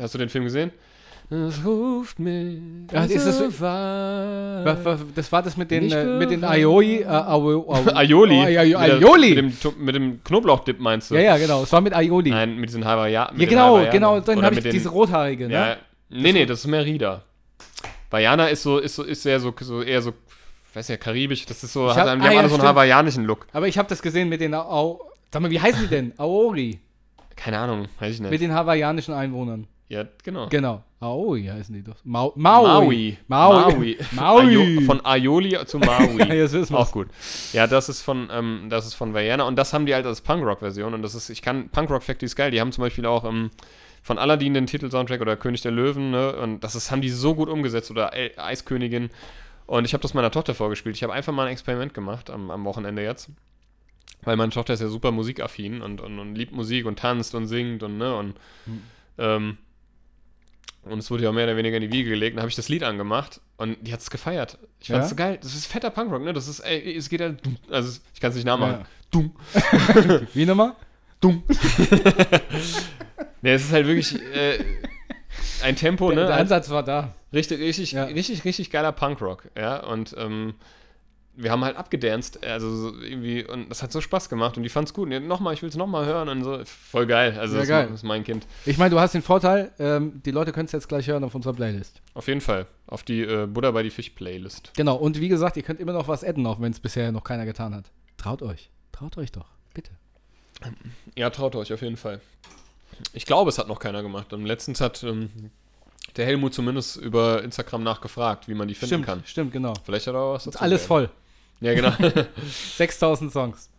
Hast 0.00 0.14
du 0.14 0.18
den 0.18 0.28
Film 0.28 0.44
gesehen? 0.44 0.70
Es 1.30 1.64
ruft 1.64 2.18
mich. 2.18 2.58
Ach, 2.92 3.06
ist 3.08 3.26
das- 3.26 3.38
so 3.38 3.44
das 5.14 5.32
war 5.32 5.42
das 5.42 5.56
mit 5.56 5.70
den, 5.70 5.90
äh, 5.90 6.04
mit 6.18 6.30
den. 6.30 6.44
Aioli. 6.44 7.00
Äh, 7.00 7.06
Aioli. 7.94 8.40
Aioli. 8.58 9.34
Mit 9.42 9.64
dem, 9.64 9.84
mit 9.84 9.94
dem 9.94 10.22
Knoblauchdip 10.24 10.78
meinst 10.80 11.10
du? 11.10 11.14
Ja, 11.14 11.20
ja, 11.22 11.36
genau. 11.38 11.62
Es 11.62 11.72
war 11.72 11.80
mit 11.80 11.94
Aioli. 11.94 12.30
Nein, 12.30 12.56
mit 12.56 12.68
diesen 12.68 12.84
Hawaiian. 12.84 13.28
ja, 13.38 13.46
genau, 13.46 13.84
genau. 13.90 14.20
Dann 14.20 14.44
habe 14.44 14.54
ich 14.58 14.64
diese 14.68 14.88
rothaarige, 14.90 15.48
ne? 15.48 15.54
Ja, 15.54 15.76
nee, 16.10 16.32
nee, 16.32 16.46
das 16.46 16.60
ist 16.60 16.66
Merida. 16.66 17.22
Vajana 18.10 18.46
ist 18.48 18.62
so, 18.62 18.78
ist 18.78 18.94
so, 18.94 19.02
ist 19.02 19.22
sehr 19.22 19.40
so, 19.40 19.52
so 19.60 19.82
eher 19.82 20.00
so, 20.02 20.12
weiß 20.74 20.88
ja, 20.88 20.96
karibisch. 20.96 21.46
Das 21.46 21.64
ist 21.64 21.72
so, 21.72 21.86
Ich 21.88 21.94
hat, 21.96 22.02
hab- 22.02 22.08
einem- 22.08 22.20
ah, 22.20 22.26
haben 22.26 22.32
ja, 22.32 22.38
alle 22.40 22.48
so 22.48 22.54
einen 22.54 22.60
stimmt. 22.60 22.68
hawaiianischen 22.76 23.24
Look. 23.24 23.46
Aber 23.52 23.66
ich 23.66 23.76
habe 23.76 23.88
das 23.88 24.00
gesehen 24.02 24.28
mit 24.28 24.40
den 24.40 24.54
Au... 24.54 25.00
Sag 25.32 25.42
mal, 25.42 25.50
wie 25.50 25.60
heißen 25.60 25.80
die 25.82 25.88
denn? 25.88 26.12
Aori. 26.16 26.78
Keine 27.34 27.58
Ahnung, 27.58 27.88
weiß 27.98 28.14
ich 28.14 28.20
nicht. 28.20 28.30
Mit 28.30 28.40
den 28.40 28.54
hawaiianischen 28.54 29.14
Einwohnern. 29.14 29.66
ja, 29.88 30.04
genau. 30.22 30.46
Genau. 30.48 30.84
Aoi 31.04 31.44
heißen 31.44 31.74
die 31.74 31.82
doch. 31.82 31.96
Mau 32.04 32.32
Maui. 32.34 33.18
Maui. 33.28 33.74
Maui. 33.74 33.98
Maui. 34.12 34.80
Von 34.86 35.04
Aioli 35.04 35.58
zu 35.66 35.78
Maui. 35.78 36.18
Ja, 36.18 36.34
jetzt 36.34 36.52
wissen 36.52 36.74
wir's. 36.74 36.88
Auch 36.88 36.92
gut. 36.92 37.08
Ja, 37.52 37.66
das 37.66 37.88
ist 37.88 38.02
von, 38.02 38.28
ähm, 38.32 38.66
das 38.70 38.86
ist 38.86 38.94
von 38.94 39.12
Vajana 39.14 39.44
und 39.44 39.56
das 39.56 39.72
haben 39.72 39.86
die 39.86 39.94
halt 39.94 40.06
als 40.06 40.20
Punkrock-Version 40.20 40.94
und 40.94 41.02
das 41.02 41.14
ist, 41.14 41.30
ich 41.30 41.42
kann, 41.42 41.68
Punkrock 41.68 42.02
Factory 42.02 42.26
ist 42.26 42.36
geil, 42.36 42.50
die 42.50 42.60
haben 42.60 42.72
zum 42.72 42.82
Beispiel 42.82 43.06
auch, 43.06 43.24
ähm, 43.24 43.50
von 44.02 44.18
Aladdin 44.18 44.52
den 44.52 44.66
Titel-Soundtrack 44.66 45.20
oder 45.22 45.36
König 45.36 45.62
der 45.62 45.72
Löwen, 45.72 46.10
ne? 46.10 46.36
Und 46.36 46.60
das 46.62 46.74
ist, 46.74 46.90
haben 46.90 47.00
die 47.00 47.08
so 47.08 47.34
gut 47.34 47.48
umgesetzt 47.48 47.90
oder 47.90 48.12
El 48.12 48.32
Eiskönigin. 48.36 49.08
Und 49.66 49.86
ich 49.86 49.94
habe 49.94 50.02
das 50.02 50.12
meiner 50.12 50.30
Tochter 50.30 50.54
vorgespielt. 50.54 50.94
Ich 50.94 51.02
habe 51.02 51.14
einfach 51.14 51.32
mal 51.32 51.46
ein 51.46 51.52
Experiment 51.52 51.94
gemacht 51.94 52.28
am, 52.28 52.50
am 52.50 52.66
Wochenende 52.66 53.02
jetzt. 53.02 53.30
Weil 54.22 54.36
meine 54.36 54.52
Tochter 54.52 54.74
ist 54.74 54.80
ja 54.80 54.88
super 54.88 55.10
musikaffin 55.10 55.80
und, 55.80 56.02
und, 56.02 56.18
und 56.18 56.34
liebt 56.34 56.52
Musik 56.52 56.84
und 56.84 56.98
tanzt 56.98 57.34
und 57.34 57.46
singt 57.46 57.82
und, 57.82 57.96
ne, 57.96 58.14
und, 58.14 58.34
Hm. 58.66 58.82
ähm, 59.16 59.58
und 60.84 60.98
es 60.98 61.10
wurde 61.10 61.24
ja 61.24 61.32
mehr 61.32 61.44
oder 61.44 61.56
weniger 61.56 61.76
in 61.76 61.82
die 61.82 61.92
Wiege 61.92 62.10
gelegt. 62.10 62.36
Dann 62.36 62.42
habe 62.42 62.50
ich 62.50 62.56
das 62.56 62.68
Lied 62.68 62.82
angemacht 62.82 63.40
und 63.56 63.76
die 63.80 63.92
hat 63.92 64.00
es 64.00 64.10
gefeiert. 64.10 64.58
Ich 64.80 64.88
fand 64.88 65.00
es 65.04 65.06
Ja? 65.06 65.08
so 65.10 65.16
geil. 65.16 65.38
Das 65.42 65.54
ist 65.54 65.66
fetter 65.66 65.90
Punkrock, 65.90 66.22
ne? 66.22 66.32
Das 66.32 66.48
ist, 66.48 66.60
ey, 66.60 66.96
es 66.96 67.08
geht 67.08 67.20
ja, 67.20 67.34
also 67.70 67.98
ich 68.14 68.20
kann 68.20 68.30
es 68.30 68.36
nicht 68.36 68.44
nachmachen. 68.46 68.80
Ja. 68.80 68.86
Dumm, 69.10 69.34
Wie 70.34 70.44
nochmal? 70.46 70.72
dumm. 71.20 71.42
ne, 73.42 73.52
es 73.52 73.64
ist 73.64 73.72
halt 73.72 73.86
wirklich 73.86 74.14
äh, 74.34 74.58
ein 75.62 75.76
Tempo, 75.76 76.08
ne? 76.10 76.16
Der, 76.16 76.26
der 76.26 76.34
Ein- 76.34 76.40
Ansatz 76.42 76.70
war 76.70 76.82
da. 76.82 77.14
Richtig, 77.32 77.60
richtig, 77.60 77.92
Ja. 77.92 78.04
richtig, 78.04 78.44
richtig 78.44 78.70
geiler 78.70 78.92
Punkrock, 78.92 79.48
ja. 79.56 79.82
Und 79.84 80.14
ähm, 80.18 80.54
wir 81.36 81.50
haben 81.50 81.64
halt 81.64 81.76
abgedanced, 81.76 82.44
also 82.44 82.74
so 82.76 83.00
irgendwie, 83.00 83.44
und 83.44 83.68
das 83.68 83.82
hat 83.82 83.90
so 83.92 84.00
Spaß 84.00 84.28
gemacht 84.28 84.56
und 84.56 84.62
die 84.62 84.68
fand's 84.68 84.94
gut. 84.94 85.12
Und 85.12 85.26
nochmal, 85.26 85.54
ich 85.54 85.62
will's 85.62 85.76
nochmal 85.76 86.06
hören 86.06 86.28
und 86.28 86.44
so. 86.44 86.60
Voll 86.64 87.06
geil. 87.06 87.36
Also 87.38 87.54
Ja, 87.54 87.60
das, 87.60 87.68
geil. 87.68 87.90
ist 87.92 88.02
mein 88.04 88.22
Kind. 88.24 88.46
Ich 88.66 88.78
meine, 88.78 88.90
du 88.90 89.00
hast 89.00 89.14
den 89.14 89.22
Vorteil, 89.22 89.72
ähm, 89.78 90.22
die 90.24 90.30
Leute 90.30 90.52
können 90.52 90.66
es 90.66 90.72
jetzt 90.72 90.88
gleich 90.88 91.06
hören 91.08 91.24
auf 91.24 91.34
unserer 91.34 91.52
Playlist. 91.54 92.00
Auf 92.14 92.28
jeden 92.28 92.40
Fall. 92.40 92.66
Auf 92.86 93.02
die 93.02 93.22
äh, 93.22 93.46
Buddha 93.46 93.70
bei 93.72 93.82
die 93.82 93.90
Fisch 93.90 94.10
Playlist. 94.10 94.72
Genau, 94.76 94.96
und 94.96 95.18
wie 95.20 95.28
gesagt, 95.28 95.56
ihr 95.56 95.62
könnt 95.64 95.80
immer 95.80 95.92
noch 95.92 96.06
was 96.08 96.22
adden, 96.22 96.46
auch 96.46 96.60
wenn 96.60 96.70
es 96.72 96.78
bisher 96.80 97.10
noch 97.10 97.24
keiner 97.24 97.46
getan 97.46 97.74
hat. 97.74 97.90
Traut 98.16 98.42
euch. 98.42 98.70
Traut 98.92 99.18
euch 99.18 99.32
doch. 99.32 99.46
Bitte. 99.74 99.90
Ja, 101.16 101.30
traut 101.30 101.56
euch 101.56 101.72
auf 101.72 101.82
jeden 101.82 101.96
Fall. 101.96 102.20
Ich 103.12 103.26
glaube, 103.26 103.48
es 103.50 103.58
hat 103.58 103.66
noch 103.68 103.80
keiner 103.80 104.02
gemacht. 104.02 104.32
Und 104.32 104.46
letztens 104.46 104.80
hat 104.80 105.02
ähm, 105.02 105.30
der 106.16 106.26
Helmut 106.26 106.54
zumindest 106.54 106.96
über 106.96 107.42
Instagram 107.42 107.82
nachgefragt, 107.82 108.46
wie 108.46 108.54
man 108.54 108.68
die 108.68 108.74
finden 108.74 108.86
Stimmt, 108.94 109.06
kann. 109.06 109.22
stimmt, 109.24 109.52
genau. 109.52 109.74
Vielleicht 109.84 110.06
hat 110.06 110.14
er 110.14 110.20
auch 110.20 110.34
was 110.34 110.46
Ist 110.46 110.54
dazu. 110.54 110.64
alles 110.64 110.86
voll. 110.86 111.10
Ja, 111.60 111.74
genau. 111.74 111.92
6000 112.76 113.32
Songs. 113.32 113.70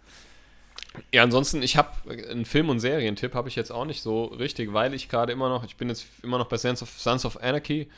Ja, 1.12 1.24
ansonsten, 1.24 1.62
ich 1.62 1.76
habe 1.76 1.90
einen 2.10 2.46
Film- 2.46 2.70
und 2.70 2.80
Serientipp 2.80 3.34
habe 3.36 3.50
ich 3.50 3.58
jetzt 3.58 3.70
auch 3.70 3.84
nicht 3.84 4.02
so 4.02 4.26
richtig, 4.26 4.72
weil 4.72 4.94
ich 4.94 5.10
gerade 5.10 5.34
immer 5.34 5.50
noch, 5.50 5.66
ich 5.66 5.76
bin 5.76 5.90
jetzt 5.90 6.06
immer 6.24 6.38
noch 6.38 6.48
bei 6.48 6.56
Sense 6.56 6.84
of, 6.84 6.90
Sons 6.90 7.26
of 7.26 7.36
Anarchy 7.44 7.90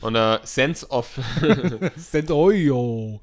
und 0.00 0.14
äh, 0.14 0.38
Sense 0.44 0.86
of 0.88 1.18
Oyo. 2.30 3.18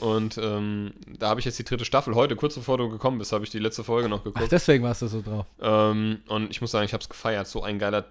und 0.00 0.36
ähm, 0.36 0.92
da 1.18 1.28
habe 1.30 1.40
ich 1.40 1.46
jetzt 1.46 1.58
die 1.58 1.64
dritte 1.64 1.86
Staffel. 1.86 2.14
Heute, 2.14 2.36
kurz 2.36 2.54
bevor 2.54 2.76
du 2.76 2.90
gekommen 2.90 3.16
bist, 3.18 3.32
habe 3.32 3.44
ich 3.44 3.50
die 3.50 3.58
letzte 3.60 3.82
Folge 3.82 4.10
noch 4.10 4.20
Ach, 4.20 4.24
geguckt. 4.24 4.52
deswegen 4.52 4.84
warst 4.84 5.00
du 5.00 5.06
so 5.06 5.22
drauf. 5.22 5.46
ähm, 5.62 6.18
und 6.28 6.50
ich 6.50 6.60
muss 6.60 6.70
sagen, 6.70 6.84
ich 6.84 6.92
habe 6.92 7.02
es 7.02 7.08
gefeiert. 7.08 7.46
So 7.48 7.62
ein 7.62 7.78
geiler 7.78 8.04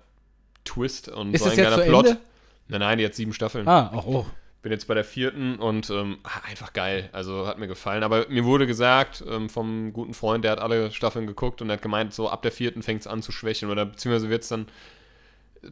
Twist 0.64 1.10
und 1.10 1.34
Ist 1.36 1.44
so 1.44 1.52
ein 1.52 1.58
geiler 1.58 1.78
Plot. 1.78 2.08
Ende? 2.08 2.22
Nein, 2.70 2.80
nein, 2.80 2.98
die 2.98 3.06
hat 3.06 3.14
sieben 3.14 3.34
Staffeln. 3.34 3.68
Ah, 3.68 3.92
ach, 3.96 4.06
oh. 4.08 4.26
Bin 4.66 4.72
jetzt 4.72 4.88
bei 4.88 4.96
der 4.96 5.04
vierten 5.04 5.58
und 5.58 5.92
ähm, 5.92 6.18
ah, 6.24 6.42
einfach 6.50 6.74
geil. 6.74 7.08
Also 7.12 7.46
hat 7.46 7.60
mir 7.60 7.68
gefallen. 7.68 8.02
Aber 8.02 8.26
mir 8.30 8.46
wurde 8.46 8.66
gesagt 8.66 9.24
ähm, 9.30 9.48
vom 9.48 9.94
guten 9.94 10.16
Freund, 10.16 10.44
der 10.44 10.54
hat 10.54 10.60
alle 10.60 10.90
Staffeln 10.92 11.28
geguckt 11.28 11.62
und 11.62 11.70
hat 11.72 11.84
gemeint, 11.84 12.16
so 12.16 12.30
ab 12.30 12.42
der 12.42 12.52
vierten 12.52 12.82
fängt 12.82 13.02
es 13.02 13.06
an 13.06 13.22
zu 13.22 13.32
schwächen 13.32 13.70
oder 13.70 13.86
beziehungsweise 13.86 14.28
wird 14.32 14.42
es 14.42 14.50
dann, 14.50 14.66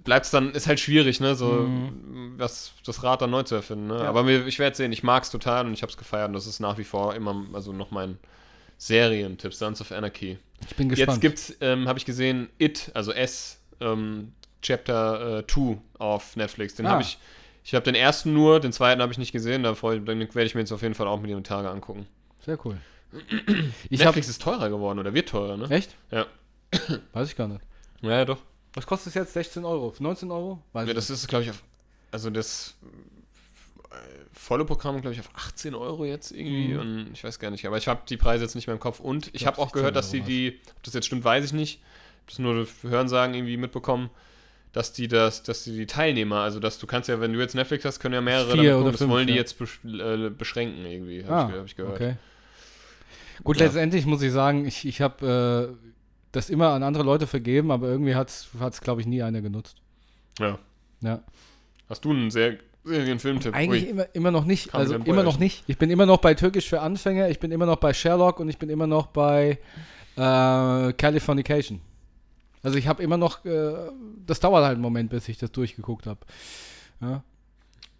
bleibt 0.04 0.26
es 0.26 0.32
dann, 0.32 0.52
ist 0.52 0.68
halt 0.68 0.80
schwierig, 0.80 1.20
ne, 1.22 1.34
so 1.34 1.68
was, 2.38 2.74
das 2.86 3.02
Rad 3.02 3.24
dann 3.24 3.32
neu 3.32 3.42
zu 3.42 3.56
erfinden. 3.56 3.88
Ne? 3.88 3.96
Ja. 3.98 4.04
Aber 4.10 4.22
mir, 4.22 4.46
ich 4.46 4.60
werde 4.60 4.76
sehen, 4.78 4.92
ich 4.92 5.02
mag 5.02 5.24
es 5.24 5.32
total 5.32 5.66
und 5.66 5.74
ich 5.74 5.82
habe 5.82 5.90
es 5.92 5.98
gefeiert 5.98 6.28
und 6.28 6.34
das 6.34 6.46
ist 6.46 6.60
nach 6.60 6.78
wie 6.78 6.84
vor 6.84 7.16
immer, 7.16 7.48
also 7.54 7.74
noch 7.74 7.90
mein 7.90 8.20
Serientipp, 8.78 9.56
Sons 9.56 9.82
of 9.82 9.92
Anarchy. 9.92 10.38
Ich 10.70 10.76
bin 10.76 10.90
Jetzt 10.90 10.98
gespannt. 11.00 11.22
gibt's, 11.22 11.58
ähm, 11.62 11.88
habe 11.88 11.98
ich 11.98 12.06
gesehen, 12.06 12.48
It, 12.60 12.92
also 12.94 13.12
S, 13.12 13.60
ähm, 13.82 14.34
Chapter 14.62 15.44
2 15.48 15.78
auf 15.98 16.36
Netflix. 16.36 16.76
Den 16.76 16.86
Ah. 16.86 16.92
habe 16.92 17.02
ich, 17.02 17.18
ich 17.64 17.74
habe 17.76 17.84
den 17.84 17.96
ersten 17.96 18.34
nur, 18.34 18.60
den 18.60 18.72
zweiten 18.74 19.02
habe 19.02 19.12
ich 19.12 19.18
nicht 19.18 19.32
gesehen, 19.32 19.64
da 19.64 19.82
werde 19.82 20.44
ich 20.44 20.56
mir 20.56 20.62
jetzt 20.62 20.72
auf 20.72 20.82
jeden 20.82 20.96
Fall 20.96 21.08
auch 21.08 21.20
mit 21.22 21.30
den 21.32 21.44
Tage 21.44 21.70
angucken. 21.70 22.08
Sehr 22.42 22.58
cool. 22.66 22.78
Ich 23.90 24.00
Netflix 24.00 24.28
ist 24.28 24.42
teurer 24.42 24.70
geworden 24.70 25.00
oder 25.00 25.14
wird 25.14 25.30
teurer, 25.30 25.56
ne? 25.56 25.70
Echt? 25.70 25.96
Ja. 26.12 26.26
Weiß 27.14 27.30
ich 27.30 27.36
gar 27.36 27.48
nicht. 27.48 27.62
Ja, 28.02 28.10
ja, 28.12 28.26
doch. 28.26 28.40
Was 28.74 28.88
kostet 28.88 29.10
es 29.10 29.14
jetzt? 29.14 29.34
16 29.34 29.64
Euro? 29.66 29.94
19 29.98 30.32
Euro? 30.32 30.60
Weiß 30.74 30.86
Ja, 30.88 30.92
ich 30.92 30.96
das 30.96 31.10
ist, 31.12 31.28
glaube 31.28 31.44
ich, 31.44 31.52
auf, 31.52 31.62
also 32.12 32.32
das 32.32 32.74
äh, 33.92 33.96
volle 34.34 34.66
Programm, 34.66 35.00
glaube 35.00 35.14
ich, 35.14 35.20
auf 35.20 35.30
18 35.36 35.76
Euro 35.76 36.06
jetzt 36.06 36.32
irgendwie 36.32 36.74
Mhm. 36.74 36.80
und 36.80 37.10
ich 37.14 37.24
weiß 37.24 37.38
gar 37.40 37.52
nicht, 37.52 37.66
aber 37.68 37.78
ich 37.78 37.88
habe 37.88 38.02
die 38.10 38.18
Preise 38.18 38.44
jetzt 38.44 38.56
nicht 38.56 38.66
mehr 38.66 38.74
im 38.74 38.80
Kopf 38.80 39.00
und 39.00 39.28
ich, 39.28 39.42
glaub, 39.44 39.54
habe 39.54 39.58
auch 39.60 39.66
16 39.68 39.80
gehört, 39.80 39.96
dass 39.96 40.12
Euro 40.14 40.24
die 40.26 40.60
ob 40.76 40.84
das 40.84 40.94
jetzt 40.96 41.06
stimmt, 41.06 41.24
weiß 41.24 41.46
ich 41.46 41.54
nicht, 41.54 41.80
Ich 41.80 42.22
hab 42.24 42.28
das 42.30 42.40
nur 42.40 42.54
durch 42.56 42.70
Hörensagen 42.82 43.36
irgendwie 43.36 43.58
mitbekommen, 43.58 44.10
dass 44.74 44.92
die 44.92 45.08
das, 45.08 45.44
dass 45.44 45.64
die 45.64 45.72
die 45.78 45.86
Teilnehmer, 45.86 46.38
also 46.42 46.60
dass 46.60 46.80
du 46.80 46.88
kannst 46.88 47.08
ja, 47.08 47.22
wenn 47.22 47.32
du 47.32 47.40
jetzt 47.40 47.56
Netflix 47.56 47.86
hast, 47.86 48.00
können 48.00 48.16
ja 48.16 48.22
mehrere 48.22 48.52
Vier 48.52 48.72
damit 48.72 48.82
oder 48.82 48.92
das 48.92 49.00
fünf, 49.00 49.12
wollen 49.12 49.28
die 49.28 49.34
ja. 49.34 49.40
jetzt 49.40 49.58
besch 49.58 49.80
äh, 49.86 50.30
beschränken 50.30 50.86
irgendwie, 50.86 51.24
habe 51.24 51.34
Ah, 51.36 51.50
ich, 51.50 51.60
hab 51.60 51.66
ich 51.68 51.76
gehört. 51.76 51.96
Okay. 51.96 52.16
Gut, 53.44 53.58
Ja. 53.60 53.66
letztendlich 53.66 54.06
muss 54.06 54.22
ich 54.22 54.32
sagen, 54.32 54.66
ich, 54.66 54.86
ich 54.86 55.02
habe 55.02 55.76
äh, 55.82 55.88
das 56.32 56.50
immer 56.50 56.70
an 56.70 56.84
andere 56.84 57.04
Leute 57.04 57.28
vergeben, 57.28 57.72
aber 57.72 57.88
irgendwie 57.88 58.16
hat 58.16 58.30
es, 58.30 58.82
glaube 58.82 59.02
ich, 59.02 59.08
nie 59.08 59.22
einer 59.22 59.42
genutzt. 59.42 59.78
Ja. 60.40 60.58
Ja. 61.02 61.22
Hast 61.90 62.04
du 62.06 62.12
einen 62.12 62.32
sehr 62.32 62.58
seriösen 62.84 63.20
Filmtipp? 63.20 63.54
Eigentlich 63.54 63.84
Ui. 63.84 63.90
immer, 63.90 64.08
immer 64.14 64.32
noch 64.32 64.46
nicht. 64.46 64.72
Kam 64.72 64.82
Also 64.82 64.96
immer 64.96 65.24
noch 65.24 65.38
nicht. 65.38 65.64
Ich 65.68 65.78
bin 65.78 65.92
immer 65.92 66.06
noch 66.08 66.18
bei 66.18 66.34
Türkisch 66.34 66.68
für 66.68 66.82
Anfänger, 66.82 67.30
ich 67.30 67.40
bin 67.40 67.52
immer 67.52 67.66
noch 67.68 67.78
bei 67.78 67.94
Sherlock 67.94 68.40
und 68.40 68.50
ich 68.50 68.58
bin 68.58 68.70
immer 68.70 68.88
noch 68.88 69.08
bei 69.08 69.60
äh, 70.16 70.94
Californication. 70.94 71.82
Also 72.64 72.78
ich 72.78 72.88
habe 72.88 73.04
immer 73.04 73.18
noch, 73.18 73.44
äh, 73.46 73.74
das 74.26 74.40
dauert 74.40 74.64
halt 74.64 74.74
einen 74.74 74.82
Moment, 74.82 75.10
bis 75.10 75.28
ich 75.28 75.38
das 75.38 75.52
durchgeguckt 75.52 76.08
habe. 76.08 76.22
Ja. 77.02 77.24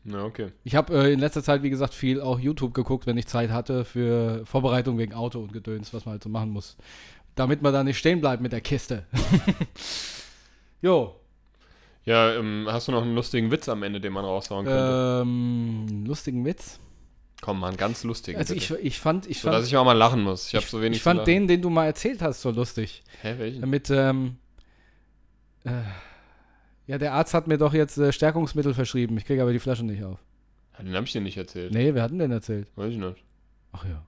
Ja, 0.06 0.24
okay. 0.24 0.52
Ich 0.64 0.76
habe 0.76 0.94
äh, 0.94 1.14
in 1.14 1.20
letzter 1.20 1.44
Zeit, 1.44 1.64
wie 1.64 1.70
gesagt, 1.70 1.94
viel 1.94 2.20
auch 2.20 2.40
YouTube 2.40 2.74
geguckt, 2.74 3.06
wenn 3.06 3.18
ich 3.18 3.28
Zeit 3.28 3.52
hatte 3.52 3.86
für 3.86 4.46
Vorbereitung 4.46 4.98
wegen 4.98 5.14
Auto 5.14 5.40
und 5.40 5.54
Gedöns, 5.54 5.94
was 5.94 6.06
man 6.06 6.14
halt 6.14 6.24
so 6.24 6.30
machen 6.30 6.50
muss. 6.50 6.76
Damit 7.36 7.62
man 7.62 7.74
da 7.74 7.84
nicht 7.84 7.98
stehen 7.98 8.20
bleibt 8.20 8.42
mit 8.42 8.52
der 8.52 8.62
Kiste. 8.62 9.06
jo. 10.82 11.16
Ja, 12.06 12.34
ähm, 12.34 12.68
hast 12.70 12.90
du 12.90 12.92
noch 12.92 13.02
einen 13.02 13.16
lustigen 13.16 13.50
Witz 13.50 13.70
am 13.70 13.82
Ende, 13.84 14.02
den 14.02 14.12
man 14.12 14.26
raushauen 14.26 14.66
könnte? 14.66 15.22
Ähm, 15.22 16.06
lustigen 16.06 16.44
Witz. 16.46 16.80
Komm 17.42 17.60
mal, 17.60 17.70
einen 17.70 17.78
ganz 17.78 18.04
lustigen. 18.04 18.38
Also 18.38 18.54
ich, 18.54 18.72
ich 18.72 19.00
fand, 19.00 19.26
ich 19.26 19.40
so, 19.40 19.48
dass 19.48 19.56
fand, 19.56 19.68
ich 19.68 19.78
auch 19.78 19.86
mal 19.86 19.94
lachen 19.94 20.22
muss. 20.22 20.48
Ich 20.48 20.56
habe 20.56 20.66
so 20.66 20.82
wenig 20.82 20.98
ich 20.98 21.04
fand 21.04 21.26
den, 21.28 21.48
den 21.48 21.62
du 21.62 21.70
mal 21.70 21.86
erzählt 21.86 22.22
hast, 22.22 22.42
so 22.42 22.52
lustig. 22.52 23.04
Hä, 23.22 23.36
welchen? 23.38 23.62
Damit, 23.62 23.90
ähm, 23.90 24.38
äh, 25.66 25.72
ja, 26.88 26.98
der 26.98 27.14
Arzt 27.14 27.34
hat 27.34 27.48
mir 27.48 27.58
doch 27.58 27.74
jetzt 27.74 27.98
äh, 27.98 28.12
Stärkungsmittel 28.12 28.74
verschrieben. 28.74 29.18
Ich 29.18 29.26
kriege 29.26 29.42
aber 29.42 29.54
die 29.54 29.60
Flasche 29.60 29.86
nicht 29.86 30.04
auf. 30.04 30.20
Ja, 30.78 30.84
den 30.84 30.96
habe 30.96 31.06
ich 31.06 31.12
dir 31.12 31.22
nicht 31.22 31.38
erzählt. 31.38 31.74
Nee, 31.74 31.94
wer 31.94 32.04
hat 32.04 32.12
denn 32.12 32.20
den 32.20 32.32
erzählt? 32.32 32.68
Weiß 32.76 32.92
ich 32.92 32.98
nicht. 32.98 33.24
Ach 33.72 33.86
ja. 33.86 34.04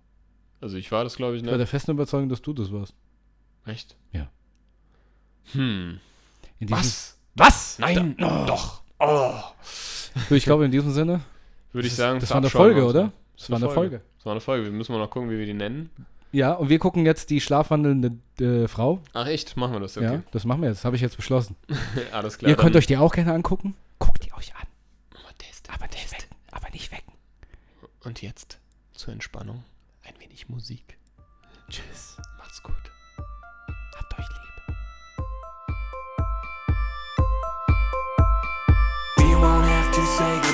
Also 0.61 0.77
ich 0.77 0.91
war 0.91 1.03
das, 1.03 1.15
glaube 1.15 1.35
ich, 1.35 1.41
Ich 1.41 1.45
war 1.47 1.53
nicht. 1.53 1.59
der 1.59 1.67
festen 1.67 1.91
Überzeugung, 1.91 2.29
dass 2.29 2.41
du 2.41 2.53
das 2.53 2.71
warst. 2.71 2.95
Echt? 3.65 3.95
Ja. 4.11 4.29
Hm. 5.53 5.99
Was? 6.61 7.17
Was? 7.35 7.79
Nein, 7.79 8.15
doch. 8.17 8.81
Oh. 8.99 9.33
Du, 10.29 10.35
ich 10.35 10.43
glaube, 10.45 10.65
in 10.65 10.71
diesem 10.71 10.91
Sinne, 10.91 11.21
Würde 11.73 11.87
ich 11.87 11.95
sagen, 11.95 12.19
das 12.19 12.29
war 12.29 12.37
eine 12.37 12.49
Folge, 12.49 12.85
oder? 12.85 13.11
das 13.37 13.49
war 13.49 13.57
eine 13.57 13.69
Folge. 13.69 14.01
Das 14.17 14.25
war 14.25 14.31
eine 14.31 14.41
Folge. 14.41 14.65
Wir 14.65 14.71
müssen 14.71 14.93
mal 14.93 14.99
noch 14.99 15.09
gucken, 15.09 15.29
wie 15.29 15.37
wir 15.37 15.45
die 15.45 15.53
nennen. 15.53 15.89
Ja, 16.35 16.51
und 16.51 16.67
wir 16.67 16.79
gucken 16.79 17.05
jetzt 17.05 17.29
die 17.29 17.39
schlafwandelnde 17.39 18.17
äh, 18.41 18.67
Frau. 18.67 19.01
Ach 19.13 19.25
echt, 19.25 19.55
machen 19.55 19.71
wir 19.71 19.79
das. 19.79 19.95
Ja, 19.95 20.11
Okay. 20.11 20.21
das 20.31 20.43
machen 20.43 20.61
wir 20.63 20.67
jetzt. 20.69 20.83
Habe 20.83 20.97
ich 20.97 21.01
jetzt 21.01 21.15
beschlossen. 21.15 21.55
Alles 22.11 22.37
klar. 22.37 22.49
Ihr 22.49 22.57
könnt 22.57 22.75
euch 22.75 22.87
die 22.87 22.97
auch 22.97 23.13
gerne 23.13 23.31
angucken. 23.33 23.73
Guckt 23.99 24.25
die 24.25 24.33
euch 24.33 24.53
an. 24.55 24.67
Aber. 25.13 25.73
Aber 25.73 25.87
nicht 25.87 26.11
wecken. 26.11 26.35
Aber 26.51 26.69
nicht 26.71 26.91
wecken. 26.91 27.13
Und 28.03 28.21
jetzt 28.21 28.59
zur 28.93 29.13
Entspannung 29.13 29.63
ein 30.03 30.13
wenig 30.19 30.49
Musik. 30.49 30.97
Tschüss. 31.69 32.17
Macht's 32.37 32.61
gut. 32.61 32.75
Habt 33.97 34.19
euch 34.19 34.27
lieb. 34.27 34.75
We 39.19 39.35
won't 39.37 39.63
have 39.63 39.91
to 39.91 40.01
say. 40.17 40.44